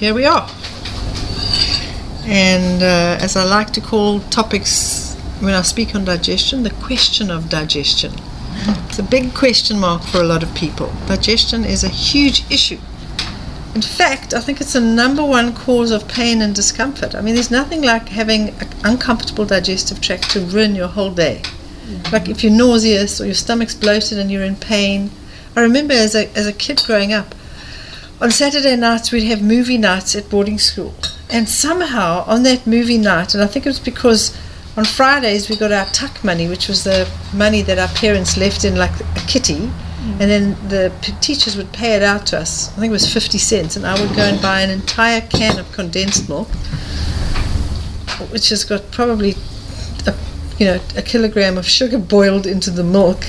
here 0.00 0.14
we 0.14 0.24
are. 0.24 0.48
And 2.24 2.82
uh, 2.82 3.22
as 3.22 3.36
I 3.36 3.44
like 3.44 3.70
to 3.74 3.82
call 3.82 4.20
topics 4.30 5.14
when 5.40 5.52
I 5.52 5.60
speak 5.60 5.94
on 5.94 6.06
digestion, 6.06 6.62
the 6.62 6.70
question 6.70 7.30
of 7.30 7.50
digestion. 7.50 8.12
It's 8.88 8.98
a 8.98 9.02
big 9.02 9.34
question 9.34 9.78
mark 9.78 10.02
for 10.02 10.18
a 10.22 10.24
lot 10.24 10.42
of 10.42 10.54
people. 10.54 10.90
Digestion 11.06 11.66
is 11.66 11.84
a 11.84 11.88
huge 11.88 12.50
issue. 12.50 12.78
In 13.74 13.82
fact, 13.82 14.32
I 14.32 14.40
think 14.40 14.62
it's 14.62 14.72
the 14.72 14.80
number 14.80 15.24
one 15.24 15.54
cause 15.54 15.90
of 15.90 16.08
pain 16.08 16.40
and 16.40 16.54
discomfort. 16.54 17.14
I 17.14 17.20
mean, 17.20 17.34
there's 17.34 17.50
nothing 17.50 17.82
like 17.82 18.08
having 18.08 18.48
an 18.58 18.68
uncomfortable 18.84 19.44
digestive 19.44 20.00
tract 20.00 20.30
to 20.30 20.40
ruin 20.40 20.74
your 20.74 20.88
whole 20.88 21.10
day. 21.10 21.42
Like 22.10 22.30
if 22.30 22.42
you're 22.42 22.52
nauseous 22.52 23.20
or 23.20 23.26
your 23.26 23.34
stomach's 23.34 23.74
bloated 23.74 24.18
and 24.18 24.30
you're 24.30 24.44
in 24.44 24.56
pain. 24.56 25.10
I 25.54 25.60
remember 25.60 25.92
as 25.92 26.14
a, 26.14 26.34
as 26.34 26.46
a 26.46 26.54
kid 26.54 26.82
growing 26.86 27.12
up, 27.12 27.34
on 28.20 28.30
Saturday 28.30 28.76
nights 28.76 29.10
we'd 29.10 29.24
have 29.24 29.42
movie 29.42 29.78
nights 29.78 30.14
at 30.14 30.28
boarding 30.28 30.58
school. 30.58 30.94
And 31.30 31.48
somehow 31.48 32.24
on 32.26 32.42
that 32.42 32.66
movie 32.66 32.98
night, 32.98 33.34
and 33.34 33.42
I 33.42 33.46
think 33.46 33.64
it 33.64 33.68
was 33.68 33.80
because 33.80 34.36
on 34.76 34.84
Fridays 34.84 35.48
we 35.48 35.56
got 35.56 35.72
our 35.72 35.86
tuck 35.86 36.22
money, 36.22 36.48
which 36.48 36.68
was 36.68 36.84
the 36.84 37.10
money 37.32 37.62
that 37.62 37.78
our 37.78 37.88
parents 37.88 38.36
left 38.36 38.64
in 38.64 38.76
like 38.76 38.98
a 39.00 39.26
kitty, 39.26 39.58
mm. 39.58 40.20
and 40.20 40.30
then 40.30 40.68
the 40.68 40.92
p- 41.02 41.12
teachers 41.20 41.56
would 41.56 41.72
pay 41.72 41.94
it 41.94 42.02
out 42.02 42.26
to 42.26 42.38
us. 42.38 42.68
I 42.70 42.80
think 42.80 42.90
it 42.90 42.92
was 42.92 43.12
50 43.12 43.38
cents, 43.38 43.76
and 43.76 43.86
I 43.86 43.98
would 44.00 44.14
go 44.14 44.22
and 44.22 44.42
buy 44.42 44.60
an 44.60 44.70
entire 44.70 45.20
can 45.22 45.58
of 45.58 45.70
condensed 45.72 46.28
milk, 46.28 46.48
which 48.30 48.50
has 48.50 48.64
got 48.64 48.90
probably 48.90 49.36
a, 50.06 50.14
you 50.58 50.66
know 50.66 50.80
a 50.96 51.02
kilogram 51.02 51.56
of 51.56 51.66
sugar 51.66 51.98
boiled 51.98 52.46
into 52.46 52.70
the 52.70 52.84
milk, 52.84 53.24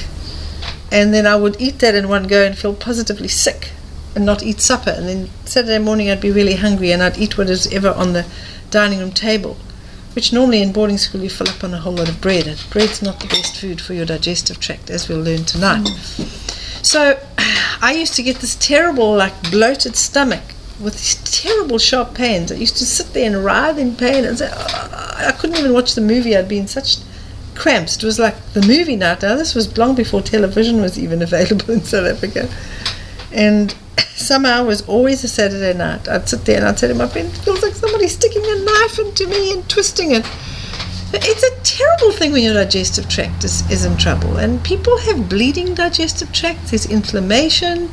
and 0.92 1.14
then 1.14 1.26
I 1.26 1.36
would 1.36 1.62
eat 1.62 1.80
that 1.80 1.96
in 1.96 2.10
one 2.10 2.28
go 2.28 2.44
and 2.44 2.58
feel 2.58 2.74
positively 2.74 3.30
sick 3.30 3.72
and 4.16 4.26
not 4.26 4.44
eat 4.44 4.62
supper. 4.62 4.92
And 4.92 5.08
then 5.08 5.30
Saturday 5.46 5.80
morning 5.80 6.10
I'd 6.10 6.22
be 6.22 6.32
really 6.32 6.56
hungry 6.56 6.92
and 6.92 7.02
I'd 7.02 7.18
eat 7.18 7.38
what 7.38 7.50
is 7.50 7.72
ever 7.74 7.90
on 7.90 8.14
the 8.14 8.26
dining 8.70 9.00
room 9.00 9.12
table, 9.12 9.58
which 10.14 10.34
normally 10.34 10.62
in 10.62 10.72
boarding 10.72 10.98
school 10.98 11.22
you 11.22 11.30
fill 11.30 11.50
up 11.50 11.64
on 11.64 11.74
a 11.74 11.80
whole 11.80 11.94
lot 11.94 12.10
of 12.10 12.22
bread. 12.22 12.48
And 12.48 12.64
bread's 12.70 13.02
not 13.02 13.20
the 13.20 13.28
best 13.28 13.58
food 13.58 13.82
for 13.82 13.94
your 13.94 14.06
digestive 14.06 14.60
tract, 14.60 14.90
as 14.90 15.08
we'll 15.08 15.22
learn 15.22 15.46
tonight. 15.46 15.88
So 16.82 17.20
I 17.82 17.94
used 17.98 18.16
to 18.16 18.24
get 18.24 18.38
this 18.38 18.56
terrible, 18.56 19.16
like 19.16 19.52
bloated 19.52 19.96
stomach 19.96 20.44
with 20.80 20.94
these 20.94 21.16
terrible 21.42 21.78
sharp 21.78 22.14
pains. 22.14 22.52
I 22.52 22.56
used 22.56 22.78
to 22.78 22.86
sit 22.86 23.14
there 23.14 23.26
and 23.26 23.44
writhe 23.46 23.78
in 23.78 23.96
pain 23.96 24.26
and 24.26 24.38
say, 24.38 24.50
"Ah," 24.52 25.28
I 25.28 25.32
couldn't 25.32 25.58
even 25.58 25.74
watch 25.74 25.94
the 25.96 26.02
movie. 26.02 26.36
I'd 26.36 26.48
be 26.48 26.58
in 26.58 26.68
such 26.68 26.98
cramps. 27.56 27.98
It 27.98 28.04
was 28.04 28.18
like 28.18 28.36
the 28.54 28.66
movie 28.66 28.96
night. 28.96 29.22
Now, 29.22 29.36
this 29.36 29.54
was 29.54 29.78
long 29.78 29.96
before 29.96 30.22
television 30.22 30.82
was 30.82 30.98
even 30.98 31.22
available 31.30 31.72
in 31.72 31.84
South 31.84 32.08
Africa. 32.08 32.50
And 33.34 33.76
somehow 34.16 34.64
it 34.64 34.68
was 34.68 34.82
always 34.88 35.24
a 35.24 35.28
Saturday 35.28 35.78
night. 35.78 36.08
I'd 36.08 36.28
sit 36.28 36.46
there 36.46 36.58
and 36.58 36.66
I'd 36.66 36.80
say 36.80 36.88
to 36.88 36.94
my 36.94 37.08
friend, 37.08 37.28
it 37.30 37.38
feels 37.38 37.62
like 37.62 37.74
somebody's 37.74 38.14
sticking 38.14 38.44
a 38.46 38.64
knife 38.64 39.00
into 39.00 39.28
me 39.28 39.54
and 39.54 39.68
twisting 39.70 40.12
it. 40.12 40.26
It's 41.14 41.44
a 41.44 41.64
terrible 41.64 42.14
thing 42.14 42.32
when 42.32 42.44
your 42.44 42.54
digestive 42.54 43.10
tract 43.10 43.44
is, 43.44 43.70
is 43.70 43.84
in 43.84 43.98
trouble. 43.98 44.38
And 44.38 44.64
people 44.64 44.98
have 45.00 45.28
bleeding 45.28 45.74
digestive 45.74 46.32
tracts, 46.32 46.72
there's 46.72 46.86
inflammation, 46.86 47.90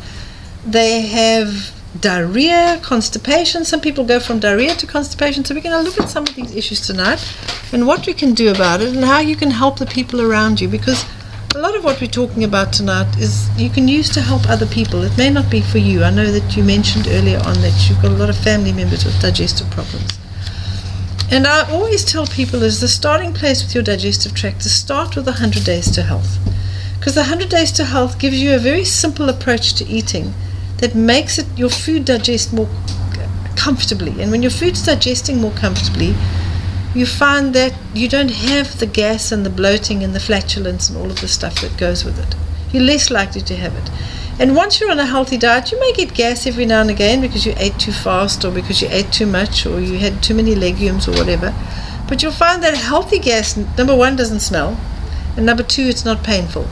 they 0.65 1.03
have 1.03 1.75
diarrhea, 2.01 2.79
constipation. 2.83 3.65
Some 3.65 3.81
people 3.81 4.05
go 4.05 4.21
from 4.21 4.39
diarrhea 4.39 4.75
to 4.77 4.87
constipation. 4.87 5.45
So 5.45 5.55
we're 5.55 5.63
going 5.63 5.77
to 5.77 5.89
look 5.89 5.99
at 5.99 6.09
some 6.09 6.25
of 6.25 6.35
these 6.35 6.55
issues 6.55 6.87
tonight 6.87 7.25
and 7.73 7.87
what 7.87 8.07
we 8.07 8.15
can 8.15 8.35
do 8.35 8.51
about 8.51 8.81
it 8.81 8.95
and 8.95 9.05
how 9.05 9.21
you 9.21 9.37
can 9.37 9.51
help 9.51 9.79
the 9.79 9.87
people 9.87 10.21
around 10.21 10.61
you 10.61 10.69
because 10.69 11.05
a 11.55 11.59
lot 11.59 11.75
of 11.75 11.83
what 11.83 12.01
we're 12.01 12.07
talking 12.07 12.45
about 12.45 12.73
tonight 12.73 13.17
is 13.19 13.49
you 13.59 13.71
can 13.71 13.89
use 13.89 14.11
to 14.11 14.21
help 14.21 14.49
other 14.49 14.67
people. 14.67 15.03
It 15.03 15.17
may 15.17 15.31
not 15.31 15.51
be 15.51 15.63
for 15.63 15.79
you. 15.79 16.05
I 16.05 16.11
know 16.11 16.31
that 16.31 16.57
you 16.57 16.63
mentioned 16.63 17.07
earlier 17.09 17.39
on 17.39 17.55
that 17.63 17.89
you've 17.89 18.03
got 18.03 18.11
a 18.11 18.17
lot 18.17 18.29
of 18.29 18.37
family 18.37 18.73
members 18.73 19.05
with 19.05 19.21
digestive 19.21 19.71
problems. 19.71 20.19
And 21.31 21.47
I 21.47 21.71
always 21.71 22.05
tell 22.05 22.27
people 22.27 22.63
is 22.63 22.81
the 22.81 22.89
starting 22.89 23.33
place 23.33 23.63
with 23.63 23.75
your 23.75 23.83
digestive 23.83 24.35
tract 24.35 24.61
to 24.63 24.69
start 24.69 25.17
with 25.17 25.27
100 25.27 25.65
days 25.65 25.91
to 25.93 26.03
health. 26.03 26.39
Because 26.99 27.15
the 27.15 27.23
100 27.23 27.49
days 27.49 27.73
to 27.73 27.85
health 27.85 28.19
gives 28.19 28.41
you 28.41 28.55
a 28.55 28.59
very 28.59 28.85
simple 28.85 29.29
approach 29.29 29.75
to 29.75 29.87
eating 29.87 30.35
that 30.79 30.95
makes 30.95 31.39
it 31.39 31.47
your 31.57 31.71
food 31.71 32.05
digest 32.05 32.53
more 32.53 32.69
comfortably. 33.57 34.21
And 34.21 34.31
when 34.31 34.43
your 34.43 34.51
food's 34.51 34.85
digesting 34.85 35.41
more 35.41 35.53
comfortably, 35.53 36.15
you 36.95 37.07
find 37.07 37.55
that 37.55 37.75
you 37.95 38.09
don't 38.09 38.31
have 38.31 38.79
the 38.79 38.87
gas 38.87 39.31
and 39.33 39.45
the 39.45 39.51
bloating 39.51 40.03
and 40.03 40.15
the 40.15 40.21
flatulence 40.21 40.89
and 40.89 40.99
all 40.99 41.11
of 41.11 41.21
the 41.21 41.29
stuff 41.29 41.61
that 41.61 41.77
goes 41.77 42.05
with 42.05 42.19
it. 42.19 42.35
You're 42.73 42.83
less 42.83 43.11
likely 43.11 43.41
to 43.43 43.57
have 43.57 43.75
it. 43.75 43.91
And 44.41 44.55
once 44.55 44.81
you're 44.81 44.91
on 44.91 45.01
a 45.01 45.07
healthy 45.07 45.37
diet, 45.37 45.73
you 45.73 45.81
may 45.81 45.93
get 45.93 46.15
gas 46.15 46.47
every 46.47 46.65
now 46.65 46.81
and 46.81 46.91
again 46.91 47.21
because 47.21 47.45
you 47.45 47.55
ate 47.57 47.79
too 47.79 47.93
fast 47.93 48.45
or 48.45 48.53
because 48.53 48.81
you 48.81 48.89
ate 48.91 49.13
too 49.13 49.27
much 49.27 49.67
or 49.67 49.81
you 49.81 49.99
had 49.99 50.23
too 50.23 50.35
many 50.35 50.55
legumes 50.55 51.09
or 51.09 51.13
whatever. 51.13 51.53
But 52.09 52.23
you'll 52.23 52.33
find 52.33 52.63
that 52.63 52.75
healthy 52.75 53.19
gas, 53.19 53.57
number 53.77 53.97
one, 53.97 54.17
doesn't 54.17 54.41
smell, 54.41 54.81
and 55.37 55.45
number 55.45 55.63
two, 55.63 55.83
it's 55.83 56.05
not 56.05 56.23
painful. 56.23 56.67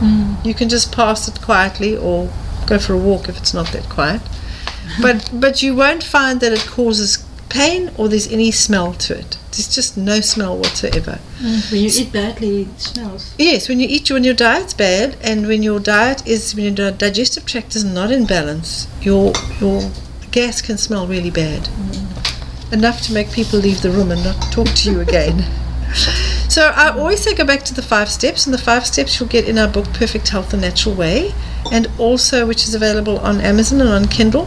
Mm. 0.00 0.44
You 0.44 0.52
can 0.52 0.68
just 0.68 0.92
pass 0.92 1.28
it 1.28 1.40
quietly 1.40 1.96
or 1.96 2.30
go 2.66 2.78
for 2.78 2.92
a 2.92 2.98
walk 2.98 3.28
if 3.28 3.38
it's 3.38 3.54
not 3.54 3.68
that 3.68 3.88
quiet. 3.88 4.20
But 5.00 5.30
but 5.32 5.62
you 5.62 5.74
won't 5.74 6.02
find 6.02 6.40
that 6.40 6.52
it 6.52 6.66
causes 6.66 7.24
pain 7.52 7.90
or 7.98 8.08
there's 8.08 8.26
any 8.32 8.50
smell 8.50 8.94
to 8.94 9.18
it. 9.18 9.36
There's 9.50 9.72
just 9.72 9.98
no 9.98 10.20
smell 10.20 10.56
whatsoever. 10.56 11.20
Mm, 11.38 11.70
when 11.70 11.80
you 11.82 11.90
eat 11.92 12.12
badly, 12.12 12.62
it 12.62 12.80
smells. 12.80 13.34
Yes, 13.38 13.68
when 13.68 13.78
you 13.78 13.86
eat 13.88 14.10
when 14.10 14.24
your 14.24 14.34
diet's 14.34 14.72
bad 14.72 15.16
and 15.22 15.46
when 15.46 15.62
your 15.62 15.78
diet 15.78 16.26
is 16.26 16.54
when 16.54 16.76
your 16.76 16.90
digestive 16.90 17.44
tract 17.44 17.76
is 17.76 17.84
not 17.84 18.10
in 18.10 18.26
balance, 18.26 18.88
your 19.02 19.32
your 19.60 19.90
gas 20.30 20.62
can 20.62 20.78
smell 20.78 21.06
really 21.06 21.30
bad. 21.30 21.62
Mm. 21.64 22.72
Enough 22.72 23.02
to 23.02 23.12
make 23.12 23.30
people 23.30 23.58
leave 23.58 23.82
the 23.82 23.90
room 23.90 24.10
and 24.10 24.24
not 24.24 24.40
talk 24.50 24.68
to 24.68 24.90
you 24.90 25.00
again. 25.00 25.44
So 26.52 26.66
I 26.66 26.90
always 26.90 27.22
say 27.22 27.34
go 27.34 27.46
back 27.46 27.62
to 27.62 27.72
the 27.72 27.80
five 27.80 28.10
steps, 28.10 28.44
and 28.44 28.52
the 28.52 28.58
five 28.58 28.84
steps 28.84 29.18
you'll 29.18 29.30
get 29.30 29.48
in 29.48 29.56
our 29.56 29.68
book 29.68 29.86
Perfect 29.94 30.28
Health 30.28 30.50
the 30.50 30.58
Natural 30.58 30.94
Way, 30.94 31.32
and 31.72 31.88
also 31.98 32.46
which 32.46 32.64
is 32.68 32.74
available 32.74 33.18
on 33.20 33.40
Amazon 33.40 33.80
and 33.80 33.88
on 33.88 34.04
Kindle. 34.06 34.46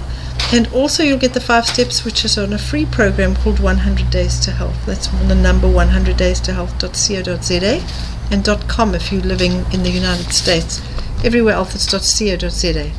And 0.54 0.68
also 0.74 1.04
you'll 1.04 1.18
get 1.18 1.34
the 1.34 1.42
five 1.42 1.66
steps, 1.66 2.06
which 2.06 2.24
is 2.24 2.38
on 2.38 2.54
a 2.54 2.58
free 2.58 2.86
program 2.86 3.36
called 3.36 3.60
100 3.60 4.10
Days 4.10 4.40
to 4.42 4.52
Health. 4.52 4.86
That's 4.86 5.14
on 5.14 5.28
the 5.28 5.36
number 5.36 5.68
100days 5.68 6.42
to 6.44 6.54
health.co.za 6.54 7.84
and 8.32 8.68
.com 8.68 8.96
if 8.96 9.12
you're 9.12 9.22
living 9.22 9.66
in 9.74 9.84
the 9.84 9.90
United 9.90 10.32
States. 10.32 10.82
Everywhere 11.24 11.56
else 11.56 11.76
it's 11.76 11.92
.co.za. 11.92 12.92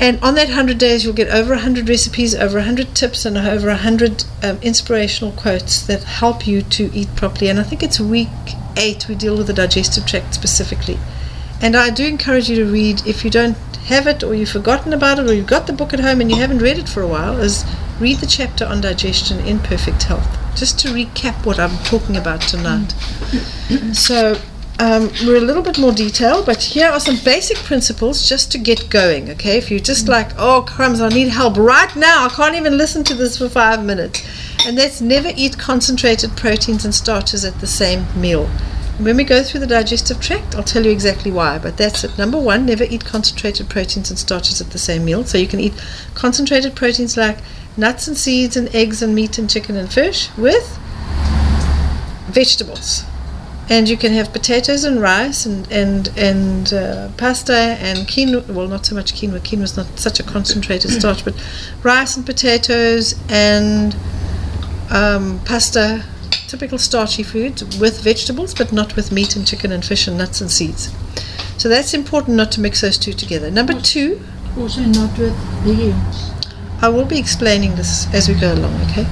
And 0.00 0.22
on 0.22 0.34
that 0.34 0.48
100 0.48 0.76
days, 0.76 1.04
you'll 1.04 1.14
get 1.14 1.28
over 1.28 1.50
100 1.50 1.88
recipes, 1.88 2.34
over 2.34 2.56
100 2.58 2.94
tips, 2.94 3.24
and 3.24 3.38
over 3.38 3.68
100 3.68 4.24
um, 4.42 4.58
inspirational 4.60 5.32
quotes 5.32 5.80
that 5.86 6.02
help 6.02 6.46
you 6.46 6.62
to 6.62 6.90
eat 6.92 7.14
properly. 7.14 7.48
And 7.48 7.60
I 7.60 7.62
think 7.62 7.82
it's 7.82 8.00
week 8.00 8.28
eight 8.76 9.08
we 9.08 9.14
deal 9.14 9.36
with 9.36 9.46
the 9.46 9.52
digestive 9.52 10.04
tract 10.04 10.34
specifically. 10.34 10.98
And 11.64 11.74
I 11.74 11.88
do 11.88 12.04
encourage 12.04 12.50
you 12.50 12.56
to 12.56 12.70
read, 12.70 13.06
if 13.06 13.24
you 13.24 13.30
don't 13.30 13.56
have 13.86 14.06
it 14.06 14.22
or 14.22 14.34
you've 14.34 14.50
forgotten 14.50 14.92
about 14.92 15.18
it 15.18 15.26
or 15.26 15.32
you've 15.32 15.46
got 15.46 15.66
the 15.66 15.72
book 15.72 15.94
at 15.94 16.00
home 16.00 16.20
and 16.20 16.30
you 16.30 16.36
haven't 16.36 16.58
read 16.58 16.76
it 16.76 16.86
for 16.86 17.00
a 17.00 17.08
while, 17.08 17.38
is 17.38 17.64
read 17.98 18.18
the 18.18 18.26
chapter 18.26 18.66
on 18.66 18.82
digestion 18.82 19.38
in 19.40 19.58
perfect 19.60 20.02
health. 20.02 20.28
Just 20.54 20.78
to 20.80 20.88
recap 20.88 21.46
what 21.46 21.58
I'm 21.58 21.74
talking 21.84 22.18
about 22.18 22.42
tonight. 22.42 22.92
So 23.94 24.38
um, 24.78 25.10
we're 25.24 25.38
a 25.38 25.40
little 25.40 25.62
bit 25.62 25.78
more 25.78 25.92
detailed, 25.92 26.44
but 26.44 26.62
here 26.62 26.90
are 26.90 27.00
some 27.00 27.16
basic 27.24 27.56
principles 27.56 28.28
just 28.28 28.52
to 28.52 28.58
get 28.58 28.90
going. 28.90 29.30
Okay, 29.30 29.56
if 29.56 29.70
you're 29.70 29.80
just 29.80 30.06
like, 30.06 30.32
oh 30.36 30.66
crumbs, 30.68 31.00
I 31.00 31.08
need 31.08 31.28
help 31.28 31.56
right 31.56 31.96
now, 31.96 32.26
I 32.26 32.28
can't 32.28 32.56
even 32.56 32.76
listen 32.76 33.04
to 33.04 33.14
this 33.14 33.38
for 33.38 33.48
five 33.48 33.82
minutes, 33.82 34.22
and 34.66 34.76
that's 34.76 35.00
never 35.00 35.30
eat 35.34 35.56
concentrated 35.56 36.36
proteins 36.36 36.84
and 36.84 36.94
starches 36.94 37.42
at 37.42 37.58
the 37.60 37.66
same 37.66 38.04
meal. 38.20 38.50
When 38.98 39.16
we 39.16 39.24
go 39.24 39.42
through 39.42 39.60
the 39.60 39.66
digestive 39.66 40.20
tract, 40.20 40.54
I'll 40.54 40.62
tell 40.62 40.84
you 40.84 40.92
exactly 40.92 41.30
why, 41.30 41.58
but 41.58 41.76
that's 41.76 42.04
it. 42.04 42.16
Number 42.16 42.38
one, 42.38 42.64
never 42.66 42.84
eat 42.84 43.04
concentrated 43.04 43.68
proteins 43.68 44.10
and 44.10 44.18
starches 44.18 44.60
at 44.60 44.70
the 44.70 44.78
same 44.78 45.04
meal. 45.04 45.24
So 45.24 45.36
you 45.36 45.48
can 45.48 45.60
eat 45.60 45.74
concentrated 46.14 46.76
proteins 46.76 47.16
like 47.16 47.38
nuts 47.76 48.06
and 48.06 48.16
seeds 48.16 48.56
and 48.56 48.72
eggs 48.74 49.02
and 49.02 49.14
meat 49.14 49.36
and 49.36 49.50
chicken 49.50 49.76
and 49.76 49.92
fish 49.92 50.30
with 50.36 50.78
vegetables 52.28 53.04
and 53.68 53.88
you 53.88 53.96
can 53.96 54.12
have 54.12 54.32
potatoes 54.32 54.84
and 54.84 55.00
rice 55.00 55.46
and 55.46 55.70
and 55.72 56.08
and 56.16 56.72
uh, 56.72 57.08
pasta 57.16 57.76
and 57.80 58.00
quinoa. 58.06 58.46
Well, 58.48 58.68
not 58.68 58.84
so 58.84 58.94
much 58.94 59.14
quinoa. 59.14 59.40
Quinoa 59.40 59.62
is 59.62 59.76
not 59.76 59.98
such 59.98 60.20
a 60.20 60.22
concentrated 60.22 60.90
starch, 60.90 61.24
but 61.24 61.34
rice 61.82 62.16
and 62.16 62.26
potatoes 62.26 63.14
and 63.30 63.96
um, 64.90 65.40
pasta, 65.44 66.04
typical 66.48 66.78
starchy 66.78 67.22
foods 67.22 67.78
with 67.78 68.02
vegetables, 68.02 68.54
but 68.54 68.72
not 68.72 68.96
with 68.96 69.12
meat 69.12 69.36
and 69.36 69.46
chicken 69.46 69.72
and 69.72 69.84
fish 69.84 70.06
and 70.06 70.18
nuts 70.18 70.40
and 70.40 70.50
seeds. 70.50 70.94
So 71.58 71.68
that's 71.68 71.94
important 71.94 72.36
not 72.36 72.52
to 72.52 72.60
mix 72.60 72.80
those 72.80 72.98
two 72.98 73.12
together. 73.12 73.50
Number 73.50 73.80
two, 73.80 74.20
Also 74.58 74.82
not 74.82 75.18
with 75.18 75.36
legumes. 75.64 76.30
I 76.80 76.88
will 76.88 77.06
be 77.06 77.18
explaining 77.18 77.76
this 77.76 78.12
as 78.12 78.28
we 78.28 78.34
go 78.34 78.52
along, 78.52 78.74
okay? 78.90 79.06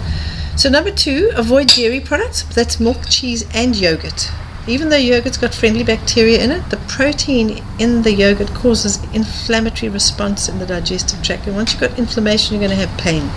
So, 0.57 0.69
number 0.69 0.91
two, 0.91 1.31
avoid 1.35 1.69
dairy 1.69 2.01
products. 2.01 2.43
That's 2.43 2.79
milk, 2.79 3.09
cheese, 3.09 3.45
and 3.55 3.75
yogurt. 3.75 4.31
Even 4.69 4.91
though 4.91 4.97
yogurt's 4.97 5.39
got 5.39 5.55
friendly 5.55 5.83
bacteria 5.83 6.45
in 6.45 6.51
it, 6.51 6.69
the 6.71 6.77
protein 6.89 7.65
in 7.79 8.03
the 8.03 8.13
yogurt 8.13 8.53
causes 8.55 9.03
inflammatory 9.15 9.89
response 9.89 10.49
in 10.49 10.59
the 10.59 10.67
digestive 10.67 11.23
tract. 11.23 11.47
And 11.47 11.57
once 11.57 11.73
you've 11.73 11.81
got 11.81 11.99
inflammation, 11.99 12.55
you're 12.55 12.69
going 12.69 12.79
to 12.79 12.87
have 12.87 13.01
pain. 13.01 13.29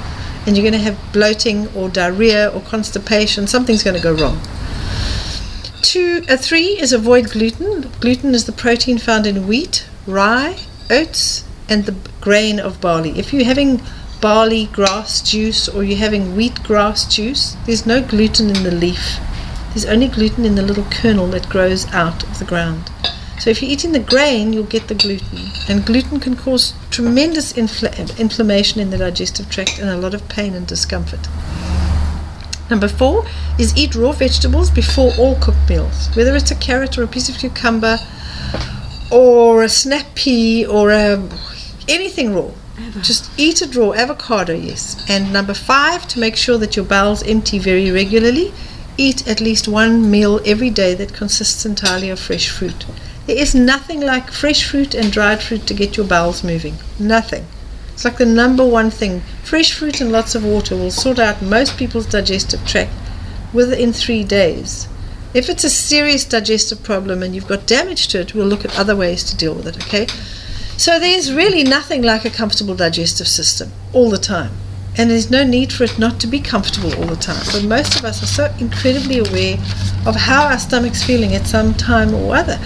And 0.45 0.55
you're 0.55 0.63
going 0.63 0.73
to 0.73 0.79
have 0.79 0.97
bloating 1.11 1.67
or 1.75 1.89
diarrhea 1.89 2.49
or 2.49 2.61
constipation. 2.61 3.47
Something's 3.47 3.83
going 3.83 3.95
to 3.95 4.01
go 4.01 4.13
wrong. 4.13 4.39
Two, 5.81 6.23
uh, 6.27 6.37
three 6.37 6.79
is 6.79 6.93
avoid 6.93 7.31
gluten. 7.31 7.91
Gluten 7.99 8.33
is 8.33 8.45
the 8.45 8.51
protein 8.51 8.97
found 8.97 9.25
in 9.25 9.47
wheat, 9.47 9.87
rye, 10.07 10.57
oats, 10.89 11.45
and 11.69 11.85
the 11.85 11.95
grain 12.21 12.59
of 12.59 12.81
barley. 12.81 13.17
If 13.17 13.33
you're 13.33 13.45
having 13.45 13.81
barley 14.21 14.67
grass 14.67 15.21
juice 15.21 15.67
or 15.67 15.83
you're 15.83 15.97
having 15.97 16.35
wheat 16.35 16.63
grass 16.63 17.05
juice, 17.13 17.55
there's 17.65 17.85
no 17.85 18.01
gluten 18.01 18.49
in 18.49 18.63
the 18.63 18.71
leaf. 18.71 19.19
There's 19.69 19.85
only 19.85 20.07
gluten 20.07 20.45
in 20.45 20.55
the 20.55 20.61
little 20.61 20.85
kernel 20.85 21.27
that 21.27 21.49
grows 21.49 21.85
out 21.93 22.23
of 22.23 22.39
the 22.39 22.45
ground. 22.45 22.89
So 23.45 23.51
if 23.51 23.61
you're 23.61 23.69
eating 23.69 23.91
the 23.91 23.99
grain, 23.99 24.53
you'll 24.53 24.63
get 24.63 24.87
the 24.87 24.95
gluten. 24.95 25.51
And 25.69 25.85
gluten 25.85 26.19
can 26.19 26.35
cause 26.35 26.73
tremendous 26.89 27.53
infl- 27.53 28.19
inflammation 28.19 28.81
in 28.81 28.89
the 28.89 28.97
digestive 28.97 29.51
tract 29.51 29.77
and 29.77 29.87
a 29.87 29.97
lot 29.97 30.15
of 30.15 30.27
pain 30.27 30.55
and 30.55 30.65
discomfort. 30.65 31.19
Number 32.71 32.87
four 32.87 33.23
is 33.59 33.77
eat 33.77 33.93
raw 33.93 34.13
vegetables 34.13 34.71
before 34.71 35.11
all 35.19 35.35
cooked 35.35 35.69
meals, 35.69 36.07
whether 36.15 36.35
it's 36.35 36.49
a 36.49 36.55
carrot 36.55 36.97
or 36.97 37.03
a 37.03 37.07
piece 37.07 37.29
of 37.29 37.37
cucumber 37.37 37.99
or 39.11 39.61
a 39.61 39.69
snap 39.69 40.07
pea 40.15 40.65
or 40.65 40.89
a, 40.89 41.29
anything 41.87 42.33
raw. 42.33 42.49
Just 43.01 43.29
eat 43.37 43.61
it 43.61 43.75
raw. 43.75 43.91
Avocado, 43.91 44.55
yes. 44.55 45.05
And 45.07 45.31
number 45.31 45.53
five, 45.53 46.07
to 46.07 46.19
make 46.19 46.35
sure 46.35 46.57
that 46.57 46.75
your 46.75 46.85
bowels 46.85 47.21
empty 47.21 47.59
very 47.59 47.91
regularly, 47.91 48.55
eat 48.97 49.27
at 49.27 49.39
least 49.39 49.67
one 49.67 50.09
meal 50.09 50.41
every 50.47 50.71
day 50.71 50.95
that 50.95 51.13
consists 51.13 51.63
entirely 51.63 52.09
of 52.09 52.19
fresh 52.19 52.49
fruit. 52.49 52.87
There 53.25 53.37
is 53.37 53.55
nothing 53.55 54.01
like 54.01 54.31
fresh 54.31 54.63
fruit 54.63 54.93
and 54.93 55.11
dried 55.11 55.41
fruit 55.41 55.65
to 55.67 55.73
get 55.73 55.97
your 55.97 56.05
bowels 56.05 56.43
moving. 56.43 56.75
Nothing. 56.99 57.45
It's 57.93 58.05
like 58.05 58.17
the 58.17 58.25
number 58.25 58.65
one 58.65 58.91
thing. 58.91 59.21
Fresh 59.43 59.73
fruit 59.73 60.01
and 60.01 60.11
lots 60.11 60.35
of 60.35 60.43
water 60.45 60.75
will 60.75 60.91
sort 60.91 61.17
out 61.17 61.41
most 61.41 61.77
people's 61.77 62.05
digestive 62.05 62.65
tract 62.67 62.91
within 63.53 63.93
three 63.93 64.23
days. 64.23 64.87
If 65.33 65.49
it's 65.49 65.63
a 65.63 65.69
serious 65.69 66.23
digestive 66.23 66.83
problem 66.83 67.23
and 67.23 67.33
you've 67.33 67.47
got 67.47 67.65
damage 67.65 68.07
to 68.09 68.19
it, 68.19 68.33
we'll 68.33 68.47
look 68.47 68.63
at 68.63 68.77
other 68.77 68.95
ways 68.95 69.23
to 69.25 69.35
deal 69.35 69.53
with 69.53 69.67
it, 69.67 69.77
okay? 69.85 70.07
So 70.77 70.99
there's 70.99 71.33
really 71.33 71.63
nothing 71.63 72.01
like 72.03 72.25
a 72.25 72.29
comfortable 72.29 72.75
digestive 72.75 73.27
system 73.27 73.71
all 73.93 74.09
the 74.09 74.17
time. 74.17 74.51
And 74.97 75.09
there's 75.09 75.31
no 75.31 75.43
need 75.43 75.73
for 75.73 75.83
it 75.83 75.99
not 75.99 76.19
to 76.21 76.27
be 76.27 76.39
comfortable 76.39 76.93
all 76.95 77.07
the 77.07 77.15
time. 77.15 77.43
But 77.51 77.63
most 77.63 77.97
of 77.97 78.05
us 78.05 78.23
are 78.23 78.27
so 78.27 78.53
incredibly 78.59 79.19
aware 79.19 79.57
of 80.05 80.15
how 80.15 80.45
our 80.45 80.59
stomach's 80.59 81.03
feeling 81.03 81.33
at 81.33 81.47
some 81.47 81.73
time 81.73 82.13
or 82.13 82.35
other. 82.35 82.59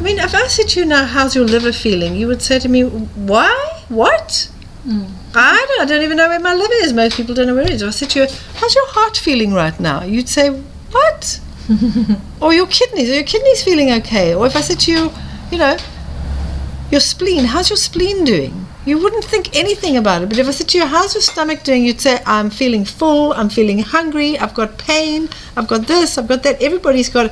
I 0.00 0.02
mean, 0.02 0.18
if 0.18 0.34
I 0.34 0.46
said 0.46 0.68
to 0.70 0.80
you 0.80 0.86
now, 0.86 1.04
how's 1.04 1.34
your 1.36 1.44
liver 1.44 1.72
feeling? 1.72 2.16
You 2.16 2.26
would 2.28 2.40
say 2.40 2.58
to 2.58 2.70
me, 2.70 2.84
why? 2.84 3.82
What? 3.90 4.50
Mm. 4.86 5.10
I, 5.34 5.66
don't, 5.68 5.80
I 5.82 5.84
don't 5.84 6.02
even 6.02 6.16
know 6.16 6.26
where 6.26 6.40
my 6.40 6.54
liver 6.54 6.72
is. 6.76 6.94
Most 6.94 7.18
people 7.18 7.34
don't 7.34 7.46
know 7.46 7.54
where 7.54 7.64
it 7.64 7.70
is. 7.70 7.82
If 7.82 7.88
I 7.88 7.90
said 7.90 8.10
to 8.10 8.20
you, 8.20 8.26
how's 8.54 8.74
your 8.74 8.88
heart 8.92 9.18
feeling 9.18 9.52
right 9.52 9.78
now? 9.78 10.02
You'd 10.02 10.30
say, 10.30 10.48
what? 10.48 11.40
or 12.40 12.54
your 12.54 12.66
kidneys, 12.66 13.10
are 13.10 13.14
your 13.14 13.24
kidneys 13.24 13.62
feeling 13.62 13.92
okay? 13.92 14.34
Or 14.34 14.46
if 14.46 14.56
I 14.56 14.62
said 14.62 14.80
to 14.80 14.90
you, 14.90 15.12
you 15.52 15.58
know, 15.58 15.76
your 16.90 17.00
spleen, 17.00 17.44
how's 17.44 17.68
your 17.68 17.76
spleen 17.76 18.24
doing? 18.24 18.66
You 18.86 18.98
wouldn't 18.98 19.24
think 19.24 19.54
anything 19.54 19.98
about 19.98 20.22
it. 20.22 20.30
But 20.30 20.38
if 20.38 20.48
I 20.48 20.52
said 20.52 20.70
to 20.70 20.78
you, 20.78 20.86
how's 20.86 21.14
your 21.14 21.20
stomach 21.20 21.62
doing? 21.62 21.84
You'd 21.84 22.00
say, 22.00 22.22
I'm 22.24 22.48
feeling 22.48 22.86
full, 22.86 23.34
I'm 23.34 23.50
feeling 23.50 23.80
hungry, 23.80 24.38
I've 24.38 24.54
got 24.54 24.78
pain, 24.78 25.28
I've 25.58 25.68
got 25.68 25.86
this, 25.86 26.16
I've 26.16 26.26
got 26.26 26.42
that. 26.44 26.62
Everybody's 26.62 27.10
got 27.10 27.30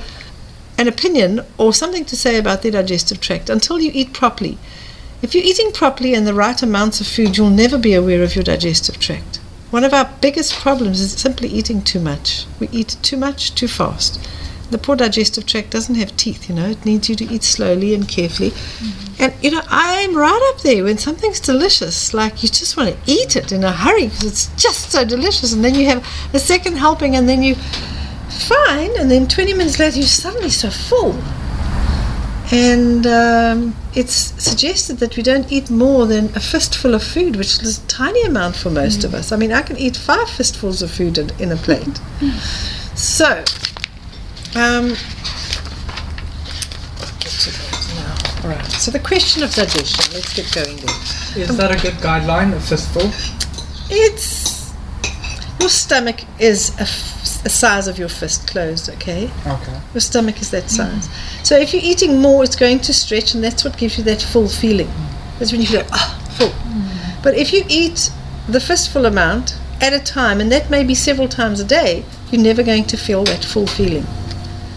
an 0.78 0.88
opinion 0.88 1.40
or 1.58 1.74
something 1.74 2.04
to 2.06 2.16
say 2.16 2.38
about 2.38 2.62
the 2.62 2.70
digestive 2.70 3.20
tract 3.20 3.50
until 3.50 3.78
you 3.78 3.90
eat 3.92 4.14
properly. 4.14 4.56
If 5.20 5.34
you're 5.34 5.44
eating 5.44 5.72
properly 5.72 6.14
and 6.14 6.26
the 6.26 6.32
right 6.32 6.62
amounts 6.62 7.00
of 7.00 7.06
food, 7.06 7.36
you'll 7.36 7.50
never 7.50 7.76
be 7.76 7.92
aware 7.92 8.22
of 8.22 8.34
your 8.36 8.44
digestive 8.44 8.98
tract. 8.98 9.36
One 9.70 9.84
of 9.84 9.92
our 9.92 10.10
biggest 10.20 10.54
problems 10.54 11.00
is 11.00 11.12
simply 11.12 11.48
eating 11.48 11.82
too 11.82 12.00
much. 12.00 12.46
We 12.58 12.68
eat 12.68 12.96
too 13.02 13.16
much, 13.16 13.54
too 13.54 13.68
fast 13.68 14.18
the 14.70 14.78
poor 14.78 14.96
digestive 14.96 15.46
tract 15.46 15.70
doesn't 15.70 15.94
have 15.94 16.16
teeth, 16.16 16.48
you 16.48 16.54
know, 16.54 16.66
it 16.66 16.84
needs 16.84 17.08
you 17.08 17.14
to 17.16 17.24
eat 17.24 17.42
slowly 17.42 17.94
and 17.94 18.08
carefully. 18.08 18.50
Mm-hmm. 18.50 19.22
And, 19.22 19.34
you 19.42 19.50
know, 19.50 19.62
I'm 19.68 20.14
right 20.14 20.52
up 20.54 20.62
there 20.62 20.84
when 20.84 20.98
something's 20.98 21.40
delicious, 21.40 22.12
like 22.12 22.42
you 22.42 22.48
just 22.48 22.76
want 22.76 22.90
to 22.90 22.98
eat 23.10 23.34
it 23.36 23.50
in 23.50 23.64
a 23.64 23.72
hurry 23.72 24.04
because 24.04 24.24
it's 24.24 24.62
just 24.62 24.90
so 24.90 25.04
delicious. 25.04 25.52
And 25.52 25.64
then 25.64 25.74
you 25.74 25.86
have 25.86 26.06
a 26.34 26.38
second 26.38 26.76
helping, 26.76 27.16
and 27.16 27.28
then 27.28 27.42
you, 27.42 27.56
fine, 28.30 28.90
and 28.98 29.10
then 29.10 29.26
20 29.26 29.54
minutes 29.54 29.78
later, 29.78 29.98
you're 29.98 30.06
suddenly 30.06 30.50
so 30.50 30.70
full. 30.70 31.16
And 32.50 33.06
um, 33.06 33.76
it's 33.94 34.14
suggested 34.14 34.98
that 34.98 35.16
we 35.16 35.22
don't 35.22 35.50
eat 35.52 35.68
more 35.70 36.06
than 36.06 36.26
a 36.34 36.40
fistful 36.40 36.94
of 36.94 37.02
food, 37.02 37.36
which 37.36 37.62
is 37.62 37.84
a 37.84 37.86
tiny 37.88 38.22
amount 38.22 38.56
for 38.56 38.70
most 38.70 39.00
mm 39.00 39.04
of 39.04 39.14
us. 39.14 39.32
I 39.32 39.36
mean, 39.36 39.52
I 39.52 39.62
can 39.62 39.76
eat 39.76 39.96
five 39.96 40.28
fistfuls 40.30 40.80
of 40.80 40.90
food 40.90 41.18
in, 41.18 41.30
in 41.38 41.52
a 41.52 41.56
plate. 41.56 42.00
so, 42.94 43.44
um, 44.56 44.96
all 48.44 48.50
right. 48.50 48.70
So 48.72 48.90
the 48.90 49.00
question 49.00 49.42
of 49.42 49.52
digestion. 49.52 50.14
Let's 50.14 50.32
get 50.32 50.50
going 50.54 50.76
there. 50.76 51.42
Is 51.42 51.50
um, 51.50 51.56
that 51.58 51.70
a 51.70 51.82
good 51.82 51.94
guideline? 52.00 52.56
A 52.56 52.60
fistful? 52.60 53.10
It's 53.90 54.57
your 55.60 55.68
stomach 55.68 56.20
is 56.38 56.70
a, 56.78 56.82
f- 56.82 57.44
a 57.44 57.48
size 57.48 57.88
of 57.88 57.98
your 57.98 58.08
fist 58.08 58.48
closed. 58.48 58.88
Okay. 58.90 59.30
Okay. 59.46 59.80
Your 59.94 60.00
stomach 60.00 60.40
is 60.40 60.50
that 60.50 60.70
size. 60.70 61.08
Mm. 61.08 61.46
So 61.46 61.56
if 61.58 61.72
you're 61.72 61.82
eating 61.82 62.20
more, 62.20 62.44
it's 62.44 62.56
going 62.56 62.80
to 62.80 62.92
stretch, 62.92 63.34
and 63.34 63.42
that's 63.42 63.64
what 63.64 63.76
gives 63.76 63.98
you 63.98 64.04
that 64.04 64.22
full 64.22 64.48
feeling. 64.48 64.90
That's 65.38 65.52
when 65.52 65.60
you 65.60 65.66
feel 65.66 65.86
ah 65.92 66.34
full. 66.36 66.48
Mm. 66.48 67.22
But 67.22 67.36
if 67.36 67.52
you 67.52 67.64
eat 67.68 68.10
the 68.48 68.60
fistful 68.60 69.06
amount 69.06 69.58
at 69.80 69.92
a 69.92 70.00
time, 70.00 70.40
and 70.40 70.50
that 70.52 70.70
may 70.70 70.84
be 70.84 70.94
several 70.94 71.28
times 71.28 71.60
a 71.60 71.64
day, 71.64 72.04
you're 72.30 72.42
never 72.42 72.62
going 72.62 72.84
to 72.84 72.96
feel 72.96 73.24
that 73.24 73.44
full 73.44 73.66
feeling. 73.66 74.06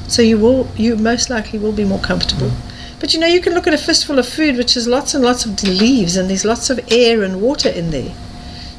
So 0.07 0.21
you 0.21 0.37
will, 0.37 0.67
you 0.75 0.97
most 0.97 1.29
likely 1.29 1.57
will 1.57 1.71
be 1.71 1.85
more 1.85 1.99
comfortable. 1.99 2.51
But 2.99 3.13
you 3.13 3.19
know, 3.19 3.27
you 3.27 3.41
can 3.41 3.53
look 3.53 3.65
at 3.65 3.73
a 3.73 3.77
fistful 3.77 4.19
of 4.19 4.27
food 4.27 4.57
which 4.57 4.75
has 4.75 4.87
lots 4.87 5.13
and 5.13 5.23
lots 5.23 5.45
of 5.45 5.61
leaves 5.63 6.15
and 6.15 6.29
there's 6.29 6.45
lots 6.45 6.69
of 6.69 6.79
air 6.91 7.23
and 7.23 7.41
water 7.41 7.69
in 7.69 7.91
there. 7.91 8.13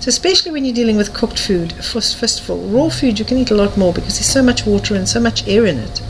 So 0.03 0.09
especially 0.09 0.51
when 0.51 0.65
you're 0.65 0.75
dealing 0.75 0.97
with 0.97 1.15
cooked 1.15 1.39
food, 1.39 1.73
a 1.79 1.83
fistful, 1.83 2.59
raw 2.59 2.89
food 2.89 3.21
you 3.21 3.25
can 3.25 3.39
eat 3.39 3.53
a 3.53 3.55
lot 3.55 3.79
more 3.79 3.93
because 3.93 4.17
there's 4.17 4.27
so 4.27 4.43
much 4.43 4.67
water 4.67 4.97
and 4.97 5.09
so 5.09 5.21
much 5.21 5.47
air 5.47 5.65
in 5.65 5.79
it. 5.79 6.03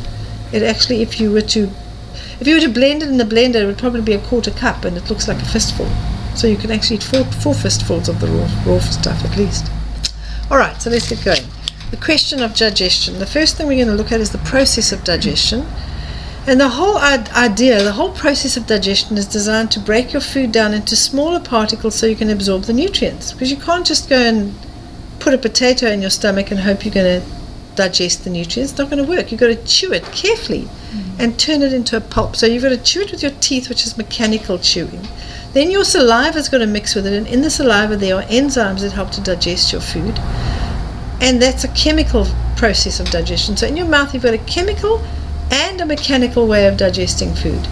It 0.50 0.62
actually, 0.62 1.02
if 1.02 1.20
you 1.20 1.30
were 1.30 1.42
to, 1.42 1.70
if 2.40 2.46
you 2.46 2.54
were 2.54 2.60
to 2.62 2.70
blend 2.70 3.02
it 3.02 3.10
in 3.10 3.18
the 3.18 3.24
blender, 3.24 3.62
it 3.62 3.66
would 3.66 3.76
probably 3.76 4.00
be 4.00 4.14
a 4.14 4.26
quarter 4.26 4.50
cup, 4.50 4.86
and 4.86 4.96
it 4.96 5.10
looks 5.10 5.28
like 5.28 5.42
a 5.42 5.44
fistful. 5.44 5.90
So 6.34 6.46
you 6.46 6.56
can 6.56 6.70
actually 6.70 6.96
eat 6.96 7.02
four, 7.02 7.24
four 7.24 7.54
fistfuls 7.54 8.08
of 8.08 8.18
the 8.18 8.28
raw, 8.28 8.48
raw 8.64 8.80
stuff 8.80 9.22
at 9.26 9.36
least. 9.36 9.70
All 10.50 10.56
right, 10.56 10.80
so 10.80 10.88
let's 10.88 11.10
get 11.10 11.22
going 11.22 11.46
the 11.92 11.96
question 11.98 12.42
of 12.42 12.56
digestion. 12.56 13.18
The 13.18 13.26
first 13.26 13.56
thing 13.56 13.66
we're 13.66 13.84
going 13.84 13.94
to 13.94 14.02
look 14.02 14.12
at 14.12 14.20
is 14.20 14.32
the 14.32 14.38
process 14.38 14.92
of 14.92 15.04
digestion. 15.04 15.66
And 16.46 16.60
the 16.60 16.68
whole 16.68 16.96
idea, 16.98 17.84
the 17.84 17.92
whole 17.92 18.12
process 18.12 18.56
of 18.56 18.66
digestion 18.66 19.16
is 19.16 19.26
designed 19.26 19.70
to 19.72 19.80
break 19.80 20.12
your 20.12 20.20
food 20.20 20.50
down 20.50 20.74
into 20.74 20.96
smaller 20.96 21.38
particles 21.38 21.94
so 21.94 22.06
you 22.06 22.16
can 22.16 22.30
absorb 22.30 22.62
the 22.62 22.72
nutrients. 22.72 23.32
Because 23.32 23.50
you 23.50 23.56
can't 23.56 23.86
just 23.86 24.08
go 24.08 24.16
and 24.16 24.54
put 25.20 25.34
a 25.34 25.38
potato 25.38 25.86
in 25.86 26.00
your 26.00 26.10
stomach 26.10 26.50
and 26.50 26.58
hope 26.58 26.84
you're 26.84 26.94
going 26.94 27.20
to 27.20 27.26
digest 27.76 28.24
the 28.24 28.30
nutrients. 28.30 28.72
It's 28.72 28.78
not 28.78 28.90
going 28.90 29.04
to 29.04 29.08
work. 29.08 29.30
You've 29.30 29.40
got 29.40 29.48
to 29.48 29.64
chew 29.64 29.92
it 29.92 30.04
carefully 30.06 30.62
mm-hmm. 30.62 31.20
and 31.20 31.38
turn 31.38 31.62
it 31.62 31.72
into 31.72 31.96
a 31.96 32.00
pulp. 32.00 32.34
So 32.34 32.46
you've 32.46 32.64
got 32.64 32.70
to 32.70 32.82
chew 32.82 33.02
it 33.02 33.12
with 33.12 33.22
your 33.22 33.32
teeth, 33.40 33.68
which 33.68 33.86
is 33.86 33.96
mechanical 33.96 34.58
chewing. 34.58 35.06
Then 35.52 35.70
your 35.70 35.84
saliva 35.84 36.38
is 36.38 36.48
going 36.48 36.62
to 36.62 36.66
mix 36.66 36.94
with 36.94 37.06
it, 37.06 37.12
and 37.12 37.26
in 37.26 37.42
the 37.42 37.50
saliva 37.50 37.96
there 37.96 38.16
are 38.16 38.22
enzymes 38.24 38.80
that 38.80 38.92
help 38.92 39.10
to 39.12 39.20
digest 39.20 39.70
your 39.70 39.82
food 39.82 40.18
and 41.22 41.40
that's 41.40 41.62
a 41.62 41.68
chemical 41.68 42.26
process 42.56 42.98
of 42.98 43.08
digestion. 43.10 43.56
So 43.56 43.68
in 43.68 43.76
your 43.76 43.86
mouth, 43.86 44.12
you've 44.12 44.24
got 44.24 44.34
a 44.34 44.38
chemical 44.38 45.00
and 45.52 45.80
a 45.80 45.86
mechanical 45.86 46.46
way 46.46 46.66
of 46.66 46.76
digesting 46.76 47.34
food. 47.34 47.68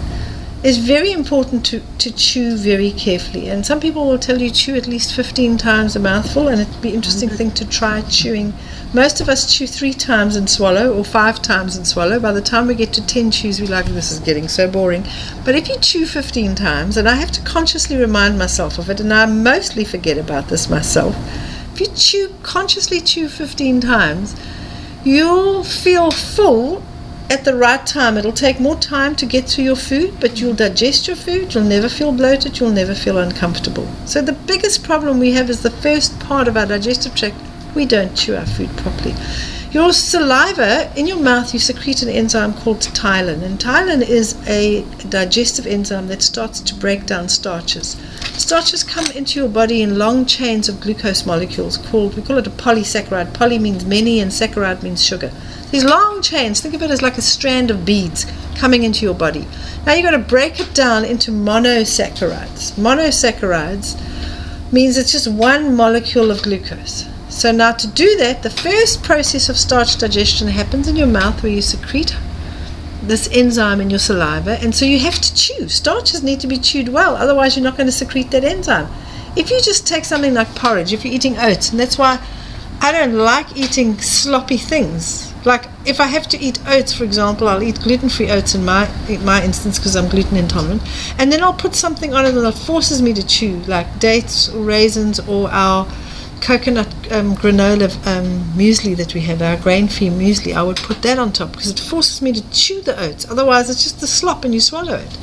It's 0.63 0.77
very 0.77 1.11
important 1.11 1.65
to, 1.67 1.81
to 1.97 2.11
chew 2.11 2.55
very 2.55 2.91
carefully. 2.91 3.49
And 3.49 3.65
some 3.65 3.79
people 3.79 4.05
will 4.05 4.19
tell 4.19 4.39
you 4.39 4.51
chew 4.51 4.75
at 4.75 4.85
least 4.85 5.15
15 5.15 5.57
times 5.57 5.95
a 5.95 5.99
mouthful, 5.99 6.47
and 6.47 6.61
it'd 6.61 6.81
be 6.81 6.93
interesting 6.93 7.29
thing 7.29 7.51
to 7.51 7.67
try 7.67 8.01
chewing. 8.01 8.53
Most 8.93 9.21
of 9.21 9.27
us 9.27 9.51
chew 9.51 9.65
three 9.65 9.93
times 9.93 10.35
and 10.35 10.47
swallow, 10.47 10.93
or 10.95 11.03
five 11.03 11.41
times 11.41 11.75
and 11.75 11.87
swallow. 11.87 12.19
By 12.19 12.31
the 12.31 12.41
time 12.41 12.67
we 12.67 12.75
get 12.75 12.93
to 12.93 13.05
10 13.05 13.31
chews, 13.31 13.59
we're 13.59 13.67
like, 13.71 13.87
this 13.87 14.11
is 14.11 14.19
getting 14.19 14.47
so 14.47 14.69
boring. 14.69 15.03
But 15.43 15.55
if 15.55 15.67
you 15.67 15.77
chew 15.79 16.05
15 16.05 16.53
times, 16.53 16.95
and 16.95 17.09
I 17.09 17.15
have 17.15 17.31
to 17.31 17.41
consciously 17.41 17.97
remind 17.97 18.37
myself 18.37 18.77
of 18.77 18.89
it, 18.91 18.99
and 18.99 19.11
I 19.11 19.25
mostly 19.25 19.83
forget 19.83 20.19
about 20.19 20.49
this 20.49 20.69
myself 20.69 21.15
if 21.73 21.79
you 21.79 21.87
chew 21.95 22.35
consciously 22.43 22.99
chew 22.99 23.29
15 23.29 23.81
times, 23.81 24.35
you'll 25.03 25.63
feel 25.63 26.11
full 26.11 26.83
at 27.31 27.45
the 27.45 27.55
right 27.55 27.87
time. 27.87 28.17
It'll 28.17 28.33
take 28.33 28.59
more 28.59 28.75
time 28.75 29.15
to 29.15 29.25
get 29.25 29.47
through 29.47 29.63
your 29.63 29.77
food, 29.77 30.19
but 30.19 30.41
you'll 30.41 30.53
digest 30.53 31.07
your 31.07 31.15
food. 31.15 31.53
You'll 31.53 31.63
never 31.63 31.87
feel 31.87 32.11
bloated. 32.11 32.59
You'll 32.59 32.71
never 32.71 32.93
feel 32.93 33.17
uncomfortable. 33.17 33.87
So 34.05 34.21
the 34.21 34.33
biggest 34.33 34.83
problem 34.83 35.17
we 35.17 35.31
have 35.31 35.49
is 35.49 35.63
the 35.63 35.71
first 35.71 36.19
part 36.19 36.49
of 36.49 36.57
our 36.57 36.65
digestive 36.65 37.15
tract. 37.15 37.37
We 37.73 37.85
don't 37.85 38.17
chew 38.17 38.35
our 38.35 38.45
food 38.45 38.69
properly. 38.75 39.15
Your 39.71 39.93
saliva 39.93 40.91
in 40.97 41.07
your 41.07 41.21
mouth, 41.21 41.53
you 41.53 41.59
secrete 41.59 42.01
an 42.01 42.09
enzyme 42.09 42.53
called 42.53 42.79
ptyalin, 42.79 43.41
and 43.41 43.57
ptyalin 43.57 44.01
is 44.05 44.35
a 44.45 44.83
digestive 45.07 45.65
enzyme 45.65 46.09
that 46.09 46.21
starts 46.21 46.59
to 46.59 46.75
break 46.75 47.05
down 47.05 47.29
starches. 47.29 47.95
Starches 48.33 48.83
come 48.83 49.09
into 49.11 49.39
your 49.39 49.47
body 49.47 49.81
in 49.81 49.97
long 49.97 50.25
chains 50.25 50.67
of 50.67 50.81
glucose 50.81 51.25
molecules 51.25 51.77
called, 51.77 52.15
we 52.15 52.21
call 52.21 52.37
it 52.37 52.47
a 52.47 52.49
polysaccharide. 52.49 53.33
Poly 53.33 53.59
means 53.59 53.85
many 53.85 54.19
and 54.19 54.31
saccharide 54.31 54.83
means 54.83 55.01
sugar. 55.01 55.31
These 55.71 55.85
long 55.85 56.21
chains, 56.21 56.59
think 56.59 56.73
of 56.73 56.83
it 56.83 56.91
as 56.91 57.01
like 57.01 57.17
a 57.17 57.21
strand 57.21 57.71
of 57.71 57.85
beads 57.85 58.25
coming 58.55 58.83
into 58.83 59.05
your 59.05 59.15
body. 59.15 59.47
Now 59.85 59.93
you've 59.93 60.03
got 60.03 60.11
to 60.11 60.19
break 60.19 60.59
it 60.59 60.73
down 60.73 61.05
into 61.05 61.31
monosaccharides. 61.31 62.73
Monosaccharides 62.73 64.73
means 64.73 64.97
it's 64.97 65.13
just 65.13 65.27
one 65.27 65.75
molecule 65.75 66.29
of 66.29 66.43
glucose. 66.43 67.07
So 67.29 67.53
now 67.53 67.71
to 67.71 67.87
do 67.87 68.17
that, 68.17 68.43
the 68.43 68.49
first 68.49 69.01
process 69.01 69.47
of 69.47 69.57
starch 69.57 69.97
digestion 69.97 70.49
happens 70.49 70.89
in 70.89 70.97
your 70.97 71.07
mouth 71.07 71.41
where 71.41 71.51
you 71.51 71.61
secrete 71.61 72.15
this 73.01 73.29
enzyme 73.31 73.81
in 73.81 73.89
your 73.89 73.99
saliva, 73.99 74.59
and 74.61 74.75
so 74.75 74.85
you 74.85 74.99
have 74.99 75.19
to 75.19 75.33
chew. 75.33 75.69
Starches 75.69 76.21
need 76.21 76.39
to 76.41 76.47
be 76.47 76.57
chewed 76.57 76.89
well, 76.89 77.15
otherwise 77.15 77.55
you're 77.55 77.63
not 77.63 77.77
going 77.77 77.87
to 77.87 77.91
secrete 77.91 78.29
that 78.31 78.43
enzyme. 78.43 78.87
If 79.35 79.49
you 79.49 79.59
just 79.61 79.87
take 79.87 80.05
something 80.05 80.33
like 80.33 80.53
porridge, 80.55 80.93
if 80.93 81.03
you're 81.03 81.13
eating 81.13 81.37
oats, 81.37 81.71
and 81.71 81.79
that's 81.79 81.97
why 81.97 82.23
I 82.81 82.91
don't 82.91 83.13
like 83.13 83.57
eating 83.57 83.99
sloppy 83.99 84.57
things. 84.57 85.30
Like 85.43 85.65
if 85.85 85.99
I 85.99 86.05
have 86.05 86.27
to 86.29 86.39
eat 86.39 86.59
oats, 86.67 86.93
for 86.93 87.03
example, 87.03 87.47
I'll 87.47 87.63
eat 87.63 87.79
gluten-free 87.81 88.29
oats 88.29 88.53
in 88.53 88.63
my 88.63 88.89
in 89.09 89.25
my 89.25 89.43
instance 89.43 89.79
because 89.79 89.95
I'm 89.95 90.07
gluten 90.07 90.37
intolerant, 90.37 90.81
and 91.17 91.31
then 91.31 91.41
I'll 91.41 91.53
put 91.53 91.75
something 91.75 92.13
on 92.13 92.25
it 92.25 92.33
that 92.33 92.51
forces 92.53 93.01
me 93.01 93.13
to 93.13 93.25
chew, 93.25 93.57
like 93.67 93.99
dates 93.99 94.49
or 94.49 94.63
raisins 94.63 95.19
or 95.19 95.49
our 95.51 95.87
coconut 96.41 96.87
um, 97.11 97.35
granola 97.35 97.89
um, 98.07 98.43
muesli 98.55 98.95
that 98.97 99.13
we 99.13 99.21
have, 99.21 99.41
our 99.41 99.57
grain-free 99.57 100.09
muesli. 100.09 100.55
I 100.55 100.63
would 100.63 100.77
put 100.77 101.01
that 101.03 101.19
on 101.19 101.31
top 101.31 101.51
because 101.51 101.69
it 101.69 101.79
forces 101.79 102.21
me 102.21 102.33
to 102.33 102.51
chew 102.51 102.81
the 102.81 102.99
oats. 102.99 103.29
Otherwise, 103.29 103.69
it's 103.69 103.83
just 103.83 103.99
the 103.99 104.07
slop 104.07 104.43
and 104.43 104.53
you 104.53 104.59
swallow 104.59 104.95
it. 104.95 105.17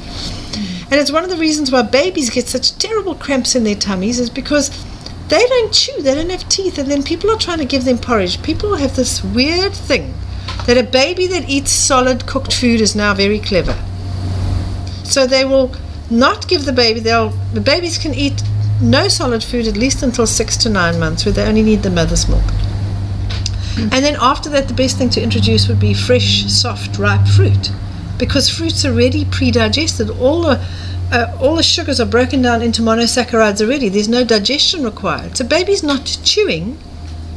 And 0.91 0.99
it's 0.99 1.13
one 1.13 1.25
of 1.25 1.31
the 1.31 1.37
reasons 1.37 1.71
why 1.71 1.83
babies 1.83 2.31
get 2.31 2.47
such 2.47 2.77
terrible 2.79 3.15
cramps 3.15 3.55
in 3.55 3.65
their 3.65 3.75
tummies 3.75 4.19
is 4.19 4.31
because 4.31 4.71
they 5.29 5.45
don't 5.47 5.73
chew, 5.73 6.01
they 6.03 6.15
don't 6.15 6.31
have 6.31 6.49
teeth, 6.49 6.79
and 6.79 6.91
then 6.91 7.03
people 7.03 7.31
are 7.31 7.39
trying 7.39 7.59
to 7.59 7.65
give 7.65 7.85
them 7.85 7.99
porridge. 7.99 8.43
People 8.43 8.77
have 8.77 8.97
this 8.97 9.23
weird 9.23 9.75
thing 9.75 10.15
that 10.67 10.79
a 10.79 10.83
baby 10.83 11.27
that 11.27 11.49
eats 11.49 11.71
solid 11.71 12.27
cooked 12.27 12.53
food 12.53 12.81
is 12.81 12.95
now 12.97 13.15
very 13.15 13.39
clever. 13.39 13.77
So 15.05 15.27
they 15.27 15.45
will 15.45 15.75
not 16.11 16.49
give 16.49 16.65
the 16.65 16.73
baby, 16.73 17.01
they'll, 17.01 17.31
the 17.53 17.61
babies 17.61 17.99
can 17.99 18.15
eat 18.15 18.43
no 18.81 19.09
solid 19.09 19.43
food 19.43 19.67
at 19.67 19.77
least 19.77 20.03
until 20.03 20.27
six 20.27 20.57
to 20.59 20.69
nine 20.69 20.99
months, 20.99 21.25
where 21.25 21.33
they 21.33 21.47
only 21.47 21.63
need 21.63 21.83
the 21.83 21.91
mother's 21.91 22.29
milk. 22.29 22.45
And 23.77 24.05
then 24.05 24.17
after 24.21 24.49
that, 24.51 24.69
the 24.69 24.75
best 24.75 24.99
thing 24.99 25.11
to 25.11 25.23
introduce 25.23 25.69
would 25.69 25.79
be 25.79 25.95
fresh, 25.95 26.47
soft, 26.47 26.99
ripe 26.99 27.27
fruit, 27.29 27.71
because 28.19 28.49
fruits 28.51 28.85
are 28.85 28.93
already 28.93 29.25
pre-digested. 29.25 30.11
All 30.11 30.43
the 30.43 30.67
uh, 31.11 31.37
all 31.41 31.57
the 31.57 31.63
sugars 31.63 32.01
are 32.01 32.07
broken 32.07 32.43
down 32.43 32.63
into 32.63 32.83
monosaccharides 32.83 33.63
already. 33.63 33.89
There's 33.89 34.09
no 34.09 34.25
digestion 34.25 34.85
required. 34.85 35.37
So 35.37 35.45
baby's 35.45 35.83
not 35.83 36.19
chewing, 36.25 36.79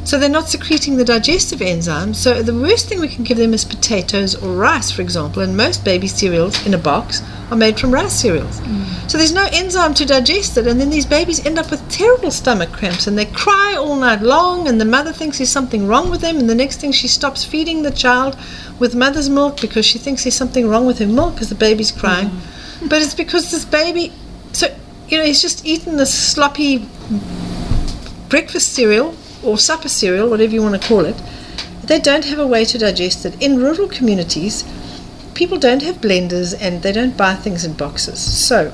so 0.04 0.18
they're 0.18 0.30
not 0.30 0.50
secreting 0.50 0.98
the 0.98 1.06
digestive 1.06 1.60
enzymes. 1.60 2.16
So 2.16 2.42
the 2.42 2.54
worst 2.54 2.90
thing 2.90 3.00
we 3.00 3.08
can 3.08 3.24
give 3.24 3.38
them 3.38 3.54
is 3.54 3.64
potatoes 3.64 4.36
or 4.36 4.54
rice, 4.54 4.92
for 4.92 5.02
example. 5.02 5.42
And 5.42 5.56
most 5.56 5.86
baby 5.86 6.08
cereals 6.08 6.66
in 6.66 6.74
a 6.74 6.78
box 6.78 7.22
are 7.52 7.58
made 7.58 7.80
from 7.80 7.94
rice 7.94 8.14
cereals. 8.14 8.60
So 9.08 9.18
there's 9.18 9.34
no 9.34 9.48
enzyme 9.52 9.94
to 9.96 10.06
digest 10.06 10.58
it, 10.58 10.68
and 10.68 10.80
then 10.80 10.90
these 10.90 11.06
babies 11.06 11.46
end 11.46 11.60
up 11.60 11.70
with 11.70 11.88
terrible 11.90 12.32
stomach 12.32 12.72
cramps, 12.72 13.08
and 13.08 13.18
they 13.18 13.26
cry 13.26 13.76
all 13.78 13.96
night 13.96 14.22
long, 14.22 14.68
and 14.68 14.82
the 14.82 14.86
mother 14.86 15.14
thinks 15.14 15.38
there's 15.38 15.50
something 15.50 15.88
wrong 15.88 16.10
with 16.10 16.22
them, 16.22 16.38
and 16.38 16.50
the 16.50 16.56
next 16.56 16.80
thing 16.80 16.92
she 16.92 17.08
stops 17.08 17.44
feeding 17.46 17.84
the 17.84 17.92
child 17.92 18.38
with 18.80 18.96
mother's 18.96 19.30
milk 19.30 19.62
because 19.62 19.86
she 19.86 19.98
thinks 19.98 20.24
there's 20.24 20.36
something 20.36 20.68
wrong 20.68 20.86
with 20.86 21.00
her 21.00 21.08
milk 21.08 21.36
because 21.36 21.50
the 21.50 21.56
baby's 21.56 21.92
crying. 21.92 22.32
But 22.88 23.02
it's 23.02 23.14
because 23.14 23.52
this 23.52 23.66
baby, 23.66 24.14
so 24.54 24.68
you 25.08 25.18
know, 25.18 25.26
he's 25.26 25.42
just 25.42 25.66
eaten 25.66 25.98
this 25.98 26.14
sloppy 26.14 26.88
breakfast 28.30 28.74
cereal 28.74 29.16
or 29.44 29.58
supper 29.58 29.90
cereal, 29.90 30.30
whatever 30.30 30.54
you 30.54 30.62
want 30.62 30.82
to 30.82 30.88
call 30.88 31.06
it. 31.06 31.22
They 31.84 32.00
don't 32.00 32.26
have 32.26 32.40
a 32.40 32.48
way 32.48 32.64
to 32.66 32.78
digest 32.78 33.26
it. 33.26 33.42
In 33.42 33.58
rural 33.58 33.88
communities, 33.88 34.64
people 35.34 35.58
don't 35.58 35.82
have 35.82 35.98
blenders 35.98 36.56
and 36.60 36.82
they 36.82 36.92
don't 36.92 37.18
buy 37.18 37.36
things 37.36 37.66
in 37.66 37.74
boxes. 37.74 38.20
So 38.20 38.72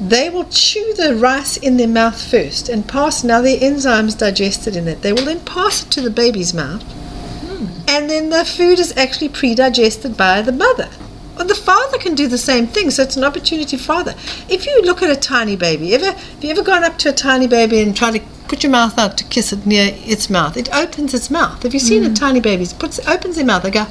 they 0.00 0.30
will 0.30 0.44
chew 0.44 0.94
the 0.96 1.16
rice 1.16 1.56
in 1.56 1.76
their 1.76 1.88
mouth 1.88 2.22
first 2.22 2.68
and 2.68 2.88
pass 2.88 3.24
now 3.24 3.40
their 3.40 3.58
enzymes 3.58 4.16
digested 4.16 4.76
in 4.76 4.88
it. 4.88 5.02
They 5.02 5.12
will 5.12 5.24
then 5.24 5.40
pass 5.40 5.82
it 5.82 5.90
to 5.92 6.00
the 6.00 6.10
baby's 6.10 6.54
mouth, 6.54 6.82
hmm. 6.82 7.66
and 7.88 8.08
then 8.08 8.30
the 8.30 8.44
food 8.44 8.78
is 8.78 8.96
actually 8.96 9.28
pre-digested 9.28 10.16
by 10.16 10.40
the 10.40 10.52
mother. 10.52 10.88
The 11.36 11.54
father 11.54 11.98
can 11.98 12.14
do 12.14 12.28
the 12.28 12.38
same 12.38 12.66
thing, 12.66 12.90
so 12.90 13.02
it's 13.02 13.16
an 13.16 13.24
opportunity 13.24 13.76
for 13.76 13.82
father. 13.82 14.14
If 14.48 14.66
you 14.66 14.82
look 14.82 15.02
at 15.02 15.10
a 15.10 15.16
tiny 15.16 15.56
baby, 15.56 15.94
ever 15.94 16.12
have 16.12 16.44
you 16.44 16.50
ever 16.50 16.62
gone 16.62 16.84
up 16.84 16.98
to 16.98 17.08
a 17.10 17.12
tiny 17.12 17.46
baby 17.46 17.80
and 17.80 17.96
tried 17.96 18.12
to 18.12 18.20
put 18.46 18.62
your 18.62 18.72
mouth 18.72 18.98
out 18.98 19.18
to 19.18 19.24
kiss 19.24 19.52
it 19.52 19.66
near 19.66 19.90
its 19.94 20.30
mouth? 20.30 20.56
It 20.56 20.72
opens 20.74 21.14
its 21.14 21.30
mouth. 21.30 21.62
Have 21.62 21.74
you 21.74 21.80
seen 21.80 22.04
a 22.04 22.08
mm. 22.08 22.18
tiny 22.18 22.40
baby? 22.40 22.64
It 22.64 22.74
puts 22.78 23.04
opens 23.06 23.36
their 23.36 23.44
mouth. 23.44 23.62
They 23.62 23.70
go. 23.70 23.86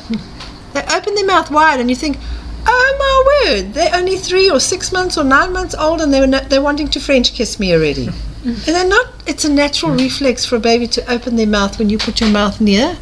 They 0.73 0.83
open 0.93 1.15
their 1.15 1.25
mouth 1.25 1.49
wide, 1.49 1.79
and 1.79 1.89
you 1.89 1.95
think, 1.95 2.17
"Oh 2.65 2.89
my 3.03 3.51
word! 3.51 3.73
They're 3.73 3.95
only 3.95 4.17
three 4.17 4.49
or 4.49 4.59
six 4.59 4.91
months 4.91 5.17
or 5.17 5.23
nine 5.23 5.51
months 5.51 5.75
old, 5.75 5.99
and 6.01 6.13
they're 6.13 6.27
no, 6.27 6.39
they're 6.39 6.61
wanting 6.61 6.89
to 6.89 6.99
French 6.99 7.33
kiss 7.33 7.59
me 7.59 7.73
already." 7.73 8.07
and 8.43 8.57
they're 8.57 8.87
not. 8.87 9.07
It's 9.25 9.45
a 9.45 9.51
natural 9.51 9.91
mm. 9.93 9.99
reflex 9.99 10.45
for 10.45 10.55
a 10.55 10.59
baby 10.59 10.87
to 10.87 11.11
open 11.11 11.35
their 11.35 11.47
mouth 11.47 11.79
when 11.79 11.89
you 11.89 11.97
put 11.97 12.21
your 12.21 12.29
mouth 12.29 12.61
near, 12.61 12.97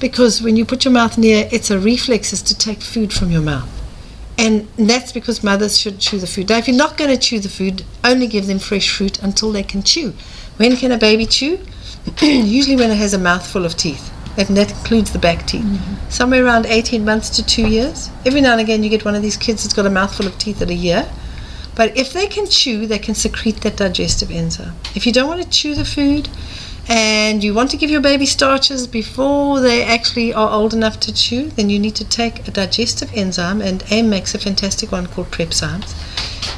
because 0.00 0.42
when 0.42 0.56
you 0.56 0.64
put 0.64 0.84
your 0.84 0.92
mouth 0.92 1.18
near, 1.18 1.48
it's 1.50 1.70
a 1.70 1.78
reflex 1.78 2.32
is 2.32 2.42
to 2.42 2.56
take 2.56 2.80
food 2.80 3.12
from 3.12 3.30
your 3.30 3.42
mouth. 3.42 3.68
And 4.38 4.68
that's 4.76 5.10
because 5.10 5.42
mothers 5.42 5.78
should 5.78 5.98
chew 5.98 6.18
the 6.18 6.26
food. 6.26 6.48
Now, 6.48 6.58
if 6.58 6.68
you're 6.68 6.76
not 6.76 6.96
going 6.96 7.10
to 7.10 7.16
chew 7.16 7.40
the 7.40 7.48
food, 7.48 7.84
only 8.04 8.28
give 8.28 8.46
them 8.46 8.60
fresh 8.60 8.88
fruit 8.88 9.20
until 9.20 9.50
they 9.50 9.64
can 9.64 9.82
chew. 9.82 10.14
When 10.58 10.76
can 10.76 10.92
a 10.92 10.98
baby 10.98 11.26
chew? 11.26 11.58
Usually 12.22 12.76
when 12.76 12.92
it 12.92 12.98
has 12.98 13.14
a 13.14 13.18
mouthful 13.18 13.64
of 13.64 13.76
teeth. 13.76 14.12
And 14.38 14.56
that 14.56 14.70
includes 14.70 15.12
the 15.12 15.18
back 15.18 15.46
teeth. 15.48 15.64
Mm-hmm. 15.64 16.10
Somewhere 16.10 16.44
around 16.44 16.66
18 16.66 17.04
months 17.04 17.30
to 17.30 17.44
two 17.44 17.66
years. 17.68 18.10
Every 18.24 18.40
now 18.40 18.52
and 18.52 18.60
again, 18.60 18.84
you 18.84 18.90
get 18.90 19.04
one 19.04 19.16
of 19.16 19.22
these 19.22 19.36
kids 19.36 19.64
that's 19.64 19.74
got 19.74 19.86
a 19.86 19.90
mouthful 19.90 20.28
of 20.28 20.38
teeth 20.38 20.62
at 20.62 20.70
a 20.70 20.74
year. 20.74 21.10
But 21.74 21.96
if 21.96 22.12
they 22.12 22.28
can 22.28 22.46
chew, 22.46 22.86
they 22.86 23.00
can 23.00 23.16
secrete 23.16 23.60
that 23.62 23.76
digestive 23.76 24.30
enzyme. 24.30 24.74
If 24.94 25.06
you 25.06 25.12
don't 25.12 25.28
want 25.28 25.42
to 25.42 25.48
chew 25.48 25.74
the 25.74 25.84
food 25.84 26.28
and 26.88 27.44
you 27.44 27.52
want 27.52 27.70
to 27.70 27.76
give 27.76 27.90
your 27.90 28.00
baby 28.00 28.24
starches 28.24 28.86
before 28.86 29.60
they 29.60 29.84
actually 29.84 30.32
are 30.32 30.50
old 30.50 30.72
enough 30.72 30.98
to 31.00 31.12
chew, 31.12 31.48
then 31.50 31.68
you 31.68 31.78
need 31.78 31.94
to 31.96 32.04
take 32.08 32.48
a 32.48 32.50
digestive 32.50 33.12
enzyme, 33.14 33.60
and 33.60 33.84
AIM 33.90 34.08
makes 34.08 34.34
a 34.34 34.38
fantastic 34.38 34.90
one 34.90 35.06
called 35.06 35.30
Prepzymes. 35.30 35.94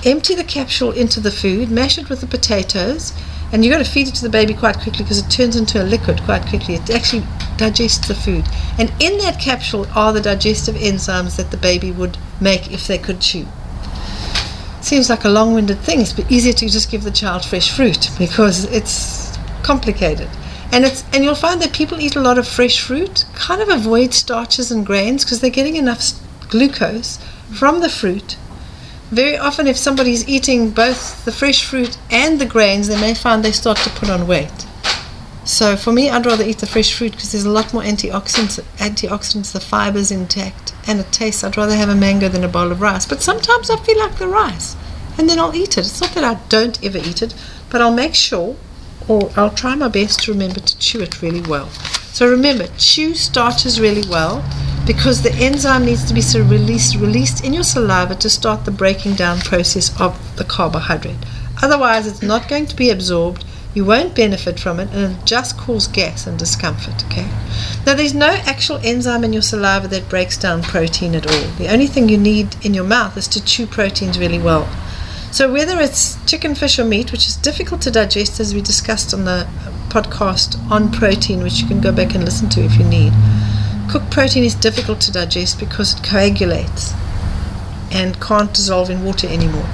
Empty 0.06 0.36
the 0.36 0.44
capsule 0.44 0.92
into 0.92 1.18
the 1.18 1.32
food, 1.32 1.70
mash 1.70 1.98
it 1.98 2.08
with 2.08 2.20
the 2.20 2.26
potatoes, 2.28 3.12
and 3.52 3.64
you've 3.64 3.72
got 3.72 3.84
to 3.84 3.90
feed 3.90 4.06
it 4.06 4.14
to 4.14 4.22
the 4.22 4.28
baby 4.28 4.54
quite 4.54 4.78
quickly 4.78 5.02
because 5.02 5.18
it 5.18 5.28
turns 5.28 5.56
into 5.56 5.82
a 5.82 5.84
liquid 5.84 6.22
quite 6.22 6.46
quickly. 6.46 6.74
It 6.74 6.88
actually 6.90 7.24
digests 7.56 8.06
the 8.06 8.14
food. 8.14 8.44
And 8.78 8.92
in 9.00 9.18
that 9.18 9.40
capsule 9.40 9.86
are 9.94 10.12
the 10.12 10.20
digestive 10.20 10.76
enzymes 10.76 11.36
that 11.36 11.50
the 11.50 11.56
baby 11.56 11.90
would 11.90 12.16
make 12.40 12.72
if 12.72 12.86
they 12.86 12.98
could 12.98 13.20
chew. 13.20 13.46
Seems 14.80 15.10
like 15.10 15.24
a 15.24 15.28
long 15.28 15.54
winded 15.54 15.80
thing. 15.80 16.00
It's 16.00 16.16
easier 16.30 16.52
to 16.52 16.68
just 16.68 16.90
give 16.90 17.02
the 17.02 17.10
child 17.10 17.44
fresh 17.44 17.74
fruit 17.74 18.10
because 18.18 18.64
it's 18.72 19.29
complicated. 19.62 20.28
And 20.72 20.84
it's 20.84 21.04
and 21.12 21.24
you'll 21.24 21.34
find 21.34 21.60
that 21.62 21.72
people 21.72 22.00
eat 22.00 22.16
a 22.16 22.20
lot 22.20 22.38
of 22.38 22.46
fresh 22.46 22.80
fruit, 22.80 23.24
kind 23.34 23.60
of 23.60 23.68
avoid 23.68 24.14
starches 24.14 24.70
and 24.70 24.86
grains 24.86 25.24
because 25.24 25.40
they're 25.40 25.50
getting 25.50 25.76
enough 25.76 26.12
glucose 26.48 27.18
from 27.52 27.80
the 27.80 27.88
fruit. 27.88 28.36
Very 29.10 29.36
often, 29.36 29.66
if 29.66 29.76
somebody's 29.76 30.28
eating 30.28 30.70
both 30.70 31.24
the 31.24 31.32
fresh 31.32 31.64
fruit 31.64 31.98
and 32.10 32.40
the 32.40 32.46
grains, 32.46 32.86
they 32.86 33.00
may 33.00 33.14
find 33.14 33.44
they 33.44 33.50
start 33.50 33.78
to 33.78 33.90
put 33.90 34.08
on 34.08 34.28
weight. 34.28 34.66
So 35.44 35.74
for 35.76 35.92
me, 35.92 36.10
I'd 36.10 36.26
rather 36.26 36.44
eat 36.44 36.58
the 36.58 36.66
fresh 36.66 36.94
fruit 36.96 37.10
because 37.12 37.32
there's 37.32 37.44
a 37.44 37.50
lot 37.50 37.72
more 37.72 37.82
antioxidants. 37.82 38.62
Antioxidants, 38.76 39.50
the 39.50 39.58
fiber's 39.58 40.12
intact, 40.12 40.74
and 40.86 41.00
it 41.00 41.10
tastes. 41.10 41.42
I'd 41.42 41.56
rather 41.56 41.74
have 41.74 41.88
a 41.88 41.94
mango 41.96 42.28
than 42.28 42.44
a 42.44 42.48
bowl 42.48 42.70
of 42.70 42.80
rice. 42.80 43.04
But 43.04 43.20
sometimes 43.20 43.68
I 43.68 43.76
feel 43.78 43.98
like 43.98 44.18
the 44.18 44.28
rice, 44.28 44.76
and 45.18 45.28
then 45.28 45.40
I'll 45.40 45.56
eat 45.56 45.76
it. 45.76 45.86
It's 45.86 46.00
not 46.00 46.12
that 46.12 46.22
I 46.22 46.38
don't 46.48 46.82
ever 46.84 46.98
eat 46.98 47.20
it, 47.20 47.34
but 47.68 47.80
I'll 47.80 47.92
make 47.92 48.14
sure, 48.14 48.54
or 49.10 49.28
I'll 49.36 49.50
try 49.50 49.74
my 49.74 49.88
best 49.88 50.22
to 50.22 50.32
remember 50.32 50.60
to 50.60 50.78
chew 50.78 51.00
it 51.00 51.20
really 51.20 51.42
well. 51.42 51.68
So 52.12 52.30
remember, 52.30 52.68
chew 52.78 53.14
starches 53.14 53.80
really 53.80 54.08
well 54.08 54.44
because 54.86 55.22
the 55.22 55.32
enzyme 55.34 55.84
needs 55.84 56.04
to 56.04 56.14
be 56.14 56.22
released 56.48 56.94
released 56.94 57.44
in 57.44 57.52
your 57.52 57.64
saliva 57.64 58.14
to 58.14 58.30
start 58.30 58.64
the 58.64 58.70
breaking 58.70 59.14
down 59.14 59.40
process 59.40 60.00
of 60.00 60.16
the 60.36 60.44
carbohydrate. 60.44 61.16
Otherwise, 61.60 62.06
it's 62.06 62.22
not 62.22 62.48
going 62.48 62.66
to 62.66 62.76
be 62.76 62.90
absorbed. 62.90 63.44
You 63.74 63.84
won't 63.84 64.14
benefit 64.14 64.60
from 64.60 64.78
it, 64.78 64.88
and 64.92 65.12
it'll 65.12 65.24
just 65.24 65.58
cause 65.58 65.88
gas 65.88 66.26
and 66.26 66.38
discomfort. 66.38 67.04
Okay. 67.06 67.28
Now, 67.86 67.94
there's 67.94 68.14
no 68.14 68.30
actual 68.46 68.78
enzyme 68.84 69.24
in 69.24 69.32
your 69.32 69.42
saliva 69.42 69.88
that 69.88 70.08
breaks 70.08 70.36
down 70.36 70.62
protein 70.62 71.14
at 71.14 71.26
all. 71.26 71.50
The 71.58 71.68
only 71.68 71.86
thing 71.86 72.08
you 72.08 72.18
need 72.18 72.56
in 72.64 72.74
your 72.74 72.84
mouth 72.84 73.16
is 73.16 73.28
to 73.28 73.44
chew 73.44 73.66
proteins 73.66 74.18
really 74.18 74.38
well. 74.40 74.68
So 75.32 75.52
whether 75.52 75.80
it's 75.80 76.22
chicken, 76.26 76.54
fish, 76.54 76.78
or 76.78 76.84
meat, 76.84 77.12
which 77.12 77.26
is 77.28 77.36
difficult 77.36 77.80
to 77.82 77.90
digest, 77.90 78.40
as 78.40 78.54
we 78.54 78.60
discussed 78.60 79.14
on 79.14 79.24
the 79.24 79.48
podcast 79.88 80.58
on 80.70 80.90
protein, 80.90 81.42
which 81.42 81.60
you 81.60 81.68
can 81.68 81.80
go 81.80 81.92
back 81.92 82.14
and 82.14 82.24
listen 82.24 82.48
to 82.50 82.60
if 82.62 82.76
you 82.76 82.84
need. 82.84 83.12
Cooked 83.88 84.10
protein 84.10 84.44
is 84.44 84.54
difficult 84.54 85.00
to 85.02 85.12
digest 85.12 85.58
because 85.58 85.98
it 85.98 86.04
coagulates 86.04 86.92
and 87.92 88.20
can't 88.20 88.52
dissolve 88.54 88.90
in 88.90 89.04
water 89.04 89.28
anymore. 89.28 89.68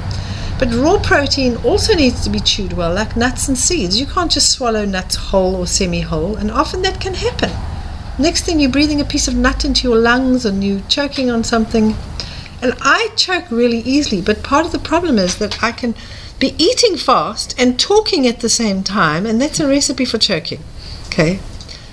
But 0.59 0.73
raw 0.75 0.99
protein 0.99 1.57
also 1.59 1.95
needs 1.95 2.25
to 2.25 2.31
be 2.31 2.41
chewed 2.41 2.73
well, 2.73 2.95
like 2.95 3.17
nuts 3.17 3.49
and 3.49 3.59
seeds. 3.59 4.01
You 4.01 4.07
can't 4.07 4.31
just 4.31 4.53
swallow 4.53 4.87
nuts 4.87 5.17
whole 5.17 5.55
or 5.55 5.67
semi 5.67 6.01
whole, 6.01 6.37
and 6.37 6.51
often 6.51 6.83
that 6.83 7.01
can 7.01 7.15
happen. 7.15 7.51
Next 8.19 8.45
thing, 8.45 8.59
you're 8.59 8.71
breathing 8.71 9.01
a 9.03 9.05
piece 9.05 9.29
of 9.29 9.35
nut 9.35 9.67
into 9.67 9.87
your 9.87 9.99
lungs 9.99 10.47
and 10.47 10.65
you're 10.65 10.81
choking 10.89 11.31
on 11.31 11.45
something. 11.45 11.95
And 12.63 12.75
I 12.81 13.11
choke 13.17 13.51
really 13.51 13.81
easily, 13.81 14.21
but 14.21 14.43
part 14.43 14.67
of 14.67 14.73
the 14.73 14.79
problem 14.79 15.19
is 15.19 15.37
that 15.39 15.63
I 15.63 15.73
can 15.73 15.95
be 16.39 16.55
eating 16.59 16.97
fast 16.97 17.55
and 17.59 17.79
talking 17.79 18.27
at 18.27 18.41
the 18.41 18.49
same 18.49 18.83
time, 18.83 19.27
and 19.27 19.41
that's 19.41 19.61
a 19.61 19.69
recipe 19.69 20.05
for 20.05 20.19
choking. 20.19 20.63
Okay? 21.09 21.41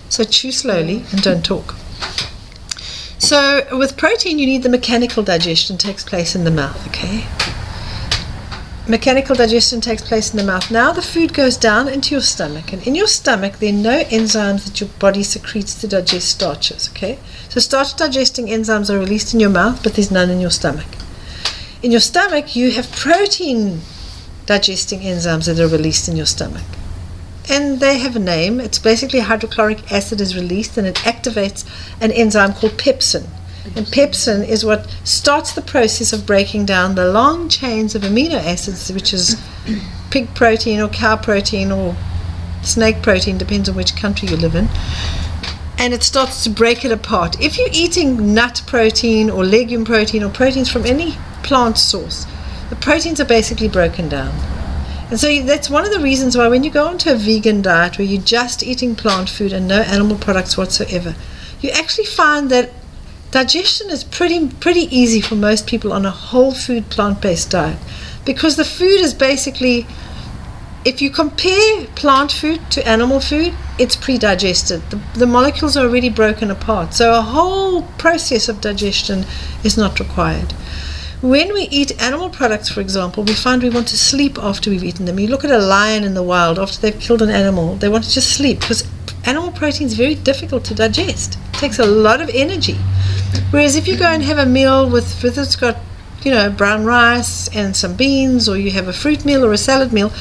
So 0.10 0.24
chew 0.24 0.52
slowly 0.52 1.06
and 1.12 1.22
don't 1.22 1.46
talk. 1.46 1.76
So 3.18 3.66
with 3.78 3.98
protein, 3.98 4.38
you 4.38 4.46
need 4.46 4.64
the 4.64 4.70
mechanical 4.70 5.24
digestion 5.24 5.78
takes 5.78 6.04
place 6.04 6.36
in 6.36 6.44
the 6.44 6.52
mouth. 6.52 6.88
Okay. 6.88 7.26
Mechanical 8.86 9.34
digestion 9.34 9.80
takes 9.80 10.02
place 10.02 10.32
in 10.32 10.38
the 10.38 10.44
mouth. 10.44 10.70
Now 10.70 10.92
the 10.92 11.02
food 11.02 11.34
goes 11.34 11.56
down 11.56 11.88
into 11.88 12.16
your 12.16 12.22
stomach, 12.22 12.74
and 12.74 12.86
in 12.86 12.96
your 12.96 13.08
stomach 13.08 13.60
there 13.60 13.70
are 13.70 13.78
no 13.78 14.04
enzymes 14.04 14.66
that 14.66 14.82
your 14.82 14.90
body 15.00 15.24
secretes 15.24 15.74
to 15.80 15.88
digest 15.88 16.28
starches. 16.28 16.90
Okay, 16.90 17.18
so 17.48 17.62
starch 17.62 17.96
digesting 17.96 18.48
enzymes 18.48 18.90
are 18.90 19.00
released 19.00 19.34
in 19.34 19.40
your 19.40 19.50
mouth, 19.50 19.82
but 19.84 19.94
there's 19.94 20.12
none 20.12 20.30
in 20.30 20.42
your 20.42 20.52
stomach. 20.52 20.88
In 21.82 21.92
your 21.92 22.02
stomach, 22.02 22.58
you 22.58 22.72
have 22.72 22.92
protein 22.92 23.82
digesting 24.46 25.00
enzymes 25.00 25.46
that 25.46 25.60
are 25.60 25.68
released 25.68 26.10
in 26.10 26.18
your 26.18 26.26
stomach 26.26 26.64
and 27.50 27.80
they 27.80 27.98
have 27.98 28.16
a 28.16 28.20
name. 28.20 28.60
It's 28.60 28.80
basically 28.80 29.20
hydrochloric 29.20 29.92
acid 29.92 30.22
is 30.22 30.36
released 30.36 30.78
and 30.78 30.88
it 30.88 30.96
activates 30.98 31.66
an 32.00 32.12
enzyme 32.12 32.54
called 32.54 32.74
pepsin. 32.74 33.28
And 33.76 33.88
pepsin 33.88 34.46
is 34.46 34.66
what 34.66 34.90
starts 35.04 35.54
the 35.54 35.62
process 35.62 36.12
of 36.12 36.26
breaking 36.26 36.66
down 36.66 36.96
the 36.96 37.12
long 37.12 37.48
chains 37.48 37.96
of 37.96 38.02
amino 38.02 38.36
acids, 38.36 38.92
which 38.92 39.14
is 39.14 39.42
pig 40.12 40.34
protein 40.36 40.82
or 40.82 40.90
cow 40.90 41.16
protein 41.16 41.72
or 41.72 41.96
snake 42.62 43.02
protein, 43.02 43.38
depends 43.38 43.70
on 43.70 43.76
which 43.76 43.96
country 43.96 44.28
you 44.28 44.36
live 44.36 44.56
in. 44.56 44.68
And 45.78 45.94
it 45.94 46.04
starts 46.04 46.44
to 46.44 46.50
break 46.50 46.84
it 46.84 46.92
apart. 46.92 47.40
If 47.42 47.58
you're 47.58 47.70
eating 47.72 48.34
nut 48.34 48.62
protein 48.68 49.30
or 49.30 49.46
legume 49.46 49.86
protein 49.86 50.24
or 50.24 50.30
proteins 50.30 50.70
from 50.70 50.86
any 50.86 51.16
plant 51.42 51.78
source, 51.78 52.26
the 52.70 52.76
proteins 52.76 53.20
are 53.20 53.26
basically 53.26 53.70
broken 53.70 54.10
down. 54.10 54.34
And 55.10 55.20
so 55.20 55.42
that's 55.42 55.70
one 55.70 55.86
of 55.86 55.92
the 55.92 56.00
reasons 56.00 56.38
why 56.38 56.48
when 56.48 56.64
you 56.64 56.72
go 56.72 56.88
onto 56.88 57.10
a 57.10 57.16
vegan 57.16 57.62
diet 57.62 57.98
where 57.98 58.08
you're 58.08 58.22
just 58.22 58.64
eating 58.64 58.96
plant 58.96 59.30
food 59.30 59.54
and 59.54 59.68
no 59.68 59.82
animal 59.82 60.18
products 60.18 60.58
whatsoever, 60.58 61.16
you 61.62 61.70
actually 61.70 62.06
find 62.06 62.50
that 62.50 62.72
digestion 63.34 63.90
is 63.90 64.04
pretty 64.04 64.48
pretty 64.48 64.86
easy 64.96 65.20
for 65.20 65.36
most 65.36 65.66
people 65.66 65.92
on 65.92 66.06
a 66.06 66.12
whole 66.12 66.54
food 66.54 66.88
plant-based 66.92 67.50
diet 67.50 67.80
because 68.26 68.58
the 68.58 68.64
food 68.64 69.00
is 69.02 69.14
basically 69.14 69.88
if 70.86 71.02
you 71.02 71.10
compare 71.10 71.86
plant 71.96 72.32
food 72.32 72.60
to 72.72 72.86
animal 72.86 73.22
food, 73.22 73.54
it's 73.80 73.96
pre-digested. 73.96 74.82
The, 74.90 75.00
the 75.16 75.26
molecules 75.26 75.78
are 75.78 75.86
already 75.88 76.10
broken 76.10 76.52
apart. 76.52 76.94
So 76.94 77.18
a 77.18 77.22
whole 77.22 77.84
process 77.98 78.50
of 78.50 78.60
digestion 78.60 79.26
is 79.64 79.78
not 79.78 79.98
required. 80.02 80.52
When 81.22 81.54
we 81.54 81.70
eat 81.72 82.02
animal 82.02 82.30
products, 82.30 82.68
for 82.68 82.82
example, 82.82 83.24
we 83.24 83.34
find 83.34 83.64
we 83.64 83.70
want 83.70 83.88
to 83.88 83.98
sleep 83.98 84.38
after 84.38 84.70
we've 84.70 84.84
eaten 84.84 85.06
them. 85.06 85.20
You 85.20 85.28
look 85.28 85.46
at 85.46 85.52
a 85.52 85.58
lion 85.58 86.04
in 86.04 86.16
the 86.16 86.24
wild 86.24 86.60
after 86.60 86.82
they've 86.82 87.00
killed 87.00 87.22
an 87.22 87.30
animal, 87.30 87.78
they 87.78 87.88
want 87.88 88.04
to 88.04 88.12
just 88.12 88.36
sleep 88.36 88.60
because 88.60 88.86
animal 89.26 89.52
protein 89.52 89.88
is 89.88 89.96
very 89.96 90.16
difficult 90.16 90.66
to 90.66 90.76
digest. 90.76 91.38
It 91.54 91.58
takes 91.58 91.80
a 91.80 91.86
lot 91.86 92.22
of 92.22 92.30
energy. 92.34 92.78
Whereas 93.52 93.76
if 93.76 93.88
you 93.88 93.98
go 93.98 94.06
and 94.06 94.24
have 94.24 94.38
a 94.38 94.46
meal 94.46 94.90
with, 94.90 95.24
with 95.24 95.38
it's 95.38 95.56
got, 95.56 95.78
you 96.24 96.32
know, 96.32 96.50
brown 96.50 96.86
rice 96.86 97.48
and 97.56 97.76
some 97.76 97.96
beans, 97.96 98.50
or 98.50 98.58
you 98.58 98.72
have 98.72 98.88
a 98.88 98.94
fruit 98.94 99.26
meal 99.26 99.46
or 99.46 99.54
a 99.54 99.58
salad 99.58 99.94
meal, 99.94 100.12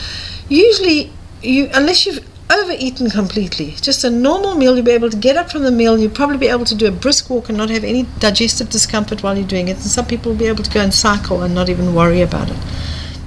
usually 0.49 1.12
you, 1.42 1.68
unless 1.75 2.06
you've 2.06 2.25
overeaten 2.50 3.11
completely. 3.11 3.71
Just 3.80 4.04
a 4.04 4.10
normal 4.10 4.54
meal, 4.54 4.75
you'll 4.75 4.84
be 4.84 4.91
able 4.93 5.10
to 5.10 5.17
get 5.17 5.36
up 5.36 5.50
from 5.50 5.62
the 5.62 5.71
meal, 5.71 5.99
you'll 5.99 6.10
probably 6.10 6.36
be 6.36 6.49
able 6.49 6.65
to 6.67 6.75
do 6.75 6.86
a 6.86 6.91
brisk 6.91 7.30
walk 7.30 7.49
and 7.49 7.56
not 7.56 7.71
have 7.71 7.84
any 7.84 8.06
digestive 8.19 8.69
discomfort 8.69 9.23
while 9.23 9.36
you're 9.36 9.47
doing 9.47 9.69
it. 9.69 9.76
And 9.76 9.84
some 9.84 10.06
people 10.06 10.32
will 10.32 10.38
be 10.38 10.47
able 10.47 10.62
to 10.62 10.71
go 10.71 10.80
and 10.80 10.93
cycle 10.93 11.43
and 11.43 11.54
not 11.54 11.69
even 11.69 11.95
worry 11.95 12.21
about 12.21 12.50
it. 12.50 12.56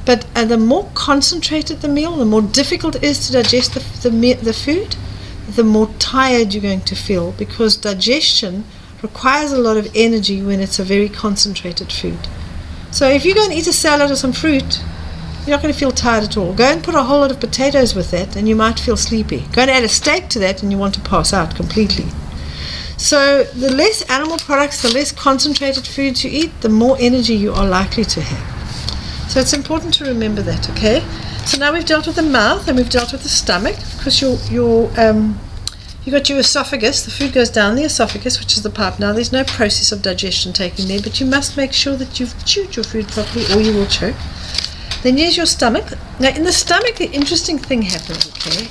But 0.05 0.25
uh, 0.35 0.45
the 0.45 0.57
more 0.57 0.89
concentrated 0.93 1.81
the 1.81 1.87
meal, 1.87 2.15
the 2.15 2.25
more 2.25 2.43
difficult 2.43 2.95
it 2.95 3.03
is 3.03 3.25
to 3.25 3.33
digest 3.33 3.73
the, 3.73 4.09
the, 4.09 4.33
the 4.33 4.53
food, 4.53 4.95
the 5.47 5.63
more 5.63 5.87
tired 5.99 6.53
you're 6.53 6.61
going 6.61 6.81
to 6.81 6.95
feel 6.95 7.31
because 7.33 7.77
digestion 7.77 8.63
requires 9.01 9.51
a 9.51 9.57
lot 9.57 9.77
of 9.77 9.87
energy 9.95 10.41
when 10.41 10.59
it's 10.59 10.79
a 10.79 10.83
very 10.83 11.09
concentrated 11.09 11.91
food. 11.91 12.19
So 12.91 13.07
if 13.07 13.25
you 13.25 13.35
go 13.35 13.43
and 13.43 13.53
eat 13.53 13.67
a 13.67 13.73
salad 13.73 14.09
or 14.09 14.15
some 14.15 14.33
fruit, 14.33 14.81
you're 15.45 15.55
not 15.55 15.61
going 15.61 15.73
to 15.73 15.79
feel 15.79 15.91
tired 15.91 16.23
at 16.23 16.37
all. 16.37 16.53
Go 16.53 16.63
and 16.63 16.83
put 16.83 16.95
a 16.95 17.03
whole 17.03 17.19
lot 17.19 17.29
of 17.29 17.39
potatoes 17.39 17.93
with 17.93 18.09
that, 18.11 18.35
and 18.35 18.49
you 18.49 18.55
might 18.55 18.79
feel 18.79 18.97
sleepy. 18.97 19.41
Go 19.51 19.61
and 19.61 19.69
add 19.69 19.83
a 19.83 19.89
steak 19.89 20.29
to 20.29 20.39
that, 20.39 20.63
and 20.63 20.71
you 20.71 20.77
want 20.77 20.95
to 20.95 21.01
pass 21.01 21.33
out 21.33 21.55
completely. 21.55 22.05
So, 22.97 23.43
the 23.43 23.71
less 23.71 24.01
animal 24.09 24.37
products, 24.37 24.81
the 24.81 24.91
less 24.91 25.11
concentrated 25.11 25.85
foods 25.85 26.23
you 26.23 26.31
eat, 26.31 26.61
the 26.61 26.69
more 26.69 26.97
energy 26.99 27.35
you 27.35 27.51
are 27.53 27.67
likely 27.67 28.05
to 28.05 28.21
have. 28.21 29.29
So, 29.29 29.39
it's 29.39 29.53
important 29.53 29.93
to 29.95 30.05
remember 30.05 30.41
that, 30.41 30.69
okay? 30.71 31.03
So, 31.45 31.59
now 31.59 31.71
we've 31.71 31.85
dealt 31.85 32.07
with 32.07 32.15
the 32.15 32.23
mouth 32.23 32.67
and 32.67 32.75
we've 32.75 32.89
dealt 32.89 33.11
with 33.11 33.21
the 33.21 33.29
stomach 33.29 33.75
because 33.97 34.19
your, 34.19 34.37
your, 34.49 34.91
um, 34.99 35.39
you 36.03 36.11
got 36.11 36.27
your 36.27 36.39
esophagus, 36.39 37.05
the 37.05 37.11
food 37.11 37.33
goes 37.33 37.49
down 37.49 37.75
the 37.75 37.83
esophagus, 37.83 38.39
which 38.39 38.57
is 38.57 38.63
the 38.63 38.69
pipe. 38.69 38.99
Now, 38.99 39.13
there's 39.13 39.31
no 39.31 39.43
process 39.43 39.91
of 39.91 40.01
digestion 40.01 40.53
taking 40.53 40.87
there, 40.87 40.99
but 41.01 41.19
you 41.19 41.25
must 41.25 41.55
make 41.55 41.71
sure 41.71 41.95
that 41.97 42.19
you've 42.19 42.45
chewed 42.45 42.75
your 42.75 42.83
food 42.83 43.07
properly 43.07 43.45
or 43.53 43.61
you 43.61 43.73
will 43.73 43.85
choke. 43.85 44.15
Then 45.03 45.17
here's 45.17 45.37
your 45.37 45.45
stomach. 45.45 45.85
Now, 46.19 46.29
in 46.29 46.43
the 46.43 46.51
stomach, 46.51 46.95
the 46.95 47.11
interesting 47.11 47.59
thing 47.59 47.83
happens, 47.83 48.27
okay? 48.29 48.65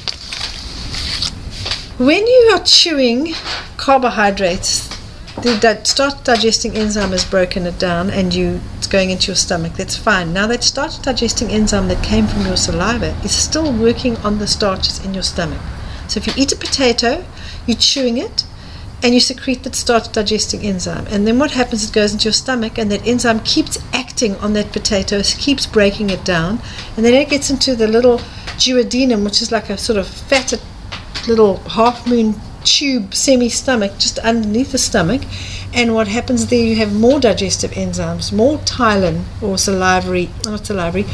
When 2.04 2.26
you 2.26 2.50
are 2.54 2.64
chewing 2.64 3.34
carbohydrates, 3.76 4.93
the 5.42 5.58
di- 5.60 5.82
start 5.82 6.24
digesting 6.24 6.76
enzyme 6.76 7.10
has 7.10 7.24
broken 7.24 7.66
it 7.66 7.78
down 7.78 8.08
and 8.10 8.32
you 8.32 8.60
it's 8.78 8.86
going 8.86 9.10
into 9.10 9.28
your 9.28 9.36
stomach. 9.36 9.74
That's 9.74 9.96
fine. 9.96 10.32
Now 10.32 10.46
that 10.46 10.62
start 10.62 11.00
digesting 11.02 11.50
enzyme 11.50 11.88
that 11.88 12.02
came 12.04 12.26
from 12.26 12.46
your 12.46 12.56
saliva 12.56 13.16
is 13.24 13.34
still 13.34 13.72
working 13.72 14.16
on 14.18 14.38
the 14.38 14.46
starches 14.46 15.04
in 15.04 15.12
your 15.12 15.22
stomach. 15.24 15.60
So 16.08 16.18
if 16.18 16.26
you 16.26 16.34
eat 16.36 16.52
a 16.52 16.56
potato, 16.56 17.24
you're 17.66 17.76
chewing 17.76 18.18
it, 18.18 18.44
and 19.02 19.12
you 19.12 19.20
secrete 19.20 19.62
that 19.64 19.74
starch 19.74 20.10
digesting 20.12 20.62
enzyme. 20.62 21.06
And 21.08 21.26
then 21.26 21.38
what 21.38 21.50
happens? 21.50 21.88
It 21.88 21.92
goes 21.92 22.12
into 22.12 22.24
your 22.24 22.32
stomach, 22.32 22.78
and 22.78 22.90
that 22.90 23.06
enzyme 23.06 23.40
keeps 23.40 23.78
acting 23.92 24.36
on 24.36 24.52
that 24.54 24.72
potato, 24.72 25.22
keeps 25.22 25.66
breaking 25.66 26.10
it 26.10 26.24
down, 26.24 26.60
and 26.96 27.04
then 27.04 27.14
it 27.14 27.28
gets 27.28 27.50
into 27.50 27.74
the 27.74 27.88
little 27.88 28.18
duodenum, 28.56 29.24
which 29.24 29.42
is 29.42 29.50
like 29.50 29.68
a 29.68 29.76
sort 29.76 29.98
of 29.98 30.06
fatted 30.06 30.60
little 31.26 31.56
half 31.68 32.06
moon 32.06 32.34
tube 32.64 33.14
semi 33.14 33.48
stomach 33.48 33.92
just 33.98 34.18
underneath 34.20 34.72
the 34.72 34.78
stomach. 34.78 35.22
And 35.72 35.94
what 35.94 36.08
happens 36.08 36.46
there, 36.46 36.64
you 36.64 36.76
have 36.76 36.94
more 36.94 37.18
digestive 37.18 37.72
enzymes, 37.72 38.32
more 38.32 38.58
ptyalin 38.58 39.24
or 39.42 39.58
salivary, 39.58 40.30
not 40.44 40.66
salivary, 40.66 41.04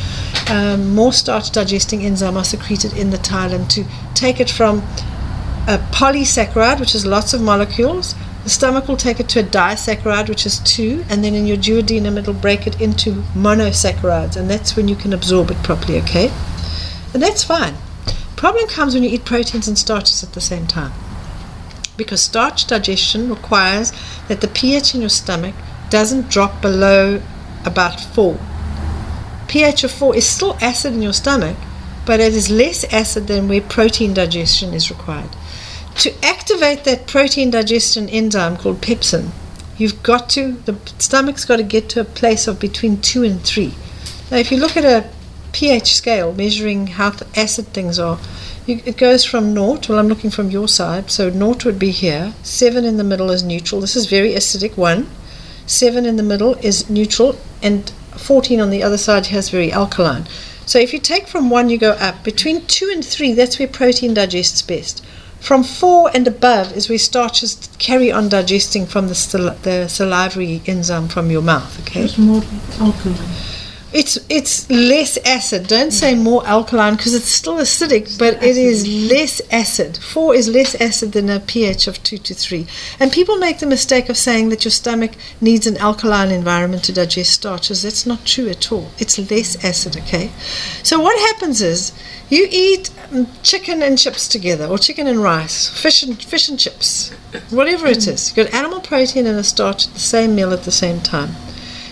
um, 0.48 0.94
more 0.94 1.12
starch 1.12 1.50
digesting 1.50 2.04
enzyme 2.04 2.36
are 2.36 2.44
secreted 2.44 2.92
in 2.94 3.10
the 3.10 3.16
ptyalin 3.16 3.68
to 3.70 3.84
take 4.14 4.38
it 4.38 4.50
from 4.50 4.78
a 5.66 5.78
polysaccharide, 5.92 6.80
which 6.80 6.94
is 6.94 7.06
lots 7.06 7.32
of 7.32 7.40
molecules. 7.40 8.14
The 8.44 8.50
stomach 8.50 8.88
will 8.88 8.96
take 8.96 9.20
it 9.20 9.28
to 9.30 9.40
a 9.40 9.42
disaccharide, 9.42 10.28
which 10.28 10.46
is 10.46 10.60
two, 10.60 11.04
and 11.08 11.22
then 11.22 11.34
in 11.34 11.46
your 11.46 11.58
duodenum, 11.58 12.16
it'll 12.18 12.32
break 12.34 12.66
it 12.66 12.80
into 12.80 13.22
monosaccharides, 13.34 14.36
and 14.36 14.48
that's 14.48 14.76
when 14.76 14.88
you 14.88 14.96
can 14.96 15.12
absorb 15.12 15.50
it 15.50 15.62
properly, 15.62 15.98
okay? 16.00 16.32
And 17.12 17.22
that's 17.22 17.44
fine. 17.44 17.74
Problem 18.36 18.66
comes 18.68 18.94
when 18.94 19.02
you 19.02 19.10
eat 19.10 19.26
proteins 19.26 19.68
and 19.68 19.78
starches 19.78 20.22
at 20.22 20.32
the 20.32 20.40
same 20.40 20.66
time. 20.66 20.92
Because 22.00 22.22
starch 22.22 22.66
digestion 22.66 23.28
requires 23.28 23.92
that 24.28 24.40
the 24.40 24.48
pH 24.48 24.94
in 24.94 25.00
your 25.02 25.10
stomach 25.10 25.54
doesn't 25.90 26.30
drop 26.30 26.62
below 26.62 27.20
about 27.66 28.00
4. 28.00 28.38
pH 29.48 29.84
of 29.84 29.90
4 29.90 30.16
is 30.16 30.26
still 30.26 30.56
acid 30.62 30.94
in 30.94 31.02
your 31.02 31.12
stomach, 31.12 31.58
but 32.06 32.18
it 32.20 32.32
is 32.34 32.48
less 32.48 32.84
acid 33.00 33.26
than 33.26 33.48
where 33.48 33.60
protein 33.60 34.14
digestion 34.14 34.72
is 34.72 34.90
required 34.90 35.28
to 35.96 36.24
activate 36.24 36.84
that 36.84 37.06
protein 37.06 37.50
digestion 37.50 38.08
enzyme 38.08 38.56
called 38.56 38.80
pepsin, 38.80 39.30
you've 39.76 40.02
got 40.02 40.30
to, 40.30 40.52
the 40.64 40.74
stomach's 40.98 41.44
got 41.44 41.56
to 41.56 41.62
get 41.62 41.90
to 41.90 42.00
a 42.00 42.04
place 42.04 42.46
of 42.46 42.58
between 42.58 43.00
two 43.00 43.22
and 43.22 43.42
three. 43.42 43.74
Now, 44.30 44.38
if 44.38 44.50
you 44.50 44.58
look 44.58 44.76
at 44.76 44.84
a 44.84 45.10
pH 45.52 45.94
scale 45.94 46.32
measuring 46.32 46.86
how 46.86 47.12
acid 47.36 47.66
things 47.68 47.98
are, 47.98 48.18
it 48.66 48.96
goes 48.96 49.24
from 49.24 49.54
naught. 49.54 49.88
Well, 49.88 49.98
I'm 49.98 50.08
looking 50.08 50.30
from 50.30 50.50
your 50.50 50.68
side, 50.68 51.10
so 51.10 51.30
naught 51.30 51.64
would 51.64 51.78
be 51.78 51.90
here. 51.90 52.34
Seven 52.42 52.84
in 52.84 52.96
the 52.96 53.04
middle 53.04 53.30
is 53.30 53.42
neutral. 53.42 53.80
This 53.80 53.96
is 53.96 54.06
very 54.06 54.32
acidic. 54.32 54.76
One. 54.76 55.08
Seven 55.66 56.04
in 56.04 56.16
the 56.16 56.22
middle 56.22 56.54
is 56.56 56.90
neutral, 56.90 57.38
and 57.62 57.90
14 58.16 58.60
on 58.60 58.70
the 58.70 58.82
other 58.82 58.98
side 58.98 59.26
has 59.26 59.50
very 59.50 59.72
alkaline. 59.72 60.26
So 60.66 60.78
if 60.78 60.92
you 60.92 60.98
take 60.98 61.26
from 61.26 61.50
one, 61.50 61.68
you 61.68 61.78
go 61.78 61.92
up. 61.92 62.22
Between 62.22 62.66
two 62.66 62.90
and 62.92 63.04
three, 63.04 63.32
that's 63.32 63.58
where 63.58 63.68
protein 63.68 64.14
digests 64.14 64.62
best. 64.62 65.04
From 65.40 65.64
four 65.64 66.10
and 66.14 66.28
above 66.28 66.76
is 66.76 66.88
where 66.88 66.98
starches 66.98 67.68
carry 67.78 68.12
on 68.12 68.28
digesting 68.28 68.86
from 68.86 69.08
the, 69.08 69.14
sal- 69.14 69.56
the 69.62 69.88
salivary 69.88 70.60
enzyme 70.66 71.08
from 71.08 71.30
your 71.30 71.42
mouth. 71.42 71.80
Okay. 71.80 72.04
It's 72.04 72.18
more 72.18 72.42
alkaline. 72.78 73.49
It's 73.92 74.18
it's 74.28 74.70
less 74.70 75.18
acid. 75.26 75.66
Don't 75.66 75.90
say 75.90 76.14
more 76.14 76.46
alkaline 76.46 76.94
because 76.94 77.14
it's 77.14 77.28
still 77.28 77.56
acidic, 77.56 78.18
but 78.18 78.40
it 78.42 78.56
is 78.56 78.86
less 78.86 79.40
acid. 79.50 79.96
Four 79.98 80.34
is 80.34 80.48
less 80.48 80.80
acid 80.80 81.10
than 81.12 81.28
a 81.28 81.40
pH 81.40 81.88
of 81.88 82.00
two 82.04 82.18
to 82.18 82.34
three. 82.34 82.66
And 83.00 83.10
people 83.10 83.36
make 83.36 83.58
the 83.58 83.66
mistake 83.66 84.08
of 84.08 84.16
saying 84.16 84.50
that 84.50 84.64
your 84.64 84.70
stomach 84.70 85.12
needs 85.40 85.66
an 85.66 85.76
alkaline 85.78 86.30
environment 86.30 86.84
to 86.84 86.92
digest 86.92 87.32
starches. 87.32 87.82
That's 87.82 88.06
not 88.06 88.24
true 88.24 88.48
at 88.48 88.70
all. 88.70 88.90
It's 88.98 89.18
less 89.18 89.64
acid. 89.64 89.96
Okay. 89.96 90.30
So 90.84 91.00
what 91.00 91.18
happens 91.32 91.60
is 91.60 91.92
you 92.28 92.46
eat 92.48 92.90
um, 93.12 93.26
chicken 93.42 93.82
and 93.82 93.98
chips 93.98 94.28
together, 94.28 94.66
or 94.66 94.78
chicken 94.78 95.08
and 95.08 95.20
rice, 95.20 95.68
fish 95.68 96.04
and 96.04 96.22
fish 96.22 96.48
and 96.48 96.60
chips, 96.60 97.10
whatever 97.50 97.88
it 97.88 98.06
is. 98.06 98.36
You 98.36 98.44
got 98.44 98.54
animal 98.54 98.80
protein 98.80 99.26
and 99.26 99.36
a 99.36 99.42
starch 99.42 99.88
at 99.88 99.94
the 99.94 99.98
same 99.98 100.36
meal 100.36 100.52
at 100.52 100.62
the 100.62 100.70
same 100.70 101.00
time. 101.00 101.30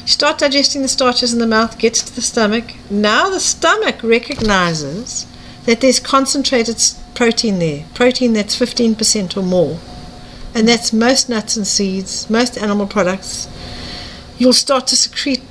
Start 0.08 0.38
digesting 0.38 0.80
the 0.80 0.88
starches 0.88 1.34
in 1.34 1.38
the 1.38 1.46
mouth, 1.46 1.78
gets 1.78 2.00
to 2.00 2.14
the 2.14 2.22
stomach. 2.22 2.72
Now 2.88 3.28
the 3.28 3.38
stomach 3.38 4.02
recognizes 4.02 5.26
that 5.66 5.82
there's 5.82 6.00
concentrated 6.00 6.82
protein 7.14 7.58
there, 7.58 7.84
protein 7.92 8.32
that's 8.32 8.58
15% 8.58 9.36
or 9.36 9.42
more. 9.42 9.78
And 10.54 10.66
that's 10.66 10.94
most 10.94 11.28
nuts 11.28 11.58
and 11.58 11.66
seeds, 11.66 12.30
most 12.30 12.56
animal 12.56 12.86
products. 12.86 13.48
You'll 14.38 14.54
start 14.54 14.86
to 14.86 14.96
secrete 14.96 15.42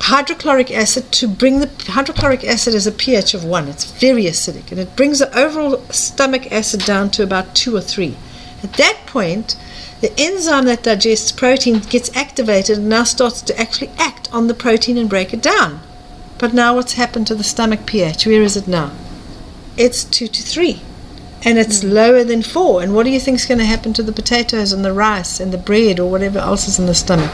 hydrochloric 0.00 0.72
acid 0.72 1.12
to 1.12 1.28
bring 1.28 1.60
the 1.60 1.70
hydrochloric 1.92 2.42
acid 2.42 2.74
is 2.74 2.88
a 2.88 2.92
pH 2.92 3.34
of 3.34 3.44
1. 3.44 3.68
It's 3.68 3.84
very 3.84 4.24
acidic 4.24 4.72
and 4.72 4.80
it 4.80 4.96
brings 4.96 5.20
the 5.20 5.32
overall 5.38 5.78
stomach 5.90 6.50
acid 6.50 6.80
down 6.80 7.12
to 7.12 7.22
about 7.22 7.54
2 7.54 7.76
or 7.76 7.80
3. 7.80 8.16
At 8.64 8.72
that 8.72 8.98
point, 9.06 9.54
the 10.02 10.12
enzyme 10.18 10.64
that 10.64 10.82
digests 10.82 11.30
protein 11.30 11.78
gets 11.78 12.14
activated 12.16 12.78
and 12.78 12.88
now 12.88 13.04
starts 13.04 13.40
to 13.40 13.58
actually 13.58 13.90
act 13.98 14.28
on 14.32 14.48
the 14.48 14.54
protein 14.54 14.98
and 14.98 15.08
break 15.08 15.32
it 15.32 15.40
down. 15.40 15.80
But 16.38 16.52
now 16.52 16.74
what's 16.74 16.94
happened 16.94 17.28
to 17.28 17.36
the 17.36 17.44
stomach 17.44 17.86
pH? 17.86 18.26
Where 18.26 18.42
is 18.42 18.56
it 18.56 18.66
now? 18.66 18.90
It's 19.76 20.02
2 20.02 20.26
to 20.26 20.42
3. 20.42 20.82
And 21.44 21.56
it's 21.56 21.82
hmm. 21.82 21.90
lower 21.90 22.24
than 22.24 22.42
4. 22.42 22.82
And 22.82 22.96
what 22.96 23.04
do 23.04 23.10
you 23.10 23.20
think 23.20 23.36
is 23.36 23.46
going 23.46 23.58
to 23.58 23.64
happen 23.64 23.92
to 23.92 24.02
the 24.02 24.10
potatoes 24.10 24.72
and 24.72 24.84
the 24.84 24.92
rice 24.92 25.38
and 25.38 25.52
the 25.52 25.58
bread 25.58 26.00
or 26.00 26.10
whatever 26.10 26.40
else 26.40 26.66
is 26.66 26.80
in 26.80 26.86
the 26.86 26.96
stomach? 26.96 27.30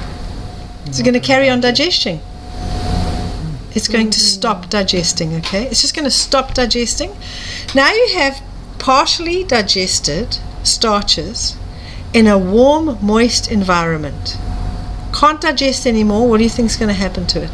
It's 0.84 1.00
going 1.00 1.14
to 1.14 1.20
carry 1.20 1.48
on 1.48 1.62
digesting. 1.62 2.20
It's 3.74 3.88
going 3.88 4.10
to 4.10 4.20
stop 4.20 4.64
hmm. 4.64 4.70
digesting, 4.70 5.36
okay? 5.36 5.64
It's 5.68 5.80
just 5.80 5.94
going 5.94 6.04
to 6.04 6.10
stop 6.10 6.52
digesting. 6.52 7.16
Now 7.74 7.90
you 7.90 8.10
have 8.18 8.42
partially 8.78 9.42
digested 9.42 10.36
starches 10.64 11.56
in 12.12 12.26
a 12.26 12.38
warm, 12.38 12.98
moist 13.04 13.50
environment. 13.50 14.38
Can't 15.12 15.40
digest 15.40 15.86
anymore. 15.86 16.28
What 16.28 16.38
do 16.38 16.44
you 16.44 16.50
think 16.50 16.70
is 16.70 16.76
going 16.76 16.88
to 16.88 16.94
happen 16.94 17.26
to 17.28 17.42
it? 17.42 17.50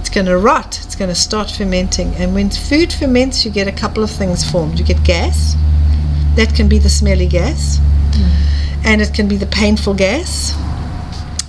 It's 0.00 0.10
going 0.10 0.26
to 0.26 0.38
rot. 0.38 0.80
It's 0.84 0.94
going 0.94 1.08
to 1.08 1.14
start 1.14 1.50
fermenting. 1.50 2.14
And 2.14 2.34
when 2.34 2.50
food 2.50 2.92
ferments, 2.92 3.44
you 3.44 3.50
get 3.50 3.68
a 3.68 3.72
couple 3.72 4.02
of 4.02 4.10
things 4.10 4.48
formed. 4.48 4.78
You 4.78 4.84
get 4.84 5.02
gas. 5.04 5.54
That 6.36 6.54
can 6.54 6.68
be 6.68 6.78
the 6.78 6.88
smelly 6.88 7.26
gas. 7.26 7.78
Mm. 7.78 8.84
And 8.84 9.02
it 9.02 9.12
can 9.12 9.28
be 9.28 9.36
the 9.36 9.46
painful 9.46 9.94
gas. 9.94 10.54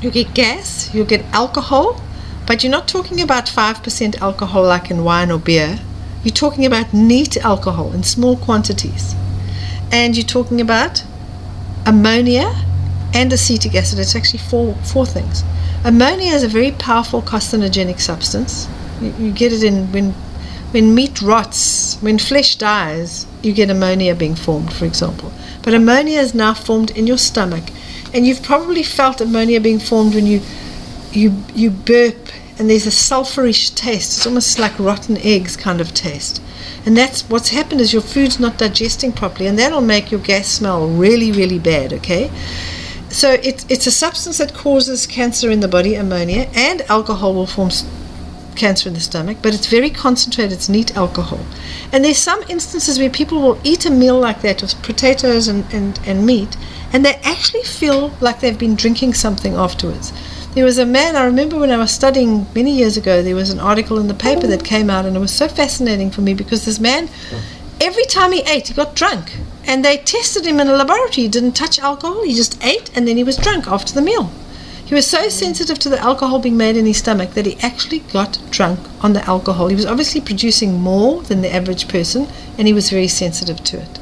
You 0.02 0.12
get 0.12 0.34
gas. 0.34 0.94
You 0.94 1.06
get 1.06 1.24
alcohol. 1.34 2.02
But 2.46 2.64
you're 2.64 2.72
not 2.72 2.88
talking 2.88 3.22
about 3.22 3.46
5% 3.46 4.22
alcohol 4.22 4.64
like 4.64 4.90
in 4.90 5.04
wine 5.04 5.32
or 5.32 5.40
beer. 5.40 5.80
You're 6.24 6.34
talking 6.34 6.66
about 6.66 6.94
neat 6.94 7.38
alcohol 7.38 7.94
in 7.94 8.04
small 8.04 8.38
quantities. 8.38 9.16
And 9.92 10.16
you're 10.18 10.26
talking 10.26 10.62
about 10.62 11.04
ammonia 11.86 12.54
and 13.14 13.32
acetic 13.32 13.76
acid. 13.76 14.00
It's 14.00 14.16
actually 14.16 14.40
four, 14.40 14.76
four 14.76 15.06
things. 15.06 15.44
Ammonia 15.84 16.34
is 16.34 16.44
a 16.44 16.48
very 16.48 16.72
powerful 16.72 17.22
carcinogenic 17.22 18.00
substance. 18.00 18.68
You, 19.02 19.14
you 19.20 19.32
get 19.32 19.54
it 19.54 19.64
in 19.64 19.92
when, 19.92 20.12
when 20.72 20.94
meat 20.94 21.22
rots, 21.22 21.98
when 22.02 22.20
flesh 22.20 22.56
dies, 22.58 23.26
you 23.42 23.54
get 23.54 23.70
ammonia 23.70 24.16
being 24.16 24.36
formed, 24.36 24.74
for 24.74 24.86
example. 24.86 25.32
But 25.64 25.74
ammonia 25.74 26.20
is 26.20 26.34
now 26.34 26.54
formed 26.54 26.92
in 26.92 27.08
your 27.08 27.18
stomach. 27.18 27.64
And 28.14 28.26
you've 28.26 28.44
probably 28.44 28.84
felt 28.84 29.22
ammonia 29.22 29.62
being 29.62 29.80
formed 29.80 30.16
when 30.16 30.26
you, 30.26 30.42
you, 31.12 31.44
you 31.54 31.70
burp 31.72 32.27
and 32.60 32.70
there's 32.70 32.88
a 32.88 32.92
sulfurish 32.92 33.74
taste. 33.76 34.18
It's 34.18 34.28
almost 34.28 34.60
like 34.60 34.78
rotten 34.80 35.18
eggs 35.18 35.56
kind 35.56 35.80
of 35.80 35.94
taste. 35.94 36.42
And 36.86 36.96
that's 36.96 37.30
what's 37.30 37.50
happened 37.50 37.82
is 37.82 37.94
your 37.94 38.02
food's 38.02 38.40
not 38.40 38.58
digesting 38.58 39.12
properly, 39.12 39.48
and 39.48 39.60
that'll 39.60 39.82
make 39.82 40.12
your 40.12 40.22
gas 40.22 40.48
smell 40.48 40.88
really, 40.88 41.32
really 41.32 41.60
bad, 41.60 41.94
okay? 41.94 42.32
So 43.10 43.34
it, 43.34 43.70
it's 43.70 43.88
a 43.88 43.92
substance 43.92 44.38
that 44.38 44.54
causes 44.54 45.06
cancer 45.06 45.50
in 45.50 45.60
the 45.60 45.68
body, 45.68 45.96
ammonia, 45.96 46.50
and 46.54 46.82
alcohol 46.84 47.34
will 47.34 47.48
form 47.48 47.70
cancer 48.56 48.90
in 48.90 48.96
the 48.96 49.00
stomach, 49.00 49.38
but 49.42 49.54
it's 49.54 49.68
very 49.68 49.90
concentrated, 49.90 50.52
it's 50.52 50.68
neat 50.68 50.96
alcohol. 50.98 51.40
And 51.92 52.04
there's 52.04 52.18
some 52.18 52.42
instances 52.50 53.00
where 53.00 53.10
people 53.10 53.42
will 53.42 53.60
eat 53.64 53.86
a 53.86 53.92
meal 53.92 54.20
like 54.20 54.42
that 54.42 54.62
with 54.62 54.82
potatoes 54.82 55.48
and, 55.48 55.66
and, 55.74 56.00
and 56.06 56.26
meat, 56.26 56.58
and 56.92 57.06
they 57.06 57.16
actually 57.24 57.64
feel 57.64 58.14
like 58.20 58.40
they've 58.40 58.58
been 58.58 58.76
drinking 58.76 59.14
something 59.14 59.54
afterwards. 59.54 60.12
There 60.58 60.66
was 60.66 60.80
a 60.80 60.88
man, 60.88 61.16
I 61.16 61.24
remember 61.24 61.60
when 61.60 61.70
I 61.70 61.78
was 61.78 61.92
studying 61.92 62.48
many 62.56 62.72
years 62.76 62.98
ago, 62.98 63.22
there 63.22 63.36
was 63.36 63.52
an 63.52 63.60
article 63.60 64.00
in 64.00 64.08
the 64.08 64.16
paper 64.16 64.48
that 64.48 64.64
came 64.64 64.90
out, 64.90 65.06
and 65.06 65.16
it 65.16 65.20
was 65.20 65.32
so 65.32 65.48
fascinating 65.48 66.10
for 66.10 66.22
me 66.22 66.34
because 66.34 66.66
this 66.66 66.80
man, 66.80 67.10
every 67.80 68.06
time 68.06 68.32
he 68.32 68.42
ate, 68.42 68.68
he 68.68 68.74
got 68.74 68.96
drunk. 68.96 69.38
And 69.66 69.86
they 69.86 69.98
tested 69.98 70.48
him 70.48 70.60
in 70.60 70.68
a 70.68 70.74
laboratory. 70.74 71.26
He 71.26 71.28
didn't 71.28 71.52
touch 71.52 71.78
alcohol, 71.78 72.24
he 72.24 72.34
just 72.34 72.60
ate, 72.64 72.90
and 72.98 73.08
then 73.08 73.18
he 73.18 73.24
was 73.24 73.38
drunk 73.38 73.68
after 73.68 73.94
the 73.94 74.02
meal. 74.02 74.32
He 74.84 74.96
was 74.96 75.06
so 75.06 75.30
sensitive 75.30 75.78
to 75.78 75.90
the 75.90 76.00
alcohol 76.00 76.40
being 76.40 76.58
made 76.58 76.76
in 76.76 76.88
his 76.88 76.98
stomach 76.98 77.36
that 77.36 77.46
he 77.46 77.60
actually 77.62 78.00
got 78.00 78.40
drunk 78.50 78.80
on 79.04 79.14
the 79.14 79.24
alcohol. 79.26 79.68
He 79.68 79.76
was 79.76 79.86
obviously 79.86 80.22
producing 80.22 80.80
more 80.80 81.22
than 81.22 81.44
the 81.44 81.54
average 81.54 81.88
person, 81.88 82.26
and 82.58 82.68
he 82.68 82.74
was 82.74 82.90
very 82.90 83.08
sensitive 83.08 83.64
to 83.66 83.78
it. 83.80 84.00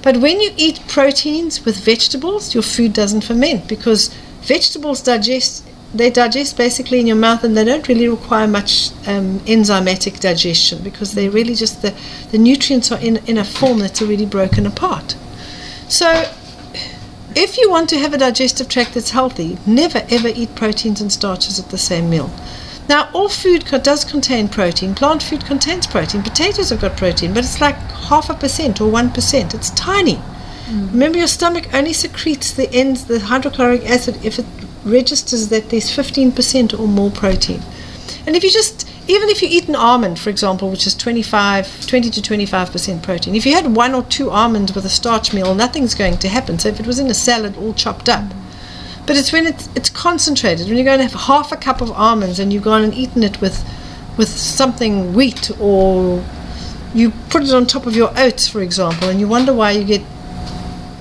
But 0.00 0.16
when 0.16 0.40
you 0.40 0.52
eat 0.56 0.80
proteins 0.88 1.66
with 1.66 1.84
vegetables, 1.84 2.54
your 2.54 2.62
food 2.62 2.94
doesn't 2.94 3.24
ferment 3.24 3.68
because 3.68 4.10
vegetables 4.46 5.02
digest. 5.02 5.64
They 5.94 6.10
digest 6.10 6.56
basically 6.56 7.00
in 7.00 7.06
your 7.06 7.16
mouth, 7.16 7.44
and 7.44 7.56
they 7.56 7.64
don't 7.64 7.86
really 7.88 8.08
require 8.08 8.46
much 8.46 8.90
um, 9.06 9.40
enzymatic 9.40 10.20
digestion 10.20 10.82
because 10.82 11.14
they're 11.14 11.30
really 11.30 11.54
just 11.54 11.82
the, 11.82 11.94
the 12.32 12.38
nutrients 12.38 12.90
are 12.92 12.98
in, 13.00 13.18
in 13.26 13.38
a 13.38 13.44
form 13.44 13.78
that's 13.78 14.02
already 14.02 14.26
broken 14.26 14.66
apart. 14.66 15.16
So, 15.88 16.30
if 17.34 17.58
you 17.58 17.70
want 17.70 17.88
to 17.90 17.98
have 17.98 18.14
a 18.14 18.18
digestive 18.18 18.68
tract 18.68 18.94
that's 18.94 19.10
healthy, 19.10 19.58
never 19.66 20.02
ever 20.10 20.28
eat 20.28 20.54
proteins 20.54 21.00
and 21.00 21.12
starches 21.12 21.58
at 21.58 21.70
the 21.70 21.78
same 21.78 22.10
meal. 22.10 22.30
Now, 22.88 23.08
all 23.12 23.28
food 23.28 23.64
does 23.82 24.04
contain 24.04 24.48
protein. 24.48 24.94
Plant 24.94 25.22
food 25.22 25.44
contains 25.44 25.86
protein. 25.86 26.22
Potatoes 26.22 26.70
have 26.70 26.80
got 26.80 26.96
protein, 26.96 27.34
but 27.34 27.44
it's 27.44 27.60
like 27.60 27.76
half 28.08 28.30
a 28.30 28.34
percent 28.34 28.80
or 28.80 28.88
one 28.90 29.10
percent. 29.10 29.54
It's 29.54 29.70
tiny. 29.70 30.20
Remember, 30.68 31.18
your 31.18 31.28
stomach 31.28 31.72
only 31.72 31.92
secretes 31.92 32.52
the 32.52 32.72
ends, 32.72 33.04
the 33.04 33.20
hydrochloric 33.20 33.88
acid, 33.88 34.18
if 34.24 34.38
it 34.38 34.46
registers 34.84 35.48
that 35.48 35.70
there's 35.70 35.90
15% 35.90 36.78
or 36.78 36.88
more 36.88 37.10
protein. 37.10 37.62
And 38.26 38.34
if 38.34 38.42
you 38.42 38.50
just, 38.50 38.88
even 39.08 39.28
if 39.28 39.42
you 39.42 39.48
eat 39.48 39.68
an 39.68 39.76
almond, 39.76 40.18
for 40.18 40.30
example, 40.30 40.68
which 40.70 40.86
is 40.86 40.94
25, 40.94 41.86
20 41.86 42.10
to 42.10 42.20
25% 42.20 43.02
protein, 43.02 43.34
if 43.36 43.46
you 43.46 43.54
had 43.54 43.76
one 43.76 43.94
or 43.94 44.02
two 44.04 44.30
almonds 44.30 44.74
with 44.74 44.84
a 44.84 44.88
starch 44.88 45.32
meal, 45.32 45.54
nothing's 45.54 45.94
going 45.94 46.18
to 46.18 46.28
happen. 46.28 46.58
So 46.58 46.68
if 46.68 46.80
it 46.80 46.86
was 46.86 46.98
in 46.98 47.06
a 47.08 47.14
salad 47.14 47.56
all 47.56 47.72
chopped 47.72 48.08
up, 48.08 48.32
but 49.06 49.16
it's 49.16 49.32
when 49.32 49.46
it's, 49.46 49.68
it's 49.76 49.90
concentrated, 49.90 50.66
when 50.66 50.76
you're 50.76 50.84
going 50.84 50.98
to 50.98 51.04
have 51.04 51.26
half 51.26 51.52
a 51.52 51.56
cup 51.56 51.80
of 51.80 51.92
almonds 51.92 52.40
and 52.40 52.52
you've 52.52 52.64
gone 52.64 52.82
and 52.82 52.92
eaten 52.92 53.22
it 53.22 53.40
with, 53.40 53.64
with 54.16 54.28
something 54.28 55.14
wheat 55.14 55.52
or 55.60 56.24
you 56.92 57.12
put 57.30 57.44
it 57.44 57.52
on 57.52 57.66
top 57.66 57.86
of 57.86 57.94
your 57.94 58.12
oats, 58.18 58.48
for 58.48 58.62
example, 58.62 59.08
and 59.08 59.20
you 59.20 59.28
wonder 59.28 59.52
why 59.52 59.70
you 59.70 59.84
get 59.84 60.02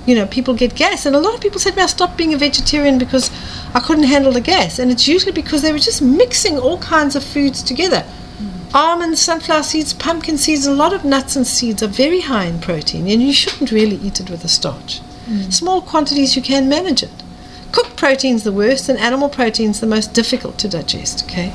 you 0.06 0.16
know, 0.16 0.26
people 0.26 0.54
get 0.54 0.76
gas. 0.76 1.06
And 1.06 1.16
a 1.16 1.20
lot 1.20 1.34
of 1.34 1.42
people 1.42 1.60
said 1.60 1.76
me, 1.76 1.82
I 1.82 1.88
stopped 1.88 2.18
being 2.18 2.34
a 2.34 2.38
vegetarian 2.38 2.98
because 2.98 3.32
I 3.74 3.80
couldn't 3.80 4.04
handle 4.06 4.32
the 4.32 4.42
gas. 4.42 4.80
And 4.80 4.92
it's 4.92 5.08
usually 5.08 5.32
because 5.32 5.62
they 5.62 5.72
were 5.72 5.80
just 5.80 6.02
mixing 6.02 6.58
all 6.58 6.78
kinds 6.80 7.16
of 7.16 7.24
foods 7.24 7.64
together. 7.64 8.06
Mm. 8.38 8.74
Almonds, 8.74 9.22
sunflower 9.22 9.64
seeds, 9.64 9.94
pumpkin 9.94 10.38
seeds, 10.38 10.66
a 10.66 10.74
lot 10.74 10.94
of 10.94 11.06
nuts 11.06 11.36
and 11.36 11.48
seeds 11.48 11.82
are 11.82 11.88
very 11.88 12.22
high 12.22 12.46
in 12.46 12.60
protein, 12.60 13.08
and 13.08 13.22
you 13.22 13.34
shouldn't 13.34 13.72
really 13.72 13.98
eat 13.98 14.20
it 14.20 14.30
with 14.30 14.44
a 14.44 14.50
starch. 14.50 15.02
Mm. 15.26 15.52
Small 15.52 15.82
quantities, 15.82 16.36
you 16.36 16.42
can 16.42 16.70
manage 16.70 17.02
it. 17.02 17.24
Cooked 17.72 17.96
protein's 17.98 18.44
the 18.44 18.52
worst, 18.52 18.90
and 18.90 19.00
animal 19.00 19.30
protein's 19.30 19.80
the 19.80 19.88
most 19.88 20.14
difficult 20.14 20.58
to 20.60 20.68
digest, 20.68 21.26
okay? 21.26 21.50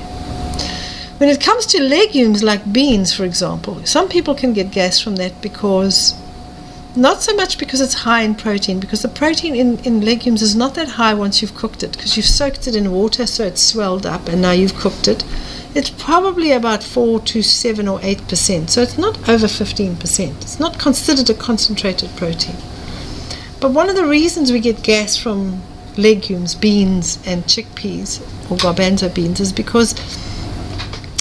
When 1.18 1.28
it 1.28 1.40
comes 1.40 1.66
to 1.66 1.82
legumes 1.82 2.42
like 2.42 2.72
beans, 2.72 3.12
for 3.12 3.24
example, 3.24 3.84
some 3.84 4.08
people 4.08 4.34
can 4.34 4.54
get 4.54 4.70
gas 4.70 4.98
from 4.98 5.16
that 5.16 5.40
because 5.42 6.14
not 6.96 7.22
so 7.22 7.34
much 7.34 7.58
because 7.58 7.80
it's 7.80 7.94
high 7.94 8.22
in 8.22 8.34
protein, 8.34 8.80
because 8.80 9.02
the 9.02 9.08
protein 9.08 9.54
in, 9.54 9.78
in 9.80 10.00
legumes 10.00 10.42
is 10.42 10.56
not 10.56 10.74
that 10.74 10.88
high 10.88 11.14
once 11.14 11.40
you've 11.40 11.54
cooked 11.54 11.82
it, 11.82 11.92
because 11.92 12.16
you've 12.16 12.26
soaked 12.26 12.66
it 12.66 12.74
in 12.74 12.90
water 12.90 13.26
so 13.26 13.44
it's 13.44 13.62
swelled 13.62 14.06
up 14.06 14.28
and 14.28 14.42
now 14.42 14.52
you've 14.52 14.74
cooked 14.74 15.06
it. 15.06 15.24
It's 15.74 15.90
probably 15.90 16.50
about 16.50 16.82
4 16.82 17.20
to 17.20 17.42
7 17.42 17.86
or 17.86 18.00
8%, 18.00 18.70
so 18.70 18.82
it's 18.82 18.98
not 18.98 19.28
over 19.28 19.46
15%. 19.46 20.42
It's 20.42 20.58
not 20.58 20.80
considered 20.80 21.30
a 21.30 21.34
concentrated 21.34 22.10
protein. 22.16 22.56
But 23.60 23.70
one 23.70 23.88
of 23.88 23.94
the 23.94 24.06
reasons 24.06 24.50
we 24.50 24.58
get 24.58 24.82
gas 24.82 25.16
from 25.16 25.62
legumes, 25.96 26.54
beans, 26.54 27.18
and 27.26 27.44
chickpeas 27.44 28.20
or 28.50 28.56
garbanzo 28.56 29.14
beans 29.14 29.38
is 29.38 29.52
because 29.52 29.94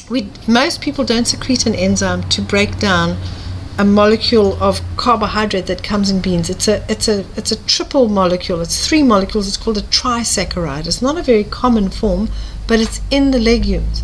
we 0.09 0.29
most 0.47 0.81
people 0.81 1.03
don't 1.03 1.25
secrete 1.25 1.65
an 1.65 1.75
enzyme 1.75 2.23
to 2.29 2.41
break 2.41 2.79
down 2.79 3.17
a 3.79 3.85
molecule 3.85 4.61
of 4.61 4.81
carbohydrate 4.97 5.65
that 5.67 5.81
comes 5.81 6.09
in 6.09 6.19
beans. 6.19 6.49
It's 6.49 6.67
a 6.67 6.83
it's 6.91 7.07
a 7.07 7.25
it's 7.37 7.53
a 7.53 7.65
triple 7.65 8.09
molecule. 8.09 8.59
It's 8.59 8.85
three 8.85 9.03
molecules. 9.03 9.47
It's 9.47 9.55
called 9.55 9.77
a 9.77 9.83
trisaccharide. 9.83 10.85
It's 10.85 11.01
not 11.01 11.17
a 11.17 11.23
very 11.23 11.45
common 11.45 11.89
form, 11.89 12.29
but 12.67 12.81
it's 12.81 12.99
in 13.09 13.31
the 13.31 13.39
legumes. 13.39 14.03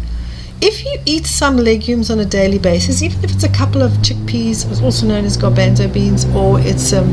If 0.61 0.85
you 0.85 0.97
eat 1.05 1.25
some 1.25 1.57
legumes 1.57 2.09
on 2.09 2.21
a 2.21 2.25
daily 2.25 2.57
basis, 2.57 3.01
even 3.01 3.21
if 3.25 3.33
it's 3.33 3.43
a 3.43 3.49
couple 3.49 3.81
of 3.81 3.91
chickpeas, 3.97 4.81
also 4.81 5.05
known 5.05 5.25
as 5.25 5.38
garbanzo 5.38 5.91
beans, 5.91 6.23
or 6.33 6.57
it's 6.61 6.93
um, 6.93 7.09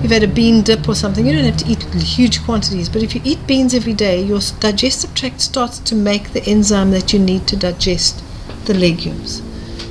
you've 0.00 0.10
had 0.10 0.22
a 0.22 0.28
bean 0.28 0.62
dip 0.62 0.88
or 0.88 0.94
something, 0.94 1.26
you 1.26 1.34
don't 1.34 1.44
have 1.44 1.58
to 1.58 1.66
eat 1.70 1.82
huge 1.82 2.42
quantities. 2.44 2.88
But 2.88 3.02
if 3.02 3.14
you 3.14 3.20
eat 3.24 3.46
beans 3.46 3.74
every 3.74 3.92
day, 3.92 4.22
your 4.22 4.40
digestive 4.58 5.14
tract 5.14 5.42
starts 5.42 5.78
to 5.80 5.94
make 5.94 6.32
the 6.32 6.42
enzyme 6.44 6.92
that 6.92 7.12
you 7.12 7.18
need 7.18 7.46
to 7.48 7.56
digest 7.56 8.24
the 8.64 8.72
legumes. 8.72 9.42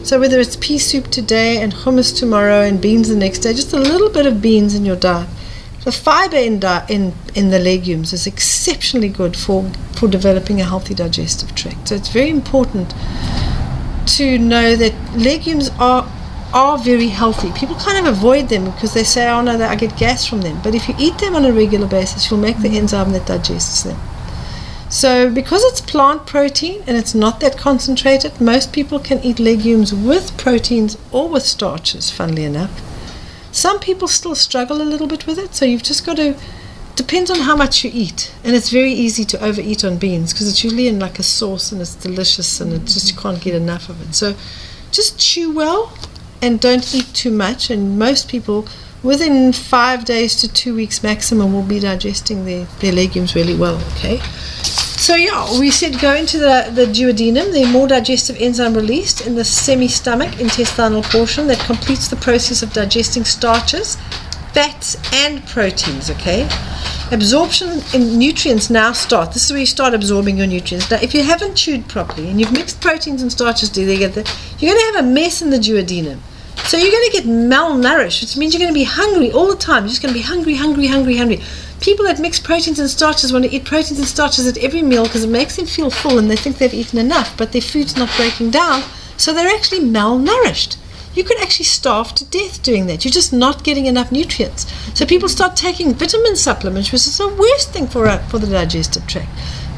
So 0.09 0.19
whether 0.19 0.39
it's 0.39 0.55
pea 0.55 0.79
soup 0.79 1.09
today 1.09 1.61
and 1.61 1.71
hummus 1.71 2.17
tomorrow 2.17 2.61
and 2.61 2.81
beans 2.81 3.09
the 3.09 3.15
next 3.15 3.41
day, 3.41 3.53
just 3.53 3.73
a 3.73 3.77
little 3.77 4.09
bit 4.09 4.25
of 4.25 4.41
beans 4.41 4.73
in 4.73 4.83
your 4.83 4.95
diet. 4.95 5.29
The 5.85 5.91
fiber 5.91 6.35
in, 6.35 6.59
di- 6.59 6.83
in, 6.89 7.13
in 7.35 7.51
the 7.51 7.59
legumes 7.59 8.11
is 8.11 8.25
exceptionally 8.25 9.09
good 9.09 9.37
for, 9.37 9.69
for 9.93 10.07
developing 10.07 10.59
a 10.59 10.63
healthy 10.63 10.95
digestive 10.95 11.53
tract. 11.53 11.89
So 11.89 11.95
it's 11.95 12.09
very 12.09 12.31
important 12.31 12.95
to 14.17 14.39
know 14.39 14.75
that 14.77 14.95
legumes 15.15 15.69
are 15.77 16.11
are 16.55 16.79
very 16.79 17.09
healthy. 17.09 17.51
People 17.51 17.75
kind 17.75 18.07
of 18.07 18.11
avoid 18.11 18.49
them 18.49 18.65
because 18.65 18.95
they 18.95 19.03
say, 19.03 19.29
oh 19.29 19.43
no, 19.43 19.63
I 19.63 19.75
get 19.75 19.95
gas 19.95 20.25
from 20.25 20.41
them. 20.41 20.59
But 20.63 20.73
if 20.73 20.89
you 20.89 20.95
eat 20.97 21.19
them 21.19 21.35
on 21.35 21.45
a 21.45 21.53
regular 21.53 21.87
basis, 21.87 22.31
you'll 22.31 22.39
make 22.39 22.57
the 22.57 22.69
mm. 22.69 22.77
enzyme 22.77 23.11
that 23.11 23.27
digests 23.27 23.83
them. 23.83 23.99
So, 24.89 25.29
because 25.29 25.63
it's 25.65 25.81
plant 25.81 26.25
protein 26.25 26.83
and 26.87 26.97
it's 26.97 27.13
not 27.13 27.39
that 27.41 27.57
concentrated, 27.57 28.41
most 28.41 28.73
people 28.73 28.99
can 28.99 29.23
eat 29.23 29.39
legumes 29.39 29.93
with 29.93 30.35
proteins 30.35 30.97
or 31.11 31.29
with 31.29 31.43
starches, 31.43 32.09
funnily 32.09 32.43
enough. 32.43 32.81
Some 33.51 33.79
people 33.79 34.07
still 34.07 34.33
struggle 34.33 34.81
a 34.81 34.83
little 34.83 35.05
bit 35.05 35.27
with 35.27 35.37
it, 35.37 35.53
so 35.53 35.65
you've 35.65 35.83
just 35.83 36.05
got 36.05 36.17
to. 36.17 36.35
Depends 36.95 37.31
on 37.31 37.39
how 37.39 37.55
much 37.55 37.85
you 37.85 37.91
eat, 37.93 38.33
and 38.43 38.55
it's 38.55 38.71
very 38.71 38.91
easy 38.91 39.23
to 39.25 39.43
overeat 39.43 39.85
on 39.85 39.97
beans 39.97 40.33
because 40.33 40.49
it's 40.49 40.63
usually 40.63 40.87
in 40.87 40.99
like 40.99 41.17
a 41.17 41.23
sauce 41.23 41.71
and 41.71 41.81
it's 41.81 41.95
delicious, 41.95 42.59
and 42.59 42.73
it 42.73 42.85
just 42.85 43.09
you 43.09 43.13
mm-hmm. 43.13 43.29
can't 43.29 43.41
get 43.41 43.53
enough 43.53 43.89
of 43.89 44.01
it. 44.01 44.15
So, 44.15 44.35
just 44.91 45.19
chew 45.19 45.51
well, 45.51 45.93
and 46.41 46.59
don't 46.59 46.93
eat 46.95 47.13
too 47.13 47.31
much. 47.31 47.69
And 47.69 47.99
most 47.99 48.27
people, 48.27 48.67
within 49.03 49.53
five 49.53 50.03
days 50.03 50.35
to 50.41 50.51
two 50.51 50.75
weeks 50.75 51.03
maximum, 51.03 51.53
will 51.53 51.63
be 51.63 51.79
digesting 51.79 52.45
their, 52.45 52.65
their 52.79 52.91
legumes 52.91 53.35
really 53.35 53.55
well. 53.55 53.79
Okay. 53.93 54.19
So 54.99 55.15
yeah, 55.15 55.57
we 55.57 55.71
said 55.71 55.97
go 56.01 56.13
into 56.13 56.39
the, 56.39 56.69
the 56.73 56.85
duodenum, 56.85 57.53
the 57.53 57.65
more 57.71 57.87
digestive 57.87 58.35
enzyme 58.37 58.73
released 58.73 59.25
in 59.25 59.33
the 59.33 59.45
semi-stomach 59.45 60.41
intestinal 60.41 61.03
portion 61.03 61.47
that 61.47 61.57
completes 61.59 62.09
the 62.09 62.17
process 62.17 62.61
of 62.61 62.73
digesting 62.73 63.23
starches, 63.23 63.95
fats, 64.51 64.97
and 65.13 65.43
proteins. 65.47 66.09
Okay, 66.11 66.49
absorption 67.13 67.81
in 67.93 68.19
nutrients 68.19 68.69
now 68.69 68.91
start. 68.91 69.31
This 69.31 69.45
is 69.45 69.51
where 69.51 69.61
you 69.61 69.65
start 69.65 69.93
absorbing 69.93 70.37
your 70.37 70.47
nutrients. 70.47 70.91
Now, 70.91 70.97
if 71.01 71.13
you 71.13 71.23
haven't 71.23 71.55
chewed 71.55 71.87
properly 71.87 72.29
and 72.29 72.37
you've 72.37 72.51
mixed 72.51 72.81
proteins 72.81 73.21
and 73.21 73.31
starches 73.31 73.69
together, 73.69 74.25
you're 74.59 74.73
going 74.73 74.91
to 74.91 74.97
have 74.97 75.05
a 75.05 75.07
mess 75.07 75.41
in 75.41 75.49
the 75.49 75.59
duodenum. 75.59 76.19
So 76.67 76.77
you're 76.77 76.91
going 76.91 77.09
to 77.09 77.17
get 77.17 77.23
malnourished, 77.23 78.21
which 78.21 78.35
means 78.35 78.53
you're 78.53 78.59
going 78.59 78.73
to 78.73 78.77
be 78.77 78.83
hungry 78.83 79.31
all 79.31 79.47
the 79.47 79.55
time. 79.55 79.83
You're 79.83 79.89
just 79.89 80.01
going 80.01 80.13
to 80.13 80.19
be 80.19 80.23
hungry, 80.23 80.55
hungry, 80.55 80.87
hungry, 80.87 81.15
hungry. 81.15 81.41
People 81.81 82.05
that 82.05 82.19
mix 82.19 82.39
proteins 82.39 82.77
and 82.77 82.89
starches 82.89 83.31
want 83.31 83.45
to 83.45 83.55
eat 83.55 83.63
proteins 83.63 83.99
and 83.99 84.07
starches 84.07 84.45
at 84.45 84.57
every 84.57 84.81
meal 84.81 85.03
because 85.03 85.23
it 85.23 85.29
makes 85.29 85.55
them 85.55 85.65
feel 85.65 85.89
full 85.89 86.17
and 86.17 86.29
they 86.29 86.35
think 86.35 86.57
they've 86.57 86.73
eaten 86.73 86.99
enough, 86.99 87.37
but 87.37 87.53
their 87.53 87.61
food's 87.61 87.95
not 87.95 88.13
breaking 88.17 88.51
down, 88.51 88.83
so 89.15 89.33
they're 89.33 89.55
actually 89.55 89.79
malnourished. 89.79 90.75
You 91.15 91.23
could 91.23 91.39
actually 91.41 91.65
starve 91.65 92.13
to 92.15 92.25
death 92.25 92.61
doing 92.63 92.87
that. 92.87 93.05
You're 93.05 93.13
just 93.13 93.31
not 93.31 93.63
getting 93.63 93.85
enough 93.85 94.11
nutrients. 94.11 94.71
So 94.93 95.05
people 95.05 95.29
start 95.29 95.55
taking 95.55 95.93
vitamin 95.93 96.35
supplements, 96.35 96.91
which 96.91 97.07
is 97.07 97.17
the 97.17 97.29
worst 97.29 97.71
thing 97.71 97.87
for, 97.87 98.05
a, 98.05 98.19
for 98.27 98.39
the 98.39 98.47
digestive 98.47 99.07
tract. 99.07 99.29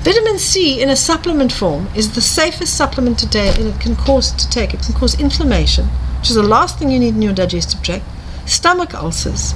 Vitamin 0.02 0.40
C 0.40 0.82
in 0.82 0.90
a 0.90 0.96
supplement 0.96 1.52
form 1.52 1.88
is 1.96 2.16
the 2.16 2.22
safest 2.22 2.76
supplement 2.76 3.20
today, 3.20 3.54
and 3.56 3.68
it 3.68 3.80
can 3.80 3.96
cause 3.96 4.32
to 4.32 4.50
take. 4.50 4.74
It 4.74 4.82
can 4.82 4.96
cause 4.96 5.20
inflammation, 5.20 5.86
which 6.20 6.32
is 6.32 6.36
the 6.36 6.44
last 6.44 6.80
thing 6.80 6.90
you 6.90 7.00
need 7.00 7.14
in 7.14 7.22
your 7.22 7.34
digestive 7.34 7.84
tract, 7.84 8.06
stomach 8.48 8.96
ulcers. 8.96 9.54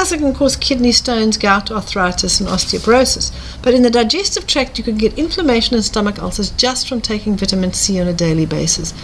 Plus, 0.00 0.12
it 0.12 0.18
can 0.20 0.32
cause 0.32 0.56
kidney 0.56 0.92
stones, 0.92 1.36
gout, 1.36 1.70
arthritis, 1.70 2.40
and 2.40 2.48
osteoporosis. 2.48 3.30
But 3.60 3.74
in 3.74 3.82
the 3.82 3.90
digestive 3.90 4.46
tract, 4.46 4.78
you 4.78 4.82
can 4.82 4.96
get 4.96 5.18
inflammation 5.18 5.74
and 5.74 5.84
stomach 5.84 6.18
ulcers 6.22 6.48
just 6.52 6.88
from 6.88 7.02
taking 7.02 7.36
vitamin 7.36 7.74
C 7.74 8.00
on 8.00 8.08
a 8.08 8.14
daily 8.14 8.46
basis. 8.46 8.94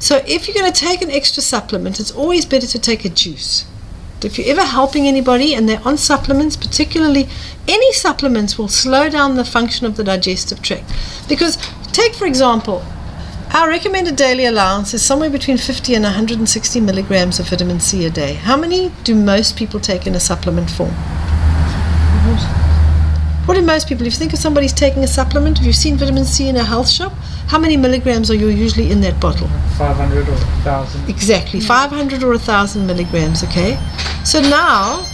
So, 0.00 0.24
if 0.26 0.48
you're 0.48 0.60
going 0.60 0.72
to 0.72 0.76
take 0.76 1.02
an 1.02 1.10
extra 1.12 1.40
supplement, 1.40 2.00
it's 2.00 2.10
always 2.10 2.46
better 2.46 2.66
to 2.66 2.78
take 2.80 3.04
a 3.04 3.10
juice. 3.10 3.64
If 4.24 4.36
you're 4.36 4.48
ever 4.48 4.64
helping 4.64 5.06
anybody 5.06 5.54
and 5.54 5.68
they're 5.68 5.86
on 5.86 5.98
supplements, 5.98 6.56
particularly 6.56 7.28
any 7.68 7.92
supplements 7.92 8.58
will 8.58 8.66
slow 8.66 9.08
down 9.08 9.36
the 9.36 9.44
function 9.44 9.86
of 9.86 9.96
the 9.96 10.02
digestive 10.02 10.60
tract. 10.62 10.92
Because, 11.28 11.58
take 11.92 12.12
for 12.12 12.26
example, 12.26 12.84
our 13.52 13.68
recommended 13.68 14.16
daily 14.16 14.46
allowance 14.46 14.94
is 14.94 15.04
somewhere 15.04 15.30
between 15.30 15.58
50 15.58 15.94
and 15.94 16.04
160 16.04 16.80
milligrams 16.80 17.38
of 17.38 17.48
vitamin 17.48 17.80
C 17.80 18.04
a 18.06 18.10
day. 18.10 18.34
How 18.34 18.56
many 18.56 18.90
do 19.04 19.14
most 19.14 19.56
people 19.56 19.78
take 19.78 20.06
in 20.06 20.14
a 20.14 20.20
supplement 20.20 20.70
form? 20.70 20.94
What 23.46 23.54
do 23.54 23.62
most 23.62 23.88
people, 23.88 24.06
if 24.06 24.14
you 24.14 24.18
think 24.18 24.32
of 24.32 24.38
somebody's 24.38 24.72
taking 24.72 25.04
a 25.04 25.06
supplement, 25.06 25.60
if 25.60 25.66
you've 25.66 25.76
seen 25.76 25.96
vitamin 25.96 26.24
C 26.24 26.48
in 26.48 26.56
a 26.56 26.64
health 26.64 26.88
shop, 26.88 27.12
how 27.46 27.58
many 27.58 27.76
milligrams 27.76 28.30
are 28.30 28.34
you 28.34 28.48
usually 28.48 28.90
in 28.90 29.02
that 29.02 29.20
bottle? 29.20 29.48
500 29.76 30.26
or 30.26 30.32
1,000. 30.32 31.10
Exactly, 31.10 31.60
500 31.60 32.22
or 32.22 32.30
1,000 32.30 32.86
milligrams, 32.86 33.44
okay? 33.44 33.78
So 34.24 34.40
now 34.40 35.06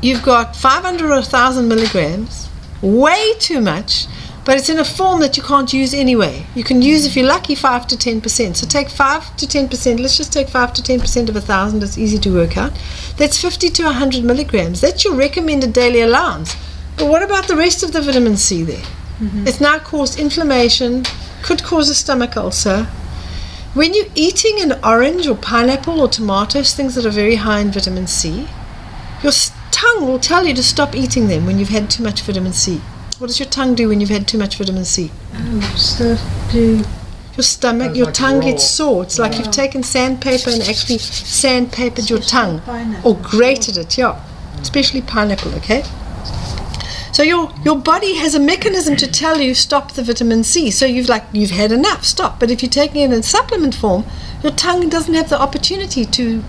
you've 0.00 0.22
got 0.22 0.54
500 0.54 1.06
or 1.06 1.14
1,000 1.14 1.66
milligrams, 1.66 2.48
way 2.80 3.34
too 3.40 3.60
much, 3.60 4.06
but 4.44 4.58
it's 4.58 4.68
in 4.68 4.78
a 4.78 4.84
form 4.84 5.20
that 5.20 5.36
you 5.36 5.42
can't 5.42 5.72
use 5.72 5.94
anyway. 5.94 6.46
You 6.54 6.64
can 6.64 6.82
use, 6.82 7.06
if 7.06 7.16
you're 7.16 7.26
lucky, 7.26 7.54
5 7.54 7.86
to 7.88 7.96
10%. 7.96 8.56
So 8.56 8.66
take 8.66 8.88
5 8.88 9.36
to 9.36 9.46
10%, 9.46 10.00
let's 10.00 10.16
just 10.16 10.32
take 10.32 10.48
5 10.48 10.72
to 10.74 10.82
10% 10.82 11.28
of 11.28 11.36
a 11.36 11.38
1,000, 11.38 11.82
it's 11.82 11.98
easy 11.98 12.18
to 12.18 12.34
work 12.34 12.56
out. 12.56 12.72
That's 13.16 13.40
50 13.40 13.68
to 13.70 13.84
100 13.84 14.24
milligrams. 14.24 14.80
That's 14.80 15.04
your 15.04 15.14
recommended 15.14 15.72
daily 15.72 16.00
allowance. 16.00 16.56
But 16.96 17.06
what 17.06 17.22
about 17.22 17.46
the 17.46 17.56
rest 17.56 17.82
of 17.82 17.92
the 17.92 18.02
vitamin 18.02 18.36
C 18.36 18.62
there? 18.64 18.84
Mm-hmm. 19.20 19.46
It's 19.46 19.60
now 19.60 19.78
caused 19.78 20.18
inflammation, 20.18 21.04
could 21.42 21.62
cause 21.62 21.88
a 21.88 21.94
stomach 21.94 22.36
ulcer. 22.36 22.84
When 23.74 23.94
you're 23.94 24.12
eating 24.14 24.60
an 24.60 24.78
orange 24.84 25.26
or 25.26 25.36
pineapple 25.36 26.00
or 26.00 26.08
tomatoes, 26.08 26.74
things 26.74 26.94
that 26.96 27.06
are 27.06 27.10
very 27.10 27.36
high 27.36 27.60
in 27.60 27.70
vitamin 27.70 28.06
C, 28.06 28.48
your 29.22 29.32
tongue 29.70 30.06
will 30.06 30.18
tell 30.18 30.46
you 30.46 30.54
to 30.54 30.62
stop 30.62 30.94
eating 30.94 31.28
them 31.28 31.46
when 31.46 31.58
you've 31.58 31.68
had 31.68 31.88
too 31.88 32.02
much 32.02 32.22
vitamin 32.22 32.52
C. 32.52 32.80
What 33.22 33.28
does 33.28 33.38
your 33.38 33.48
tongue 33.48 33.76
do 33.76 33.88
when 33.88 34.00
you've 34.00 34.10
had 34.10 34.26
too 34.26 34.36
much 34.36 34.56
vitamin 34.56 34.84
C? 34.84 35.12
Stuff 35.76 36.20
to 36.50 36.82
Your 37.36 37.44
stomach, 37.44 37.94
your 37.94 38.06
like 38.06 38.14
tongue 38.14 38.40
gets 38.40 38.68
sore. 38.68 39.04
It's 39.04 39.16
like 39.16 39.38
you've 39.38 39.52
taken 39.52 39.84
sandpaper 39.84 40.50
and 40.50 40.60
actually 40.62 40.98
sandpapered 40.98 42.10
your 42.10 42.18
tongue 42.18 42.62
pineapple. 42.62 43.12
or 43.12 43.16
grated 43.22 43.76
it, 43.76 43.96
yeah. 43.96 44.20
Especially 44.60 45.02
pineapple, 45.02 45.54
okay? 45.54 45.84
So 47.12 47.22
your 47.22 47.52
your 47.64 47.76
body 47.78 48.16
has 48.16 48.34
a 48.34 48.40
mechanism 48.40 48.96
to 48.96 49.06
tell 49.06 49.40
you 49.40 49.54
stop 49.54 49.92
the 49.92 50.02
vitamin 50.02 50.42
C. 50.42 50.72
So 50.72 50.84
you've 50.84 51.08
like 51.08 51.24
you've 51.32 51.52
had 51.52 51.70
enough, 51.70 52.04
stop. 52.04 52.40
But 52.40 52.50
if 52.50 52.60
you're 52.60 52.70
taking 52.70 53.02
it 53.02 53.12
in 53.12 53.22
supplement 53.22 53.76
form, 53.76 54.04
your 54.42 54.50
tongue 54.50 54.88
doesn't 54.88 55.14
have 55.14 55.28
the 55.28 55.40
opportunity 55.40 56.04
to 56.06 56.42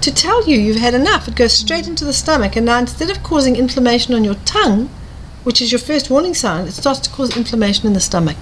to 0.00 0.14
tell 0.14 0.48
you 0.48 0.56
you've 0.56 0.76
had 0.76 0.94
enough. 0.94 1.26
It 1.26 1.34
goes 1.34 1.54
straight 1.54 1.88
into 1.88 2.04
the 2.04 2.12
stomach, 2.12 2.54
and 2.54 2.66
now 2.66 2.78
instead 2.78 3.10
of 3.10 3.20
causing 3.24 3.56
inflammation 3.56 4.14
on 4.14 4.22
your 4.22 4.36
tongue, 4.44 4.90
which 5.44 5.60
is 5.60 5.72
your 5.72 5.78
first 5.78 6.10
warning 6.10 6.34
sign, 6.34 6.66
it 6.66 6.72
starts 6.72 7.00
to 7.00 7.10
cause 7.10 7.36
inflammation 7.36 7.86
in 7.86 7.92
the 7.92 8.00
stomach. 8.00 8.36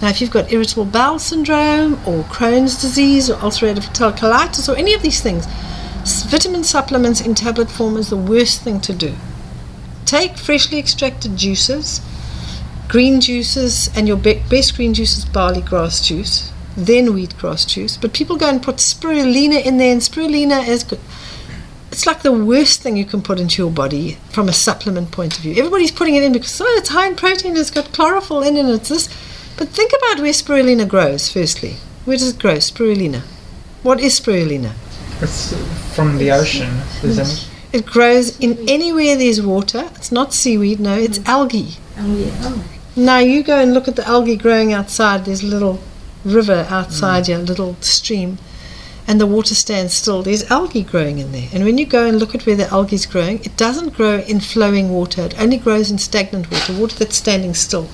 Now, 0.00 0.08
if 0.08 0.20
you've 0.20 0.30
got 0.30 0.52
irritable 0.52 0.84
bowel 0.84 1.18
syndrome 1.18 1.94
or 2.06 2.24
Crohn's 2.24 2.80
disease 2.80 3.30
or 3.30 3.36
ulcerative 3.36 3.94
colitis 3.94 4.68
or 4.68 4.76
any 4.76 4.94
of 4.94 5.02
these 5.02 5.20
things, 5.20 5.46
vitamin 6.26 6.64
supplements 6.64 7.20
in 7.20 7.34
tablet 7.34 7.70
form 7.70 7.96
is 7.96 8.10
the 8.10 8.16
worst 8.16 8.62
thing 8.62 8.80
to 8.80 8.92
do. 8.92 9.14
Take 10.04 10.36
freshly 10.36 10.78
extracted 10.78 11.36
juices, 11.36 12.00
green 12.88 13.20
juices, 13.20 13.88
and 13.96 14.08
your 14.08 14.16
be- 14.16 14.42
best 14.50 14.76
green 14.76 14.92
juice 14.92 15.16
is 15.16 15.24
barley 15.24 15.62
grass 15.62 16.06
juice, 16.06 16.52
then 16.76 17.08
wheatgrass 17.08 17.66
juice. 17.66 17.96
But 17.96 18.12
people 18.12 18.36
go 18.36 18.48
and 18.48 18.62
put 18.62 18.76
spirulina 18.76 19.64
in 19.64 19.78
there, 19.78 19.92
and 19.92 20.00
spirulina 20.00 20.66
is 20.66 20.82
good. 20.82 21.00
It's 21.92 22.06
like 22.06 22.22
the 22.22 22.32
worst 22.32 22.80
thing 22.80 22.96
you 22.96 23.04
can 23.04 23.20
put 23.20 23.38
into 23.38 23.60
your 23.60 23.70
body 23.70 24.12
from 24.30 24.48
a 24.48 24.52
supplement 24.54 25.10
point 25.10 25.36
of 25.36 25.42
view. 25.42 25.54
Everybody's 25.56 25.90
putting 25.90 26.14
it 26.14 26.22
in 26.22 26.32
because 26.32 26.58
oh, 26.58 26.64
it's 26.78 26.88
high 26.88 27.06
in 27.06 27.16
protein, 27.16 27.54
it's 27.54 27.70
got 27.70 27.92
chlorophyll 27.92 28.40
in 28.42 28.56
it, 28.56 28.66
it's 28.66 28.88
this. 28.88 29.08
But 29.58 29.68
think 29.68 29.92
about 29.98 30.22
where 30.22 30.32
spirulina 30.32 30.88
grows. 30.88 31.30
Firstly, 31.30 31.76
where 32.06 32.16
does 32.16 32.30
it 32.30 32.40
grow? 32.40 32.54
Spirulina. 32.54 33.20
What 33.82 34.00
is 34.00 34.18
spirulina? 34.18 34.72
It's 35.20 35.54
from 35.94 36.16
the 36.16 36.32
ocean, 36.32 36.80
isn't 37.04 37.26
it? 37.26 37.48
It 37.78 37.86
grows 37.86 38.38
in 38.38 38.66
anywhere 38.70 39.14
there's 39.16 39.42
water. 39.42 39.90
It's 39.94 40.10
not 40.10 40.32
seaweed, 40.32 40.80
no, 40.80 40.96
it's 40.96 41.18
mm. 41.18 41.28
algae. 41.28 41.76
Oh, 41.98 42.16
yeah. 42.16 42.32
Oh. 42.40 42.64
Now 42.96 43.18
you 43.18 43.42
go 43.42 43.58
and 43.58 43.74
look 43.74 43.86
at 43.86 43.96
the 43.96 44.08
algae 44.08 44.36
growing 44.36 44.72
outside. 44.72 45.26
There's 45.26 45.42
a 45.42 45.46
little 45.46 45.78
river 46.24 46.66
outside 46.70 47.24
mm. 47.24 47.26
here, 47.26 47.38
a 47.38 47.42
little 47.42 47.76
stream, 47.80 48.38
and 49.06 49.20
the 49.20 49.26
water 49.26 49.54
stands 49.54 49.92
still. 49.92 50.22
There's 50.22 50.50
algae 50.50 50.82
growing 50.82 51.18
in 51.18 51.32
there. 51.32 51.48
And 51.52 51.64
when 51.64 51.78
you 51.78 51.86
go 51.86 52.06
and 52.06 52.18
look 52.18 52.34
at 52.34 52.46
where 52.46 52.56
the 52.56 52.68
algae 52.68 52.96
is 52.96 53.06
growing, 53.06 53.40
it 53.44 53.56
doesn't 53.56 53.94
grow 53.94 54.18
in 54.20 54.40
flowing 54.40 54.90
water. 54.90 55.22
It 55.22 55.40
only 55.40 55.58
grows 55.58 55.90
in 55.90 55.98
stagnant 55.98 56.50
water, 56.50 56.72
water 56.72 56.96
that's 56.96 57.16
standing 57.16 57.54
still. 57.54 57.88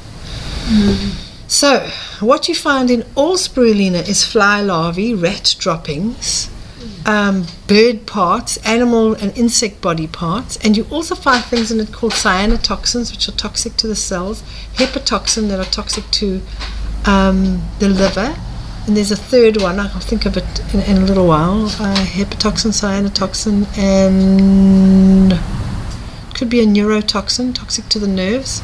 So, 1.47 1.89
what 2.21 2.47
you 2.49 2.55
find 2.55 2.91
in 2.91 3.05
all 3.15 3.37
spirulina 3.37 4.07
is 4.07 4.23
fly 4.23 4.61
larvae, 4.61 5.15
rat 5.15 5.57
droppings, 5.59 6.51
um, 7.07 7.47
bird 7.67 8.07
parts, 8.07 8.59
animal 8.59 9.15
and 9.15 9.37
insect 9.37 9.81
body 9.81 10.07
parts, 10.07 10.59
and 10.59 10.77
you 10.77 10.87
also 10.91 11.15
find 11.15 11.43
things 11.43 11.73
in 11.73 11.81
it 11.81 11.91
called 11.91 12.13
cyanotoxins, 12.13 13.11
which 13.11 13.29
are 13.29 13.33
toxic 13.33 13.77
to 13.77 13.87
the 13.87 13.97
cells, 13.97 14.43
hepatoxin 14.75 15.49
that 15.49 15.59
are 15.59 15.71
toxic 15.71 16.05
to 16.11 16.43
um, 17.07 17.63
the 17.79 17.89
liver, 17.89 18.37
and 18.89 18.97
there's 18.97 19.13
a 19.13 19.17
third 19.17 19.61
one. 19.61 19.79
I'll 19.79 20.01
think 20.01 20.25
of 20.25 20.37
it 20.39 20.75
in, 20.75 20.81
in 20.81 21.03
a 21.03 21.05
little 21.05 21.27
while. 21.27 21.67
Uh, 21.67 21.95
hepatoxin, 22.07 22.73
cyanotoxin, 22.73 23.67
and 23.77 25.39
could 26.35 26.49
be 26.49 26.61
a 26.61 26.67
neurotoxin, 26.67 27.55
toxic 27.55 27.89
to 27.91 27.99
the 27.99 28.09
nerves. 28.09 28.63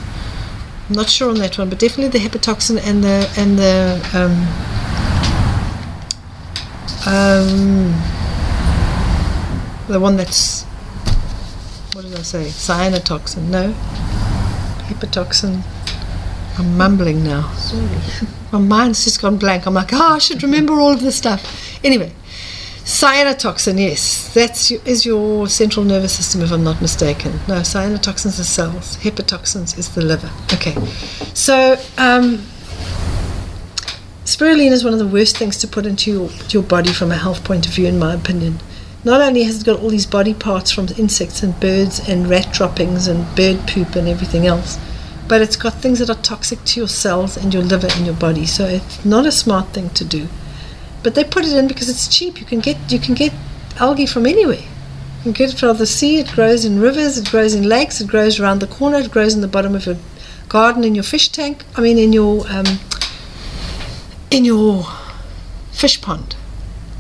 I'm 0.88 0.96
not 0.96 1.10
sure 1.10 1.28
on 1.28 1.36
that 1.36 1.58
one, 1.58 1.68
but 1.68 1.78
definitely 1.78 2.18
the 2.18 2.26
hepatoxin 2.26 2.80
and 2.84 3.04
the 3.04 3.30
and 3.36 3.58
the 3.58 4.00
um, 4.14 4.32
um, 7.06 7.92
the 9.88 10.00
one 10.00 10.16
that's 10.16 10.62
what 11.92 12.04
did 12.06 12.14
I 12.14 12.22
say? 12.22 12.44
Cyanotoxin? 12.46 13.48
No, 13.48 13.72
hepatoxin. 14.88 15.62
I'm 16.58 16.76
mumbling 16.76 17.24
now. 17.24 17.50
Sorry. 17.54 18.28
My 18.52 18.58
mind's 18.60 19.04
just 19.04 19.20
gone 19.20 19.36
blank. 19.36 19.66
I'm 19.66 19.74
like, 19.74 19.92
oh, 19.92 20.14
I 20.14 20.18
should 20.18 20.42
remember 20.42 20.74
all 20.74 20.92
of 20.92 21.00
this 21.00 21.16
stuff. 21.16 21.78
Anyway, 21.82 22.12
cyanotoxin, 22.84 23.78
yes, 23.78 24.32
that's 24.32 24.70
your, 24.70 24.80
is 24.84 25.04
your 25.04 25.48
central 25.48 25.84
nervous 25.84 26.14
system, 26.14 26.42
if 26.42 26.52
I'm 26.52 26.62
not 26.62 26.80
mistaken. 26.80 27.32
No, 27.48 27.56
cyanotoxins 27.56 28.38
are 28.38 28.44
cells. 28.44 28.96
Hepatoxins 28.98 29.76
is 29.76 29.94
the 29.94 30.02
liver. 30.02 30.30
Okay, 30.52 30.74
so 31.34 31.72
um, 31.98 32.38
spirulina 34.24 34.70
is 34.70 34.84
one 34.84 34.92
of 34.92 35.00
the 35.00 35.08
worst 35.08 35.36
things 35.36 35.56
to 35.58 35.66
put 35.66 35.86
into 35.86 36.12
your, 36.12 36.30
your 36.50 36.62
body 36.62 36.92
from 36.92 37.10
a 37.10 37.16
health 37.16 37.42
point 37.42 37.66
of 37.66 37.72
view, 37.72 37.86
in 37.86 37.98
my 37.98 38.14
opinion. 38.14 38.60
Not 39.02 39.20
only 39.20 39.42
has 39.42 39.60
it 39.60 39.66
got 39.66 39.80
all 39.80 39.90
these 39.90 40.06
body 40.06 40.32
parts 40.32 40.70
from 40.70 40.88
insects 40.96 41.42
and 41.42 41.58
birds 41.60 42.08
and 42.08 42.28
rat 42.28 42.52
droppings 42.52 43.06
and 43.08 43.26
bird 43.34 43.66
poop 43.66 43.96
and 43.96 44.08
everything 44.08 44.46
else, 44.46 44.78
but 45.28 45.40
it's 45.40 45.56
got 45.56 45.74
things 45.74 45.98
that 45.98 46.10
are 46.10 46.22
toxic 46.22 46.62
to 46.64 46.80
your 46.80 46.88
cells 46.88 47.36
and 47.36 47.52
your 47.52 47.62
liver 47.62 47.88
and 47.92 48.04
your 48.04 48.14
body. 48.14 48.46
So 48.46 48.66
it's 48.66 49.04
not 49.04 49.26
a 49.26 49.32
smart 49.32 49.68
thing 49.68 49.90
to 49.90 50.04
do. 50.04 50.28
But 51.02 51.14
they 51.14 51.24
put 51.24 51.44
it 51.44 51.52
in 51.52 51.68
because 51.68 51.88
it's 51.88 52.08
cheap. 52.08 52.40
You 52.40 52.46
can 52.46 52.60
get 52.60 52.76
you 52.90 52.98
can 52.98 53.14
get 53.14 53.32
algae 53.78 54.06
from 54.06 54.26
anywhere. 54.26 54.64
You 55.18 55.22
can 55.22 55.32
get 55.32 55.50
it 55.50 55.58
from 55.58 55.76
the 55.76 55.86
sea. 55.86 56.18
It 56.18 56.32
grows 56.32 56.64
in 56.64 56.80
rivers. 56.80 57.18
It 57.18 57.30
grows 57.30 57.54
in 57.54 57.68
lakes. 57.68 58.00
It 58.00 58.08
grows 58.08 58.40
around 58.40 58.60
the 58.60 58.66
corner. 58.66 58.98
It 58.98 59.10
grows 59.10 59.34
in 59.34 59.40
the 59.40 59.48
bottom 59.48 59.74
of 59.74 59.86
your 59.86 59.96
garden, 60.48 60.84
in 60.84 60.94
your 60.94 61.04
fish 61.04 61.28
tank. 61.28 61.64
I 61.76 61.80
mean, 61.80 61.98
in 61.98 62.12
your 62.12 62.46
um, 62.48 62.78
in 64.30 64.44
your 64.44 64.86
fish 65.72 66.00
pond 66.00 66.36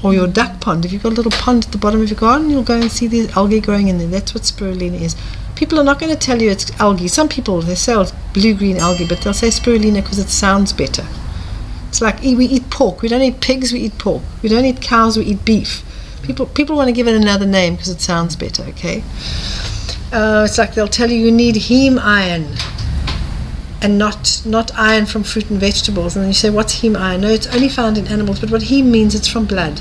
or 0.02 0.12
your 0.12 0.26
duck 0.26 0.60
pond. 0.60 0.84
If 0.84 0.92
you've 0.92 1.02
got 1.02 1.12
a 1.12 1.14
little 1.16 1.32
pond 1.32 1.64
at 1.64 1.72
the 1.72 1.78
bottom 1.78 2.02
of 2.02 2.10
your 2.10 2.18
garden, 2.18 2.50
you'll 2.50 2.62
go 2.62 2.78
and 2.78 2.92
see 2.92 3.06
the 3.06 3.30
algae 3.30 3.60
growing 3.60 3.88
in 3.88 3.98
there. 3.98 4.08
That's 4.08 4.34
what 4.34 4.42
spirulina 4.42 5.00
is. 5.00 5.16
People 5.56 5.78
are 5.78 5.84
not 5.84 6.00
going 6.00 6.12
to 6.12 6.18
tell 6.18 6.42
you 6.42 6.50
it's 6.50 6.70
algae. 6.80 7.08
Some 7.08 7.28
people 7.28 7.60
they 7.62 7.74
say 7.74 8.00
it's 8.00 8.12
blue-green 8.32 8.78
algae, 8.78 9.06
but 9.06 9.20
they'll 9.20 9.34
say 9.34 9.48
spirulina 9.48 10.02
because 10.02 10.18
it 10.18 10.28
sounds 10.28 10.72
better. 10.72 11.06
It's 11.88 12.00
like 12.00 12.22
we 12.22 12.46
eat 12.46 12.70
pork. 12.70 13.02
We 13.02 13.08
don't 13.08 13.22
eat 13.22 13.40
pigs. 13.40 13.72
We 13.72 13.80
eat 13.80 13.98
pork. 13.98 14.22
We 14.42 14.48
don't 14.48 14.64
eat 14.64 14.80
cows. 14.80 15.16
We 15.16 15.26
eat 15.26 15.44
beef. 15.44 15.84
People 16.22 16.46
people 16.46 16.74
want 16.74 16.88
to 16.88 16.92
give 16.92 17.06
it 17.06 17.14
another 17.14 17.46
name 17.46 17.74
because 17.74 17.88
it 17.88 18.00
sounds 18.00 18.34
better. 18.34 18.64
Okay. 18.64 19.04
Uh, 20.12 20.44
it's 20.48 20.58
like 20.58 20.74
they'll 20.74 20.88
tell 20.88 21.10
you 21.10 21.16
you 21.16 21.30
need 21.30 21.56
heme 21.56 21.98
iron 22.00 22.46
and 23.82 23.98
not 23.98 24.42
not 24.44 24.74
iron 24.76 25.06
from 25.06 25.22
fruit 25.22 25.50
and 25.50 25.60
vegetables. 25.60 26.16
And 26.16 26.22
then 26.24 26.30
you 26.30 26.34
say, 26.34 26.50
what's 26.50 26.80
heme 26.80 26.96
iron? 26.96 27.20
No, 27.20 27.28
it's 27.28 27.46
only 27.54 27.68
found 27.68 27.98
in 27.98 28.08
animals. 28.08 28.40
But 28.40 28.50
what 28.50 28.62
heme 28.62 28.86
means, 28.86 29.14
it's 29.14 29.28
from 29.28 29.44
blood. 29.44 29.80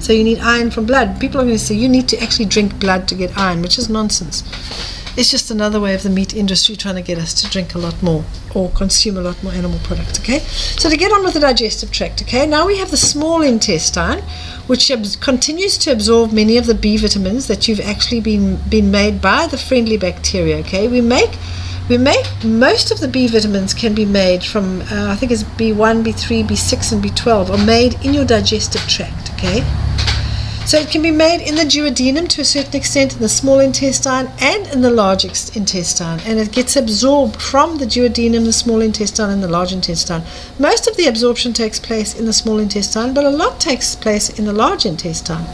So 0.00 0.12
you 0.12 0.24
need 0.24 0.40
iron 0.40 0.70
from 0.70 0.84
blood. 0.84 1.18
People 1.18 1.40
are 1.40 1.44
going 1.44 1.56
to 1.56 1.64
say 1.64 1.74
you 1.74 1.88
need 1.88 2.08
to 2.08 2.18
actually 2.18 2.44
drink 2.46 2.78
blood 2.78 3.08
to 3.08 3.14
get 3.14 3.38
iron, 3.38 3.62
which 3.62 3.78
is 3.78 3.88
nonsense. 3.88 4.42
It's 5.16 5.30
just 5.30 5.50
another 5.50 5.80
way 5.80 5.94
of 5.94 6.02
the 6.02 6.10
meat 6.10 6.34
industry 6.34 6.74
trying 6.74 6.96
to 6.96 7.02
get 7.02 7.18
us 7.18 7.32
to 7.34 7.50
drink 7.50 7.74
a 7.74 7.78
lot 7.78 8.02
more 8.02 8.24
or 8.54 8.70
consume 8.70 9.16
a 9.16 9.20
lot 9.20 9.40
more 9.44 9.52
animal 9.52 9.78
products. 9.84 10.18
Okay, 10.18 10.40
so 10.40 10.90
to 10.90 10.96
get 10.96 11.12
on 11.12 11.22
with 11.22 11.34
the 11.34 11.40
digestive 11.40 11.92
tract. 11.92 12.22
Okay, 12.22 12.46
now 12.46 12.66
we 12.66 12.78
have 12.78 12.90
the 12.90 12.96
small 12.96 13.40
intestine, 13.42 14.22
which 14.66 14.90
continues 15.20 15.78
to 15.78 15.92
absorb 15.92 16.32
many 16.32 16.56
of 16.56 16.66
the 16.66 16.74
B 16.74 16.96
vitamins 16.96 17.46
that 17.46 17.68
you've 17.68 17.80
actually 17.80 18.20
been 18.20 18.56
been 18.68 18.90
made 18.90 19.20
by 19.20 19.46
the 19.46 19.58
friendly 19.58 19.96
bacteria. 19.96 20.58
Okay, 20.58 20.88
we 20.88 21.00
make 21.00 21.38
we 21.88 21.98
make 21.98 22.26
most 22.44 22.90
of 22.90 22.98
the 22.98 23.08
B 23.08 23.28
vitamins 23.28 23.72
can 23.74 23.94
be 23.94 24.04
made 24.06 24.42
from 24.42 24.80
uh, 24.82 25.10
I 25.12 25.16
think 25.16 25.30
it's 25.30 25.44
B1, 25.44 26.02
B3, 26.02 26.44
B6, 26.44 26.92
and 26.92 27.04
B12 27.04 27.50
are 27.50 27.64
made 27.64 27.94
in 28.04 28.14
your 28.14 28.24
digestive 28.24 28.82
tract. 28.88 29.32
Okay. 29.34 29.62
So 30.66 30.78
it 30.78 30.88
can 30.88 31.02
be 31.02 31.10
made 31.10 31.46
in 31.46 31.56
the 31.56 31.64
duodenum 31.64 32.26
to 32.30 32.40
a 32.40 32.44
certain 32.44 32.74
extent, 32.74 33.12
in 33.12 33.20
the 33.20 33.28
small 33.28 33.60
intestine, 33.60 34.30
and 34.40 34.66
in 34.68 34.80
the 34.80 34.90
large 34.90 35.24
intestine, 35.26 36.20
and 36.20 36.38
it 36.38 36.52
gets 36.52 36.74
absorbed 36.74 37.40
from 37.40 37.76
the 37.76 37.84
duodenum, 37.84 38.46
the 38.46 38.52
small 38.52 38.80
intestine, 38.80 39.28
and 39.28 39.42
the 39.42 39.48
large 39.48 39.74
intestine. 39.74 40.22
Most 40.58 40.88
of 40.88 40.96
the 40.96 41.06
absorption 41.06 41.52
takes 41.52 41.78
place 41.78 42.18
in 42.18 42.24
the 42.24 42.32
small 42.32 42.58
intestine, 42.58 43.12
but 43.12 43.26
a 43.26 43.30
lot 43.30 43.60
takes 43.60 43.94
place 43.94 44.30
in 44.38 44.46
the 44.46 44.54
large 44.54 44.86
intestine. 44.86 45.44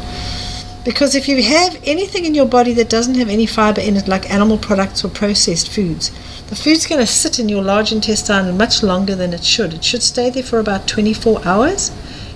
Because 0.84 1.16
if 1.16 1.26
you 1.26 1.42
have 1.42 1.78
anything 1.84 2.24
in 2.24 2.34
your 2.36 2.46
body 2.46 2.72
that 2.74 2.88
doesn't 2.88 3.16
have 3.16 3.28
any 3.28 3.46
fiber 3.46 3.80
in 3.80 3.96
it, 3.96 4.06
like 4.06 4.30
animal 4.30 4.58
products 4.58 5.04
or 5.04 5.08
processed 5.08 5.68
foods, 5.68 6.10
the 6.46 6.56
food's 6.56 6.86
going 6.86 7.00
to 7.00 7.06
sit 7.06 7.40
in 7.40 7.48
your 7.48 7.62
large 7.62 7.90
intestine 7.90 8.56
much 8.56 8.82
longer 8.82 9.16
than 9.16 9.34
it 9.34 9.42
should. 9.42 9.74
It 9.74 9.84
should 9.84 10.04
stay 10.04 10.30
there 10.30 10.44
for 10.44 10.60
about 10.60 10.86
24 10.86 11.44
hours. 11.44 11.90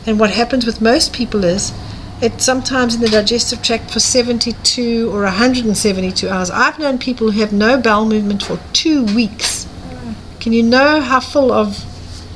And 0.06 0.18
what 0.18 0.32
happens 0.32 0.66
with 0.66 0.82
most 0.82 1.14
people 1.14 1.44
is 1.44 1.72
it 2.24 2.40
sometimes 2.40 2.94
in 2.94 3.00
the 3.00 3.08
digestive 3.08 3.62
tract 3.62 3.90
for 3.90 4.00
72 4.00 5.10
or 5.14 5.22
172 5.22 6.28
hours. 6.28 6.50
I've 6.50 6.78
known 6.78 6.98
people 6.98 7.30
who 7.30 7.40
have 7.40 7.52
no 7.52 7.80
bowel 7.80 8.06
movement 8.06 8.42
for 8.42 8.58
two 8.72 9.04
weeks. 9.04 9.68
Can 10.40 10.52
you 10.52 10.62
know 10.62 11.00
how 11.00 11.20
full 11.20 11.52
of 11.52 11.84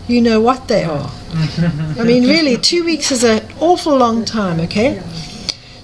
you 0.06 0.20
know 0.20 0.40
what 0.40 0.68
they 0.68 0.84
are? 0.84 1.10
I 1.34 2.04
mean, 2.04 2.24
really, 2.24 2.56
two 2.56 2.84
weeks 2.84 3.10
is 3.10 3.24
an 3.24 3.46
awful 3.60 3.96
long 3.96 4.24
time, 4.24 4.60
okay? 4.60 5.02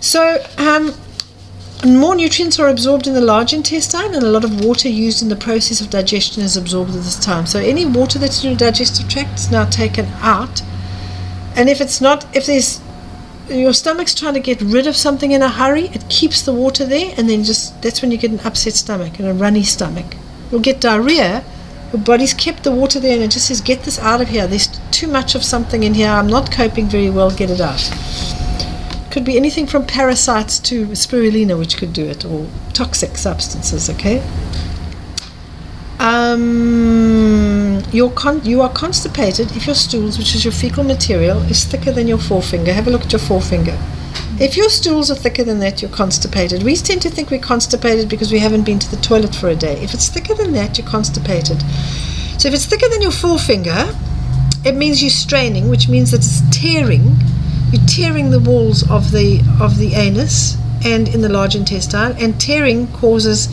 So, 0.01 0.45
um, 0.59 0.95
more 1.85 2.15
nutrients 2.15 2.59
are 2.59 2.69
absorbed 2.69 3.07
in 3.07 3.15
the 3.15 3.21
large 3.21 3.53
intestine, 3.53 4.15
and 4.15 4.23
a 4.23 4.31
lot 4.31 4.45
of 4.45 4.65
water 4.65 4.89
used 4.89 5.23
in 5.23 5.29
the 5.29 5.37
process 5.37 5.81
of 5.81 5.91
digestion 5.91 6.43
is 6.43 6.57
absorbed 6.57 6.91
at 6.91 7.03
this 7.03 7.19
time. 7.19 7.47
So, 7.47 7.59
any 7.59 7.85
water 7.85 8.19
that's 8.19 8.43
in 8.43 8.51
your 8.51 8.59
digestive 8.59 9.09
tract 9.09 9.39
is 9.39 9.51
now 9.51 9.65
taken 9.67 10.07
out. 10.21 10.63
And 11.57 11.69
if 11.69 11.81
it's 11.81 12.01
not, 12.01 12.25
if 12.35 12.47
there's 12.47 12.81
your 13.49 13.73
stomach's 13.75 14.15
trying 14.15 14.35
to 14.35 14.41
get 14.41 14.61
rid 14.61 14.87
of 14.87 14.97
something 14.97 15.33
in 15.33 15.43
a 15.43 15.49
hurry, 15.49 15.89
it 15.89 16.09
keeps 16.09 16.43
the 16.43 16.53
water 16.53 16.85
there, 16.85 17.15
and 17.17 17.29
then 17.29 17.45
just 17.45 17.81
that's 17.83 18.03
when 18.03 18.11
you 18.11 18.17
get 18.17 18.31
an 18.31 18.41
upset 18.41 18.75
stomach 18.75 19.19
and 19.19 19.29
a 19.29 19.35
runny 19.35 19.63
stomach. 19.63 20.17
You'll 20.51 20.61
get 20.61 20.81
diarrhea. 20.81 21.45
Your 21.93 22.03
body's 22.03 22.35
kept 22.35 22.65
the 22.65 22.73
water 22.73 22.99
there, 22.99 23.15
and 23.15 23.23
it 23.23 23.31
just 23.31 23.47
says, 23.47 23.61
"Get 23.61 23.85
this 23.85 23.99
out 23.99 24.21
of 24.21 24.29
here. 24.29 24.47
There's 24.47 24.69
too 24.91 25.07
much 25.07 25.35
of 25.35 25.45
something 25.45 25.83
in 25.83 25.95
here. 25.95 26.09
I'm 26.09 26.27
not 26.27 26.51
coping 26.51 26.89
very 26.89 27.11
well. 27.11 27.31
Get 27.31 27.51
it 27.51 27.61
out." 27.61 27.91
Could 29.11 29.25
be 29.25 29.37
anything 29.37 29.67
from 29.67 29.87
parasites 29.87 30.59
to 30.61 30.87
spirulina, 30.89 31.57
which 31.57 31.77
could 31.77 31.93
do 31.93 32.05
it, 32.05 32.25
or 32.25 32.47
toxic 32.73 33.17
substances. 33.17 33.89
Okay. 33.89 34.23
Um, 36.05 37.83
you're 37.91 38.11
con- 38.11 38.45
you 38.45 38.61
are 38.61 38.69
constipated 38.69 39.51
if 39.57 39.65
your 39.65 39.75
stools, 39.75 40.19
which 40.19 40.35
is 40.35 40.45
your 40.45 40.53
fecal 40.53 40.85
material, 40.85 41.39
is 41.45 41.65
thicker 41.65 41.93
than 41.93 42.07
your 42.07 42.19
forefinger. 42.19 42.75
Have 42.75 42.87
a 42.87 42.91
look 42.91 43.05
at 43.07 43.13
your 43.13 43.21
forefinger. 43.21 43.79
If 44.39 44.55
your 44.55 44.69
stools 44.69 45.11
are 45.11 45.15
thicker 45.15 45.45
than 45.45 45.61
that, 45.61 45.81
you're 45.81 45.91
constipated. 45.91 46.63
We 46.63 46.77
tend 46.77 47.01
to 47.03 47.09
think 47.09 47.31
we're 47.31 47.39
constipated 47.39 48.11
because 48.11 48.31
we 48.31 48.39
haven't 48.39 48.65
been 48.65 48.79
to 48.81 48.91
the 48.91 49.01
toilet 49.01 49.35
for 49.35 49.49
a 49.49 49.55
day. 49.55 49.83
If 49.83 49.95
it's 49.95 50.11
thicker 50.11 50.35
than 50.35 50.53
that, 50.53 50.77
you're 50.77 50.87
constipated. 50.87 51.63
So 52.39 52.49
if 52.49 52.55
it's 52.55 52.67
thicker 52.67 52.89
than 52.91 53.01
your 53.01 53.11
forefinger, 53.11 53.97
it 54.67 54.75
means 54.75 55.01
you're 55.01 55.09
straining, 55.09 55.71
which 55.71 55.89
means 55.89 56.11
that 56.11 56.19
it's 56.19 56.43
tearing. 56.51 57.17
You're 57.73 57.87
tearing 57.87 58.31
the 58.31 58.41
walls 58.41 58.83
of 58.91 59.11
the 59.11 59.41
of 59.59 59.79
the 59.79 59.95
anus 59.95 60.59
and 60.85 61.09
in 61.09 61.23
the 61.23 61.31
large 61.31 61.57
intestine, 61.57 62.15
and 62.19 62.39
tearing 62.39 62.89
causes 62.89 63.49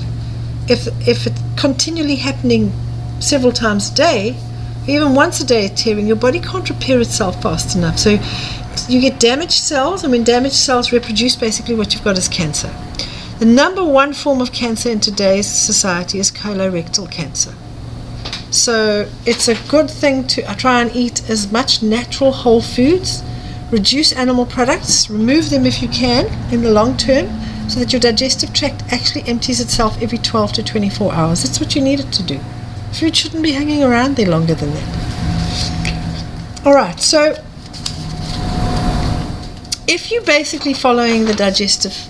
if 0.68 0.88
if 1.08 1.28
it's 1.28 1.42
continually 1.58 2.16
happening 2.16 2.72
several 3.20 3.52
times 3.52 3.92
a 3.92 3.96
day, 3.96 4.36
even 4.88 5.16
once 5.16 5.40
a 5.40 5.46
day 5.46 5.68
tearing, 5.68 6.08
your 6.08 6.16
body 6.16 6.40
can't 6.40 6.68
repair 6.70 7.00
itself 7.00 7.42
fast 7.42 7.76
enough. 7.76 8.00
So 8.00 8.18
you 8.88 9.02
get 9.02 9.20
damaged 9.20 9.64
cells, 9.64 10.04
and 10.04 10.12
when 10.12 10.24
damaged 10.24 10.56
cells 10.56 10.92
reproduce, 10.92 11.36
basically 11.36 11.76
what 11.76 11.94
you've 11.94 12.04
got 12.04 12.18
is 12.18 12.28
cancer. 12.28 12.74
The 13.40 13.46
number 13.46 13.84
one 13.84 14.14
form 14.14 14.42
of 14.42 14.52
cancer 14.52 14.90
in 14.90 15.00
today's 15.00 15.48
society 15.48 16.20
is 16.20 16.32
colorectal 16.32 17.12
cancer. 17.12 17.54
So 18.52 19.10
it's 19.26 19.48
a 19.48 19.56
good 19.70 19.90
thing 19.90 20.28
to 20.28 20.44
uh, 20.44 20.56
try 20.56 20.82
and 20.82 20.96
eat 20.96 21.30
as 21.30 21.52
much 21.52 21.82
natural 21.82 22.32
whole 22.32 22.62
foods, 22.62 23.24
reduce 23.72 24.12
animal 24.12 24.46
products, 24.46 25.10
remove 25.10 25.50
them 25.50 25.66
if 25.66 25.82
you 25.82 25.88
can 25.88 26.26
in 26.54 26.62
the 26.62 26.72
long 26.72 26.98
term, 26.98 27.28
so 27.72 27.80
that 27.80 27.94
your 27.94 28.02
digestive 28.02 28.52
tract 28.52 28.84
actually 28.92 29.24
empties 29.30 29.62
itself 29.62 30.02
every 30.02 30.18
12 30.18 30.52
to 30.52 30.64
24 30.64 31.14
hours. 31.14 31.44
That's 31.44 31.58
what 31.58 31.74
you 31.74 31.82
need 31.82 32.02
it 32.02 32.12
to 32.12 32.22
do. 32.22 32.38
Food 32.92 33.16
shouldn't 33.16 33.44
be 33.44 33.54
hanging 33.54 33.82
around 33.82 34.18
there 34.18 34.28
longer 34.28 34.54
than 34.54 34.72
that. 34.74 36.66
All 36.66 36.74
right, 36.74 37.00
so 37.00 37.42
if 39.88 40.12
you're 40.12 40.26
basically 40.26 40.74
following 40.74 41.24
the 41.24 41.34
digestive 41.34 42.10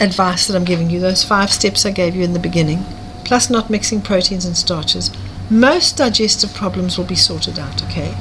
advice 0.00 0.46
that 0.46 0.54
I'm 0.54 0.66
giving 0.66 0.90
you, 0.90 1.00
those 1.00 1.24
five 1.24 1.50
steps 1.50 1.86
I 1.86 1.92
gave 1.92 2.14
you 2.14 2.22
in 2.22 2.34
the 2.34 2.38
beginning, 2.38 2.84
plus 3.24 3.48
not 3.48 3.70
mixing 3.70 4.02
proteins 4.02 4.44
and 4.44 4.54
starches, 4.54 5.10
most 5.48 5.96
digestive 5.96 6.52
problems 6.52 6.98
will 6.98 7.06
be 7.06 7.14
sorted 7.14 7.58
out, 7.58 7.82
okay? 7.84 8.14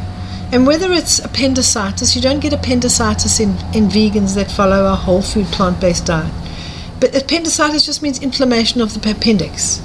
And 0.54 0.66
whether 0.66 0.94
it's 0.94 1.20
appendicitis, 1.20 2.16
you 2.16 2.22
don't 2.22 2.40
get 2.40 2.54
appendicitis 2.54 3.42
in, 3.42 3.50
in 3.76 3.90
vegans 3.90 4.34
that 4.36 4.50
follow 4.50 4.86
a 4.86 4.96
whole 4.96 5.22
food 5.22 5.48
plant 5.48 5.82
based 5.82 6.06
diet. 6.06 6.34
But 7.00 7.16
appendicitis 7.16 7.86
just 7.86 8.02
means 8.02 8.22
inflammation 8.22 8.82
of 8.82 8.94
the 8.94 9.12
appendix. 9.12 9.82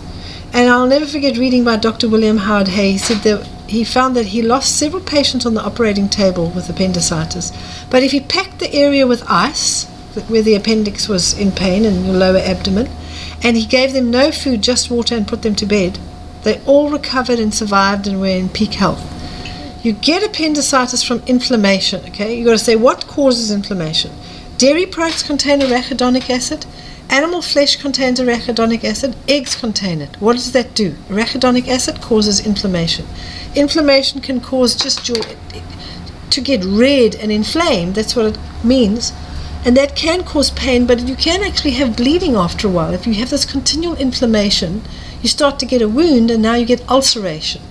And 0.52 0.70
I'll 0.70 0.86
never 0.86 1.06
forget 1.06 1.36
reading 1.36 1.64
by 1.64 1.76
Dr. 1.76 2.08
William 2.08 2.38
Howard 2.38 2.68
Hay. 2.68 2.92
He 2.92 2.98
said 2.98 3.18
that 3.18 3.46
he 3.66 3.82
found 3.84 4.14
that 4.16 4.26
he 4.26 4.42
lost 4.42 4.78
several 4.78 5.02
patients 5.02 5.46
on 5.46 5.54
the 5.54 5.62
operating 5.62 6.08
table 6.08 6.50
with 6.50 6.68
appendicitis. 6.68 7.52
But 7.90 8.02
if 8.02 8.12
he 8.12 8.20
packed 8.20 8.58
the 8.60 8.72
area 8.72 9.06
with 9.06 9.24
ice, 9.28 9.84
where 10.28 10.42
the 10.42 10.54
appendix 10.54 11.08
was 11.08 11.36
in 11.36 11.50
pain 11.50 11.84
in 11.84 12.04
your 12.04 12.14
lower 12.14 12.38
abdomen, 12.38 12.88
and 13.42 13.56
he 13.56 13.66
gave 13.66 13.92
them 13.92 14.10
no 14.10 14.30
food, 14.30 14.62
just 14.62 14.90
water, 14.90 15.16
and 15.16 15.26
put 15.26 15.42
them 15.42 15.54
to 15.56 15.66
bed, 15.66 15.98
they 16.44 16.60
all 16.66 16.90
recovered 16.90 17.38
and 17.38 17.54
survived 17.54 18.06
and 18.06 18.20
were 18.20 18.26
in 18.26 18.48
peak 18.48 18.74
health. 18.74 19.02
You 19.84 19.92
get 19.92 20.22
appendicitis 20.22 21.02
from 21.02 21.22
inflammation, 21.26 22.04
okay? 22.06 22.36
You've 22.36 22.46
got 22.46 22.52
to 22.52 22.58
say 22.58 22.76
what 22.76 23.06
causes 23.06 23.50
inflammation. 23.50 24.12
Dairy 24.56 24.86
products 24.86 25.22
contain 25.22 25.60
arachidonic 25.60 26.30
acid. 26.30 26.64
Animal 27.10 27.42
flesh 27.42 27.76
contains 27.76 28.20
arachidonic 28.20 28.84
acid. 28.84 29.14
Eggs 29.28 29.54
contain 29.54 30.00
it. 30.00 30.20
What 30.20 30.34
does 30.34 30.52
that 30.52 30.74
do? 30.74 30.92
Arachidonic 31.08 31.68
acid 31.68 32.00
causes 32.00 32.44
inflammation. 32.44 33.06
Inflammation 33.54 34.20
can 34.20 34.40
cause 34.40 34.74
just 34.74 35.08
your 35.08 35.18
to 36.30 36.40
get 36.40 36.64
red 36.64 37.14
and 37.14 37.30
inflamed. 37.30 37.94
That's 37.94 38.16
what 38.16 38.26
it 38.26 38.38
means. 38.64 39.12
And 39.64 39.76
that 39.76 39.96
can 39.96 40.24
cause 40.24 40.50
pain, 40.50 40.86
but 40.86 41.06
you 41.08 41.14
can 41.14 41.42
actually 41.42 41.70
have 41.72 41.96
bleeding 41.96 42.34
after 42.34 42.66
a 42.66 42.70
while. 42.70 42.92
If 42.92 43.06
you 43.06 43.14
have 43.14 43.30
this 43.30 43.44
continual 43.44 43.96
inflammation, 43.96 44.82
you 45.22 45.28
start 45.28 45.58
to 45.60 45.66
get 45.66 45.80
a 45.80 45.88
wound 45.88 46.30
and 46.30 46.42
now 46.42 46.54
you 46.54 46.66
get 46.66 46.86
ulceration. 46.90 47.62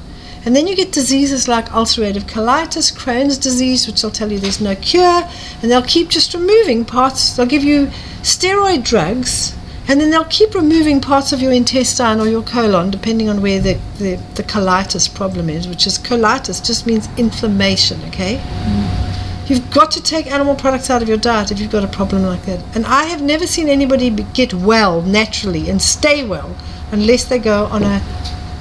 And 0.46 0.56
then 0.56 0.68
you 0.68 0.76
get 0.76 0.92
diseases 0.92 1.48
like 1.48 1.70
ulcerative 1.70 2.24
colitis, 2.24 2.94
Crohn's 2.94 3.38
disease, 3.38 3.88
which 3.88 4.02
they'll 4.02 4.12
tell 4.12 4.32
you 4.32 4.40
there's 4.40 4.60
no 4.60 4.76
cure, 4.76 5.24
and 5.62 5.72
they'll 5.72 5.82
keep 5.82 6.10
just 6.10 6.34
removing 6.34 6.84
parts. 6.84 7.36
They'll 7.36 7.46
give 7.46 7.64
you 7.64 7.88
steroid 8.22 8.84
drugs, 8.84 9.56
and 9.88 10.02
then 10.02 10.10
they'll 10.10 10.26
keep 10.26 10.54
removing 10.54 11.00
parts 11.00 11.32
of 11.32 11.42
your 11.42 11.54
intestine 11.54 12.20
or 12.20 12.28
your 12.28 12.44
colon, 12.44 12.92
depending 12.92 13.30
on 13.30 13.42
where 13.42 13.62
the, 13.62 13.80
the, 14.00 14.16
the 14.36 14.44
colitis 14.44 15.14
problem 15.14 15.50
is, 15.50 15.68
which 15.68 15.88
is 15.88 15.98
colitis 15.98 16.66
just 16.66 16.86
means 16.86 17.08
inflammation, 17.18 18.02
okay? 18.08 18.38
Mm. 18.38 19.50
You've 19.50 19.72
got 19.72 19.92
to 19.92 20.02
take 20.02 20.28
animal 20.28 20.56
products 20.56 20.90
out 20.90 21.02
of 21.02 21.10
your 21.10 21.18
diet 21.18 21.52
if 21.52 21.60
you've 21.60 21.72
got 21.72 21.84
a 21.84 21.88
problem 21.88 22.24
like 22.24 22.44
that. 22.46 22.64
And 22.76 22.86
I 22.86 23.04
have 23.04 23.22
never 23.22 23.46
seen 23.46 23.68
anybody 23.68 24.10
get 24.10 24.54
well 24.54 25.02
naturally 25.02 25.70
and 25.70 25.82
stay 25.82 26.26
well 26.26 26.56
unless 26.92 27.26
they 27.26 27.40
go 27.40 27.66
on 27.66 27.84
a 27.84 28.02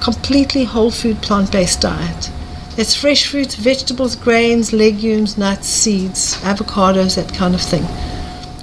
completely 0.03 0.65
whole 0.65 0.91
food 0.91 1.23
plant 1.23 1.53
based 1.53 1.81
diet. 1.81 2.31
It's 2.77 2.97
fresh 2.97 3.29
fruits, 3.29 3.55
vegetables, 3.55 4.17
grains, 4.17 4.73
legumes, 4.73 5.39
nuts, 5.39 5.69
seeds, 5.69 6.37
avocados, 6.43 7.15
that 7.15 7.33
kind 7.33 7.55
of 7.55 7.61
thing. 7.61 7.85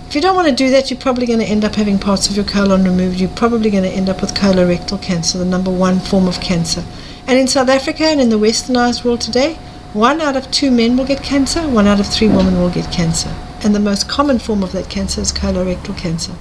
If 0.08 0.16
you 0.16 0.22
don't 0.22 0.36
want 0.36 0.50
to 0.50 0.56
do 0.56 0.70
that, 0.72 0.90
you're 0.90 1.00
probably 1.00 1.26
going 1.28 1.40
to 1.40 1.46
end 1.46 1.64
up 1.64 1.76
having 1.76 1.98
parts 1.98 2.30
of 2.30 2.36
your 2.36 2.44
colon 2.44 2.84
removed. 2.84 3.22
You're 3.22 3.30
probably 3.30 3.70
going 3.70 3.84
to 3.84 3.90
end 3.90 4.10
up 4.10 4.20
with 4.20 4.34
colorectal 4.34 5.02
cancer, 5.02 5.38
the 5.38 5.46
number 5.46 5.72
one 5.72 6.00
form 6.00 6.28
of 6.28 6.42
cancer. 6.42 6.84
And 7.26 7.40
in 7.40 7.48
South 7.48 7.70
Africa 7.70 8.04
and 8.04 8.20
in 8.20 8.30
the 8.30 8.40
westernized 8.40 9.06
world 9.06 9.22
today, 9.22 9.54
one 9.94 10.20
out 10.20 10.36
of 10.36 10.52
two 10.52 10.72
men 10.72 10.98
will 10.98 11.06
get 11.06 11.24
cancer, 11.24 11.70
one 11.70 11.88
out 11.88 12.02
of 12.02 12.08
three 12.08 12.28
women 12.28 12.60
will 12.60 12.70
get 12.70 12.92
cancer. 12.92 13.34
And 13.64 13.74
the 13.74 13.80
most 13.80 14.10
common 14.10 14.40
form 14.40 14.62
of 14.62 14.74
that 14.74 14.90
cancer 14.90 15.22
is 15.22 15.32
colorectal 15.32 15.98
cancer. 15.98 16.34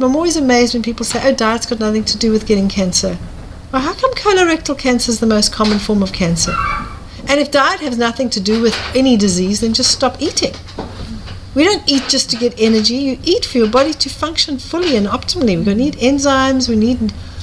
I'm 0.00 0.16
always 0.16 0.36
amazed 0.36 0.74
when 0.74 0.82
people 0.82 1.06
say, 1.06 1.22
oh, 1.24 1.34
diet's 1.34 1.66
got 1.66 1.80
nothing 1.80 2.04
to 2.04 2.18
do 2.18 2.30
with 2.30 2.46
getting 2.46 2.68
cancer. 2.68 3.16
Well, 3.74 3.82
how 3.82 3.94
come 3.94 4.12
colorectal 4.14 4.78
cancer 4.78 5.10
is 5.10 5.18
the 5.18 5.26
most 5.26 5.52
common 5.52 5.80
form 5.80 6.00
of 6.00 6.12
cancer? 6.12 6.54
And 7.26 7.40
if 7.40 7.50
diet 7.50 7.80
has 7.80 7.98
nothing 7.98 8.30
to 8.30 8.40
do 8.40 8.62
with 8.62 8.78
any 8.94 9.16
disease, 9.16 9.62
then 9.62 9.74
just 9.74 9.90
stop 9.90 10.22
eating. 10.22 10.54
We 11.56 11.64
don't 11.64 11.82
eat 11.90 12.04
just 12.08 12.30
to 12.30 12.36
get 12.36 12.54
energy. 12.56 12.94
You 12.94 13.18
eat 13.24 13.44
for 13.44 13.58
your 13.58 13.68
body 13.68 13.92
to 13.92 14.08
function 14.08 14.58
fully 14.58 14.96
and 14.96 15.08
optimally. 15.08 15.58
We're 15.58 15.64
going 15.64 15.78
to 15.78 15.84
need 15.86 15.94
enzymes, 15.94 16.68
we 16.68 16.76
need 16.76 16.98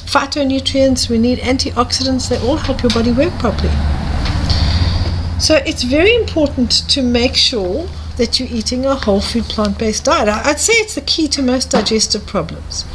phytonutrients, 0.05 1.09
we 1.09 1.17
need 1.17 1.39
antioxidants. 1.39 2.29
They 2.29 2.39
all 2.47 2.55
help 2.55 2.81
your 2.81 2.91
body 2.91 3.11
work 3.11 3.33
properly. 3.33 3.73
So 5.37 5.55
it's 5.65 5.83
very 5.83 6.15
important 6.15 6.71
to 6.91 7.01
make 7.01 7.35
sure 7.35 7.89
that 8.15 8.39
you're 8.39 8.47
eating 8.49 8.85
a 8.85 8.95
whole 8.95 9.19
food 9.19 9.43
plant 9.49 9.77
based 9.77 10.05
diet. 10.05 10.29
I'd 10.29 10.61
say 10.61 10.75
it's 10.75 10.95
the 10.95 11.01
key 11.01 11.27
to 11.27 11.41
most 11.41 11.71
digestive 11.71 12.25
problems. 12.25 12.85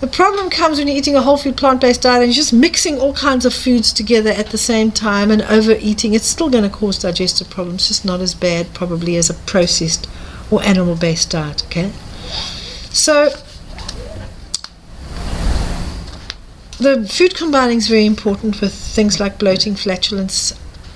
The 0.00 0.06
problem 0.06 0.48
comes 0.48 0.78
when 0.78 0.86
you're 0.86 0.96
eating 0.96 1.16
a 1.16 1.22
whole 1.22 1.36
food 1.36 1.56
plant 1.56 1.80
based 1.80 2.02
diet 2.02 2.22
and 2.22 2.30
you're 2.30 2.36
just 2.36 2.52
mixing 2.52 3.00
all 3.00 3.12
kinds 3.14 3.44
of 3.44 3.52
foods 3.52 3.92
together 3.92 4.30
at 4.30 4.50
the 4.50 4.58
same 4.58 4.92
time 4.92 5.32
and 5.32 5.42
overeating. 5.42 6.14
It's 6.14 6.26
still 6.26 6.48
going 6.48 6.62
to 6.62 6.70
cause 6.70 7.00
digestive 7.00 7.50
problems, 7.50 7.88
just 7.88 8.04
not 8.04 8.20
as 8.20 8.32
bad 8.32 8.72
probably 8.74 9.16
as 9.16 9.28
a 9.28 9.34
processed 9.34 10.08
or 10.52 10.62
animal 10.62 10.94
based 10.94 11.30
diet, 11.30 11.64
okay? 11.66 11.90
So, 12.90 13.30
the 16.78 17.08
food 17.08 17.34
combining 17.34 17.78
is 17.78 17.88
very 17.88 18.06
important 18.06 18.60
with 18.60 18.72
things 18.72 19.18
like 19.18 19.36
bloating, 19.40 19.74
flatulence, 19.74 20.52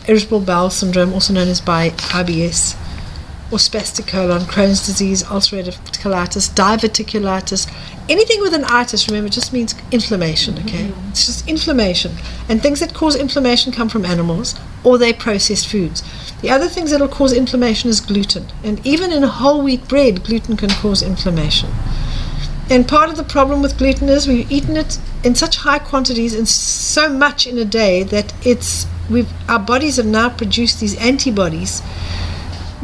irritable 0.07 0.41
bowel 0.41 0.71
syndrome, 0.71 1.13
also 1.13 1.35
known 1.35 1.49
as 1.49 1.61
IBS 1.61 2.77
or 3.53 3.59
spastic 3.59 4.07
colon, 4.07 4.41
Crohn's 4.43 4.85
disease, 4.87 5.23
ulcerative 5.25 5.77
colitis, 6.01 6.49
diverticulitis, 6.51 7.71
anything 8.09 8.41
with 8.41 8.55
an 8.55 8.65
itis, 8.65 9.09
remember, 9.09 9.29
just 9.29 9.53
means 9.53 9.75
inflammation, 9.91 10.55
okay? 10.61 10.89
Mm-hmm. 10.89 11.11
It's 11.11 11.27
just 11.27 11.47
inflammation. 11.47 12.13
And 12.49 12.63
things 12.63 12.81
that 12.81 12.95
cause 12.95 13.15
inflammation 13.15 13.71
come 13.71 13.91
from 13.91 14.07
animals 14.07 14.59
or 14.83 14.97
they 14.97 15.13
processed 15.13 15.69
foods. 15.69 16.03
The 16.41 16.51
other 16.51 16.67
things 16.67 16.91
that 16.91 17.01
will 17.01 17.09
cause 17.09 17.33
inflammation 17.33 17.91
is 17.91 18.01
gluten. 18.01 18.47
And 18.65 18.85
even 18.87 19.13
in 19.13 19.23
whole 19.23 19.63
wheat 19.63 19.87
bread, 19.87 20.25
gluten 20.25 20.57
can 20.57 20.71
cause 20.71 21.03
inflammation. 21.03 21.71
And 22.71 22.89
part 22.89 23.11
of 23.11 23.17
the 23.17 23.25
problem 23.25 23.61
with 23.61 23.77
gluten 23.77 24.09
is 24.09 24.27
we've 24.27 24.51
eaten 24.51 24.79
it 24.79 24.99
in 25.23 25.35
such 25.35 25.57
high 25.57 25.79
quantities 25.79 26.35
and 26.35 26.49
so 26.49 27.11
much 27.11 27.47
in 27.47 27.59
a 27.59 27.67
day 27.67 28.03
that 28.05 28.33
it's 28.47 28.87
we've 29.11 29.31
our 29.49 29.59
bodies 29.59 29.97
have 29.97 30.07
now 30.07 30.31
produced 30.31 30.81
these 30.81 30.97
antibodies 30.97 31.83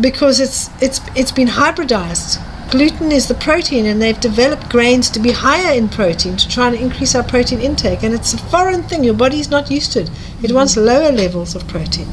because 0.00 0.40
it's 0.40 0.70
it's 0.80 1.00
it's 1.14 1.32
been 1.32 1.48
hybridized. 1.48 2.42
Gluten 2.70 3.10
is 3.10 3.28
the 3.28 3.34
protein, 3.34 3.86
and 3.86 4.02
they've 4.02 4.20
developed 4.20 4.68
grains 4.68 5.08
to 5.08 5.18
be 5.18 5.30
higher 5.30 5.72
in 5.72 5.88
protein 5.88 6.36
to 6.36 6.46
try 6.46 6.68
and 6.68 6.76
increase 6.76 7.14
our 7.14 7.22
protein 7.22 7.60
intake. 7.60 8.02
And 8.02 8.14
it's 8.14 8.34
a 8.34 8.38
foreign 8.38 8.82
thing; 8.82 9.04
your 9.04 9.14
body's 9.14 9.50
not 9.50 9.70
used 9.70 9.92
to 9.92 10.00
it. 10.00 10.10
It 10.42 10.52
wants 10.52 10.76
lower 10.76 11.10
levels 11.10 11.54
of 11.54 11.66
protein. 11.66 12.08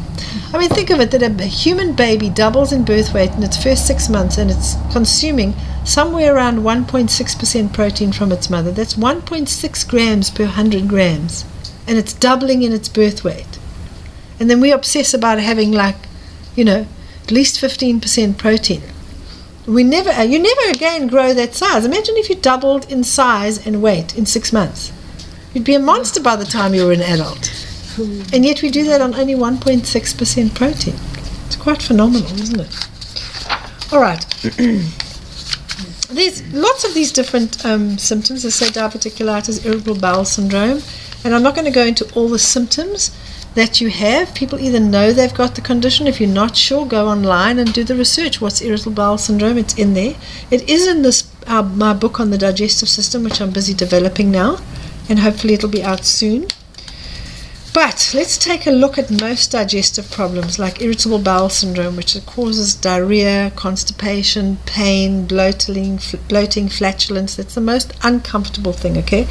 I 0.53 0.57
mean, 0.57 0.69
think 0.69 0.89
of 0.89 0.99
it: 0.99 1.11
that 1.11 1.23
a 1.23 1.45
human 1.45 1.93
baby 1.93 2.29
doubles 2.29 2.71
in 2.71 2.85
birth 2.85 3.13
weight 3.13 3.31
in 3.31 3.43
its 3.43 3.61
first 3.61 3.85
six 3.85 4.07
months, 4.09 4.37
and 4.37 4.49
it's 4.49 4.75
consuming 4.91 5.53
somewhere 5.83 6.33
around 6.33 6.59
1.6% 6.59 7.73
protein 7.73 8.11
from 8.11 8.31
its 8.31 8.49
mother. 8.49 8.71
That's 8.71 8.95
1.6 8.95 9.87
grams 9.87 10.31
per 10.31 10.45
100 10.45 10.87
grams, 10.87 11.45
and 11.85 11.97
it's 11.97 12.13
doubling 12.13 12.63
in 12.63 12.71
its 12.73 12.89
birth 12.89 13.23
weight. 13.23 13.59
And 14.39 14.49
then 14.49 14.61
we 14.61 14.71
obsess 14.71 15.13
about 15.13 15.39
having 15.39 15.71
like, 15.71 15.95
you 16.55 16.65
know, 16.65 16.87
at 17.25 17.31
least 17.31 17.59
15% 17.59 18.37
protein. 18.37 18.83
We 19.65 19.83
never, 19.83 20.11
uh, 20.11 20.21
you 20.21 20.37
never 20.37 20.69
again 20.69 21.07
grow 21.07 21.33
that 21.33 21.55
size. 21.55 21.83
Imagine 21.83 22.17
if 22.17 22.29
you 22.29 22.35
doubled 22.35 22.91
in 22.91 23.03
size 23.03 23.65
and 23.65 23.81
weight 23.81 24.15
in 24.15 24.27
six 24.27 24.53
months. 24.53 24.93
You'd 25.51 25.63
be 25.63 25.73
a 25.73 25.79
monster 25.79 26.21
by 26.21 26.35
the 26.35 26.45
time 26.45 26.75
you 26.75 26.85
were 26.85 26.91
an 26.91 27.01
adult. 27.01 27.49
And 28.31 28.45
yet 28.45 28.61
we 28.61 28.69
do 28.69 28.83
that 28.83 29.01
on 29.01 29.15
only 29.15 29.33
1.6% 29.33 30.53
protein. 30.53 30.93
It's 31.47 31.55
quite 31.55 31.81
phenomenal, 31.81 32.31
isn't 32.39 32.59
it? 32.59 33.91
All 33.91 33.99
right. 33.99 34.23
There's 36.11 36.53
lots 36.53 36.83
of 36.83 36.93
these 36.93 37.11
different 37.11 37.65
um, 37.65 37.97
symptoms. 37.97 38.45
I 38.45 38.49
say 38.49 38.67
diverticulitis, 38.67 39.65
irritable 39.65 39.95
bowel 39.95 40.25
syndrome, 40.25 40.81
and 41.23 41.33
I'm 41.33 41.41
not 41.41 41.55
going 41.55 41.65
to 41.65 41.71
go 41.71 41.85
into 41.85 42.07
all 42.13 42.29
the 42.29 42.37
symptoms 42.37 43.09
that 43.55 43.81
you 43.81 43.89
have. 43.89 44.35
People 44.35 44.59
either 44.59 44.79
know 44.79 45.11
they've 45.11 45.33
got 45.33 45.55
the 45.55 45.61
condition. 45.61 46.07
If 46.07 46.21
you're 46.21 46.29
not 46.29 46.55
sure, 46.55 46.85
go 46.85 47.07
online 47.07 47.57
and 47.57 47.73
do 47.73 47.83
the 47.83 47.95
research. 47.95 48.39
What's 48.39 48.61
irritable 48.61 48.91
bowel 48.91 49.17
syndrome? 49.17 49.57
It's 49.57 49.77
in 49.77 49.93
there. 49.93 50.15
It 50.51 50.69
is 50.69 50.87
in 50.87 51.01
this 51.01 51.31
our, 51.47 51.63
my 51.63 51.93
book 51.93 52.19
on 52.19 52.29
the 52.29 52.37
digestive 52.37 52.89
system, 52.89 53.23
which 53.23 53.41
I'm 53.41 53.51
busy 53.51 53.73
developing 53.73 54.31
now, 54.31 54.59
and 55.09 55.19
hopefully 55.19 55.53
it'll 55.53 55.69
be 55.69 55.83
out 55.83 56.05
soon. 56.05 56.47
But 57.75 58.13
let's 58.15 58.37
take 58.37 58.65
a 58.67 58.71
look 58.71 58.97
at 58.97 59.11
most 59.11 59.51
digestive 59.51 60.09
problems 60.09 60.57
like 60.57 60.81
irritable 60.81 61.19
bowel 61.19 61.49
syndrome, 61.49 61.97
which 61.97 62.15
causes 62.25 62.73
diarrhea, 62.73 63.51
constipation, 63.57 64.59
pain, 64.65 65.25
bloating, 65.25 65.97
fl- 65.97 66.15
bloating, 66.29 66.69
flatulence. 66.69 67.35
That's 67.35 67.53
the 67.53 67.59
most 67.59 67.91
uncomfortable 68.01 68.71
thing, 68.71 68.97
okay? 68.99 69.27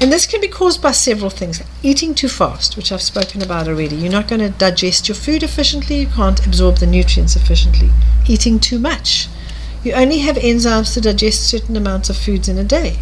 And 0.00 0.12
this 0.12 0.26
can 0.26 0.40
be 0.40 0.48
caused 0.48 0.82
by 0.82 0.90
several 0.90 1.30
things. 1.30 1.62
Eating 1.84 2.16
too 2.16 2.28
fast, 2.28 2.76
which 2.76 2.90
I've 2.90 3.00
spoken 3.00 3.42
about 3.42 3.68
already. 3.68 3.94
You're 3.94 4.10
not 4.10 4.26
going 4.26 4.40
to 4.40 4.50
digest 4.50 5.06
your 5.06 5.14
food 5.14 5.44
efficiently, 5.44 6.00
you 6.00 6.08
can't 6.08 6.44
absorb 6.44 6.78
the 6.78 6.86
nutrients 6.86 7.36
efficiently. 7.36 7.90
Eating 8.26 8.58
too 8.58 8.80
much. 8.80 9.28
You 9.84 9.92
only 9.92 10.18
have 10.18 10.34
enzymes 10.34 10.94
to 10.94 11.00
digest 11.00 11.48
certain 11.48 11.76
amounts 11.76 12.10
of 12.10 12.16
foods 12.16 12.48
in 12.48 12.58
a 12.58 12.64
day. 12.64 12.98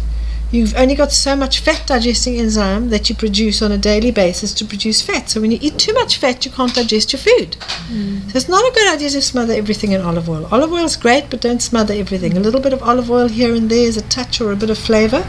You've 0.49 0.75
only 0.75 0.95
got 0.95 1.11
so 1.11 1.35
much 1.35 1.59
fat 1.59 1.85
digesting 1.85 2.37
enzyme 2.37 2.89
that 2.89 3.09
you 3.09 3.15
produce 3.15 3.61
on 3.61 3.73
a 3.73 3.77
daily 3.77 4.11
basis 4.11 4.53
to 4.53 4.65
produce 4.65 5.01
fat. 5.01 5.29
So 5.29 5.41
when 5.41 5.51
you 5.51 5.59
eat 5.61 5.77
too 5.77 5.93
much 5.93 6.17
fat, 6.17 6.45
you 6.45 6.51
can't 6.51 6.73
digest 6.73 7.11
your 7.11 7.19
food. 7.19 7.57
Mm. 7.89 8.31
So 8.31 8.37
it's 8.37 8.47
not 8.47 8.63
a 8.63 8.73
good 8.73 8.93
idea 8.93 9.09
to 9.09 9.21
smother 9.21 9.53
everything 9.53 9.91
in 9.91 9.99
olive 9.99 10.29
oil. 10.29 10.47
Olive 10.49 10.71
oil 10.71 10.85
is 10.85 10.95
great, 10.95 11.29
but 11.29 11.41
don't 11.41 11.61
smother 11.61 11.93
everything. 11.93 12.37
A 12.37 12.39
little 12.39 12.61
bit 12.61 12.71
of 12.71 12.81
olive 12.81 13.11
oil 13.11 13.27
here 13.27 13.53
and 13.53 13.69
there 13.69 13.85
is 13.85 13.97
a 13.97 14.01
touch 14.03 14.39
or 14.39 14.53
a 14.53 14.55
bit 14.55 14.69
of 14.69 14.77
flavor. 14.77 15.27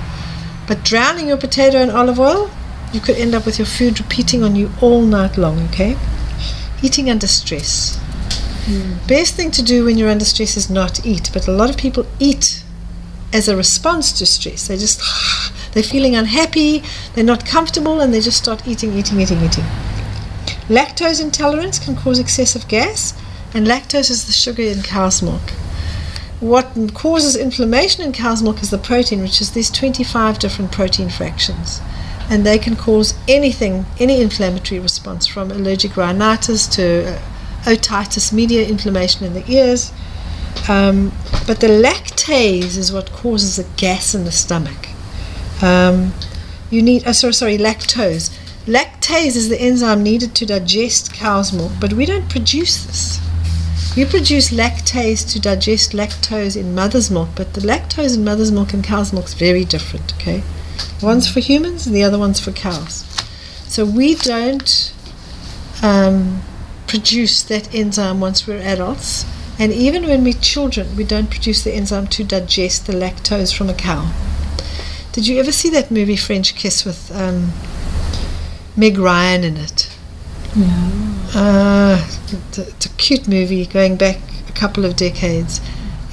But 0.69 0.85
drowning 0.85 1.27
your 1.27 1.37
potato 1.37 1.79
in 1.81 1.91
olive 1.91 2.21
oil, 2.21 2.49
you 2.93 3.01
could 3.01 3.17
end 3.17 3.35
up 3.35 3.45
with 3.45 3.59
your 3.59 3.67
food 3.67 3.99
repeating 3.99 4.45
on 4.45 4.55
you 4.55 4.71
all 4.81 5.03
night 5.03 5.37
long, 5.37 5.59
okay? 5.71 5.97
Eating 6.81 7.11
under 7.11 7.27
stress. 7.27 7.99
Mm. 8.67 9.09
Best 9.09 9.35
thing 9.35 9.51
to 9.51 9.63
do 9.63 9.85
when 9.85 9.99
you're 9.99 10.11
under 10.11 10.25
stress 10.25 10.57
is 10.57 10.71
not 10.71 11.05
eat, 11.05 11.31
but 11.33 11.49
a 11.49 11.53
lot 11.53 11.71
of 11.71 11.77
people 11.77 12.07
eat 12.21 12.63
as 13.33 13.49
a 13.49 13.57
response 13.57 14.13
to 14.19 14.27
stress. 14.27 14.69
They 14.69 14.77
just 14.77 15.01
they're 15.73 15.83
feeling 15.83 16.17
unhappy, 16.17 16.83
they're 17.15 17.25
not 17.25 17.47
comfortable, 17.47 18.01
and 18.01 18.13
they 18.13 18.21
just 18.21 18.39
start 18.39 18.67
eating, 18.67 18.93
eating, 18.95 19.21
eating, 19.21 19.43
eating. 19.43 19.65
Lactose 20.69 21.23
intolerance 21.23 21.79
can 21.79 21.97
cause 21.97 22.19
excessive 22.19 22.69
gas, 22.69 23.15
and 23.55 23.67
lactose 23.67 24.11
is 24.11 24.27
the 24.27 24.33
sugar 24.33 24.63
in 24.63 24.83
cow's 24.83 25.23
milk. 25.23 25.51
What 26.41 26.71
causes 26.95 27.35
inflammation 27.35 28.05
in 28.05 28.13
cow's 28.13 28.43
milk 28.43 28.63
is 28.63 28.71
the 28.71 28.79
protein, 28.79 29.23
which 29.23 29.41
is 29.41 29.53
these 29.53 29.71
25 29.71 30.39
different 30.39 30.71
protein 30.71 31.09
fractions. 31.09 31.81
And 32.31 32.45
they 32.45 32.59
can 32.59 32.77
cause 32.77 33.15
anything, 33.27 33.87
any 33.99 34.21
inflammatory 34.21 34.79
response, 34.79 35.27
from 35.27 35.51
allergic 35.51 35.97
rhinitis 35.97 36.69
to 36.69 37.15
uh, 37.15 37.19
otitis 37.65 38.33
media, 38.33 38.69
inflammation 38.69 39.27
in 39.27 39.35
the 39.35 39.51
ears, 39.51 39.93
um, 40.69 41.13
but 41.47 41.61
the 41.61 41.69
lactase 41.69 42.77
is 42.77 42.93
what 42.93 43.11
causes 43.13 43.57
the 43.57 43.67
gas 43.77 44.15
in 44.15 44.25
the 44.25 44.33
stomach. 44.33 44.89
Um, 45.63 46.13
you 46.71 46.83
need, 46.83 47.05
oh, 47.07 47.13
sorry, 47.13 47.33
sorry, 47.33 47.59
lactose. 47.59 48.37
Lactase 48.67 49.35
is 49.35 49.49
the 49.49 49.61
enzyme 49.61 50.03
needed 50.03 50.35
to 50.35 50.47
digest 50.47 51.15
cow's 51.15 51.53
milk, 51.53 51.73
but 51.81 51.95
we 51.95 52.05
don't 52.05 52.29
produce 52.29 52.85
this. 52.85 53.19
You 53.97 54.05
produce 54.05 54.51
lactase 54.51 55.29
to 55.33 55.41
digest 55.41 55.93
lactose 55.93 56.57
in 56.57 56.75
mother's 56.75 57.11
milk, 57.11 57.31
but 57.35 57.55
the 57.55 57.61
lactose 57.63 58.15
in 58.15 58.25
mother's 58.25 58.53
milk 58.53 58.75
and 58.75 58.85
cow's 58.85 59.13
milk 59.13 59.25
is 59.25 59.35
very 59.35 59.65
different, 59.65 60.15
okay? 60.15 60.43
One's 61.03 61.29
for 61.29 61.41
humans 61.41 61.87
and 61.87 61.97
the 61.97 62.05
other 62.05 62.19
one's 62.19 62.39
for 62.39 62.53
cows. 62.53 63.05
So 63.69 63.85
we 63.85 64.15
don't 64.15 64.93
um, 65.83 66.43
produce 66.87 67.43
that 67.45 67.75
enzyme 67.75 68.21
once 68.21 68.47
we're 68.47 68.59
adults. 68.59 69.25
And 69.59 69.73
even 69.73 70.07
when 70.07 70.23
we're 70.23 70.35
children, 70.35 70.95
we 70.97 71.05
don't 71.05 71.31
produce 71.31 71.65
the 71.65 71.73
enzyme 71.73 72.07
to 72.09 72.25
digest 72.25 72.87
the 72.87 72.93
lactose 72.93 73.57
from 73.57 73.69
a 73.69 73.75
cow. 73.75 74.13
Did 75.13 75.27
you 75.27 75.41
ever 75.41 75.51
see 75.51 75.69
that 75.71 75.91
movie 75.91 76.17
French 76.17 76.55
Kiss 76.55 76.85
with 76.85 77.11
um, 77.15 77.53
Meg 78.77 78.99
Ryan 78.99 79.43
in 79.43 79.57
it? 79.57 79.91
No. 80.55 81.15
Uh, 81.35 82.07
it's, 82.33 82.59
a, 82.59 82.69
it's 82.69 82.87
a 82.87 82.91
cute 82.91 83.27
movie 83.27 83.67
going 83.67 83.97
back 83.97 84.19
a 84.49 84.53
couple 84.53 84.85
of 84.85 84.95
decades. 84.95 85.61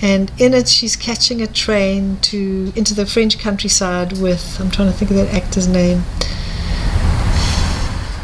And 0.02 0.32
in 0.40 0.54
it, 0.54 0.68
she's 0.68 0.96
catching 0.96 1.42
a 1.42 1.48
train 1.48 2.18
to 2.24 2.74
into 2.76 2.94
the 2.94 3.06
French 3.06 3.40
countryside 3.40 4.20
with 4.20 4.60
I'm 4.60 4.70
trying 4.72 4.92
to 4.92 4.94
think 4.94 5.12
of 5.12 5.18
that 5.18 5.34
actor's 5.34 5.68
name. 5.68 6.04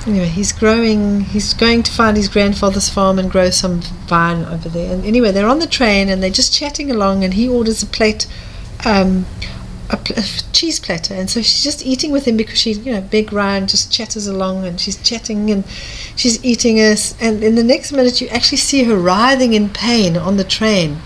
Anyway, 0.08 0.28
he's 0.28 0.52
growing. 0.52 1.22
He's 1.22 1.54
going 1.54 1.84
to 1.84 1.92
find 1.92 2.18
his 2.18 2.28
grandfather's 2.28 2.90
farm 2.90 3.20
and 3.20 3.30
grow 3.30 3.52
some 3.52 3.82
vine 3.82 4.44
over 4.46 4.68
there. 4.68 4.94
And 4.94 5.06
anyway, 5.06 5.32
they're 5.32 5.48
on 5.48 5.60
the 5.60 5.68
train 5.68 6.10
and 6.10 6.24
they're 6.24 6.32
just 6.32 6.54
chatting 6.54 6.90
along. 6.90 7.24
And 7.24 7.36
he 7.36 7.48
orders 7.48 7.84
a 7.84 7.86
plate, 7.86 8.26
um, 8.84 9.28
a, 9.92 9.98
pl- 9.98 10.18
a 10.18 10.24
cheese 10.54 10.80
platter. 10.80 11.14
And 11.14 11.30
so 11.30 11.42
she's 11.44 11.64
just 11.64 11.86
eating 11.86 12.12
with 12.12 12.26
him 12.28 12.36
because 12.36 12.58
she, 12.58 12.72
you 12.72 12.94
know, 12.94 13.08
Meg 13.14 13.32
Ryan 13.32 13.68
just 13.68 13.92
chatters 13.92 14.26
along 14.26 14.66
and 14.66 14.82
she's 14.82 14.98
chatting 14.98 15.52
and 15.52 15.66
she's 16.16 16.44
eating 16.44 16.80
us. 16.80 17.16
And 17.22 17.44
in 17.44 17.54
the 17.54 17.64
next 17.64 17.92
minute, 17.92 18.22
you 18.22 18.28
actually 18.30 18.58
see 18.58 18.84
her 18.86 18.98
writhing 18.98 19.54
in 19.54 19.70
pain 19.70 20.18
on 20.18 20.38
the 20.38 20.44
train 20.44 20.98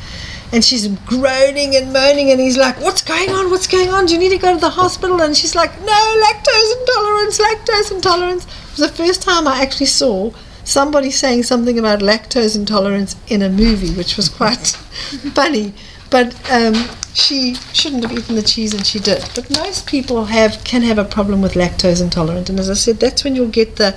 and 0.53 0.63
she's 0.63 0.87
groaning 0.87 1.75
and 1.75 1.91
moaning 1.91 2.29
and 2.29 2.39
he's 2.39 2.55
like 2.55 2.79
what's 2.79 3.01
going 3.01 3.31
on 3.31 3.49
what's 3.49 3.65
going 3.65 3.89
on 3.89 4.05
do 4.05 4.13
you 4.13 4.19
need 4.19 4.29
to 4.29 4.37
go 4.37 4.53
to 4.53 4.59
the 4.59 4.69
hospital 4.69 5.19
and 5.21 5.35
she's 5.35 5.55
like 5.55 5.71
no 5.81 6.23
lactose 6.23 6.79
intolerance 6.79 7.39
lactose 7.39 7.91
intolerance 7.91 8.47
was 8.77 8.89
the 8.89 9.03
first 9.03 9.21
time 9.21 9.47
i 9.47 9.61
actually 9.61 9.85
saw 9.85 10.31
somebody 10.63 11.11
saying 11.11 11.43
something 11.43 11.77
about 11.77 11.99
lactose 11.99 12.55
intolerance 12.55 13.15
in 13.27 13.41
a 13.41 13.49
movie 13.49 13.93
which 13.93 14.17
was 14.17 14.29
quite 14.29 14.67
funny 15.33 15.73
but 16.09 16.33
um, 16.51 16.73
she 17.13 17.55
shouldn't 17.73 18.03
have 18.03 18.17
eaten 18.17 18.35
the 18.35 18.41
cheese 18.41 18.73
and 18.73 18.85
she 18.85 18.99
did 18.99 19.23
but 19.35 19.49
most 19.57 19.87
people 19.87 20.25
have 20.25 20.63
can 20.63 20.81
have 20.81 20.97
a 20.97 21.05
problem 21.05 21.41
with 21.41 21.53
lactose 21.53 22.01
intolerant 22.01 22.49
and 22.49 22.59
as 22.59 22.69
i 22.69 22.73
said 22.73 22.99
that's 22.99 23.23
when 23.23 23.35
you'll 23.35 23.47
get 23.47 23.75
the 23.75 23.91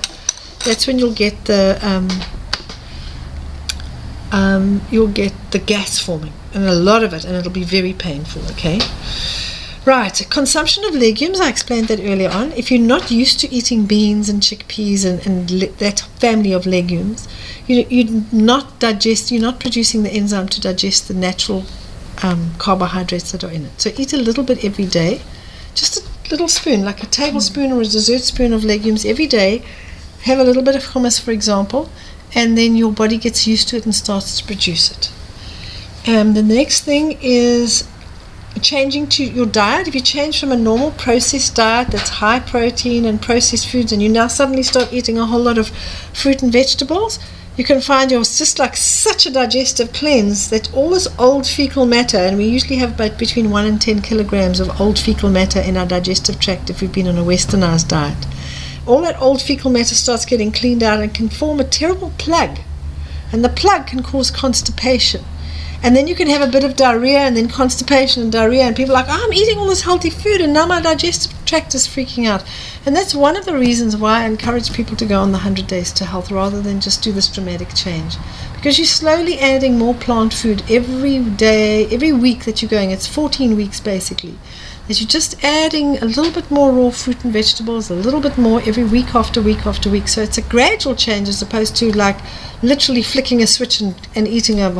that's 0.65 0.87
when 0.87 0.99
you'll 0.99 1.15
get 1.15 1.45
the 1.45 1.79
um, 1.83 2.09
um, 4.31 4.83
you'll 4.91 5.09
get 5.09 5.33
the 5.53 5.59
gas 5.59 5.99
forming 5.99 6.33
and 6.55 6.65
a 6.65 6.75
lot 6.75 7.05
of 7.05 7.13
it, 7.13 7.25
and 7.25 7.37
it'll 7.37 7.53
be 7.53 7.65
very 7.65 7.93
painful. 7.93 8.43
Okay. 8.53 8.81
Right, 9.85 10.27
consumption 10.29 10.85
of 10.85 10.95
legumes, 10.95 11.41
I 11.41 11.49
explained 11.49 11.89
that 11.89 12.01
earlier 12.01 12.29
on. 12.29 12.53
If 12.53 12.71
you're 12.71 12.81
not 12.81 13.11
used 13.11 13.41
to 13.41 13.51
eating 13.51 13.87
beans 13.87 14.29
and 14.29 14.43
chickpeas 14.43 15.07
and, 15.07 15.25
and 15.27 15.51
le- 15.51 15.73
that 15.79 16.01
family 16.19 16.53
of 16.53 16.67
legumes, 16.67 17.27
you, 17.67 17.87
you're 17.89 18.23
not 18.31 18.79
digest, 18.81 19.31
you're 19.31 19.41
not 19.41 19.61
producing 19.61 20.03
the 20.03 20.11
enzyme 20.11 20.49
to 20.49 20.61
digest 20.61 21.09
the 21.09 21.15
natural 21.15 21.65
um, 22.23 22.53
carbohydrates 22.59 23.33
that 23.33 23.45
are 23.45 23.51
in 23.51 23.65
it. 23.67 23.81
So 23.81 23.91
eat 23.97 24.13
a 24.13 24.19
little 24.19 24.45
bit 24.45 24.63
every 24.63 24.87
day, 24.87 25.23
just 25.75 25.99
a 25.99 26.31
little 26.31 26.49
spoon, 26.49 26.85
like 26.85 27.03
a 27.03 27.07
tablespoon 27.07 27.73
or 27.73 27.81
a 27.81 27.85
dessert 27.85 28.23
spoon 28.23 28.53
of 28.53 28.65
legumes 28.65 29.07
every 29.07 29.27
day. 29.27 29.63
Have 30.23 30.39
a 30.39 30.45
little 30.45 30.63
bit 30.63 30.75
of 30.75 30.83
hummus, 30.83 31.19
for 31.19 31.31
example, 31.31 31.89
and 32.35 32.59
then 32.59 32.77
your 32.77 32.93
body 32.93 33.17
gets 33.17 33.47
used 33.47 33.69
to 33.69 33.77
it 33.77 33.85
and 33.85 33.95
starts 33.95 34.39
to 34.39 34.45
produce 34.45 34.91
it. 34.91 35.13
Um, 36.09 36.35
the 36.35 36.43
next 36.43 36.83
thing 36.83 37.17
is 37.23 37.89
changing 38.59 39.09
to 39.09 39.25
your 39.25 39.47
diet. 39.47 39.89
If 39.89 39.95
you 39.95 40.01
change 40.01 40.41
from 40.41 40.53
a 40.53 40.57
normal 40.57 40.91
processed 40.93 41.55
diet 41.55 41.89
that's 41.89 42.09
high 42.09 42.41
protein 42.41 43.05
and 43.05 43.21
processed 43.21 43.69
foods, 43.69 43.93
and 43.93 44.03
you 44.03 44.09
now 44.09 44.29
suddenly 44.29 44.63
start 44.63 44.93
eating 44.93 45.19
a 45.19 45.27
whole 45.27 45.43
lot 45.43 45.59
of 45.59 45.69
fruit 46.13 46.43
and 46.43 46.53
vegetables, 46.53 47.19
you 47.57 47.65
can 47.65 47.81
find 47.81 48.13
you're 48.13 48.23
just 48.23 48.61
like 48.61 48.77
such 48.77 49.27
a 49.27 49.33
digestive 49.33 49.93
cleanse 49.93 50.49
that 50.51 50.73
all 50.73 50.91
this 50.91 51.09
old 51.19 51.47
fecal 51.47 51.87
matter, 51.87 52.17
and 52.17 52.39
we 52.39 52.47
usually 52.47 52.77
have 52.77 52.95
about 52.95 53.19
between 53.19 53.51
1 53.51 53.67
and 53.67 53.83
10 53.83 54.01
kilograms 54.03 54.61
of 54.61 54.81
old 54.81 54.99
fecal 54.99 55.29
matter 55.29 55.61
in 55.61 55.77
our 55.77 55.87
digestive 55.87 56.39
tract 56.39 56.71
if 56.71 56.81
we've 56.81 56.93
been 56.93 57.09
on 57.09 57.19
a 57.19 57.23
westernized 57.23 57.89
diet. 57.89 58.27
All 58.87 59.03
that 59.03 59.21
old 59.21 59.43
fecal 59.43 59.71
matter 59.71 59.97
starts 59.97 60.25
getting 60.25 60.53
cleaned 60.53 60.83
out 60.83 61.01
and 61.01 61.13
can 61.13 61.29
form 61.29 61.59
a 61.59 61.65
terrible 61.65 62.13
plug. 62.17 62.61
And 63.33 63.45
the 63.45 63.49
plug 63.49 63.89
can 63.89 64.03
cause 64.03 64.31
constipation. 64.31 65.25
And 65.83 65.95
then 65.95 66.09
you 66.09 66.17
can 66.17 66.29
have 66.29 66.43
a 66.43 66.51
bit 66.51 66.65
of 66.65 66.75
diarrhea 66.75 67.21
and 67.21 67.37
then 67.37 67.49
constipation 67.49 68.23
and 68.23 68.33
diarrhea, 68.33 68.65
and 68.65 68.75
people 68.75 68.97
are 68.97 69.03
like, 69.03 69.07
oh, 69.09 69.25
I'm 69.25 69.33
eating 69.33 69.59
all 69.59 69.69
this 69.69 69.83
healthy 69.83 70.11
food, 70.11 70.41
and 70.41 70.53
now 70.53 70.67
my 70.67 70.81
digestive 70.81 71.33
tract 71.47 71.75
is 71.75 71.87
freaking 71.87 72.27
out. 72.27 72.45
And 72.85 72.97
that's 72.97 73.15
one 73.15 73.37
of 73.37 73.45
the 73.45 73.57
reasons 73.57 73.97
why 73.97 74.23
I 74.23 74.27
encourage 74.27 74.73
people 74.73 74.97
to 74.97 75.07
go 75.07 75.21
on 75.21 75.31
the 75.31 75.39
100 75.39 75.67
Days 75.67 75.93
to 75.93 76.05
Health 76.05 76.31
rather 76.31 76.61
than 76.61 76.81
just 76.81 77.03
do 77.03 77.13
this 77.13 77.29
dramatic 77.29 77.75
change. 77.75 78.17
Because 78.55 78.77
you're 78.79 78.87
slowly 78.87 79.39
adding 79.39 79.79
more 79.79 79.95
plant 79.95 80.35
food 80.35 80.63
every 80.69 81.21
day, 81.21 81.87
every 81.87 82.13
week 82.13 82.45
that 82.45 82.61
you're 82.61 82.69
going. 82.69 82.91
It's 82.91 83.07
14 83.07 83.57
weeks 83.57 83.79
basically. 83.79 84.37
That 84.89 85.01
you're 85.01 85.09
just 85.09 85.43
adding 85.45 85.99
a 85.99 86.07
little 86.07 86.33
bit 86.33 86.51
more 86.51 86.73
raw 86.73 86.91
fruit 86.91 87.23
and 87.23 87.33
vegetables, 87.33 87.89
a 87.91 87.95
little 87.95 88.21
bit 88.21 88.37
more 88.37 88.61
every 88.67 88.85
week 88.85 89.15
after 89.15 89.41
week 89.41 89.67
after 89.67 89.89
week. 89.89 90.09
So 90.09 90.23
it's 90.23 90.39
a 90.39 90.43
gradual 90.43 90.97
change 90.97 91.29
as 91.29 91.41
opposed 91.41 91.77
to 91.77 91.97
like 91.97 92.19
literally 92.63 93.03
flicking 93.03 93.43
a 93.43 93.47
switch 93.47 93.81
and, 93.81 93.95
and 94.15 94.27
eating 94.27 94.61
a 94.61 94.71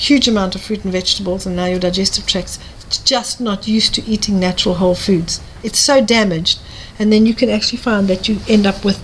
huge 0.00 0.26
amount 0.26 0.54
of 0.54 0.62
fruit 0.62 0.82
and 0.84 0.92
vegetables, 0.92 1.46
and 1.46 1.54
now 1.54 1.66
your 1.66 1.78
digestive 1.78 2.26
tract's 2.26 2.58
just 3.04 3.40
not 3.40 3.68
used 3.68 3.94
to 3.94 4.04
eating 4.04 4.40
natural 4.40 4.76
whole 4.76 4.94
foods. 4.94 5.40
It's 5.62 5.78
so 5.78 6.04
damaged, 6.04 6.58
and 6.98 7.12
then 7.12 7.26
you 7.26 7.34
can 7.34 7.50
actually 7.50 7.78
find 7.78 8.08
that 8.08 8.28
you 8.28 8.40
end 8.48 8.66
up 8.66 8.84
with 8.84 8.98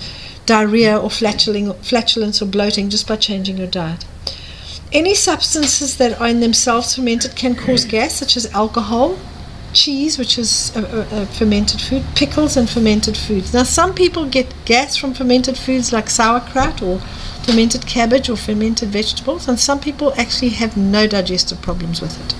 diarrhea 0.47 0.97
or 0.97 1.11
flatulence 1.11 2.42
or 2.42 2.47
bloating 2.47 2.88
just 2.88 3.07
by 3.07 3.16
changing 3.16 3.59
your 3.59 3.66
diet. 3.66 4.05
Any 4.92 5.14
substances 5.14 5.97
that 5.99 6.20
are 6.20 6.28
in 6.28 6.40
themselves 6.40 6.94
fermented 6.94 7.36
can 7.36 7.55
cause 7.55 7.84
gas, 7.84 8.14
such 8.14 8.36
as 8.36 8.47
alcohol, 8.53 9.18
cheese, 9.77 10.18
which 10.18 10.39
is 10.39 10.74
a, 10.74 10.81
a, 10.81 11.22
a 11.22 11.27
fermented 11.27 11.81
food, 11.81 12.03
pickles, 12.16 12.57
and 12.57 12.68
fermented 12.68 13.16
foods. 13.16 13.55
Now, 13.55 13.62
some 13.62 13.95
people 13.95 14.27
get 14.27 14.53
gas 14.64 14.97
from 14.97 15.14
fermented 15.14 15.57
foods 15.57 15.93
like 15.93 16.11
sauerkraut 16.11 16.83
or 16.83 16.99
fermented 17.45 17.87
cabbage 17.87 18.29
or 18.29 18.37
fermented 18.37 18.89
vegetables, 18.89 19.47
and 19.47 19.61
some 19.61 19.79
people 19.79 20.12
actually 20.16 20.49
have 20.51 20.77
no 20.77 21.07
digestive 21.07 21.62
problems 21.62 22.01
with 22.01 22.18
it. 22.24 22.35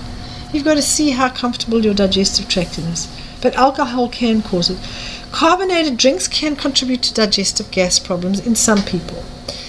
You've 0.53 0.65
got 0.65 0.75
to 0.75 0.81
see 0.81 1.11
how 1.11 1.29
comfortable 1.29 1.83
your 1.85 1.93
digestive 1.93 2.49
tract 2.49 2.77
is. 2.79 3.07
But 3.41 3.55
alcohol 3.55 4.09
can 4.09 4.41
cause 4.41 4.69
it. 4.69 4.79
Carbonated 5.31 5.97
drinks 5.97 6.27
can 6.27 6.55
contribute 6.55 7.03
to 7.03 7.13
digestive 7.13 7.69
gas 7.69 7.99
problems 7.99 8.45
in 8.45 8.55
some 8.55 8.81
people. 8.81 9.23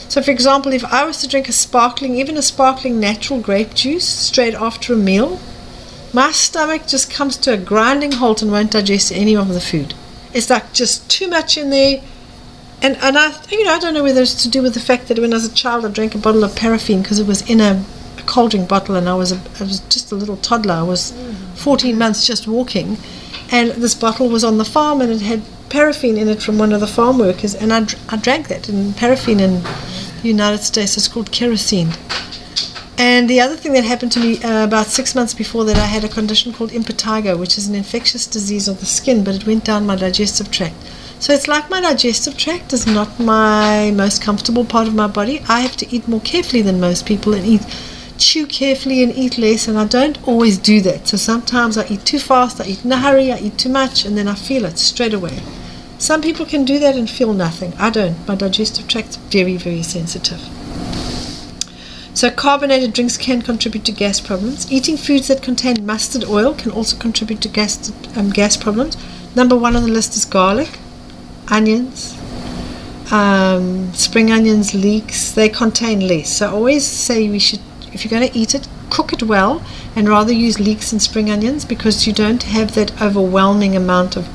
So, 0.08 0.22
for 0.22 0.30
example, 0.30 0.72
if 0.72 0.84
I 0.86 1.04
was 1.04 1.20
to 1.20 1.28
drink 1.28 1.48
a 1.48 1.52
sparkling, 1.52 2.16
even 2.16 2.38
a 2.38 2.42
sparkling 2.42 2.98
natural 2.98 3.40
grape 3.40 3.74
juice 3.74 4.08
straight 4.08 4.54
after 4.54 4.94
a 4.94 4.96
meal, 4.96 5.38
my 6.12 6.32
stomach 6.32 6.86
just 6.86 7.10
comes 7.10 7.36
to 7.38 7.52
a 7.52 7.56
grinding 7.56 8.12
halt 8.12 8.42
and 8.42 8.50
won't 8.50 8.70
digest 8.70 9.12
any 9.12 9.36
of 9.36 9.48
the 9.48 9.60
food. 9.60 9.94
It's 10.32 10.50
like 10.50 10.72
just 10.72 11.10
too 11.10 11.28
much 11.28 11.56
in 11.56 11.70
there. 11.70 12.02
And, 12.80 12.96
and 12.98 13.18
I, 13.18 13.34
you 13.50 13.64
know, 13.64 13.72
I 13.72 13.78
don't 13.78 13.94
know 13.94 14.02
whether 14.02 14.22
it's 14.22 14.42
to 14.42 14.48
do 14.48 14.62
with 14.62 14.74
the 14.74 14.80
fact 14.80 15.08
that 15.08 15.18
when 15.18 15.32
I 15.32 15.36
was 15.36 15.46
a 15.46 15.54
child 15.54 15.84
I 15.84 15.88
drank 15.88 16.14
a 16.14 16.18
bottle 16.18 16.44
of 16.44 16.54
paraffin 16.54 17.02
because 17.02 17.18
it 17.18 17.26
was 17.26 17.48
in 17.50 17.60
a, 17.60 17.84
a 18.18 18.22
cold 18.22 18.52
drink 18.52 18.68
bottle 18.68 18.94
and 18.94 19.08
I 19.08 19.14
was, 19.14 19.32
a, 19.32 19.40
I 19.58 19.64
was 19.64 19.80
just 19.88 20.12
a 20.12 20.14
little 20.14 20.36
toddler. 20.36 20.74
I 20.74 20.82
was 20.82 21.12
14 21.56 21.98
months 21.98 22.26
just 22.26 22.46
walking 22.46 22.96
and 23.50 23.70
this 23.72 23.94
bottle 23.94 24.28
was 24.28 24.44
on 24.44 24.58
the 24.58 24.64
farm 24.64 25.00
and 25.00 25.10
it 25.10 25.22
had 25.22 25.42
paraffin 25.70 26.16
in 26.16 26.28
it 26.28 26.42
from 26.42 26.58
one 26.58 26.72
of 26.72 26.80
the 26.80 26.86
farm 26.86 27.18
workers 27.18 27.54
and 27.54 27.72
I, 27.72 27.86
I 28.08 28.16
drank 28.16 28.48
that 28.48 28.68
and 28.68 28.96
paraffin 28.96 29.40
in 29.40 29.62
the 29.62 30.28
United 30.28 30.62
States 30.62 30.96
is 30.96 31.08
called 31.08 31.30
kerosene 31.30 31.92
and 32.98 33.30
the 33.30 33.40
other 33.40 33.56
thing 33.56 33.72
that 33.72 33.84
happened 33.84 34.12
to 34.12 34.20
me 34.20 34.42
uh, 34.42 34.64
about 34.64 34.86
six 34.86 35.14
months 35.14 35.34
before 35.34 35.64
that 35.64 35.76
I 35.76 35.86
had 35.86 36.04
a 36.04 36.08
condition 36.08 36.52
called 36.52 36.70
impetigo 36.70 37.38
which 37.38 37.56
is 37.56 37.68
an 37.68 37.74
infectious 37.74 38.26
disease 38.26 38.68
of 38.68 38.80
the 38.80 38.86
skin 38.86 39.24
but 39.24 39.34
it 39.34 39.46
went 39.46 39.64
down 39.64 39.86
my 39.86 39.96
digestive 39.96 40.50
tract 40.50 40.76
so 41.20 41.32
it's 41.32 41.48
like 41.48 41.70
my 41.70 41.80
digestive 41.80 42.36
tract 42.36 42.72
is 42.72 42.86
not 42.86 43.18
my 43.18 43.90
most 43.92 44.22
comfortable 44.22 44.64
part 44.64 44.88
of 44.88 44.94
my 44.94 45.06
body 45.06 45.42
I 45.48 45.60
have 45.60 45.76
to 45.78 45.94
eat 45.94 46.08
more 46.08 46.20
carefully 46.20 46.62
than 46.62 46.80
most 46.80 47.06
people 47.06 47.34
and 47.34 47.46
eat 47.46 47.62
chew 48.18 48.46
carefully 48.46 49.02
and 49.02 49.14
eat 49.16 49.38
less, 49.38 49.68
and 49.68 49.78
I 49.78 49.86
don't 49.86 50.18
always 50.26 50.58
do 50.58 50.80
that. 50.82 51.08
So 51.08 51.16
sometimes 51.16 51.78
I 51.78 51.86
eat 51.86 52.04
too 52.04 52.18
fast, 52.18 52.60
I 52.60 52.64
eat 52.64 52.84
in 52.84 52.92
a 52.92 52.98
hurry, 52.98 53.32
I 53.32 53.38
eat 53.38 53.58
too 53.58 53.68
much, 53.68 54.04
and 54.04 54.18
then 54.18 54.28
I 54.28 54.34
feel 54.34 54.64
it 54.64 54.78
straight 54.78 55.14
away. 55.14 55.38
Some 55.98 56.20
people 56.20 56.46
can 56.46 56.64
do 56.64 56.78
that 56.78 56.96
and 56.96 57.08
feel 57.08 57.32
nothing. 57.32 57.72
I 57.78 57.90
don't. 57.90 58.26
My 58.26 58.34
digestive 58.34 58.86
tract's 58.86 59.16
very, 59.16 59.56
very 59.56 59.82
sensitive. 59.82 60.57
So 62.18 62.32
carbonated 62.32 62.94
drinks 62.94 63.16
can 63.16 63.42
contribute 63.42 63.84
to 63.84 63.92
gas 63.92 64.18
problems. 64.18 64.72
Eating 64.72 64.96
foods 64.96 65.28
that 65.28 65.40
contain 65.40 65.86
mustard 65.86 66.24
oil 66.24 66.52
can 66.52 66.72
also 66.72 66.96
contribute 66.96 67.40
to 67.42 67.48
gas 67.48 67.92
um, 68.16 68.30
gas 68.30 68.56
problems. 68.56 68.96
Number 69.36 69.54
one 69.54 69.76
on 69.76 69.84
the 69.84 69.88
list 69.88 70.16
is 70.16 70.24
garlic, 70.24 70.80
onions, 71.46 72.18
um, 73.12 73.94
spring 73.94 74.32
onions, 74.32 74.74
leeks. 74.74 75.30
They 75.30 75.48
contain 75.48 76.08
less. 76.08 76.38
So 76.38 76.48
I 76.48 76.50
always 76.50 76.84
say 76.84 77.28
we 77.28 77.38
should 77.38 77.60
if 77.92 78.04
you're 78.04 78.10
going 78.10 78.28
to 78.28 78.36
eat 78.36 78.52
it, 78.52 78.66
cook 78.90 79.12
it 79.12 79.22
well 79.22 79.62
and 79.94 80.08
rather 80.08 80.32
use 80.32 80.58
leeks 80.58 80.90
and 80.90 81.00
spring 81.00 81.30
onions 81.30 81.64
because 81.64 82.04
you 82.04 82.12
don't 82.12 82.42
have 82.42 82.74
that 82.74 83.00
overwhelming 83.00 83.76
amount 83.76 84.16
of 84.16 84.26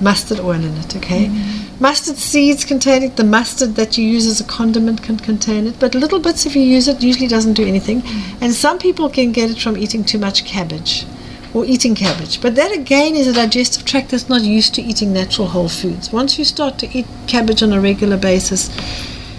mustard 0.00 0.40
oil 0.40 0.64
in 0.64 0.74
it, 0.78 0.96
okay? 0.96 1.26
Mm. 1.26 1.55
Mustard 1.78 2.16
seeds 2.16 2.64
contain 2.64 3.02
it, 3.02 3.16
the 3.16 3.24
mustard 3.24 3.74
that 3.74 3.98
you 3.98 4.08
use 4.08 4.26
as 4.26 4.40
a 4.40 4.44
condiment 4.44 5.02
can 5.02 5.18
contain 5.18 5.66
it, 5.66 5.78
but 5.78 5.94
little 5.94 6.18
bits 6.18 6.46
if 6.46 6.56
you 6.56 6.62
use 6.62 6.88
it 6.88 7.02
usually 7.02 7.28
doesn't 7.28 7.52
do 7.52 7.66
anything. 7.66 8.00
Mm. 8.00 8.42
And 8.42 8.54
some 8.54 8.78
people 8.78 9.10
can 9.10 9.30
get 9.30 9.50
it 9.50 9.58
from 9.58 9.76
eating 9.76 10.02
too 10.02 10.18
much 10.18 10.46
cabbage 10.46 11.04
or 11.52 11.66
eating 11.66 11.94
cabbage. 11.94 12.40
But 12.40 12.54
that 12.54 12.72
again 12.72 13.14
is 13.14 13.26
a 13.26 13.32
digestive 13.34 13.84
tract 13.84 14.10
that's 14.10 14.28
not 14.28 14.40
used 14.40 14.74
to 14.76 14.82
eating 14.82 15.12
natural 15.12 15.48
whole 15.48 15.68
foods. 15.68 16.10
Once 16.10 16.38
you 16.38 16.46
start 16.46 16.78
to 16.78 16.88
eat 16.96 17.06
cabbage 17.26 17.62
on 17.62 17.74
a 17.74 17.80
regular 17.80 18.16
basis, 18.16 18.70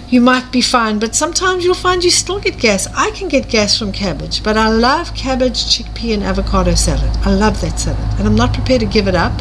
you 0.08 0.20
might 0.20 0.52
be 0.52 0.62
fine, 0.62 1.00
but 1.00 1.16
sometimes 1.16 1.64
you'll 1.64 1.74
find 1.74 2.04
you 2.04 2.10
still 2.10 2.38
get 2.38 2.58
gas. 2.58 2.86
I 2.94 3.10
can 3.10 3.26
get 3.26 3.48
gas 3.48 3.76
from 3.76 3.90
cabbage, 3.90 4.44
but 4.44 4.56
I 4.56 4.68
love 4.68 5.12
cabbage, 5.14 5.64
chickpea, 5.64 6.14
and 6.14 6.22
avocado 6.22 6.76
salad. 6.76 7.10
I 7.26 7.34
love 7.34 7.60
that 7.62 7.80
salad, 7.80 8.18
and 8.18 8.28
I'm 8.28 8.36
not 8.36 8.54
prepared 8.54 8.80
to 8.80 8.86
give 8.86 9.08
it 9.08 9.16
up. 9.16 9.32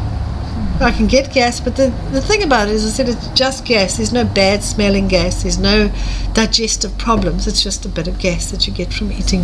I 0.79 0.91
can 0.91 1.07
get 1.07 1.33
gas, 1.33 1.59
but 1.59 1.75
the, 1.75 1.87
the 2.11 2.21
thing 2.21 2.43
about 2.43 2.67
it 2.67 2.75
is, 2.75 2.85
I 2.85 2.89
said 2.89 3.09
it's 3.09 3.27
just 3.29 3.65
gas. 3.65 3.97
There's 3.97 4.13
no 4.13 4.23
bad 4.23 4.63
smelling 4.63 5.07
gas, 5.07 5.41
there's 5.43 5.57
no 5.57 5.91
digestive 6.33 6.97
problems. 6.97 7.47
It's 7.47 7.63
just 7.63 7.85
a 7.85 7.89
bit 7.89 8.07
of 8.07 8.19
gas 8.19 8.51
that 8.51 8.67
you 8.67 8.73
get 8.73 8.93
from 8.93 9.11
eating. 9.11 9.43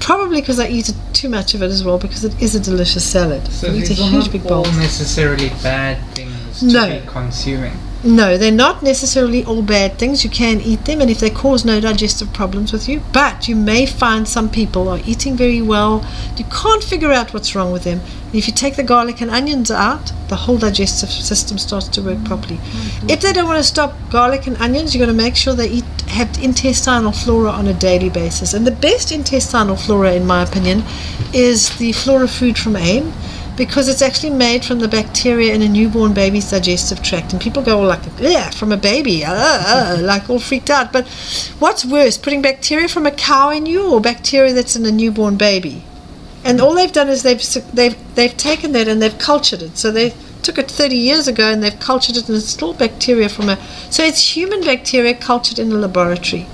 Probably 0.00 0.40
because 0.40 0.58
I 0.60 0.68
eat 0.68 0.90
too 1.12 1.28
much 1.28 1.54
of 1.54 1.62
it 1.62 1.66
as 1.66 1.84
well, 1.84 1.98
because 1.98 2.24
it 2.24 2.40
is 2.40 2.54
a 2.54 2.60
delicious 2.60 3.04
salad. 3.04 3.46
So 3.48 3.70
I 3.70 3.76
eat 3.76 3.90
a 3.90 3.94
huge 3.94 4.24
not 4.24 4.32
big 4.32 4.42
all 4.46 4.62
bowl. 4.62 4.72
necessarily 4.74 5.48
bad 5.62 6.02
things 6.14 6.62
No. 6.62 6.88
to 6.88 7.00
be 7.00 7.06
consuming. 7.06 7.76
No, 8.06 8.38
they're 8.38 8.52
not 8.52 8.84
necessarily 8.84 9.44
all 9.44 9.62
bad 9.62 9.98
things. 9.98 10.22
You 10.22 10.30
can 10.30 10.60
eat 10.60 10.84
them, 10.84 11.00
and 11.00 11.10
if 11.10 11.18
they 11.18 11.28
cause 11.28 11.64
no 11.64 11.80
digestive 11.80 12.32
problems 12.32 12.72
with 12.72 12.88
you, 12.88 13.02
but 13.12 13.48
you 13.48 13.56
may 13.56 13.84
find 13.84 14.28
some 14.28 14.48
people 14.48 14.88
are 14.88 15.00
eating 15.04 15.36
very 15.36 15.60
well. 15.60 16.06
You 16.36 16.44
can't 16.44 16.84
figure 16.84 17.10
out 17.10 17.34
what's 17.34 17.56
wrong 17.56 17.72
with 17.72 17.82
them. 17.82 17.98
And 18.26 18.34
if 18.36 18.46
you 18.46 18.54
take 18.54 18.76
the 18.76 18.84
garlic 18.84 19.20
and 19.20 19.30
onions 19.30 19.72
out, 19.72 20.12
the 20.28 20.36
whole 20.36 20.56
digestive 20.56 21.10
system 21.10 21.58
starts 21.58 21.88
to 21.88 22.02
work 22.02 22.24
properly. 22.24 22.58
Mm-hmm. 22.58 23.10
If 23.10 23.22
they 23.22 23.32
don't 23.32 23.48
want 23.48 23.58
to 23.58 23.64
stop 23.64 23.92
garlic 24.08 24.46
and 24.46 24.56
onions, 24.58 24.94
you've 24.94 25.00
got 25.00 25.06
to 25.06 25.12
make 25.12 25.34
sure 25.34 25.54
they 25.54 25.68
eat 25.68 25.84
have 26.06 26.38
intestinal 26.40 27.10
flora 27.10 27.50
on 27.50 27.66
a 27.66 27.74
daily 27.74 28.08
basis. 28.08 28.54
And 28.54 28.64
the 28.64 28.70
best 28.70 29.10
intestinal 29.10 29.74
flora, 29.74 30.14
in 30.14 30.26
my 30.26 30.44
opinion, 30.44 30.84
is 31.34 31.76
the 31.78 31.90
flora 31.92 32.28
food 32.28 32.56
from 32.56 32.76
AIM 32.76 33.12
because 33.56 33.88
it's 33.88 34.02
actually 34.02 34.30
made 34.30 34.64
from 34.64 34.80
the 34.80 34.88
bacteria 34.88 35.54
in 35.54 35.62
a 35.62 35.68
newborn 35.68 36.12
baby's 36.12 36.50
digestive 36.50 37.02
tract. 37.02 37.32
And 37.32 37.40
people 37.40 37.62
go 37.62 37.80
all 37.80 37.86
like, 37.86 38.02
yeah, 38.18 38.50
from 38.50 38.70
a 38.72 38.76
baby, 38.76 39.24
uh, 39.24 39.32
uh, 39.32 39.98
like 40.00 40.28
all 40.28 40.38
freaked 40.38 40.70
out. 40.70 40.92
But 40.92 41.08
what's 41.58 41.84
worse, 41.84 42.18
putting 42.18 42.42
bacteria 42.42 42.88
from 42.88 43.06
a 43.06 43.10
cow 43.10 43.50
in 43.50 43.66
you 43.66 43.90
or 43.90 44.00
bacteria 44.00 44.52
that's 44.52 44.76
in 44.76 44.84
a 44.84 44.92
newborn 44.92 45.36
baby? 45.36 45.84
And 46.44 46.60
all 46.60 46.74
they've 46.74 46.92
done 46.92 47.08
is 47.08 47.22
they've 47.22 47.42
they've 47.74 48.14
they've 48.14 48.36
taken 48.36 48.72
that 48.72 48.86
and 48.86 49.02
they've 49.02 49.18
cultured 49.18 49.62
it. 49.62 49.76
So 49.76 49.90
they 49.90 50.14
took 50.42 50.58
it 50.58 50.70
30 50.70 50.94
years 50.94 51.26
ago 51.26 51.50
and 51.50 51.60
they've 51.62 51.80
cultured 51.80 52.16
it 52.16 52.28
and 52.28 52.36
it's 52.36 52.46
still 52.46 52.72
bacteria 52.72 53.28
from 53.28 53.48
a. 53.48 53.56
So 53.90 54.04
it's 54.04 54.36
human 54.36 54.60
bacteria 54.60 55.14
cultured 55.14 55.58
in 55.58 55.72
a 55.72 55.74
laboratory. 55.74 56.46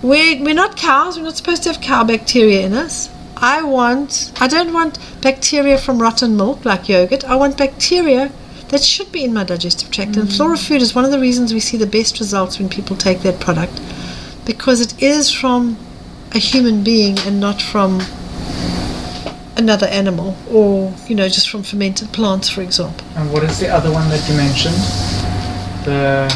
We're, 0.00 0.44
we're 0.44 0.54
not 0.54 0.76
cows. 0.76 1.16
We're 1.16 1.24
not 1.24 1.36
supposed 1.36 1.62
to 1.62 1.72
have 1.72 1.80
cow 1.80 2.04
bacteria 2.04 2.60
in 2.66 2.74
us. 2.74 3.08
I 3.36 3.62
want, 3.62 4.32
I 4.40 4.48
don't 4.48 4.72
want 4.72 4.98
bacteria 5.20 5.78
from 5.78 6.00
rotten 6.00 6.36
milk 6.36 6.64
like 6.64 6.88
yogurt. 6.88 7.24
I 7.24 7.36
want 7.36 7.58
bacteria 7.58 8.32
that 8.68 8.82
should 8.82 9.12
be 9.12 9.24
in 9.24 9.32
my 9.32 9.44
digestive 9.44 9.90
tract. 9.90 10.16
And 10.16 10.28
mm. 10.28 10.36
Flora 10.36 10.56
Food 10.56 10.82
is 10.82 10.94
one 10.94 11.04
of 11.04 11.10
the 11.10 11.20
reasons 11.20 11.52
we 11.52 11.60
see 11.60 11.76
the 11.76 11.86
best 11.86 12.18
results 12.18 12.58
when 12.58 12.68
people 12.68 12.96
take 12.96 13.20
that 13.20 13.40
product 13.40 13.80
because 14.44 14.80
it 14.80 15.00
is 15.02 15.30
from 15.30 15.76
a 16.32 16.38
human 16.38 16.82
being 16.82 17.18
and 17.20 17.40
not 17.40 17.62
from 17.62 18.00
another 19.56 19.86
animal 19.86 20.36
or, 20.50 20.92
you 21.06 21.14
know, 21.14 21.28
just 21.28 21.48
from 21.48 21.62
fermented 21.62 22.12
plants, 22.12 22.48
for 22.48 22.62
example. 22.62 23.06
And 23.16 23.32
what 23.32 23.44
is 23.44 23.60
the 23.60 23.68
other 23.68 23.92
one 23.92 24.08
that 24.08 24.28
you 24.28 24.36
mentioned? 24.36 24.74
The 25.84 26.28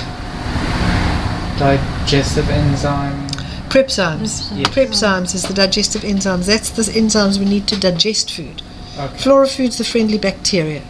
digestive 1.58 2.48
enzyme. 2.48 3.27
Prepzymes. 3.68 4.56
Yes. 4.56 4.68
Prepzymes 4.68 5.34
is 5.34 5.42
the 5.42 5.54
digestive 5.54 6.02
enzymes. 6.02 6.46
That's 6.46 6.70
the 6.70 6.82
enzymes 6.82 7.38
we 7.38 7.44
need 7.44 7.66
to 7.68 7.78
digest 7.78 8.30
food. 8.30 8.62
Okay. 8.98 9.16
Flora 9.18 9.46
Food's 9.46 9.78
the 9.78 9.84
friendly 9.84 10.18
bacteria. 10.18 10.82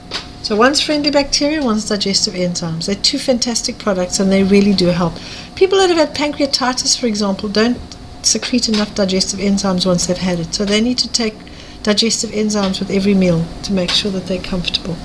So 0.42 0.56
one's 0.56 0.80
friendly 0.80 1.10
bacteria, 1.10 1.62
one's 1.62 1.88
digestive 1.88 2.34
enzymes. 2.34 2.86
They're 2.86 2.94
two 2.94 3.18
fantastic 3.18 3.78
products 3.78 4.20
and 4.20 4.30
they 4.30 4.44
really 4.44 4.72
do 4.72 4.86
help. 4.86 5.14
People 5.56 5.78
that 5.78 5.90
have 5.90 5.98
had 5.98 6.16
pancreatitis, 6.16 6.98
for 6.98 7.06
example, 7.06 7.48
don't 7.48 7.78
secrete 8.22 8.68
enough 8.68 8.94
digestive 8.94 9.40
enzymes 9.40 9.84
once 9.84 10.06
they've 10.06 10.16
had 10.16 10.38
it. 10.38 10.54
So 10.54 10.64
they 10.64 10.80
need 10.80 10.98
to 10.98 11.12
take 11.12 11.34
digestive 11.82 12.30
enzymes 12.30 12.78
with 12.78 12.90
every 12.90 13.14
meal 13.14 13.44
to 13.64 13.72
make 13.72 13.90
sure 13.90 14.10
that 14.12 14.26
they're 14.26 14.40
comfortable. 14.40 14.96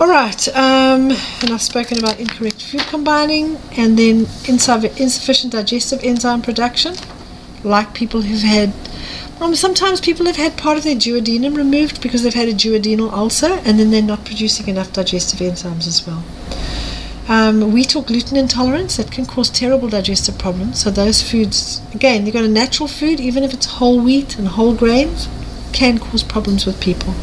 All 0.00 0.06
right, 0.06 0.46
um, 0.54 1.10
and 1.10 1.50
I've 1.50 1.60
spoken 1.60 1.98
about 1.98 2.20
incorrect 2.20 2.62
food 2.62 2.82
combining 2.82 3.56
and 3.72 3.98
then 3.98 4.26
insuff- 4.46 4.96
insufficient 4.96 5.52
digestive 5.54 6.04
enzyme 6.04 6.40
production, 6.40 6.94
like 7.64 7.94
people 7.94 8.22
who've 8.22 8.42
had. 8.42 8.72
Um, 9.40 9.56
sometimes 9.56 10.00
people 10.00 10.26
have 10.26 10.36
had 10.36 10.56
part 10.56 10.78
of 10.78 10.84
their 10.84 10.94
duodenum 10.94 11.56
removed 11.56 12.00
because 12.00 12.22
they've 12.22 12.32
had 12.32 12.46
a 12.46 12.54
duodenal 12.54 13.12
ulcer 13.12 13.60
and 13.64 13.80
then 13.80 13.90
they're 13.90 14.00
not 14.00 14.24
producing 14.24 14.68
enough 14.68 14.92
digestive 14.92 15.40
enzymes 15.40 15.88
as 15.88 16.06
well. 16.06 16.22
Um, 17.28 17.72
wheat 17.72 17.96
or 17.96 18.04
gluten 18.04 18.36
intolerance 18.36 18.98
that 18.98 19.10
can 19.10 19.26
cause 19.26 19.50
terrible 19.50 19.88
digestive 19.88 20.38
problems. 20.38 20.80
So 20.80 20.92
those 20.92 21.28
foods, 21.28 21.82
again, 21.92 22.24
you've 22.24 22.34
got 22.34 22.44
a 22.44 22.48
natural 22.48 22.88
food, 22.88 23.18
even 23.18 23.42
if 23.42 23.52
it's 23.52 23.66
whole 23.66 24.00
wheat 24.00 24.38
and 24.38 24.46
whole 24.46 24.76
grains, 24.76 25.28
can 25.72 25.98
cause 25.98 26.22
problems 26.22 26.66
with 26.66 26.80
people. 26.80 27.14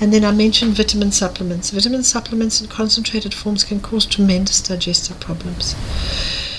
And 0.00 0.12
then 0.12 0.24
I 0.24 0.30
mentioned 0.30 0.74
vitamin 0.74 1.10
supplements. 1.10 1.70
Vitamin 1.70 2.02
supplements 2.02 2.60
in 2.60 2.68
concentrated 2.68 3.32
forms 3.32 3.64
can 3.64 3.80
cause 3.80 4.04
tremendous 4.04 4.60
digestive 4.60 5.18
problems. 5.20 5.74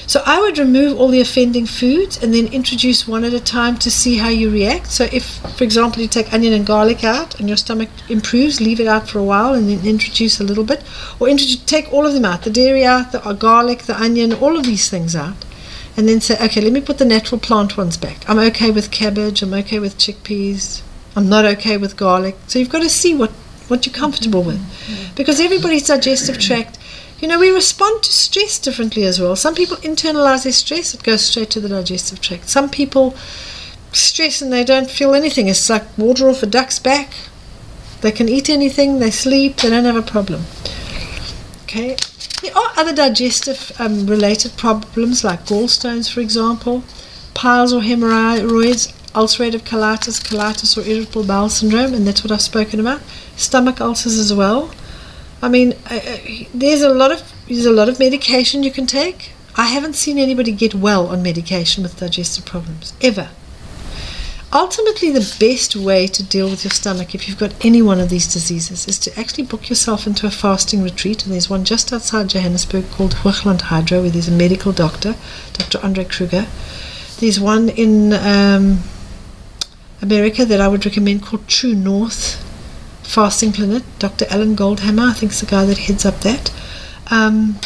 So 0.07 0.23
I 0.25 0.39
would 0.39 0.57
remove 0.57 0.97
all 0.97 1.09
the 1.09 1.19
offending 1.19 1.65
foods 1.65 2.23
and 2.23 2.33
then 2.33 2.47
introduce 2.47 3.05
one 3.05 3.25
at 3.25 3.33
a 3.33 3.41
time 3.41 3.77
to 3.79 3.91
see 3.91 4.17
how 4.17 4.29
you 4.29 4.49
react. 4.49 4.87
So 4.87 5.03
if, 5.11 5.25
for 5.57 5.65
example, 5.65 6.01
you 6.01 6.07
take 6.07 6.31
onion 6.31 6.53
and 6.53 6.65
garlic 6.65 7.03
out 7.03 7.37
and 7.39 7.49
your 7.49 7.57
stomach 7.57 7.89
improves, 8.07 8.61
leave 8.61 8.79
it 8.79 8.87
out 8.87 9.09
for 9.09 9.19
a 9.19 9.23
while 9.23 9.53
and 9.53 9.69
then 9.69 9.85
introduce 9.85 10.39
a 10.39 10.45
little 10.45 10.63
bit, 10.63 10.81
or 11.19 11.27
introduce, 11.27 11.61
take 11.65 11.91
all 11.91 12.07
of 12.07 12.13
them 12.13 12.23
out, 12.23 12.43
the 12.43 12.49
dairy 12.49 12.85
out, 12.85 13.11
the 13.11 13.21
uh, 13.27 13.33
garlic, 13.33 13.79
the 13.83 14.01
onion, 14.01 14.31
all 14.33 14.57
of 14.57 14.65
these 14.65 14.89
things 14.89 15.13
out, 15.13 15.43
and 15.97 16.07
then 16.07 16.21
say, 16.21 16.37
okay, 16.41 16.61
let 16.61 16.71
me 16.71 16.79
put 16.79 16.99
the 16.99 17.05
natural 17.05 17.39
plant 17.39 17.75
ones 17.75 17.97
back. 17.97 18.27
I'm 18.29 18.39
okay 18.39 18.71
with 18.71 18.91
cabbage. 18.91 19.41
I'm 19.41 19.53
okay 19.55 19.79
with 19.79 19.97
chickpeas. 19.97 20.83
I'm 21.17 21.27
not 21.27 21.43
okay 21.43 21.75
with 21.75 21.97
garlic. 21.97 22.37
So 22.47 22.59
you've 22.59 22.69
got 22.69 22.83
to 22.83 22.89
see 22.89 23.13
what 23.13 23.31
what 23.67 23.85
you're 23.85 23.93
comfortable 23.93 24.43
with, 24.43 24.61
because 25.17 25.41
everybody's 25.41 25.87
digestive 25.87 26.39
tract 26.39 26.77
you 27.19 27.27
know, 27.27 27.39
we 27.39 27.49
respond 27.49 28.03
to 28.03 28.11
stress 28.11 28.59
differently 28.59 29.03
as 29.03 29.19
well. 29.19 29.35
Some 29.35 29.55
people 29.55 29.77
internalize 29.77 30.43
their 30.43 30.53
stress, 30.53 30.93
it 30.93 31.03
goes 31.03 31.21
straight 31.21 31.49
to 31.51 31.59
the 31.59 31.69
digestive 31.69 32.21
tract. 32.21 32.47
Some 32.49 32.69
people 32.69 33.15
stress 33.91 34.41
and 34.41 34.53
they 34.53 34.63
don't 34.63 34.89
feel 34.89 35.15
anything. 35.15 35.47
It's 35.47 35.69
like 35.69 35.97
water 35.97 36.29
off 36.29 36.43
a 36.43 36.45
duck's 36.45 36.77
back. 36.77 37.09
They 38.01 38.11
can 38.11 38.29
eat 38.29 38.49
anything, 38.49 38.99
they 38.99 39.09
sleep, 39.09 39.57
they 39.57 39.69
don't 39.71 39.85
have 39.85 39.95
a 39.95 40.03
problem. 40.03 40.43
Okay. 41.63 41.97
There 42.43 42.55
are 42.55 42.71
other 42.77 42.93
digestive 42.93 43.71
um, 43.79 44.05
related 44.05 44.55
problems 44.55 45.23
like 45.23 45.45
gallstones, 45.45 46.11
for 46.11 46.19
example, 46.19 46.83
piles 47.33 47.73
or 47.73 47.81
hemorrhoids, 47.81 48.93
ulcerative 49.17 49.61
colitis, 49.61 50.21
colitis 50.21 50.77
or 50.77 50.87
irritable 50.87 51.25
bowel 51.25 51.49
syndrome, 51.49 51.93
and 51.93 52.07
that's 52.07 52.23
what 52.23 52.31
I've 52.31 52.41
spoken 52.41 52.79
about. 52.79 53.01
Stomach 53.35 53.81
ulcers 53.81 54.19
as 54.19 54.31
well. 54.33 54.71
I 55.41 55.49
mean, 55.49 55.73
uh, 55.89 55.95
uh, 55.95 56.17
there's 56.53 56.81
a 56.81 56.93
lot 56.93 57.11
of 57.11 57.21
there's 57.47 57.65
a 57.65 57.71
lot 57.71 57.89
of 57.89 57.99
medication 57.99 58.63
you 58.63 58.71
can 58.71 58.85
take. 58.85 59.31
I 59.55 59.65
haven't 59.65 59.95
seen 59.95 60.19
anybody 60.19 60.51
get 60.51 60.75
well 60.75 61.07
on 61.07 61.23
medication 61.23 61.81
with 61.83 61.97
digestive 61.97 62.45
problems 62.45 62.93
ever. 63.01 63.29
Ultimately, 64.53 65.11
the 65.11 65.35
best 65.39 65.75
way 65.75 66.07
to 66.07 66.23
deal 66.23 66.49
with 66.49 66.63
your 66.63 66.71
stomach 66.71 67.13
if 67.13 67.27
you've 67.27 67.39
got 67.39 67.65
any 67.65 67.81
one 67.81 67.99
of 67.99 68.09
these 68.09 68.31
diseases 68.31 68.87
is 68.87 68.97
to 68.99 69.19
actually 69.19 69.43
book 69.43 69.67
yourself 69.67 70.07
into 70.07 70.25
a 70.25 70.31
fasting 70.31 70.83
retreat. 70.83 71.23
And 71.23 71.33
there's 71.33 71.49
one 71.49 71.65
just 71.65 71.91
outside 71.91 72.29
Johannesburg 72.29 72.89
called 72.91 73.15
Hoogland 73.15 73.61
Hydro, 73.61 74.01
where 74.01 74.09
there's 74.09 74.29
a 74.29 74.31
medical 74.45 74.71
doctor, 74.71 75.15
Dr. 75.53 75.79
Andre 75.83 76.05
Kruger. 76.05 76.47
There's 77.19 77.39
one 77.39 77.67
in 77.69 78.13
um, 78.13 78.79
America 80.01 80.45
that 80.45 80.61
I 80.61 80.67
would 80.67 80.85
recommend 80.85 81.23
called 81.23 81.47
True 81.47 81.73
North 81.73 82.43
fasting 83.07 83.53
clinic. 83.53 83.83
Dr. 83.99 84.25
Alan 84.29 84.55
Goldhamer, 84.55 85.09
I 85.09 85.13
think, 85.13 85.31
is 85.31 85.39
the 85.39 85.45
guy 85.45 85.65
that 85.65 85.77
heads 85.77 86.05
up 86.05 86.19
that. 86.21 86.51
Um, 87.09 87.57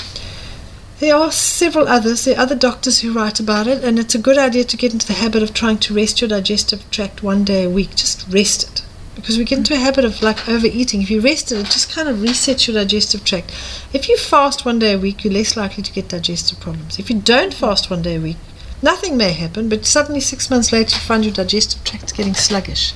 there 1.00 1.16
are 1.16 1.32
several 1.32 1.88
others. 1.88 2.26
There 2.26 2.38
are 2.38 2.42
other 2.42 2.56
doctors 2.56 3.00
who 3.00 3.12
write 3.12 3.40
about 3.40 3.66
it, 3.66 3.84
and 3.84 3.98
it's 3.98 4.14
a 4.14 4.20
good 4.20 4.38
idea 4.38 4.64
to 4.66 4.78
get 4.78 4.94
into 4.94 5.08
the 5.08 5.14
habit 5.14 5.42
of 5.42 5.54
trying 5.54 5.80
to 5.80 5.96
rest 5.96 6.22
your 6.22 6.30
digestive 6.30 6.90
tract 6.92 7.24
one 7.24 7.44
day 7.44 7.64
a 7.64 7.70
week. 7.70 7.96
Just 7.96 8.28
rest 8.30 8.64
it. 8.64 8.84
Because 9.16 9.38
we 9.38 9.44
get 9.44 9.58
into 9.58 9.74
a 9.74 9.78
habit 9.78 10.06
of 10.06 10.22
like 10.22 10.48
overeating. 10.48 11.02
If 11.02 11.10
you 11.10 11.20
rest 11.22 11.52
it, 11.52 11.58
it 11.58 11.66
just 11.66 11.92
kind 11.92 12.08
of 12.08 12.18
resets 12.18 12.68
your 12.68 12.76
digestive 12.76 13.26
tract. 13.26 13.52
If 13.94 14.08
you 14.08 14.16
fast 14.16 14.64
one 14.64 14.80
day 14.80 14.94
a 14.94 15.00
week, 15.00 15.24
you're 15.24 15.34
less 15.34 15.58
likely 15.58 15.84
to 15.84 15.92
get 15.92 16.10
digestive 16.10 16.60
problems. 16.60 17.00
If 17.00 17.10
you 17.10 17.20
don't 17.20 17.54
fast 17.54 17.90
one 17.90 18.04
day 18.04 18.16
a 18.16 18.22
week, 18.22 18.38
nothing 18.82 19.18
may 19.18 19.32
happen, 19.32 19.70
but 19.70 19.86
suddenly 19.86 20.22
six 20.22 20.50
months 20.50 20.72
later, 20.72 20.96
you 20.96 21.02
find 21.02 21.26
your 21.26 21.34
digestive 21.34 21.84
tract 21.84 22.16
getting 22.16 22.34
sluggish 22.34 22.94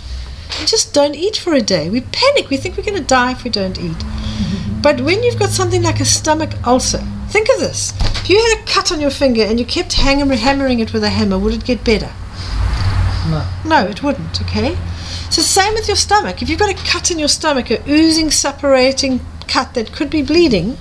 just 0.66 0.94
don't 0.94 1.16
eat 1.16 1.38
for 1.38 1.54
a 1.54 1.62
day. 1.62 1.90
We 1.90 2.02
panic. 2.02 2.50
We 2.50 2.58
think 2.58 2.78
we're 2.78 2.84
going 2.84 2.98
to 2.98 3.04
die 3.04 3.32
if 3.32 3.44
we 3.44 3.50
don't 3.50 3.80
eat. 3.80 4.04
But 4.82 5.02
when 5.02 5.24
you've 5.24 5.40
got 5.40 5.50
something 5.50 5.84
like 5.84 6.00
a 6.00 6.06
stomach 6.06 6.52
ulcer, 6.66 7.04
think 7.30 7.50
of 7.50 7.60
this. 7.60 7.94
If 8.22 8.30
you 8.30 8.38
had 8.38 8.60
a 8.60 8.66
cut 8.66 8.92
on 8.92 9.00
your 9.00 9.12
finger 9.12 9.44
and 9.44 9.60
you 9.60 9.66
kept 9.66 9.94
hammering 9.94 10.80
it 10.80 10.94
with 10.94 11.04
a 11.04 11.10
hammer, 11.10 11.40
would 11.40 11.54
it 11.54 11.66
get 11.66 11.84
better? 11.84 12.12
No. 13.30 13.46
No, 13.66 13.86
it 13.88 14.04
wouldn't, 14.04 14.42
okay? 14.44 14.78
So 15.30 15.42
same 15.42 15.74
with 15.74 15.88
your 15.88 15.98
stomach. 15.98 16.42
If 16.42 16.50
you've 16.50 16.60
got 16.60 16.70
a 16.70 16.86
cut 16.86 17.12
in 17.12 17.20
your 17.20 17.28
stomach, 17.28 17.72
a 17.72 17.84
oozing, 17.90 18.32
separating 18.32 19.22
cut 19.48 19.74
that 19.74 19.92
could 19.92 20.10
be 20.10 20.22
bleeding, 20.22 20.78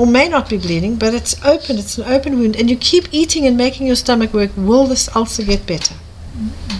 or 0.00 0.06
may 0.06 0.30
not 0.30 0.48
be 0.48 0.56
bleeding, 0.56 0.96
but 0.96 1.12
it's 1.12 1.36
open, 1.44 1.76
it's 1.76 1.98
an 1.98 2.10
open 2.10 2.38
wound, 2.38 2.56
and 2.56 2.70
you 2.70 2.76
keep 2.76 3.06
eating 3.12 3.46
and 3.46 3.54
making 3.54 3.86
your 3.86 3.94
stomach 3.94 4.32
work, 4.32 4.50
will 4.56 4.86
this 4.86 5.14
ulcer 5.14 5.42
get 5.42 5.66
better? 5.66 5.94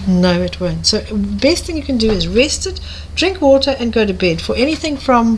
No, 0.07 0.41
it 0.41 0.59
won't. 0.59 0.87
So, 0.87 1.05
best 1.15 1.65
thing 1.65 1.77
you 1.77 1.83
can 1.83 1.99
do 1.99 2.09
is 2.09 2.27
rest 2.27 2.65
it, 2.65 2.79
drink 3.13 3.39
water, 3.39 3.75
and 3.77 3.93
go 3.93 4.07
to 4.07 4.13
bed 4.13 4.41
for 4.41 4.55
anything 4.55 4.97
from 4.97 5.37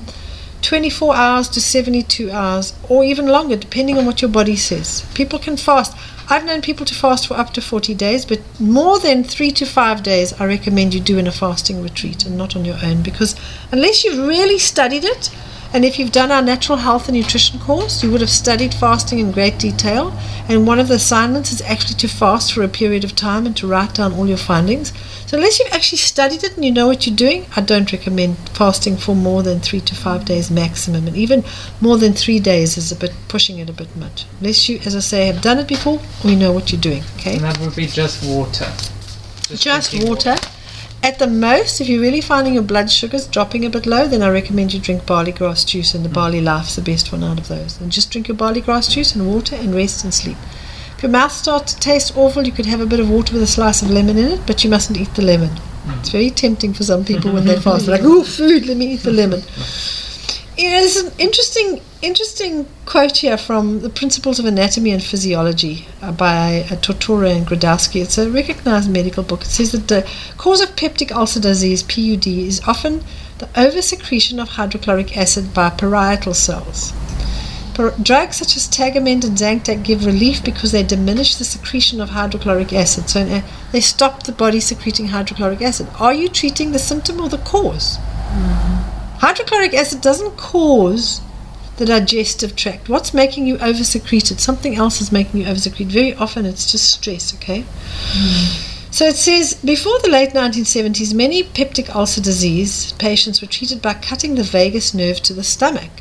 24 0.62 1.14
hours 1.14 1.50
to 1.50 1.60
72 1.60 2.32
hours, 2.32 2.74
or 2.88 3.04
even 3.04 3.28
longer, 3.28 3.58
depending 3.58 3.98
on 3.98 4.06
what 4.06 4.22
your 4.22 4.32
body 4.32 4.56
says. 4.56 5.06
People 5.14 5.38
can 5.38 5.58
fast. 5.58 5.94
I've 6.30 6.46
known 6.46 6.62
people 6.62 6.86
to 6.86 6.96
fast 6.96 7.28
for 7.28 7.34
up 7.34 7.52
to 7.56 7.62
40 7.62 7.94
days, 7.96 8.26
but 8.26 8.40
more 8.62 8.98
than 8.98 9.26
three 9.26 9.52
to 9.52 9.66
five 9.66 10.04
days, 10.04 10.32
I 10.40 10.46
recommend 10.46 10.94
you 10.94 11.02
do 11.02 11.18
in 11.18 11.28
a 11.28 11.34
fasting 11.34 11.84
retreat 11.84 12.26
and 12.26 12.38
not 12.38 12.56
on 12.56 12.64
your 12.64 12.78
own 12.82 13.04
because 13.04 13.36
unless 13.74 14.06
you've 14.06 14.26
really 14.26 14.58
studied 14.58 15.04
it, 15.04 15.30
and 15.74 15.84
if 15.84 15.98
you've 15.98 16.12
done 16.12 16.32
our 16.32 16.44
natural 16.44 16.78
health 16.78 17.08
and 17.08 17.18
nutrition 17.18 17.60
course, 17.60 18.04
you 18.04 18.12
would 18.12 18.22
have 18.22 18.30
studied 18.30 18.76
fasting 18.76 19.18
in 19.18 19.32
great 19.32 19.58
detail. 19.58 20.14
And 20.48 20.68
one 20.68 20.78
of 20.78 20.88
the 20.88 20.96
assignments 20.96 21.52
is 21.52 21.62
actually 21.62 21.96
to 21.96 22.08
fast 22.08 22.54
for 22.54 22.62
a 22.62 22.68
period 22.68 23.04
of 23.04 23.16
time 23.16 23.48
and 23.48 23.58
to 23.58 23.66
write 23.66 23.96
down 23.96 24.14
all 24.14 24.28
your 24.28 24.38
findings. 24.38 24.94
So, 25.26 25.38
unless 25.38 25.58
you've 25.58 25.74
actually 25.74 25.98
studied 25.98 26.44
it 26.44 26.56
and 26.56 26.64
you 26.64 26.72
know 26.72 26.86
what 26.86 27.08
you're 27.08 27.16
doing, 27.16 27.48
I 27.56 27.62
don't 27.62 27.92
recommend 27.92 28.38
fasting 28.50 28.98
for 28.98 29.16
more 29.16 29.42
than 29.42 29.62
three 29.62 29.82
to 29.82 29.96
five 29.96 30.26
days 30.26 30.52
maximum. 30.52 31.08
And 31.08 31.18
even 31.18 31.44
more 31.82 31.98
than 31.98 32.14
three 32.14 32.40
days 32.40 32.78
is 32.78 32.92
a 32.92 32.96
bit 32.96 33.14
pushing 33.28 33.58
it 33.58 33.68
a 33.68 33.74
bit 33.74 33.96
much. 33.96 34.26
Unless 34.40 34.70
you, 34.70 34.80
as 34.86 34.96
I 34.96 35.00
say, 35.00 35.26
have 35.26 35.42
done 35.42 35.58
it 35.58 35.68
before 35.68 36.00
or 36.24 36.30
you 36.30 36.36
know 36.36 36.52
what 36.52 36.72
you're 36.72 36.82
doing. 36.82 37.04
Okay? 37.18 37.38
And 37.38 37.46
that 37.46 37.58
would 37.60 37.76
be 37.76 37.88
just 37.88 38.24
water. 38.24 38.72
Just, 39.48 39.64
just 39.64 40.04
water. 40.04 40.36
At 41.04 41.20
the 41.20 41.28
most, 41.28 41.82
if 41.82 41.90
you're 41.90 42.00
really 42.00 42.22
finding 42.22 42.54
your 42.54 42.64
blood 42.64 42.90
sugars 42.90 43.28
dropping 43.28 43.66
a 43.66 43.70
bit 43.70 43.86
low, 43.86 44.08
then 44.08 44.22
I 44.22 44.30
recommend 44.30 44.74
you 44.74 44.80
drink 44.80 45.06
barley 45.06 45.34
grass 45.34 45.66
juice, 45.66 45.94
and 45.94 46.06
the 46.06 46.10
mm. 46.10 46.14
BarleyLife's 46.14 46.78
the 46.78 46.82
best 46.82 47.12
one 47.12 47.26
out 47.26 47.40
of 47.40 47.50
those. 47.50 47.80
And 47.82 47.92
just 47.92 48.10
drink 48.10 48.30
your 48.30 48.38
barley 48.38 48.62
grass 48.62 48.88
juice 48.88 49.14
and 49.14 49.28
water 49.28 49.58
and 49.58 49.76
rest 49.76 50.06
and 50.06 50.14
sleep. 50.14 50.38
If 50.96 51.04
your 51.04 51.12
mouth 51.12 51.34
starts 51.34 51.74
to 51.74 51.80
taste 51.82 52.16
awful, 52.16 52.48
you 52.48 52.54
could 52.54 52.68
have 52.68 52.80
a 52.80 52.86
bit 52.86 53.02
of 53.02 53.10
water 53.10 53.34
with 53.34 53.44
a 53.44 53.48
slice 53.48 53.82
of 53.82 53.90
lemon 53.90 54.18
in 54.18 54.32
it, 54.32 54.48
but 54.48 54.64
you 54.64 54.70
mustn't 54.70 54.98
eat 54.98 55.14
the 55.16 55.24
lemon. 55.24 55.52
It's 56.00 56.08
mm. 56.08 56.14
very 56.14 56.30
tempting 56.30 56.74
for 56.74 56.86
some 56.86 57.04
people 57.04 57.32
when 57.34 57.44
they 57.44 57.60
fast. 57.60 57.86
They're 57.86 57.98
like, 57.98 58.06
oh, 58.06 58.24
food, 58.24 58.66
let 58.66 58.78
me 58.78 58.94
eat 58.94 59.04
the 59.04 59.12
lemon. 59.12 59.42
Know, 60.56 60.70
there's 60.70 60.98
an 60.98 61.12
interesting, 61.18 61.82
interesting 62.04 62.68
quote 62.86 63.18
here 63.18 63.38
from 63.38 63.80
the 63.80 63.90
Principles 63.90 64.38
of 64.38 64.46
Anatomy 64.46 64.92
and 64.92 65.04
Physiology 65.04 65.88
uh, 66.02 66.12
by 66.12 66.68
uh, 66.70 66.76
Tortora 66.76 67.36
and 67.36 67.48
Grabowski. 67.48 68.04
It's 68.04 68.20
a 68.20 68.30
recognized 68.30 68.90
medical 68.90 69.24
book. 69.24 69.42
It 69.42 69.48
says 69.48 69.72
that 69.72 69.88
the 69.88 70.08
cause 70.38 70.62
of 70.62 70.76
peptic 70.76 71.12
ulcer 71.12 71.40
disease 71.40 71.82
(PUD) 71.82 72.28
is 72.28 72.62
often 72.68 73.04
the 73.40 73.48
oversecretion 73.48 74.40
of 74.40 74.50
hydrochloric 74.50 75.18
acid 75.18 75.56
by 75.56 75.72
parietal 75.72 76.36
cells. 76.36 76.94
Drugs 78.04 78.38
such 78.38 78.56
as 78.56 78.68
Tagamet 78.68 79.26
and 79.26 79.36
Zantac 79.36 79.84
give 79.84 80.06
relief 80.06 80.44
because 80.44 80.72
they 80.72 80.84
diminish 80.84 81.36
the 81.36 81.44
secretion 81.44 82.00
of 82.00 82.10
hydrochloric 82.10 82.72
acid. 82.72 83.10
So 83.10 83.22
uh, 83.22 83.42
they 83.72 83.82
stop 83.82 84.24
the 84.24 84.32
body 84.32 84.60
secreting 84.60 85.08
hydrochloric 85.08 85.64
acid. 85.64 85.88
Are 86.00 86.14
you 86.14 86.28
treating 86.30 86.72
the 86.72 86.78
symptom 86.78 87.20
or 87.20 87.30
the 87.30 87.38
because 87.38 87.98
mm-hmm. 87.98 89.03
Hydrochloric 89.24 89.74
acid 89.74 90.02
doesn't 90.02 90.36
cause 90.36 91.22
the 91.78 91.86
digestive 91.86 92.58
tract. 92.58 92.90
What's 92.90 93.14
making 93.14 93.48
you 93.48 93.56
oversecreted? 93.56 94.42
Something 94.42 94.76
else 94.76 95.00
is 95.00 95.14
making 95.14 95.40
you 95.40 95.46
oversecrete. 95.46 95.86
Very 95.86 96.14
often 96.14 96.46
it's 96.46 96.70
just 96.70 96.90
stress, 96.90 97.34
okay? 97.36 97.62
Mm. 97.62 98.92
So 98.94 99.06
it 99.06 99.16
says 99.16 99.54
before 99.54 99.98
the 100.00 100.10
late 100.10 100.32
1970s, 100.32 101.14
many 101.14 101.42
peptic 101.42 101.96
ulcer 101.96 102.20
disease 102.20 102.92
patients 103.00 103.40
were 103.40 103.48
treated 103.48 103.82
by 103.82 103.94
cutting 103.94 104.36
the 104.36 104.44
vagus 104.44 104.94
nerve 104.94 105.22
to 105.22 105.32
the 105.32 105.42
stomach 105.42 105.92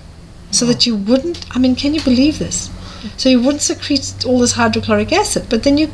so 0.51 0.67
that 0.67 0.85
you 0.85 0.97
wouldn't, 0.97 1.47
I 1.55 1.61
mean, 1.61 1.77
can 1.77 1.95
you 1.95 2.03
believe 2.03 2.41
this? 2.41 2.71
So 3.19 3.29
you 3.29 3.41
wouldn't 3.41 3.63
secrete 3.63 4.25
all 4.27 4.41
this 4.41 4.55
hydrochloric 4.55 5.13
acid, 5.13 5.47
but 5.49 5.63
then 5.63 5.79
you 5.79 5.93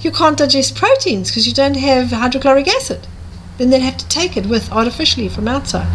you 0.00 0.10
can't 0.10 0.38
digest 0.38 0.76
proteins 0.76 1.28
because 1.28 1.46
you 1.46 1.52
don't 1.52 1.76
have 1.76 2.10
hydrochloric 2.10 2.68
acid 2.68 3.06
then 3.60 3.68
they'd 3.68 3.80
have 3.80 3.98
to 3.98 4.08
take 4.08 4.38
it 4.38 4.46
with 4.46 4.72
artificially 4.72 5.28
from 5.28 5.46
outside. 5.46 5.86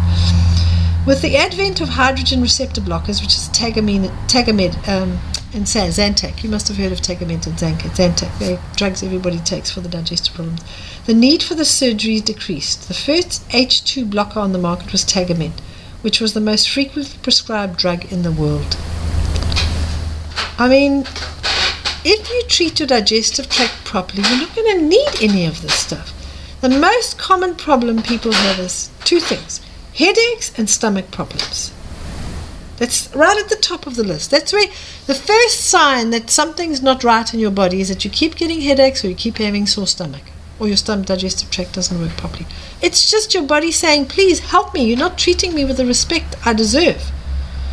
With 1.04 1.20
the 1.20 1.36
advent 1.36 1.80
of 1.80 1.88
hydrogen 1.88 2.40
receptor 2.40 2.80
blockers, 2.80 3.20
which 3.20 3.34
is 3.34 3.48
Tagamet 3.48 4.88
um, 4.88 5.18
and 5.52 5.64
Zantac, 5.64 6.44
you 6.44 6.50
must 6.50 6.68
have 6.68 6.76
heard 6.76 6.92
of 6.92 7.00
Tagamet 7.00 7.46
and 7.46 7.56
Zantac, 7.56 8.38
they're 8.38 8.60
drugs 8.76 9.02
everybody 9.02 9.38
takes 9.38 9.70
for 9.70 9.80
the 9.80 9.88
digestive 9.88 10.34
problems. 10.34 10.62
The 11.06 11.14
need 11.14 11.42
for 11.42 11.56
the 11.56 11.64
surgery 11.64 12.20
decreased. 12.20 12.86
The 12.86 12.94
first 12.94 13.48
H2 13.48 14.08
blocker 14.10 14.38
on 14.38 14.52
the 14.52 14.58
market 14.58 14.92
was 14.92 15.04
Tagamet, 15.04 15.58
which 16.02 16.20
was 16.20 16.34
the 16.34 16.40
most 16.40 16.70
frequently 16.70 17.18
prescribed 17.20 17.78
drug 17.78 18.12
in 18.12 18.22
the 18.22 18.32
world. 18.32 18.76
I 20.58 20.68
mean, 20.68 21.04
if 22.04 22.30
you 22.30 22.42
treat 22.48 22.78
your 22.78 22.86
digestive 22.86 23.48
tract 23.48 23.84
properly, 23.84 24.22
you're 24.28 24.40
not 24.40 24.54
going 24.54 24.78
to 24.78 24.86
need 24.86 25.08
any 25.20 25.46
of 25.46 25.62
this 25.62 25.74
stuff. 25.74 26.15
The 26.62 26.70
most 26.70 27.18
common 27.18 27.54
problem 27.54 28.02
people 28.02 28.32
have 28.32 28.58
is 28.58 28.90
two 29.04 29.20
things 29.20 29.60
headaches 29.94 30.52
and 30.58 30.68
stomach 30.68 31.10
problems. 31.10 31.72
That's 32.76 33.14
right 33.14 33.38
at 33.38 33.48
the 33.48 33.56
top 33.56 33.86
of 33.86 33.96
the 33.96 34.04
list. 34.04 34.30
That's 34.30 34.52
where 34.52 34.66
the 35.06 35.14
first 35.14 35.60
sign 35.60 36.10
that 36.10 36.28
something's 36.28 36.82
not 36.82 37.04
right 37.04 37.32
in 37.32 37.40
your 37.40 37.50
body 37.50 37.80
is 37.80 37.88
that 37.88 38.04
you 38.04 38.10
keep 38.10 38.36
getting 38.36 38.60
headaches 38.60 39.04
or 39.04 39.08
you 39.08 39.14
keep 39.14 39.38
having 39.38 39.66
sore 39.66 39.86
stomach 39.86 40.22
or 40.58 40.66
your 40.66 40.76
stomach 40.76 41.06
digestive 41.06 41.50
tract 41.50 41.72
doesn't 41.72 42.00
work 42.00 42.16
properly. 42.16 42.46
It's 42.82 43.10
just 43.10 43.34
your 43.34 43.44
body 43.44 43.72
saying, 43.72 44.06
please 44.06 44.40
help 44.40 44.74
me. 44.74 44.86
You're 44.86 44.98
not 44.98 45.18
treating 45.18 45.54
me 45.54 45.64
with 45.64 45.76
the 45.76 45.86
respect 45.86 46.36
I 46.44 46.52
deserve. 46.52 47.10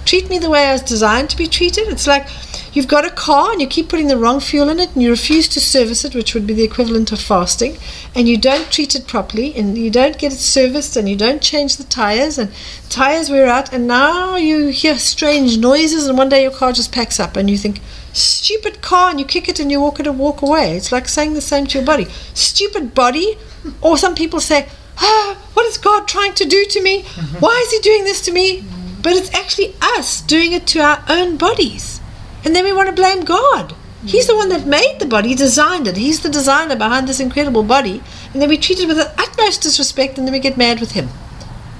Treat 0.06 0.30
me 0.30 0.38
the 0.38 0.49
way 0.49 0.66
I 0.68 0.74
was 0.74 0.82
designed 0.82 1.30
to 1.30 1.38
be 1.38 1.47
treated. 1.47 1.88
It's 1.88 2.08
like 2.08 2.28
you've 2.74 2.88
got 2.88 3.06
a 3.06 3.10
car 3.10 3.51
and 3.51 3.62
you 3.62 3.68
keep 3.68 3.89
putting 3.89 4.08
the 4.08 4.18
wrong 4.18 4.39
fuel 4.39 4.70
in 4.70 4.80
it 4.80 4.93
and 4.93 5.01
you 5.01 5.10
refuse 5.10 5.47
to 5.49 5.60
service 5.60 6.04
it, 6.04 6.14
which 6.16 6.34
would 6.34 6.45
be 6.45 6.54
the 6.54 6.64
equivalent 6.64 7.12
of 7.12 7.20
fasting, 7.22 7.78
and 8.14 8.28
you 8.28 8.38
don't 8.38 8.72
treat 8.72 8.95
it 8.95 9.08
properly 9.08 9.56
and 9.56 9.78
you 9.78 9.89
don't 9.89 10.18
get 10.18 10.34
it 10.34 10.38
serviced 10.38 10.95
and 10.97 11.08
you 11.08 11.16
don't 11.16 11.41
change 11.41 11.78
the 11.78 11.84
tires 11.84 12.38
and 12.38 12.51
tires 12.89 13.30
wear 13.30 13.47
out 13.47 13.72
and 13.74 13.88
now 13.88 14.36
you 14.36 14.68
hear 14.68 14.97
strange 14.97 15.58
noises 15.58 16.08
and 16.08 16.18
one 16.18 16.30
day 16.30 16.43
your 16.43 16.51
car 16.51 16.74
just 16.74 16.91
packs 16.91 17.20
up 17.20 17.36
and 17.36 17.49
you 17.49 17.58
think, 17.58 17.80
stupid 18.12 18.82
car 18.82 19.10
and 19.10 19.20
you 19.20 19.26
kick 19.26 19.49
it 19.49 19.60
and 19.60 19.72
you 19.72 19.82
walk 19.82 19.99
it 19.99 20.08
and 20.08 20.20
walk 20.20 20.41
away. 20.41 20.76
It's 20.76 20.91
like 20.91 21.08
saying 21.08 21.34
the 21.34 21.41
same 21.41 21.66
to 21.68 21.80
your 21.80 21.86
body. 21.86 22.06
Stupid 22.34 22.93
body. 22.93 23.38
Or 23.82 23.97
some 23.97 24.14
people 24.14 24.39
say, 24.41 24.68
ah, 24.97 25.38
what 25.54 25.66
is 25.66 25.78
God 25.78 26.08
trying 26.08 26.34
to 26.34 26.45
do 26.45 26.66
to 26.66 26.82
me? 26.82 27.04
Why 27.39 27.64
is 27.66 27.72
he 27.72 27.80
doing 27.80 28.04
this 28.04 28.22
to 28.26 28.32
me? 28.32 28.64
But 29.04 29.14
it's 29.14 29.34
actually 29.34 29.76
us 29.82 30.22
doing 30.22 30.54
it 30.54 30.66
to 30.68 30.80
our 30.80 31.04
own 31.08 31.38
bodies. 31.38 31.99
And 32.43 32.56
then 32.56 32.64
we 32.64 32.74
want 32.74 32.89
to 32.89 32.95
blame 32.95 33.24
God. 33.24 33.76
He's 34.06 34.28
the 34.28 34.36
one 34.36 34.49
that 34.49 34.66
made 34.66 34.99
the 34.99 35.06
body, 35.06 35.36
designed 35.36 35.88
it. 35.88 35.97
He's 35.97 36.22
the 36.22 36.30
designer 36.30 36.76
behind 36.76 37.08
this 37.08 37.20
incredible 37.20 37.64
body. 37.64 38.01
And 38.34 38.41
then 38.41 38.49
we 38.49 38.58
treat 38.58 38.80
it 38.80 38.88
with 38.88 38.97
the 38.97 39.14
utmost 39.18 39.62
disrespect 39.62 40.18
and 40.18 40.26
then 40.26 40.34
we 40.34 40.39
get 40.39 40.58
mad 40.58 40.80
with 40.80 40.91
him. 40.91 41.10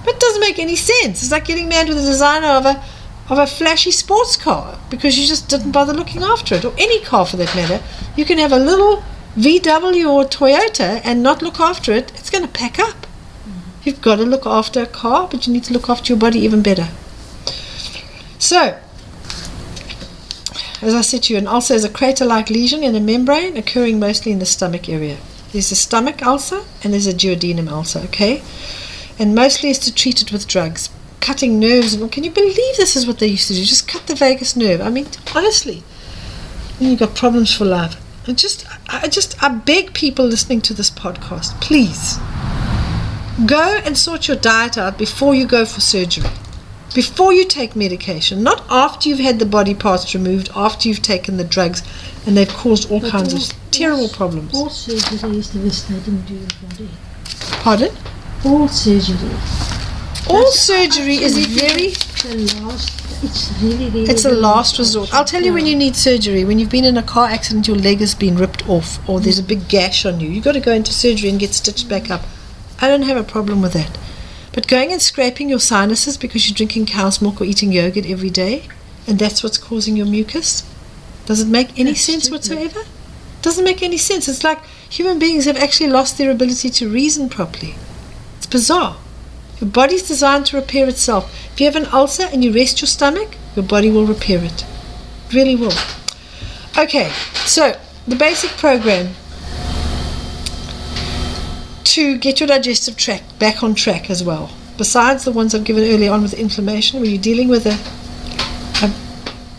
But 0.06 0.16
it 0.16 0.20
doesn't 0.20 0.42
make 0.42 0.60
any 0.60 0.76
sense. 0.76 1.24
It's 1.24 1.32
like 1.32 1.46
getting 1.46 1.68
mad 1.68 1.88
with 1.88 1.98
the 1.98 2.04
designer 2.04 2.48
of 2.48 2.66
a 2.66 2.84
of 3.30 3.40
a 3.40 3.48
flashy 3.48 3.92
sports 3.92 4.36
car 4.36 4.78
because 4.90 5.18
you 5.18 5.26
just 5.26 5.48
didn't 5.48 5.72
bother 5.72 5.94
looking 5.94 6.24
after 6.24 6.56
it, 6.56 6.66
or 6.66 6.74
any 6.78 7.00
car 7.02 7.26
for 7.26 7.38
that 7.38 7.56
matter. 7.56 7.82
You 8.18 8.26
can 8.26 8.38
have 8.38 8.52
a 8.52 8.60
little 8.60 9.02
VW 9.38 10.10
or 10.10 10.26
Toyota 10.26 11.02
and 11.04 11.24
not 11.24 11.42
look 11.42 11.60
after 11.60 11.92
it, 11.94 12.12
it's 12.16 12.30
going 12.30 12.44
to 12.44 12.50
pack 12.50 12.80
up. 12.80 13.08
You've 13.84 14.02
got 14.02 14.18
to 14.18 14.24
look 14.24 14.46
after 14.46 14.82
a 14.82 14.86
car, 14.86 15.28
but 15.30 15.48
you 15.48 15.54
need 15.54 15.64
to 15.66 15.74
look 15.74 15.90
after 15.90 16.14
your 16.14 16.20
body 16.20 16.40
even 16.40 16.62
better. 16.62 16.90
So, 18.44 18.78
as 20.82 20.94
I 20.94 21.00
said 21.00 21.24
to 21.24 21.34
you, 21.34 21.40
an 21.40 21.48
ulcer 21.48 21.76
is 21.76 21.86
a 21.86 21.90
crater 21.90 22.26
like 22.26 22.50
lesion 22.50 22.84
in 22.84 22.94
a 22.94 23.00
membrane 23.00 23.56
occurring 23.56 24.02
mostly 24.02 24.34
in 24.34 24.40
the 24.40 24.46
stomach 24.46 24.90
area. 24.90 25.16
There's 25.54 25.72
a 25.72 25.78
stomach 25.78 26.22
ulcer 26.22 26.60
and 26.84 26.92
there's 26.92 27.08
a 27.08 27.14
duodenum 27.14 27.72
ulcer, 27.72 28.00
okay? 28.00 28.44
And 29.18 29.34
mostly 29.34 29.70
is 29.70 29.80
to 29.80 29.96
treat 29.96 30.22
it 30.22 30.34
with 30.34 30.46
drugs. 30.46 30.90
Cutting 31.22 31.58
nerves. 31.58 31.96
Can 32.12 32.26
you 32.26 32.32
believe 32.32 32.76
this 32.76 32.98
is 32.98 33.08
what 33.08 33.20
they 33.20 33.28
used 33.28 33.48
to 33.48 33.54
do? 33.54 33.64
Just 33.64 33.88
cut 33.88 34.08
the 34.08 34.16
vagus 34.16 34.58
nerve. 34.58 34.82
I 34.82 34.90
mean, 34.90 35.08
honestly, 35.34 35.82
you've 36.82 37.00
got 37.00 37.16
problems 37.16 37.56
for 37.56 37.64
life. 37.64 37.96
I 38.28 38.34
just, 38.34 38.68
I 38.90 39.08
just, 39.08 39.42
I 39.42 39.48
beg 39.56 39.94
people 39.94 40.26
listening 40.26 40.60
to 40.64 40.74
this 40.74 40.92
podcast, 40.92 41.62
please 41.62 42.18
go 43.48 43.80
and 43.86 43.98
sort 43.98 44.28
your 44.28 44.36
diet 44.36 44.78
out 44.78 44.98
before 44.98 45.34
you 45.34 45.48
go 45.48 45.66
for 45.66 45.80
surgery 45.80 46.30
before 46.94 47.34
you 47.34 47.46
take 47.46 47.76
medication, 47.76 48.44
not 48.44 48.64
after 48.70 49.10
you've 49.10 49.20
had 49.20 49.40
the 49.40 49.46
body 49.46 49.74
parts 49.74 50.14
removed, 50.14 50.50
after 50.56 50.88
you've 50.88 51.02
taken 51.02 51.38
the 51.38 51.44
drugs, 51.44 51.82
and 52.26 52.38
they've 52.38 52.48
caused 52.50 52.90
all 52.92 53.00
But 53.00 53.12
kinds 53.12 53.34
all- 53.34 53.40
of 53.42 53.54
terrible 53.72 54.04
all- 54.04 54.10
problems. 54.10 54.54
All 54.54 54.70
surgery 54.70 55.38
is 55.38 55.48
devastating 55.50 56.24
to 56.28 56.34
your 56.34 56.48
body. 56.70 56.90
Pardon? 57.64 57.92
All 58.46 58.68
surgery. 58.68 59.18
All 60.30 60.44
That's 60.44 60.60
surgery 60.60 61.16
is 61.18 61.36
absolutely 61.38 61.68
very. 61.68 61.90
The 62.48 62.62
last, 62.62 62.92
it's 63.24 63.52
really, 63.62 63.90
really. 63.90 64.10
It's 64.10 64.24
a 64.24 64.30
last 64.32 64.80
resort. 64.80 65.14
I'll 65.14 65.26
tell 65.26 65.44
you 65.44 65.54
when 65.54 65.66
you 65.66 65.76
need 65.76 65.98
surgery. 65.98 66.46
When 66.46 66.60
you've 66.60 66.70
been 66.70 66.86
in 66.86 66.96
a 66.96 67.04
car 67.04 67.28
accident, 67.28 67.68
your 67.68 67.76
leg 67.76 68.00
has 68.00 68.16
been 68.16 68.38
ripped 68.38 68.68
off, 68.70 69.00
or 69.10 69.20
there's 69.20 69.40
a 69.40 69.44
big 69.44 69.68
gash 69.68 70.06
on 70.06 70.22
you. 70.22 70.30
You've 70.30 70.46
got 70.46 70.54
to 70.54 70.62
go 70.62 70.72
into 70.72 70.94
surgery 70.94 71.30
and 71.30 71.38
get 71.40 71.54
stitched 71.54 71.90
back 71.90 72.10
up. 72.10 72.22
I 72.80 72.88
don't 72.88 73.02
have 73.04 73.18
a 73.18 73.24
problem 73.24 73.62
with 73.62 73.74
that. 73.74 73.98
But 74.54 74.68
going 74.68 74.92
and 74.92 75.02
scraping 75.02 75.50
your 75.50 75.60
sinuses 75.60 76.16
because 76.16 76.48
you're 76.48 76.56
drinking 76.56 76.86
cow's 76.86 77.22
milk 77.22 77.42
or 77.42 77.44
eating 77.44 77.72
yogurt 77.72 78.06
every 78.06 78.30
day, 78.30 78.68
and 79.08 79.20
that's 79.20 79.44
what's 79.44 79.58
causing 79.58 79.98
your 79.98 80.06
mucus, 80.06 80.64
does 81.26 81.42
it 81.42 81.48
make 81.48 81.78
any 81.78 81.92
That's 81.92 82.02
sense 82.02 82.24
stupid. 82.26 82.36
whatsoever? 82.38 82.82
Doesn't 83.42 83.66
make 83.66 83.82
any 83.82 83.98
sense. 83.98 84.28
It's 84.28 84.44
like 84.44 84.64
human 84.90 85.20
beings 85.20 85.46
have 85.46 85.58
actually 85.58 85.90
lost 85.90 86.18
their 86.18 86.32
ability 86.32 86.70
to 86.70 86.90
reason 86.90 87.30
properly. 87.30 87.76
It's 88.38 88.46
bizarre. 88.46 88.98
Your 89.60 89.70
body's 89.70 90.08
designed 90.08 90.46
to 90.48 90.58
repair 90.58 90.88
itself. 90.88 91.34
If 91.54 91.60
you 91.60 91.66
have 91.66 91.76
an 91.76 91.88
ulcer 91.92 92.28
and 92.32 92.44
you 92.44 92.54
rest 92.54 92.82
your 92.82 92.88
stomach, 92.88 93.36
your 93.56 93.66
body 93.66 93.90
will 93.90 94.06
repair 94.06 94.44
it. 94.44 94.64
It 95.28 95.34
really 95.34 95.56
will. 95.56 95.74
Okay, 96.78 97.12
so 97.46 97.80
the 98.08 98.16
basic 98.16 98.52
program 98.52 99.16
to 101.94 102.18
get 102.18 102.40
your 102.40 102.48
digestive 102.48 102.98
tract 102.98 103.38
back 103.38 103.62
on 103.62 103.76
track 103.76 104.10
as 104.10 104.24
well. 104.24 104.50
Besides 104.78 105.26
the 105.26 105.32
ones 105.32 105.54
I've 105.54 105.64
given 105.64 105.84
earlier 105.84 106.12
on 106.12 106.24
with 106.24 106.34
inflammation, 106.34 107.00
when 107.00 107.12
you're 107.12 107.22
dealing 107.22 107.50
with 107.50 107.68
a, 107.68 107.78
a 108.84 108.92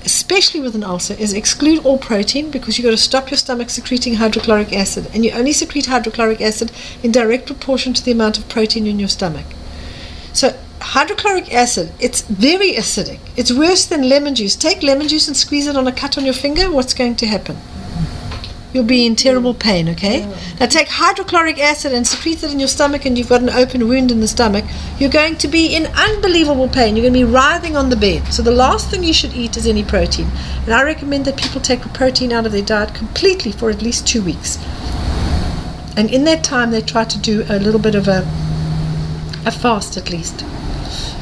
especially 0.04 0.60
with 0.60 0.74
an 0.74 0.82
ulcer, 0.82 1.14
is 1.14 1.32
exclude 1.32 1.86
all 1.86 1.96
protein 1.96 2.50
because 2.50 2.76
you've 2.76 2.84
got 2.84 2.90
to 2.90 2.96
stop 2.96 3.30
your 3.30 3.38
stomach 3.38 3.70
secreting 3.70 4.14
hydrochloric 4.14 4.72
acid. 4.72 5.08
And 5.14 5.24
you 5.24 5.30
only 5.30 5.52
secrete 5.52 5.86
hydrochloric 5.86 6.40
acid 6.40 6.72
in 7.04 7.12
direct 7.12 7.46
proportion 7.46 7.94
to 7.94 8.04
the 8.04 8.10
amount 8.10 8.36
of 8.36 8.48
protein 8.48 8.88
in 8.88 8.98
your 8.98 9.08
stomach. 9.08 9.46
So 10.32 10.58
hydrochloric 10.80 11.54
acid, 11.54 11.92
it's 12.00 12.22
very 12.22 12.72
acidic. 12.72 13.20
It's 13.36 13.52
worse 13.52 13.86
than 13.86 14.08
lemon 14.08 14.34
juice. 14.34 14.56
Take 14.56 14.82
lemon 14.82 15.06
juice 15.06 15.28
and 15.28 15.36
squeeze 15.36 15.68
it 15.68 15.76
on 15.76 15.86
a 15.86 15.92
cut 15.92 16.18
on 16.18 16.24
your 16.24 16.34
finger. 16.34 16.68
What's 16.72 16.94
going 16.94 17.14
to 17.14 17.26
happen? 17.26 17.58
You'll 18.74 18.84
be 18.84 19.06
in 19.06 19.14
terrible 19.14 19.54
pain, 19.54 19.88
okay? 19.90 20.26
Now 20.58 20.66
take 20.66 20.88
hydrochloric 20.88 21.60
acid 21.60 21.92
and 21.92 22.04
secrete 22.04 22.42
it 22.42 22.50
in 22.52 22.58
your 22.58 22.68
stomach 22.68 23.06
and 23.06 23.16
you've 23.16 23.28
got 23.28 23.40
an 23.40 23.48
open 23.48 23.88
wound 23.88 24.10
in 24.10 24.20
the 24.20 24.26
stomach. 24.26 24.64
You're 24.98 25.10
going 25.10 25.36
to 25.36 25.48
be 25.48 25.76
in 25.76 25.86
unbelievable 25.86 26.68
pain. 26.68 26.96
You're 26.96 27.04
going 27.04 27.14
to 27.14 27.26
be 27.26 27.32
writhing 27.32 27.76
on 27.76 27.88
the 27.88 27.96
bed. 27.96 28.34
So 28.34 28.42
the 28.42 28.50
last 28.50 28.90
thing 28.90 29.04
you 29.04 29.14
should 29.14 29.32
eat 29.32 29.56
is 29.56 29.68
any 29.68 29.84
protein. 29.84 30.28
And 30.64 30.74
I 30.74 30.82
recommend 30.82 31.24
that 31.26 31.36
people 31.36 31.60
take 31.60 31.82
the 31.82 31.88
protein 31.90 32.32
out 32.32 32.46
of 32.46 32.52
their 32.52 32.62
diet 32.62 32.94
completely 32.94 33.52
for 33.52 33.70
at 33.70 33.80
least 33.80 34.08
two 34.08 34.22
weeks. 34.22 34.58
And 35.96 36.10
in 36.10 36.24
that 36.24 36.42
time 36.42 36.72
they 36.72 36.82
try 36.82 37.04
to 37.04 37.18
do 37.18 37.44
a 37.48 37.60
little 37.60 37.80
bit 37.80 37.94
of 37.94 38.08
a 38.08 38.28
a 39.46 39.50
fast 39.50 39.96
at 39.96 40.10
least. 40.10 40.44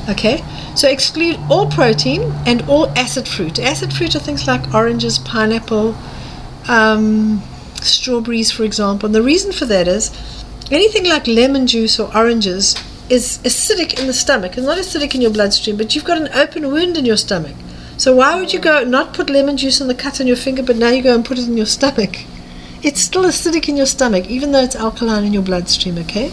Okay, 0.09 0.45
so 0.75 0.89
exclude 0.89 1.39
all 1.51 1.69
protein 1.71 2.23
and 2.47 2.63
all 2.63 2.89
acid 2.99 3.29
fruit. 3.29 3.59
Acid 3.59 3.93
fruit 3.93 4.17
are 4.17 4.21
things 4.21 4.47
like 4.47 4.75
oranges, 4.75 5.19
pineapple, 5.19 5.97
um, 6.69 7.43
strawberries, 7.77 8.51
for 8.51 8.65
example. 8.65 9.07
And 9.07 9.15
the 9.15 9.23
reason 9.23 9.53
for 9.53 9.65
that 9.67 9.89
is 9.89 10.11
anything 10.71 11.05
like 11.05 11.27
lemon 11.27 11.67
juice 11.67 11.99
or 11.99 12.15
oranges 12.17 12.77
is 13.11 13.39
acidic 13.45 13.99
in 14.01 14.07
the 14.07 14.13
stomach. 14.13 14.57
It's 14.57 14.67
not 14.67 14.79
acidic 14.79 15.15
in 15.15 15.21
your 15.21 15.31
bloodstream, 15.31 15.77
but 15.77 15.95
you've 15.95 16.05
got 16.05 16.21
an 16.21 16.29
open 16.35 16.71
wound 16.71 16.97
in 16.97 17.05
your 17.05 17.17
stomach. 17.17 17.57
So 17.99 18.17
why 18.17 18.39
would 18.39 18.53
you 18.53 18.59
go 18.59 18.85
not 18.85 19.15
put 19.15 19.31
lemon 19.31 19.57
juice 19.57 19.81
on 19.81 19.89
the 19.89 19.95
cut 19.95 20.21
on 20.21 20.27
your 20.27 20.37
finger, 20.37 20.63
but 20.63 20.77
now 20.77 20.89
you 20.89 21.03
go 21.03 21.15
and 21.15 21.25
put 21.25 21.39
it 21.39 21.47
in 21.47 21.57
your 21.57 21.67
stomach? 21.67 22.17
It's 22.83 23.01
still 23.01 23.25
acidic 23.25 23.69
in 23.69 23.77
your 23.77 23.87
stomach, 23.87 24.27
even 24.27 24.53
though 24.53 24.63
it's 24.63 24.75
alkaline 24.75 25.25
in 25.25 25.33
your 25.33 25.43
bloodstream. 25.43 25.99
Okay. 25.99 26.33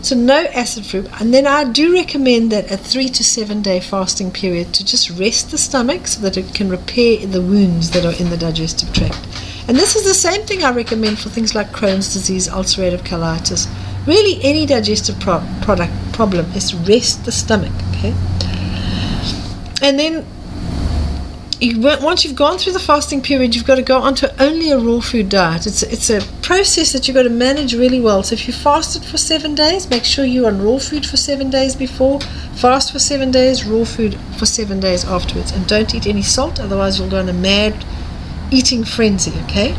So 0.00 0.14
no 0.14 0.44
acid 0.52 0.84
fruit, 0.84 1.08
and 1.18 1.32
then 1.32 1.46
I 1.46 1.64
do 1.64 1.94
recommend 1.94 2.52
that 2.52 2.70
a 2.70 2.76
three 2.76 3.08
to 3.08 3.24
seven 3.24 3.62
day 3.62 3.80
fasting 3.80 4.30
period 4.30 4.74
to 4.74 4.84
just 4.84 5.08
rest 5.08 5.50
the 5.50 5.56
stomach 5.56 6.06
so 6.06 6.20
that 6.20 6.36
it 6.36 6.54
can 6.54 6.68
repair 6.68 7.26
the 7.26 7.40
wounds 7.40 7.90
that 7.92 8.04
are 8.04 8.12
in 8.20 8.28
the 8.28 8.36
digestive 8.36 8.92
tract. 8.92 9.26
And 9.66 9.76
this 9.76 9.96
is 9.96 10.04
the 10.04 10.14
same 10.14 10.42
thing 10.42 10.62
I 10.62 10.72
recommend 10.72 11.18
for 11.18 11.30
things 11.30 11.54
like 11.54 11.72
Crohn's 11.72 12.12
disease, 12.12 12.48
ulcerative 12.48 13.00
colitis. 13.00 13.66
Really, 14.06 14.38
any 14.42 14.66
digestive 14.66 15.18
pro- 15.20 15.42
product 15.62 15.92
problem 16.12 16.44
is 16.52 16.74
rest 16.74 17.24
the 17.24 17.32
stomach. 17.32 17.72
Okay, 17.96 18.14
and 19.80 19.98
then 19.98 20.26
you, 21.60 21.80
once 21.80 22.24
you've 22.24 22.36
gone 22.36 22.58
through 22.58 22.74
the 22.74 22.78
fasting 22.80 23.22
period, 23.22 23.54
you've 23.54 23.66
got 23.66 23.76
to 23.76 23.82
go 23.82 23.98
onto 23.98 24.26
only 24.38 24.70
a 24.70 24.78
raw 24.78 25.00
food 25.00 25.30
diet. 25.30 25.66
It's 25.66 25.82
it's 25.82 26.10
a 26.10 26.20
process 26.42 26.92
that 26.92 27.08
you've 27.08 27.14
got 27.14 27.22
to 27.22 27.30
manage 27.30 27.74
really 27.74 28.00
well. 28.00 28.22
So 28.22 28.34
if 28.34 28.46
you 28.46 28.52
fasted 28.52 29.02
for 29.02 29.16
seven 29.16 29.54
days, 29.54 29.88
make 29.88 30.04
sure 30.04 30.26
you're 30.26 30.46
on 30.46 30.62
raw 30.62 30.78
food 30.78 31.06
for 31.06 31.16
seven 31.16 31.48
days 31.48 31.74
before, 31.74 32.20
fast 32.54 32.92
for 32.92 32.98
seven 32.98 33.30
days, 33.30 33.64
raw 33.64 33.84
food 33.84 34.18
for 34.36 34.44
seven 34.44 34.78
days 34.80 35.04
afterwards, 35.06 35.52
and 35.52 35.66
don't 35.66 35.94
eat 35.94 36.06
any 36.06 36.22
salt. 36.22 36.60
Otherwise, 36.60 36.98
you'll 36.98 37.08
go 37.08 37.18
on 37.18 37.28
a 37.30 37.32
mad 37.32 37.82
eating 38.50 38.84
frenzy. 38.84 39.32
Okay. 39.44 39.74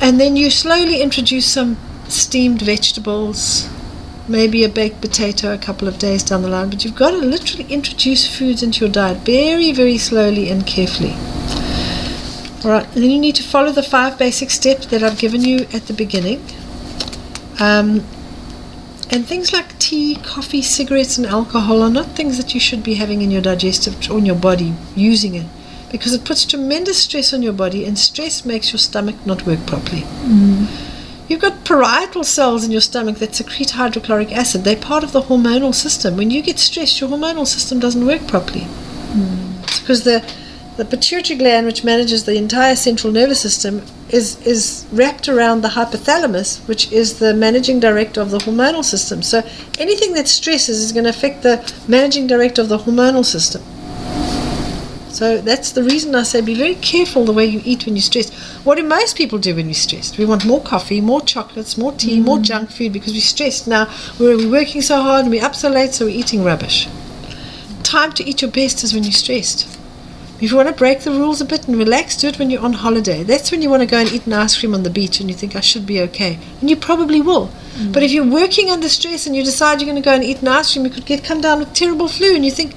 And 0.00 0.20
then 0.20 0.36
you 0.36 0.50
slowly 0.50 1.00
introduce 1.00 1.46
some 1.46 1.76
steamed 2.08 2.62
vegetables, 2.62 3.68
maybe 4.28 4.64
a 4.64 4.68
baked 4.68 5.00
potato 5.00 5.54
a 5.54 5.58
couple 5.58 5.88
of 5.88 5.98
days 5.98 6.22
down 6.22 6.42
the 6.42 6.48
line, 6.48 6.68
but 6.70 6.84
you've 6.84 6.94
got 6.94 7.12
to 7.12 7.18
literally 7.18 7.64
introduce 7.72 8.26
foods 8.26 8.62
into 8.62 8.84
your 8.84 8.92
diet 8.92 9.18
very, 9.18 9.72
very 9.72 9.96
slowly 9.96 10.50
and 10.50 10.66
carefully. 10.66 11.14
All 12.64 12.70
right, 12.70 12.90
then 12.92 13.10
you 13.10 13.18
need 13.18 13.34
to 13.36 13.42
follow 13.42 13.72
the 13.72 13.82
five 13.82 14.18
basic 14.18 14.50
steps 14.50 14.86
that 14.86 15.02
I've 15.02 15.18
given 15.18 15.42
you 15.42 15.66
at 15.72 15.86
the 15.86 15.94
beginning. 15.94 16.42
Um, 17.60 18.04
And 19.10 19.26
things 19.28 19.52
like 19.52 19.78
tea, 19.78 20.16
coffee, 20.16 20.62
cigarettes, 20.62 21.18
and 21.18 21.26
alcohol 21.26 21.82
are 21.82 21.90
not 21.90 22.16
things 22.16 22.36
that 22.36 22.52
you 22.52 22.60
should 22.60 22.82
be 22.82 22.94
having 22.94 23.22
in 23.22 23.30
your 23.30 23.42
digestive 23.42 24.10
on 24.10 24.26
your 24.26 24.34
body 24.34 24.74
using 24.96 25.34
it 25.36 25.46
because 25.94 26.12
it 26.12 26.24
puts 26.24 26.44
tremendous 26.44 26.98
stress 26.98 27.32
on 27.32 27.40
your 27.40 27.52
body, 27.52 27.84
and 27.84 27.96
stress 27.96 28.44
makes 28.44 28.72
your 28.72 28.80
stomach 28.80 29.14
not 29.24 29.46
work 29.46 29.64
properly. 29.64 30.00
Mm. 30.00 30.66
You've 31.28 31.40
got 31.40 31.64
parietal 31.64 32.24
cells 32.24 32.64
in 32.64 32.72
your 32.72 32.80
stomach 32.80 33.18
that 33.18 33.36
secrete 33.36 33.70
hydrochloric 33.70 34.32
acid. 34.32 34.64
They're 34.64 34.74
part 34.74 35.04
of 35.04 35.12
the 35.12 35.20
hormonal 35.20 35.72
system. 35.72 36.16
When 36.16 36.32
you 36.32 36.42
get 36.42 36.58
stressed, 36.58 37.00
your 37.00 37.08
hormonal 37.10 37.46
system 37.46 37.78
doesn't 37.78 38.04
work 38.04 38.26
properly. 38.26 38.66
It's 39.62 39.78
because 39.78 40.02
the 40.02 40.28
the 40.76 40.84
pituitary 40.84 41.38
gland, 41.38 41.66
which 41.66 41.84
manages 41.84 42.24
the 42.24 42.34
entire 42.34 42.74
central 42.74 43.12
nervous 43.12 43.40
system, 43.40 43.80
is 44.08 44.44
is 44.44 44.86
wrapped 44.90 45.28
around 45.28 45.60
the 45.60 45.68
hypothalamus, 45.68 46.66
which 46.66 46.90
is 46.90 47.20
the 47.20 47.32
managing 47.34 47.78
director 47.78 48.20
of 48.20 48.32
the 48.32 48.38
hormonal 48.38 48.84
system. 48.84 49.22
So 49.22 49.44
anything 49.78 50.14
that 50.14 50.26
stresses 50.26 50.80
is 50.80 50.90
going 50.90 51.04
to 51.04 51.10
affect 51.10 51.44
the 51.44 51.72
managing 51.86 52.26
director 52.26 52.62
of 52.62 52.68
the 52.68 52.78
hormonal 52.78 53.24
system. 53.24 53.62
So 55.14 55.40
that's 55.40 55.70
the 55.70 55.84
reason 55.84 56.16
I 56.16 56.24
say 56.24 56.40
be 56.40 56.56
very 56.56 56.74
careful 56.74 57.24
the 57.24 57.32
way 57.32 57.46
you 57.46 57.62
eat 57.64 57.86
when 57.86 57.94
you're 57.94 58.02
stressed. 58.02 58.34
What 58.64 58.78
do 58.78 58.82
most 58.82 59.16
people 59.16 59.38
do 59.38 59.54
when 59.54 59.68
we're 59.68 59.74
stressed? 59.74 60.18
We 60.18 60.24
want 60.24 60.44
more 60.44 60.60
coffee, 60.60 61.00
more 61.00 61.20
chocolates, 61.20 61.78
more 61.78 61.92
tea, 61.92 62.18
more 62.18 62.38
mm. 62.38 62.42
junk 62.42 62.72
food 62.72 62.92
because 62.92 63.12
we're 63.12 63.20
stressed. 63.20 63.68
Now 63.68 63.88
we're, 64.18 64.36
we're 64.36 64.50
working 64.50 64.82
so 64.82 65.00
hard 65.00 65.26
and 65.26 65.30
we're 65.30 65.44
up 65.44 65.54
so 65.54 65.68
late, 65.68 65.94
so 65.94 66.06
we're 66.06 66.18
eating 66.18 66.42
rubbish. 66.42 66.88
Time 67.84 68.10
to 68.14 68.24
eat 68.24 68.42
your 68.42 68.50
best 68.50 68.82
is 68.82 68.92
when 68.92 69.04
you're 69.04 69.12
stressed. 69.12 69.68
If 70.40 70.50
you 70.50 70.56
want 70.56 70.68
to 70.68 70.74
break 70.74 71.02
the 71.02 71.12
rules 71.12 71.40
a 71.40 71.44
bit 71.44 71.68
and 71.68 71.76
relax, 71.76 72.16
do 72.16 72.26
it 72.26 72.40
when 72.40 72.50
you're 72.50 72.60
on 72.60 72.72
holiday. 72.72 73.22
That's 73.22 73.52
when 73.52 73.62
you 73.62 73.70
want 73.70 73.82
to 73.82 73.86
go 73.86 73.98
and 73.98 74.10
eat 74.10 74.26
an 74.26 74.32
ice 74.32 74.58
cream 74.58 74.74
on 74.74 74.82
the 74.82 74.90
beach 74.90 75.20
and 75.20 75.30
you 75.30 75.36
think, 75.36 75.54
I 75.54 75.60
should 75.60 75.86
be 75.86 76.00
okay. 76.00 76.40
And 76.60 76.68
you 76.68 76.74
probably 76.74 77.20
will. 77.20 77.52
Mm. 77.76 77.92
But 77.92 78.02
if 78.02 78.10
you're 78.10 78.28
working 78.28 78.68
under 78.68 78.88
stress 78.88 79.28
and 79.28 79.36
you 79.36 79.44
decide 79.44 79.80
you're 79.80 79.88
going 79.88 80.02
to 80.02 80.04
go 80.04 80.12
and 80.12 80.24
eat 80.24 80.42
an 80.42 80.48
ice 80.48 80.72
cream, 80.72 80.84
you 80.84 80.90
could 80.90 81.06
get 81.06 81.22
come 81.22 81.40
down 81.40 81.60
with 81.60 81.72
terrible 81.72 82.08
flu 82.08 82.34
and 82.34 82.44
you 82.44 82.50
think, 82.50 82.74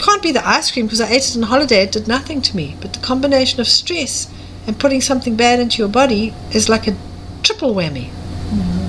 can't 0.00 0.22
be 0.22 0.32
the 0.32 0.46
ice 0.46 0.70
cream 0.70 0.86
because 0.86 1.00
I 1.00 1.10
ate 1.10 1.28
it 1.28 1.36
on 1.36 1.42
holiday, 1.42 1.82
it 1.82 1.92
did 1.92 2.08
nothing 2.08 2.42
to 2.42 2.56
me. 2.56 2.76
But 2.80 2.94
the 2.94 3.00
combination 3.00 3.60
of 3.60 3.68
stress 3.68 4.32
and 4.66 4.78
putting 4.78 5.00
something 5.00 5.36
bad 5.36 5.60
into 5.60 5.78
your 5.78 5.88
body 5.88 6.34
is 6.52 6.68
like 6.68 6.88
a 6.88 6.96
triple 7.42 7.74
whammy. 7.74 8.10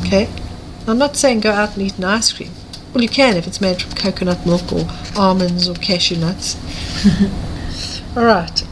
Okay? 0.06 0.30
I'm 0.88 0.98
not 0.98 1.16
saying 1.16 1.42
go 1.42 1.52
out 1.52 1.74
and 1.74 1.84
eat 1.86 1.98
an 1.98 2.04
ice 2.04 2.34
cream. 2.34 2.52
Well, 2.94 3.04
you 3.04 3.10
can 3.10 3.38
if 3.38 3.48
it's 3.48 3.62
made 3.62 3.82
from 3.82 3.94
coconut 3.94 4.46
milk 4.46 4.72
or 4.74 4.86
almonds 5.16 5.70
or 5.70 5.76
cashew 5.76 6.18
nuts. 6.18 6.58
All 8.18 8.26
right. 8.26 8.64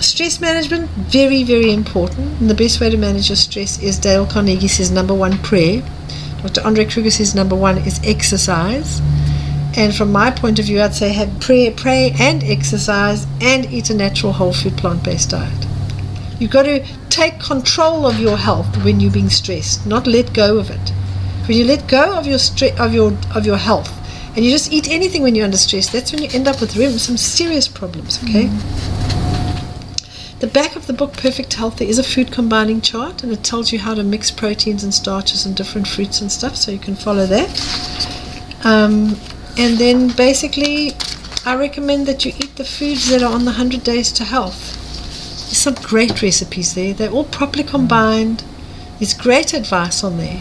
Stress 0.00 0.40
management, 0.40 0.90
very, 0.90 1.42
very 1.42 1.72
important. 1.72 2.40
And 2.40 2.48
the 2.48 2.54
best 2.54 2.80
way 2.80 2.90
to 2.90 2.96
manage 2.96 3.30
your 3.30 3.36
stress 3.36 3.82
is 3.82 3.98
Dale 3.98 4.26
Carnegie 4.26 4.68
says 4.68 4.90
number 4.90 5.14
one, 5.14 5.38
prayer. 5.38 5.82
Dr. 6.42 6.60
Andre 6.64 6.84
Kruger 6.84 7.10
says 7.10 7.34
number 7.34 7.56
one 7.56 7.78
is 7.78 8.00
exercise. 8.04 9.00
And 9.76 9.94
from 9.94 10.12
my 10.12 10.30
point 10.30 10.58
of 10.58 10.66
view, 10.66 10.80
I'd 10.80 10.94
say 10.94 11.12
have 11.12 11.40
prayer, 11.40 11.72
pray 11.72 12.14
and 12.18 12.44
exercise 12.44 13.26
and 13.40 13.66
eat 13.72 13.90
a 13.90 13.94
natural 13.94 14.32
whole 14.32 14.52
food 14.52 14.76
plant 14.76 15.02
based 15.02 15.30
diet. 15.30 15.66
You've 16.38 16.50
got 16.50 16.64
to 16.64 16.84
take 17.10 17.40
control 17.40 18.06
of 18.06 18.18
your 18.18 18.36
health 18.36 18.84
when 18.84 19.00
you're 19.00 19.12
being 19.12 19.30
stressed, 19.30 19.86
not 19.86 20.06
let 20.06 20.32
go 20.32 20.58
of 20.58 20.70
it. 20.70 20.90
When 21.46 21.58
you 21.58 21.64
let 21.64 21.88
go 21.88 22.16
of 22.16 22.26
your 22.26 22.38
stre- 22.38 22.78
of 22.78 22.94
your 22.94 23.16
of 23.34 23.46
your 23.46 23.56
health 23.56 23.92
and 24.36 24.44
you 24.44 24.50
just 24.50 24.72
eat 24.72 24.88
anything 24.90 25.22
when 25.22 25.34
you're 25.34 25.44
under 25.44 25.56
stress, 25.56 25.90
that's 25.90 26.12
when 26.12 26.22
you 26.22 26.28
end 26.32 26.48
up 26.48 26.60
with 26.60 26.76
real- 26.76 26.98
some 26.98 27.16
serious 27.16 27.68
problems, 27.68 28.22
okay? 28.24 28.50
The 30.40 30.48
back 30.48 30.76
of 30.76 30.86
the 30.86 30.92
book 30.92 31.12
Perfect 31.14 31.54
Health 31.54 31.76
there 31.76 31.88
is 31.88 31.98
a 31.98 32.02
food 32.02 32.32
combining 32.32 32.80
chart 32.80 33.22
and 33.22 33.32
it 33.32 33.42
tells 33.42 33.72
you 33.72 33.78
how 33.78 33.94
to 33.94 34.02
mix 34.02 34.30
proteins 34.30 34.82
and 34.84 34.92
starches 34.92 35.46
and 35.46 35.56
different 35.56 35.86
fruits 35.86 36.20
and 36.20 36.30
stuff 36.30 36.56
so 36.56 36.72
you 36.72 36.78
can 36.78 36.96
follow 36.96 37.26
that. 37.26 37.50
Um, 38.64 39.16
and 39.56 39.78
then 39.78 40.08
basically, 40.08 40.92
I 41.46 41.56
recommend 41.56 42.06
that 42.06 42.24
you 42.24 42.32
eat 42.38 42.56
the 42.56 42.64
foods 42.64 43.08
that 43.10 43.22
are 43.22 43.32
on 43.32 43.44
the 43.44 43.52
100 43.52 43.84
Days 43.84 44.10
to 44.12 44.24
Health. 44.24 44.74
There's 44.74 45.58
some 45.58 45.74
great 45.74 46.22
recipes 46.22 46.74
there. 46.74 46.92
They're 46.92 47.10
all 47.10 47.24
properly 47.24 47.62
combined. 47.62 48.42
There's 48.98 49.14
great 49.14 49.54
advice 49.54 50.02
on 50.02 50.18
there. 50.18 50.40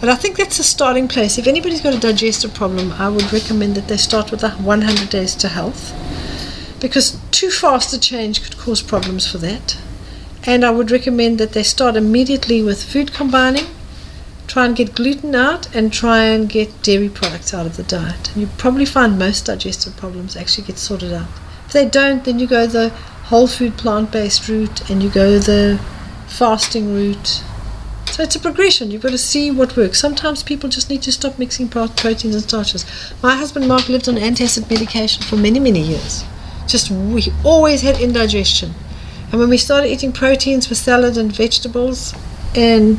But 0.00 0.08
I 0.08 0.14
think 0.14 0.36
that's 0.36 0.60
a 0.60 0.64
starting 0.64 1.08
place. 1.08 1.38
If 1.38 1.48
anybody's 1.48 1.80
got 1.80 1.94
a 1.94 1.98
digestive 1.98 2.54
problem, 2.54 2.92
I 2.92 3.08
would 3.08 3.32
recommend 3.32 3.74
that 3.74 3.88
they 3.88 3.96
start 3.96 4.30
with 4.30 4.40
the 4.40 4.50
100 4.50 5.08
Days 5.10 5.34
to 5.36 5.48
Health 5.48 5.92
because 6.80 7.18
too 7.32 7.50
fast 7.50 7.92
a 7.92 7.98
change 7.98 8.44
could 8.44 8.56
cause 8.56 8.82
problems 8.82 9.26
for 9.30 9.38
that. 9.38 9.76
And 10.44 10.64
I 10.64 10.70
would 10.70 10.92
recommend 10.92 11.38
that 11.38 11.52
they 11.52 11.64
start 11.64 11.96
immediately 11.96 12.62
with 12.62 12.84
food 12.84 13.12
combining 13.12 13.66
try 14.48 14.64
and 14.64 14.74
get 14.74 14.94
gluten 14.94 15.34
out 15.34 15.72
and 15.74 15.92
try 15.92 16.24
and 16.24 16.48
get 16.48 16.82
dairy 16.82 17.08
products 17.08 17.54
out 17.54 17.66
of 17.66 17.76
the 17.76 17.82
diet. 17.84 18.32
And 18.32 18.40
you 18.42 18.48
probably 18.56 18.86
find 18.86 19.18
most 19.18 19.46
digestive 19.46 19.96
problems 19.96 20.36
actually 20.36 20.66
get 20.66 20.78
sorted 20.78 21.12
out. 21.12 21.28
If 21.66 21.72
they 21.72 21.86
don't, 21.86 22.24
then 22.24 22.38
you 22.38 22.46
go 22.46 22.66
the 22.66 22.88
whole 23.28 23.46
food 23.46 23.76
plant 23.76 24.10
based 24.10 24.48
route 24.48 24.90
and 24.90 25.02
you 25.02 25.10
go 25.10 25.38
the 25.38 25.78
fasting 26.26 26.94
route. 26.94 27.44
So 28.06 28.22
it's 28.22 28.36
a 28.36 28.40
progression. 28.40 28.90
You've 28.90 29.02
got 29.02 29.12
to 29.12 29.18
see 29.18 29.50
what 29.50 29.76
works. 29.76 30.00
Sometimes 30.00 30.42
people 30.42 30.70
just 30.70 30.88
need 30.88 31.02
to 31.02 31.12
stop 31.12 31.38
mixing 31.38 31.68
proteins 31.68 32.34
and 32.34 32.42
starches. 32.42 32.86
My 33.22 33.36
husband 33.36 33.68
Mark 33.68 33.88
lived 33.88 34.08
on 34.08 34.16
antacid 34.16 34.68
medication 34.70 35.22
for 35.22 35.36
many, 35.36 35.60
many 35.60 35.80
years. 35.80 36.24
Just 36.66 36.90
we 36.90 37.26
always 37.44 37.82
had 37.82 38.00
indigestion. 38.00 38.74
And 39.30 39.38
when 39.38 39.50
we 39.50 39.58
started 39.58 39.92
eating 39.92 40.12
proteins 40.12 40.70
with 40.70 40.78
salad 40.78 41.18
and 41.18 41.30
vegetables 41.30 42.14
and 42.54 42.98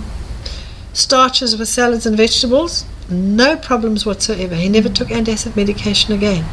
starches 0.99 1.57
with 1.57 1.67
salads 1.67 2.05
and 2.05 2.17
vegetables, 2.17 2.85
no 3.09 3.55
problems 3.55 4.05
whatsoever. 4.05 4.55
He 4.55 4.69
never 4.69 4.89
took 4.89 5.07
antacid 5.07 5.55
medication 5.55 6.13
again. 6.13 6.45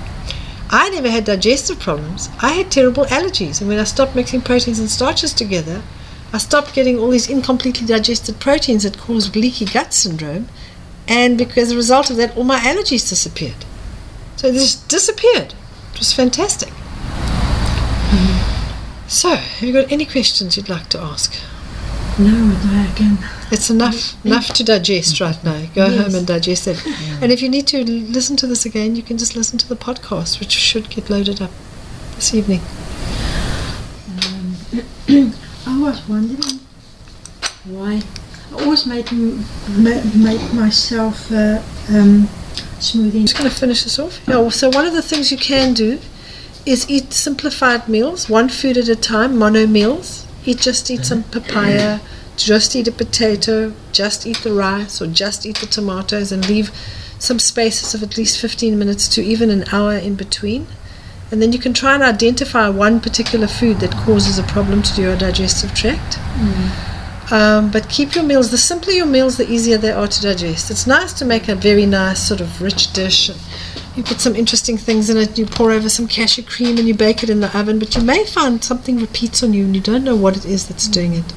I 0.71 0.89
never 0.91 1.11
had 1.11 1.25
digestive 1.25 1.79
problems. 1.79 2.29
I 2.41 2.53
had 2.53 2.71
terrible 2.73 3.05
allergies, 3.07 3.61
and 3.61 3.69
when 3.69 3.79
I 3.79 3.85
stopped 3.85 4.17
mixing 4.17 4.41
proteins 4.41 4.79
and 4.79 4.91
starches 4.91 5.33
together, 5.33 5.83
I 6.33 6.39
stopped 6.39 6.75
getting 6.75 6.99
all 6.99 7.11
these 7.11 7.31
incompletely 7.31 7.87
digested 7.87 8.41
proteins 8.41 8.83
that 8.83 8.99
cause 8.99 9.35
leaky 9.35 9.65
gut 9.65 9.93
syndrome, 9.93 10.49
and 11.07 11.39
because 11.39 11.69
as 11.69 11.73
a 11.73 11.77
result 11.77 12.11
of 12.11 12.17
that, 12.17 12.37
all 12.37 12.45
my 12.45 12.59
allergies 12.59 13.09
disappeared. 13.09 13.65
So 14.37 14.51
they 14.51 14.59
just 14.59 14.89
disappeared. 14.89 15.55
It 15.93 15.99
was 15.99 16.13
fantastic. 16.13 16.71
Mm-hmm. 18.11 19.09
So, 19.09 19.37
have 19.37 19.63
you 19.63 19.73
got 19.73 19.93
any 19.93 20.05
questions 20.05 20.57
you'd 20.57 20.69
like 20.69 20.89
to 20.89 21.01
ask? 21.01 21.33
No, 22.19 22.31
no, 22.31 22.89
again. 22.95 23.19
It's 23.51 23.69
enough 23.69 24.17
enough 24.25 24.49
to 24.55 24.65
digest 24.65 25.21
right 25.21 25.43
now. 25.45 25.67
Go 25.75 25.87
Yes. 25.87 26.03
home 26.07 26.15
and 26.15 26.27
digest 26.27 26.67
it. 26.67 26.83
And 27.21 27.31
if 27.31 27.43
you 27.43 27.49
need 27.51 27.67
to 27.69 27.85
listen 27.85 28.37
to 28.39 28.47
this 28.47 28.65
again, 28.65 28.97
you 28.97 29.03
can 29.03 29.19
just 29.19 29.37
listen 29.37 29.59
to 29.59 29.69
the 29.69 29.77
podcast, 29.77 30.41
which 30.41 30.53
should 30.53 30.89
get 30.89 31.11
loaded 31.11 31.43
up 31.43 31.51
this 32.15 32.33
evening. 32.35 32.61
I 35.09 35.79
was 35.81 36.09
wondering 36.09 36.61
why 37.65 38.01
I 38.53 38.63
always 38.63 38.87
make 38.87 39.13
make 39.13 40.53
myself 40.55 41.31
uh, 41.31 41.61
um, 41.91 42.29
smoothie. 42.81 43.21
I'm 43.21 43.27
just 43.27 43.37
going 43.39 43.51
to 43.51 43.57
finish 43.57 43.85
this 43.85 43.99
off. 43.99 44.21
Yeah, 44.27 44.49
so 44.49 44.69
one 44.71 44.87
of 44.87 44.93
the 44.95 45.03
things 45.03 45.31
you 45.31 45.39
can 45.39 45.75
do 45.75 45.99
is 46.65 46.89
eat 46.91 47.13
simplified 47.13 47.89
meals, 47.89 48.29
one 48.29 48.49
food 48.49 48.77
at 48.77 48.89
a 48.89 48.97
time, 48.97 49.37
mono 49.39 49.67
meals. 49.67 50.26
Eat 50.47 50.59
just 50.59 50.91
eat 50.91 51.05
some 51.05 51.25
papaya, 51.25 52.01
just 52.37 52.77
eat 52.77 52.87
a 52.87 52.93
potato, 52.93 53.75
just 53.93 54.27
eat 54.27 54.39
the 54.39 54.53
rice, 54.53 55.03
or 55.03 55.07
just 55.09 55.45
eat 55.45 55.59
the 55.59 55.67
tomatoes, 55.67 56.31
and 56.31 56.49
leave 56.49 56.71
some 57.19 57.39
spaces 57.39 57.95
of 57.95 58.03
at 58.03 58.17
least 58.17 58.41
15 58.41 58.79
minutes 58.79 59.09
to 59.09 59.23
even 59.23 59.51
an 59.51 59.65
hour 59.73 59.95
in 59.95 60.15
between. 60.15 60.67
And 61.33 61.43
then 61.43 61.53
you 61.53 61.59
can 61.59 61.75
try 61.75 61.95
and 61.95 62.03
identify 62.03 62.69
one 62.69 63.01
particular 63.01 63.49
food 63.49 63.81
that 63.81 63.91
causes 64.05 64.39
a 64.39 64.45
problem 64.45 64.83
to 64.83 65.03
your 65.03 65.17
digestive 65.17 65.75
tract. 65.75 66.19
Um, 67.33 67.71
but 67.73 67.89
keep 67.89 68.15
your 68.15 68.23
meals, 68.23 68.53
the 68.53 68.59
simpler 68.59 68.93
your 68.93 69.07
meals, 69.07 69.37
the 69.37 69.51
easier 69.51 69.79
they 69.79 69.91
are 69.91 70.07
to 70.07 70.21
digest. 70.23 70.71
It's 70.71 70.87
nice 70.87 71.13
to 71.15 71.25
make 71.25 71.49
a 71.49 71.57
very 71.57 71.85
nice 71.85 72.21
sort 72.21 72.41
of 72.41 72.63
rich 72.63 72.93
dish. 72.93 73.31
You 73.97 74.03
put 74.03 74.21
some 74.21 74.37
interesting 74.37 74.77
things 74.77 75.09
in 75.09 75.17
it, 75.17 75.39
you 75.39 75.47
pour 75.47 75.73
over 75.73 75.89
some 75.89 76.07
cashew 76.07 76.43
cream 76.43 76.77
and 76.77 76.87
you 76.87 76.95
bake 76.95 77.23
it 77.23 77.31
in 77.31 77.41
the 77.41 77.59
oven, 77.59 77.79
but 77.79 77.97
you 77.97 78.03
may 78.03 78.25
find 78.27 78.63
something 78.63 78.99
repeats 78.99 79.43
on 79.43 79.55
you 79.55 79.65
and 79.65 79.75
you 79.75 79.81
don't 79.81 80.05
know 80.05 80.15
what 80.15 80.37
it 80.37 80.45
is 80.45 80.69
that's 80.69 80.87
doing 80.87 81.15
it. 81.15 81.33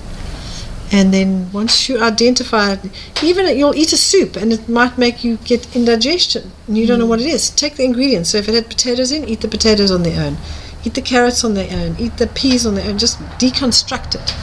And 0.91 1.14
then 1.14 1.51
once 1.53 1.88
you 1.88 2.01
identify 2.01 2.74
it, 2.74 2.80
even 3.24 3.57
you'll 3.57 3.76
eat 3.76 3.93
a 3.93 3.97
soup 3.97 4.36
and 4.36 4.51
it 4.51 4.68
might 4.68 4.97
make 4.97 5.24
you 5.24 5.38
get 5.38 5.74
indigestion 5.74 6.51
and 6.68 6.78
you 6.78 6.86
don't 6.86 6.99
know 6.99 7.05
hmm. 7.05 7.12
what 7.12 7.22
it 7.22 7.28
is. 7.28 7.49
Take 7.49 7.76
the 7.76 7.86
ingredients. 7.86 8.32
So 8.32 8.39
if 8.39 8.49
it 8.49 8.55
had 8.55 8.68
potatoes 8.68 9.12
in, 9.12 9.24
eat 9.24 9.41
the 9.41 9.47
potatoes 9.47 9.91
on 9.91 10.03
their 10.03 10.22
own. 10.22 10.38
Eat 10.84 10.95
the 10.95 11.01
carrots 11.01 11.43
on 11.43 11.53
their 11.53 11.72
own. 11.72 11.95
Eat 11.97 12.18
the 12.18 12.28
peas 12.28 12.66
on 12.66 12.76
their 12.76 12.89
own. 12.89 12.97
Just 12.97 13.20
deconstruct 13.39 14.16
it 14.16 14.36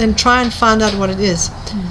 and 0.00 0.16
try 0.16 0.42
and 0.42 0.52
find 0.52 0.80
out 0.82 0.94
what 0.94 1.10
it 1.10 1.20
is. 1.20 1.50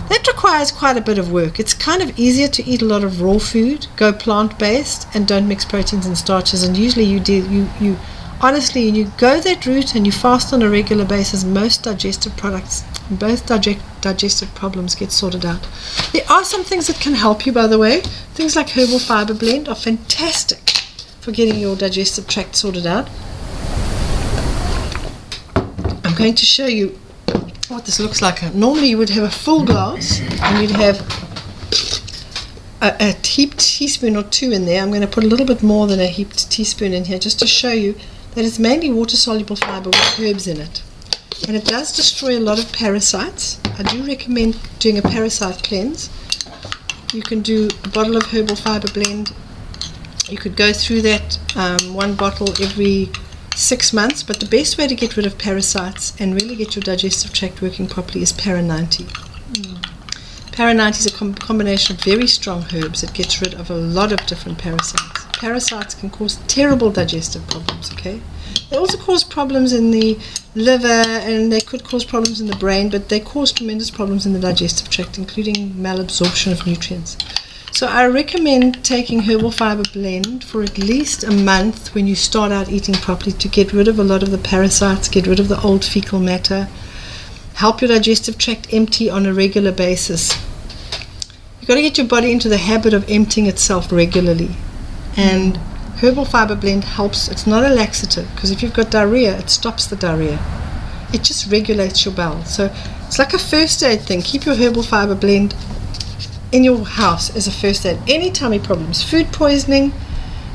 That 0.10 0.26
requires 0.28 0.72
quite 0.72 0.98
a 0.98 1.02
bit 1.02 1.20
of 1.20 1.32
work. 1.32 1.60
It's 1.60 1.74
kind 1.74 2.02
of 2.02 2.18
easier 2.18 2.48
to 2.48 2.66
eat 2.66 2.82
a 2.82 2.86
lot 2.86 3.04
of 3.04 3.22
raw 3.22 3.38
food, 3.38 3.86
go 3.96 4.12
plant 4.12 4.58
based, 4.58 5.08
and 5.14 5.28
don't 5.28 5.48
mix 5.48 5.64
proteins 5.64 6.08
and 6.08 6.18
starches. 6.18 6.64
And 6.64 6.76
usually, 6.76 7.06
you 7.06 7.20
do 7.20 7.34
you 7.34 7.70
you 7.80 7.98
honestly 8.42 8.90
you 8.90 9.12
go 9.18 9.40
that 9.40 9.66
route 9.66 9.96
and 9.96 10.06
you 10.06 10.12
fast 10.12 10.52
on 10.52 10.64
a 10.64 10.70
regular 10.70 11.06
basis. 11.06 11.44
Most 11.44 11.84
digestive 11.84 12.36
products, 12.36 12.84
both 13.12 13.46
digest, 13.46 13.80
digestive 14.02 14.54
problems 14.56 14.96
get 14.96 15.12
sorted 15.12 15.46
out. 15.46 15.68
There 16.12 16.30
are 16.30 16.44
some 16.44 16.64
things 16.64 16.88
that 16.88 17.00
can 17.00 17.14
help 17.14 17.46
you, 17.46 17.52
by 17.52 17.68
the 17.68 17.78
way. 17.78 18.02
Things 18.34 18.56
like 18.56 18.72
herbal 18.72 19.00
fiber 19.00 19.36
blend 19.36 19.70
are 19.70 19.76
fantastic 19.76 20.70
for 21.22 21.32
getting 21.32 21.60
your 21.60 21.76
digestive 21.76 22.28
tract 22.28 22.56
sorted 22.56 22.88
out. 22.88 23.08
I'm 26.04 26.16
going 26.16 26.34
to 26.34 26.46
show 26.46 26.66
you 26.66 26.98
what 27.70 27.86
this 27.86 28.00
looks 28.00 28.22
like. 28.22 28.54
Normally, 28.54 28.90
you 28.90 28.98
would 28.98 29.10
have 29.10 29.24
a 29.24 29.30
full 29.30 29.66
glass 29.66 30.20
and 30.20 30.62
you'd 30.62 30.72
have 30.72 31.00
a, 32.82 32.96
a 33.00 33.28
heaped 33.28 33.60
teaspoon 33.60 34.16
or 34.16 34.24
two 34.24 34.52
in 34.52 34.66
there. 34.66 34.82
I'm 34.82 34.90
going 34.90 35.02
to 35.02 35.08
put 35.08 35.24
a 35.24 35.28
little 35.28 35.46
bit 35.46 35.62
more 35.64 35.88
than 35.88 36.00
a 36.00 36.08
heaped 36.08 36.50
teaspoon 36.52 36.94
in 36.94 37.06
here 37.06 37.20
just 37.20 37.40
to 37.40 37.48
show 37.48 37.72
you 37.72 37.96
that 38.36 38.46
it's 38.46 38.60
mainly 38.60 38.92
water 38.92 39.18
soluble 39.18 39.56
fiber 39.56 39.90
with 39.90 40.20
herbs 40.20 40.48
in 40.48 40.60
it. 40.60 40.84
And 41.48 41.56
it 41.56 41.66
does 41.66 41.96
destroy 41.96 42.38
a 42.38 42.40
lot 42.40 42.60
of 42.60 42.72
parasites. 42.74 43.60
I 43.78 43.84
do 43.84 44.06
recommend 44.06 44.60
doing 44.80 44.98
a 44.98 45.02
parasite 45.02 45.64
cleanse. 45.64 46.10
You 47.14 47.22
can 47.22 47.42
do 47.42 47.70
a 47.84 47.90
bottle 47.90 48.18
of 48.18 48.24
herbal 48.24 48.56
fiber 48.56 48.92
blend. 48.92 49.34
You 50.28 50.38
could 50.38 50.56
go 50.56 50.74
through 50.74 51.02
that 51.04 51.40
um, 51.56 51.94
one 51.94 52.16
bottle 52.16 52.50
every 52.62 53.10
six 53.60 53.92
months, 53.92 54.24
but 54.24 54.40
the 54.40 54.46
best 54.46 54.78
way 54.78 54.88
to 54.88 54.96
get 54.96 55.18
rid 55.18 55.26
of 55.26 55.38
parasites 55.38 56.14
and 56.20 56.34
really 56.34 56.56
get 56.56 56.76
your 56.76 56.84
digestive 56.84 57.34
tract 57.34 57.62
working 57.62 57.88
properly 57.88 58.22
is 58.22 58.32
Para 58.32 58.62
90. 58.62 59.04
Mm. 59.04 59.86
Para 60.54 60.74
90 60.74 61.00
is 61.00 61.06
a 61.06 61.12
com- 61.12 61.34
combination 61.36 61.96
of 61.96 62.04
very 62.04 62.26
strong 62.26 62.66
herbs 62.74 63.02
that 63.02 63.14
gets 63.14 63.42
rid 63.42 63.54
of 63.54 63.70
a 63.70 63.76
lot 63.76 64.12
of 64.14 64.26
different 64.28 64.58
parasites. 64.58 65.26
Parasites 65.34 65.94
can 65.94 66.10
cause 66.10 66.38
terrible 66.48 66.90
digestive 66.90 67.46
problems, 67.48 67.92
okay? 67.94 68.22
They 68.70 68.78
also 68.78 68.98
cause 68.98 69.24
problems 69.24 69.74
in 69.74 69.92
the 69.92 70.18
liver 70.56 70.88
and 70.88 71.52
they 71.52 71.62
could 71.62 71.84
cause 71.84 72.06
problems 72.06 72.40
in 72.40 72.48
the 72.48 72.56
brain, 72.56 72.90
but 72.90 73.10
they 73.10 73.20
cause 73.20 73.52
tremendous 73.52 73.92
problems 73.92 74.26
in 74.26 74.34
the 74.34 74.40
digestive 74.40 74.90
tract, 74.90 75.18
including 75.18 75.72
malabsorption 75.72 76.52
of 76.52 76.66
nutrients. 76.66 77.18
So 77.72 77.88
I 77.88 78.08
recommend 78.08 78.84
taking 78.84 79.22
herbal 79.22 79.52
fiber 79.52 79.84
blend 79.94 80.44
for 80.44 80.64
at 80.64 80.78
least 80.78 81.24
a 81.24 81.32
month 81.32 81.94
when 81.94 82.08
you 82.08 82.16
start 82.16 82.52
out 82.52 82.70
eating 82.70 82.96
properly 82.96 83.32
to 83.34 83.48
get 83.48 83.72
rid 83.72 83.88
of 83.88 84.00
a 84.00 84.04
lot 84.04 84.24
of 84.24 84.32
the 84.32 84.38
parasites, 84.38 85.08
get 85.08 85.28
rid 85.28 85.40
of 85.40 85.48
the 85.48 85.62
old 85.62 85.86
fecal 85.86 86.20
matter, 86.20 86.68
help 87.54 87.80
your 87.82 87.88
digestive 87.88 88.38
tract 88.38 88.74
empty 88.74 89.10
on 89.10 89.26
a 89.26 89.34
regular 89.34 89.72
basis. 89.72 90.34
You've 91.60 91.68
got 91.68 91.76
to 91.76 91.82
get 91.82 91.98
your 91.98 92.08
body 92.08 92.32
into 92.32 92.50
the 92.50 92.58
habit 92.58 92.94
of 92.94 93.10
emptying 93.10 93.46
itself 93.46 93.92
regularly. 93.92 94.50
And 95.16 95.58
herbal 96.02 96.26
fiber 96.26 96.56
blend 96.56 96.84
helps. 96.84 97.28
It's 97.30 97.46
not 97.46 97.64
a 97.64 97.70
laxative 97.70 98.30
because 98.34 98.52
if 98.52 98.64
you've 98.64 98.74
got 98.74 98.92
diarrhea, 98.92 99.38
it 99.38 99.50
stops 99.50 99.86
the 99.86 99.96
diarrhea. 99.96 100.40
It 101.14 101.24
just 101.24 101.52
regulates 101.52 102.04
your 102.04 102.14
bowel. 102.14 102.44
So 102.46 102.74
it's 103.06 103.20
like 103.20 103.34
a 103.34 103.40
first 103.40 103.84
aid 103.84 104.02
thing. 104.02 104.22
Keep 104.22 104.46
your 104.46 104.56
herbal 104.56 104.84
fiber 104.84 105.16
blend 105.16 105.56
in 106.52 106.64
your 106.64 106.84
house 106.86 107.36
as 107.36 107.48
a 107.48 107.52
first 107.52 107.86
aid. 107.86 108.00
Any 108.08 108.32
tummy 108.32 108.60
problems, 108.60 109.04
food 109.04 109.32
poisoning, 109.32 109.94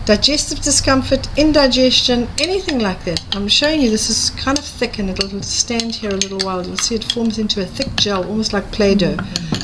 digestive 0.04 0.60
discomfort, 0.60 1.28
indigestion, 1.38 2.28
anything 2.38 2.78
like 2.78 3.04
that. 3.04 3.24
I'm 3.34 3.48
showing 3.48 3.80
you 3.80 3.90
this 3.90 4.10
is 4.10 4.30
kind 4.30 4.58
of 4.58 4.64
thick 4.64 4.98
and 4.98 5.08
it'll 5.08 5.42
stand 5.42 5.94
here 5.94 6.10
a 6.10 6.16
little 6.16 6.40
while. 6.40 6.64
You'll 6.64 6.76
see 6.76 6.94
it 6.94 7.04
forms 7.04 7.38
into 7.38 7.62
a 7.62 7.66
thick 7.66 7.94
gel, 7.96 8.26
almost 8.26 8.52
like 8.52 8.70
Play 8.70 8.94
Doh. 8.94 9.16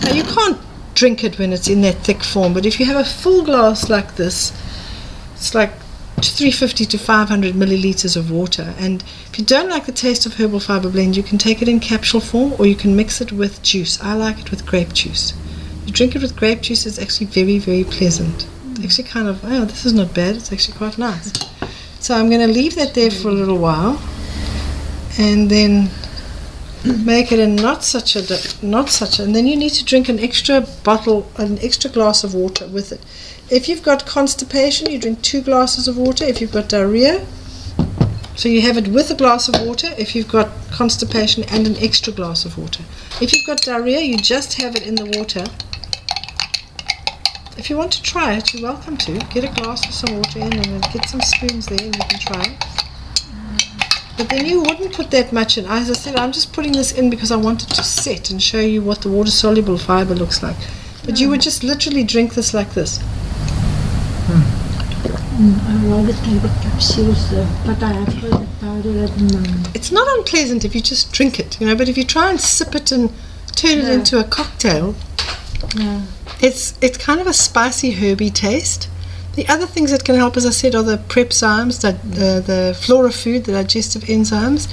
Now, 0.02 0.12
you 0.12 0.24
can't 0.24 0.58
drink 0.94 1.24
it 1.24 1.38
when 1.38 1.52
it's 1.52 1.68
in 1.68 1.82
that 1.82 1.96
thick 1.98 2.22
form, 2.22 2.54
but 2.54 2.66
if 2.66 2.80
you 2.80 2.86
have 2.86 2.96
a 2.96 3.04
full 3.04 3.44
glass 3.44 3.90
like 3.90 4.16
this, 4.16 4.52
it's 5.34 5.54
like 5.54 5.72
350 6.22 6.84
to 6.86 6.98
500 6.98 7.54
milliliters 7.54 8.16
of 8.16 8.30
water. 8.30 8.74
And 8.78 9.02
if 9.30 9.38
you 9.38 9.44
don't 9.44 9.68
like 9.68 9.86
the 9.86 9.92
taste 9.92 10.26
of 10.26 10.34
herbal 10.34 10.60
fiber 10.60 10.90
blend, 10.90 11.16
you 11.16 11.22
can 11.22 11.38
take 11.38 11.62
it 11.62 11.68
in 11.68 11.80
capsule 11.80 12.20
form 12.20 12.54
or 12.58 12.66
you 12.66 12.74
can 12.74 12.96
mix 12.96 13.20
it 13.20 13.32
with 13.32 13.62
juice. 13.62 14.00
I 14.02 14.14
like 14.14 14.38
it 14.38 14.50
with 14.50 14.66
grape 14.66 14.92
juice. 14.92 15.32
You 15.86 15.92
drink 15.92 16.14
it 16.14 16.22
with 16.22 16.36
grape 16.36 16.60
juice, 16.60 16.86
it's 16.86 16.98
actually 16.98 17.26
very, 17.26 17.58
very 17.58 17.84
pleasant. 17.84 18.46
It's 18.72 18.84
actually 18.84 19.04
kind 19.04 19.28
of, 19.28 19.44
oh, 19.44 19.64
this 19.64 19.84
is 19.84 19.92
not 19.92 20.14
bad. 20.14 20.36
It's 20.36 20.52
actually 20.52 20.76
quite 20.76 20.98
nice. 20.98 21.32
So 22.00 22.14
I'm 22.14 22.28
going 22.28 22.40
to 22.40 22.52
leave 22.52 22.76
that 22.76 22.94
there 22.94 23.10
for 23.10 23.28
a 23.28 23.32
little 23.32 23.58
while 23.58 24.00
and 25.18 25.50
then 25.50 25.90
make 26.84 27.30
it 27.30 27.38
a 27.38 27.46
not 27.46 27.84
such 27.84 28.16
a 28.16 28.22
not 28.64 28.88
such 28.88 29.18
a, 29.18 29.22
and 29.22 29.34
then 29.34 29.46
you 29.46 29.56
need 29.56 29.70
to 29.70 29.84
drink 29.84 30.08
an 30.08 30.18
extra 30.18 30.62
bottle 30.82 31.30
an 31.36 31.58
extra 31.58 31.90
glass 31.90 32.24
of 32.24 32.32
water 32.32 32.66
with 32.68 32.90
it 32.90 33.00
if 33.50 33.68
you've 33.68 33.82
got 33.82 34.06
constipation 34.06 34.90
you 34.90 34.98
drink 34.98 35.20
two 35.20 35.42
glasses 35.42 35.86
of 35.86 35.98
water 35.98 36.24
if 36.24 36.40
you've 36.40 36.52
got 36.52 36.70
diarrhea 36.70 37.26
so 38.34 38.48
you 38.48 38.62
have 38.62 38.78
it 38.78 38.88
with 38.88 39.10
a 39.10 39.14
glass 39.14 39.46
of 39.46 39.66
water 39.66 39.88
if 39.98 40.14
you've 40.14 40.28
got 40.28 40.48
constipation 40.70 41.44
and 41.50 41.66
an 41.66 41.76
extra 41.76 42.12
glass 42.12 42.46
of 42.46 42.56
water 42.56 42.82
if 43.20 43.34
you've 43.34 43.46
got 43.46 43.60
diarrhea 43.60 44.00
you 44.00 44.16
just 44.16 44.54
have 44.54 44.74
it 44.74 44.86
in 44.86 44.94
the 44.94 45.18
water 45.18 45.44
if 47.60 47.70
you 47.70 47.76
want 47.76 47.92
to 47.92 48.02
try 48.02 48.32
it 48.32 48.52
you're 48.52 48.62
welcome 48.62 48.96
to 48.96 49.12
get 49.34 49.44
a 49.44 49.52
glass 49.60 49.86
with 49.86 49.94
some 49.94 50.16
water 50.16 50.38
in 50.40 50.52
and 50.52 50.82
get 50.92 51.08
some 51.08 51.20
spoons 51.20 51.66
there 51.66 51.84
and 51.86 51.94
you 51.94 52.02
can 52.08 52.18
try 52.18 52.42
it 52.42 52.80
but 54.20 54.28
then 54.28 54.44
you 54.44 54.60
wouldn't 54.60 54.92
put 54.92 55.10
that 55.12 55.32
much 55.32 55.56
in. 55.56 55.64
As 55.64 55.88
I 55.88 55.94
said, 55.94 56.14
I'm 56.16 56.30
just 56.30 56.52
putting 56.52 56.72
this 56.72 56.92
in 56.92 57.08
because 57.08 57.32
I 57.32 57.36
wanted 57.36 57.70
to 57.70 57.82
set 57.82 58.28
and 58.28 58.42
show 58.42 58.60
you 58.60 58.82
what 58.82 59.00
the 59.00 59.08
water 59.08 59.30
soluble 59.30 59.78
fiber 59.78 60.14
looks 60.14 60.42
like. 60.42 60.58
But 61.06 61.18
you 61.18 61.30
would 61.30 61.40
just 61.40 61.64
literally 61.64 62.04
drink 62.04 62.34
this 62.34 62.52
like 62.52 62.74
this. 62.74 62.98
Mm, 65.38 65.58
I 65.66 65.86
rather 65.86 66.12
take 66.12 66.42
the 66.42 66.48
capsules 66.60 67.30
but 67.64 67.82
I 67.82 67.92
have 67.94 68.12
heard 68.12 68.46
powder 68.60 69.04
at. 69.04 69.74
It's 69.74 69.90
not 69.90 70.06
unpleasant 70.18 70.66
if 70.66 70.74
you 70.74 70.82
just 70.82 71.12
drink 71.12 71.40
it, 71.40 71.58
you 71.58 71.66
know, 71.66 71.74
but 71.74 71.88
if 71.88 71.96
you 71.96 72.04
try 72.04 72.28
and 72.28 72.38
sip 72.38 72.74
it 72.74 72.92
and 72.92 73.10
turn 73.56 73.78
it 73.78 73.88
into 73.88 74.20
a 74.20 74.24
cocktail, 74.24 74.94
Yeah. 75.74 76.02
It's 76.42 76.78
it's 76.80 76.98
kind 76.98 77.20
of 77.20 77.26
a 77.26 77.32
spicy 77.32 77.92
herby 77.92 78.30
taste. 78.30 78.88
The 79.34 79.46
other 79.48 79.66
things 79.66 79.92
that 79.92 80.04
can 80.04 80.16
help, 80.16 80.36
as 80.36 80.44
I 80.44 80.50
said, 80.50 80.74
are 80.74 80.82
the 80.82 80.96
prepzymes, 80.96 81.82
the, 81.82 81.92
the, 82.06 82.40
the 82.40 82.78
flora 82.78 83.12
food, 83.12 83.44
the 83.44 83.52
digestive 83.52 84.02
enzymes, 84.02 84.68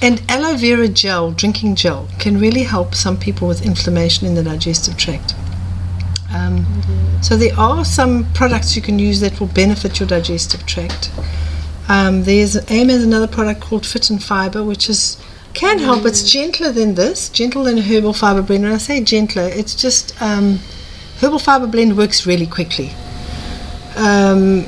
and 0.00 0.22
aloe 0.30 0.56
vera 0.56 0.86
gel, 0.86 1.32
drinking 1.32 1.74
gel, 1.74 2.08
can 2.20 2.38
really 2.38 2.62
help 2.62 2.94
some 2.94 3.18
people 3.18 3.48
with 3.48 3.66
inflammation 3.66 4.26
in 4.26 4.36
the 4.36 4.44
digestive 4.44 4.96
tract. 4.96 5.34
Um, 6.32 6.64
so 7.20 7.36
there 7.36 7.58
are 7.58 7.84
some 7.84 8.32
products 8.32 8.76
you 8.76 8.82
can 8.82 8.98
use 8.98 9.20
that 9.20 9.40
will 9.40 9.48
benefit 9.48 9.98
your 9.98 10.08
digestive 10.08 10.64
tract. 10.66 11.10
Um, 11.88 12.24
there's 12.24 12.56
AIM 12.70 12.88
has 12.88 13.02
another 13.02 13.28
product 13.28 13.60
called 13.60 13.86
Fit 13.86 14.10
and 14.10 14.22
Fiber, 14.22 14.62
which 14.62 14.88
is 14.88 15.22
can 15.54 15.78
help. 15.78 16.04
It's 16.04 16.30
gentler 16.30 16.70
than 16.70 16.94
this, 16.94 17.28
gentler 17.30 17.64
than 17.64 17.78
a 17.78 17.82
herbal 17.82 18.12
fiber 18.12 18.42
blend. 18.42 18.64
When 18.64 18.72
I 18.72 18.78
say 18.78 19.02
gentler, 19.02 19.48
it's 19.48 19.74
just 19.74 20.20
um, 20.20 20.58
herbal 21.20 21.38
fiber 21.38 21.66
blend 21.66 21.96
works 21.96 22.26
really 22.26 22.46
quickly. 22.46 22.90
Um, 23.96 24.66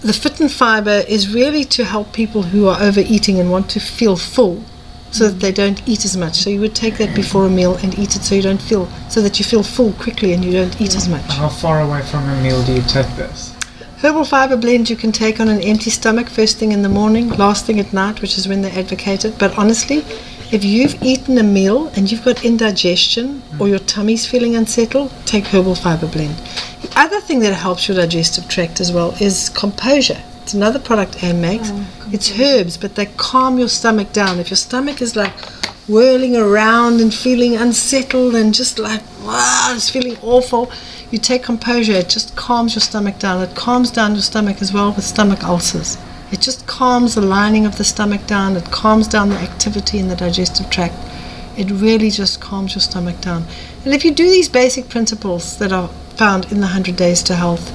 the 0.00 0.12
fit 0.12 0.40
and 0.40 0.50
fiber 0.50 1.02
is 1.08 1.32
really 1.34 1.64
to 1.64 1.84
help 1.84 2.12
people 2.12 2.42
who 2.42 2.66
are 2.68 2.80
overeating 2.80 3.38
and 3.40 3.50
want 3.50 3.68
to 3.70 3.80
feel 3.80 4.16
full 4.16 4.62
so 5.10 5.28
that 5.28 5.40
they 5.40 5.52
don't 5.52 5.86
eat 5.88 6.04
as 6.04 6.16
much. 6.16 6.36
So 6.36 6.50
you 6.50 6.60
would 6.60 6.74
take 6.74 6.98
that 6.98 7.14
before 7.14 7.46
a 7.46 7.50
meal 7.50 7.76
and 7.76 7.98
eat 7.98 8.14
it 8.14 8.22
so 8.22 8.34
you 8.34 8.42
don't 8.42 8.60
feel 8.60 8.86
so 9.08 9.20
that 9.22 9.38
you 9.38 9.44
feel 9.44 9.62
full 9.62 9.92
quickly 9.94 10.32
and 10.32 10.44
you 10.44 10.52
don't 10.52 10.80
eat 10.80 10.94
as 10.94 11.08
much. 11.08 11.24
How 11.32 11.48
far 11.48 11.80
away 11.80 12.02
from 12.02 12.28
a 12.28 12.42
meal 12.42 12.62
do 12.64 12.74
you 12.74 12.82
take 12.82 13.08
this? 13.16 13.54
Herbal 13.98 14.24
fiber 14.24 14.56
blend 14.56 14.88
you 14.88 14.96
can 14.96 15.10
take 15.10 15.40
on 15.40 15.48
an 15.48 15.60
empty 15.60 15.90
stomach 15.90 16.28
first 16.28 16.58
thing 16.58 16.70
in 16.70 16.82
the 16.82 16.88
morning, 16.88 17.30
last 17.30 17.66
thing 17.66 17.80
at 17.80 17.92
night, 17.92 18.22
which 18.22 18.38
is 18.38 18.46
when 18.46 18.62
they 18.62 18.70
advocate 18.70 19.24
it. 19.24 19.36
But 19.38 19.58
honestly, 19.58 20.04
if 20.50 20.64
you've 20.64 21.02
eaten 21.02 21.36
a 21.38 21.42
meal 21.42 21.88
and 21.88 22.10
you've 22.10 22.24
got 22.24 22.44
indigestion 22.44 23.42
or 23.58 23.68
your 23.68 23.78
tummy's 23.80 24.26
feeling 24.26 24.56
unsettled, 24.56 25.12
take 25.26 25.44
herbal 25.46 25.74
fiber 25.74 26.06
blend. 26.06 26.36
The 26.82 26.92
other 26.96 27.20
thing 27.20 27.40
that 27.40 27.52
helps 27.52 27.86
your 27.86 27.96
digestive 27.96 28.48
tract 28.48 28.80
as 28.80 28.90
well 28.90 29.14
is 29.20 29.50
composure. 29.50 30.22
It's 30.42 30.54
another 30.54 30.78
product 30.78 31.22
AIM 31.22 31.40
makes. 31.42 31.70
it's 32.12 32.40
herbs, 32.40 32.78
but 32.78 32.94
they 32.94 33.06
calm 33.18 33.58
your 33.58 33.68
stomach 33.68 34.12
down. 34.12 34.38
If 34.38 34.48
your 34.48 34.56
stomach 34.56 35.02
is 35.02 35.14
like 35.14 35.38
whirling 35.86 36.36
around 36.36 37.00
and 37.00 37.12
feeling 37.12 37.54
unsettled 37.54 38.34
and 38.34 38.54
just 38.54 38.78
like, 38.78 39.02
wow, 39.22 39.72
it's 39.74 39.90
feeling 39.90 40.16
awful, 40.22 40.70
you 41.10 41.18
take 41.18 41.42
composure. 41.42 41.92
It 41.92 42.08
just 42.08 42.36
calms 42.36 42.74
your 42.74 42.80
stomach 42.80 43.18
down. 43.18 43.42
It 43.42 43.54
calms 43.54 43.90
down 43.90 44.12
your 44.14 44.22
stomach 44.22 44.62
as 44.62 44.72
well 44.72 44.92
with 44.92 45.04
stomach 45.04 45.44
ulcers. 45.44 45.98
It 46.30 46.40
just 46.40 46.66
calms 46.66 47.14
the 47.14 47.22
lining 47.22 47.64
of 47.64 47.78
the 47.78 47.84
stomach 47.84 48.26
down. 48.26 48.56
It 48.56 48.70
calms 48.70 49.08
down 49.08 49.30
the 49.30 49.36
activity 49.36 49.98
in 49.98 50.08
the 50.08 50.16
digestive 50.16 50.68
tract. 50.68 50.94
It 51.56 51.70
really 51.70 52.10
just 52.10 52.40
calms 52.40 52.74
your 52.74 52.82
stomach 52.82 53.20
down. 53.22 53.44
And 53.84 53.94
if 53.94 54.04
you 54.04 54.12
do 54.12 54.28
these 54.30 54.48
basic 54.48 54.88
principles 54.90 55.58
that 55.58 55.72
are 55.72 55.88
found 56.16 56.44
in 56.52 56.60
the 56.60 56.66
100 56.66 56.96
Days 56.96 57.22
to 57.24 57.34
Health, 57.34 57.72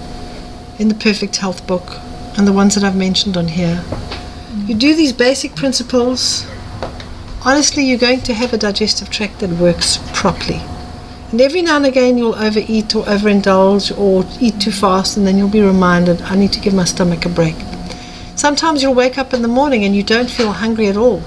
in 0.80 0.88
the 0.88 0.96
Perfect 0.96 1.38
Health 1.38 1.66
book, 1.66 1.98
and 2.38 2.48
the 2.48 2.54
ones 2.54 2.76
that 2.76 2.84
I've 2.84 2.96
mentioned 2.96 3.38
on 3.38 3.48
here, 3.48 3.84
you 4.68 4.76
do 4.76 4.96
these 4.96 5.14
basic 5.14 5.56
principles, 5.56 6.46
honestly, 7.44 7.84
you're 7.84 7.98
going 7.98 8.22
to 8.22 8.34
have 8.34 8.54
a 8.54 8.58
digestive 8.58 9.10
tract 9.10 9.40
that 9.40 9.50
works 9.50 9.98
properly. 10.14 10.62
And 11.32 11.42
every 11.42 11.64
now 11.64 11.78
and 11.78 11.86
again, 11.88 12.20
you'll 12.20 12.36
overeat 12.36 12.96
or 12.96 13.04
overindulge 13.06 13.98
or 13.98 14.26
eat 14.40 14.62
too 14.62 14.72
fast, 14.72 15.18
and 15.18 15.26
then 15.26 15.38
you'll 15.38 15.50
be 15.50 15.62
reminded, 15.62 16.22
I 16.22 16.36
need 16.36 16.54
to 16.54 16.60
give 16.60 16.76
my 16.76 16.86
stomach 16.86 17.26
a 17.26 17.30
break. 17.30 17.56
Sometimes 18.36 18.82
you'll 18.82 18.96
wake 18.96 19.18
up 19.18 19.34
in 19.34 19.42
the 19.42 19.48
morning 19.48 19.84
and 19.86 19.96
you 19.96 20.04
don't 20.04 20.30
feel 20.30 20.52
hungry 20.52 20.88
at 20.88 20.98
all. 20.98 21.22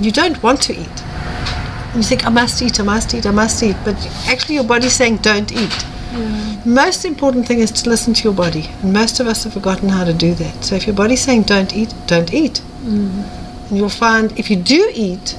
You 0.00 0.10
don't 0.10 0.42
want 0.42 0.60
to 0.62 0.72
eat. 0.72 1.02
And 1.92 1.96
you 1.96 2.02
think, 2.02 2.26
I 2.26 2.30
must 2.30 2.60
eat, 2.60 2.80
I 2.80 2.82
must 2.82 3.14
eat, 3.14 3.26
I 3.26 3.30
must 3.30 3.62
eat. 3.62 3.76
But 3.84 3.96
actually, 4.26 4.56
your 4.56 4.64
body's 4.64 4.92
saying, 4.92 5.18
don't 5.18 5.50
eat. 5.52 5.86
Most 6.64 7.04
important 7.04 7.46
thing 7.46 7.58
is 7.60 7.70
to 7.72 7.90
listen 7.90 8.14
to 8.14 8.24
your 8.24 8.32
body. 8.32 8.70
And 8.82 8.92
most 8.92 9.20
of 9.20 9.26
us 9.26 9.44
have 9.44 9.52
forgotten 9.52 9.88
how 9.88 10.04
to 10.04 10.14
do 10.14 10.34
that. 10.34 10.64
So 10.64 10.74
if 10.76 10.86
your 10.86 10.96
body's 10.96 11.22
saying, 11.22 11.42
don't 11.42 11.74
eat, 11.74 11.94
don't 12.06 12.32
eat. 12.32 12.62
Mm-hmm. 12.82 13.68
And 13.68 13.76
you'll 13.76 13.88
find 13.88 14.38
if 14.38 14.50
you 14.50 14.56
do 14.56 14.90
eat, 14.94 15.36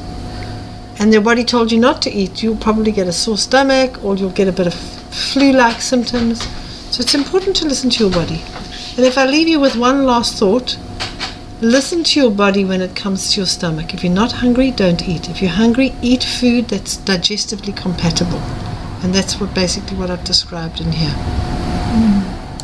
and 0.99 1.11
your 1.11 1.21
body 1.21 1.43
told 1.43 1.71
you 1.71 1.79
not 1.79 2.01
to 2.03 2.11
eat, 2.11 2.41
you'll 2.41 2.55
probably 2.55 2.91
get 2.91 3.07
a 3.07 3.11
sore 3.11 3.37
stomach 3.37 4.03
or 4.03 4.15
you'll 4.15 4.29
get 4.29 4.47
a 4.47 4.51
bit 4.51 4.67
of 4.67 4.73
flu 4.73 5.51
like 5.51 5.81
symptoms. 5.81 6.41
So 6.91 7.01
it's 7.01 7.15
important 7.15 7.55
to 7.57 7.67
listen 7.67 7.89
to 7.89 8.03
your 8.03 8.13
body. 8.13 8.41
And 8.97 9.05
if 9.05 9.17
I 9.17 9.25
leave 9.25 9.49
you 9.49 9.59
with 9.59 9.75
one 9.75 10.05
last 10.05 10.39
thought, 10.39 10.77
listen 11.59 12.03
to 12.05 12.19
your 12.19 12.31
body 12.31 12.63
when 12.63 12.81
it 12.81 12.95
comes 12.95 13.33
to 13.33 13.41
your 13.41 13.45
stomach. 13.45 13.93
If 13.93 14.03
you're 14.03 14.13
not 14.13 14.31
hungry, 14.31 14.71
don't 14.71 15.07
eat. 15.07 15.29
If 15.29 15.41
you're 15.41 15.51
hungry, 15.51 15.93
eat 16.01 16.23
food 16.23 16.69
that's 16.69 16.95
digestively 16.95 17.75
compatible. 17.75 18.39
And 19.03 19.13
that's 19.13 19.39
what 19.39 19.53
basically 19.53 19.97
what 19.97 20.09
I've 20.09 20.23
described 20.23 20.79
in 20.79 20.93
here. 20.93 21.11
Mm. 21.11 22.24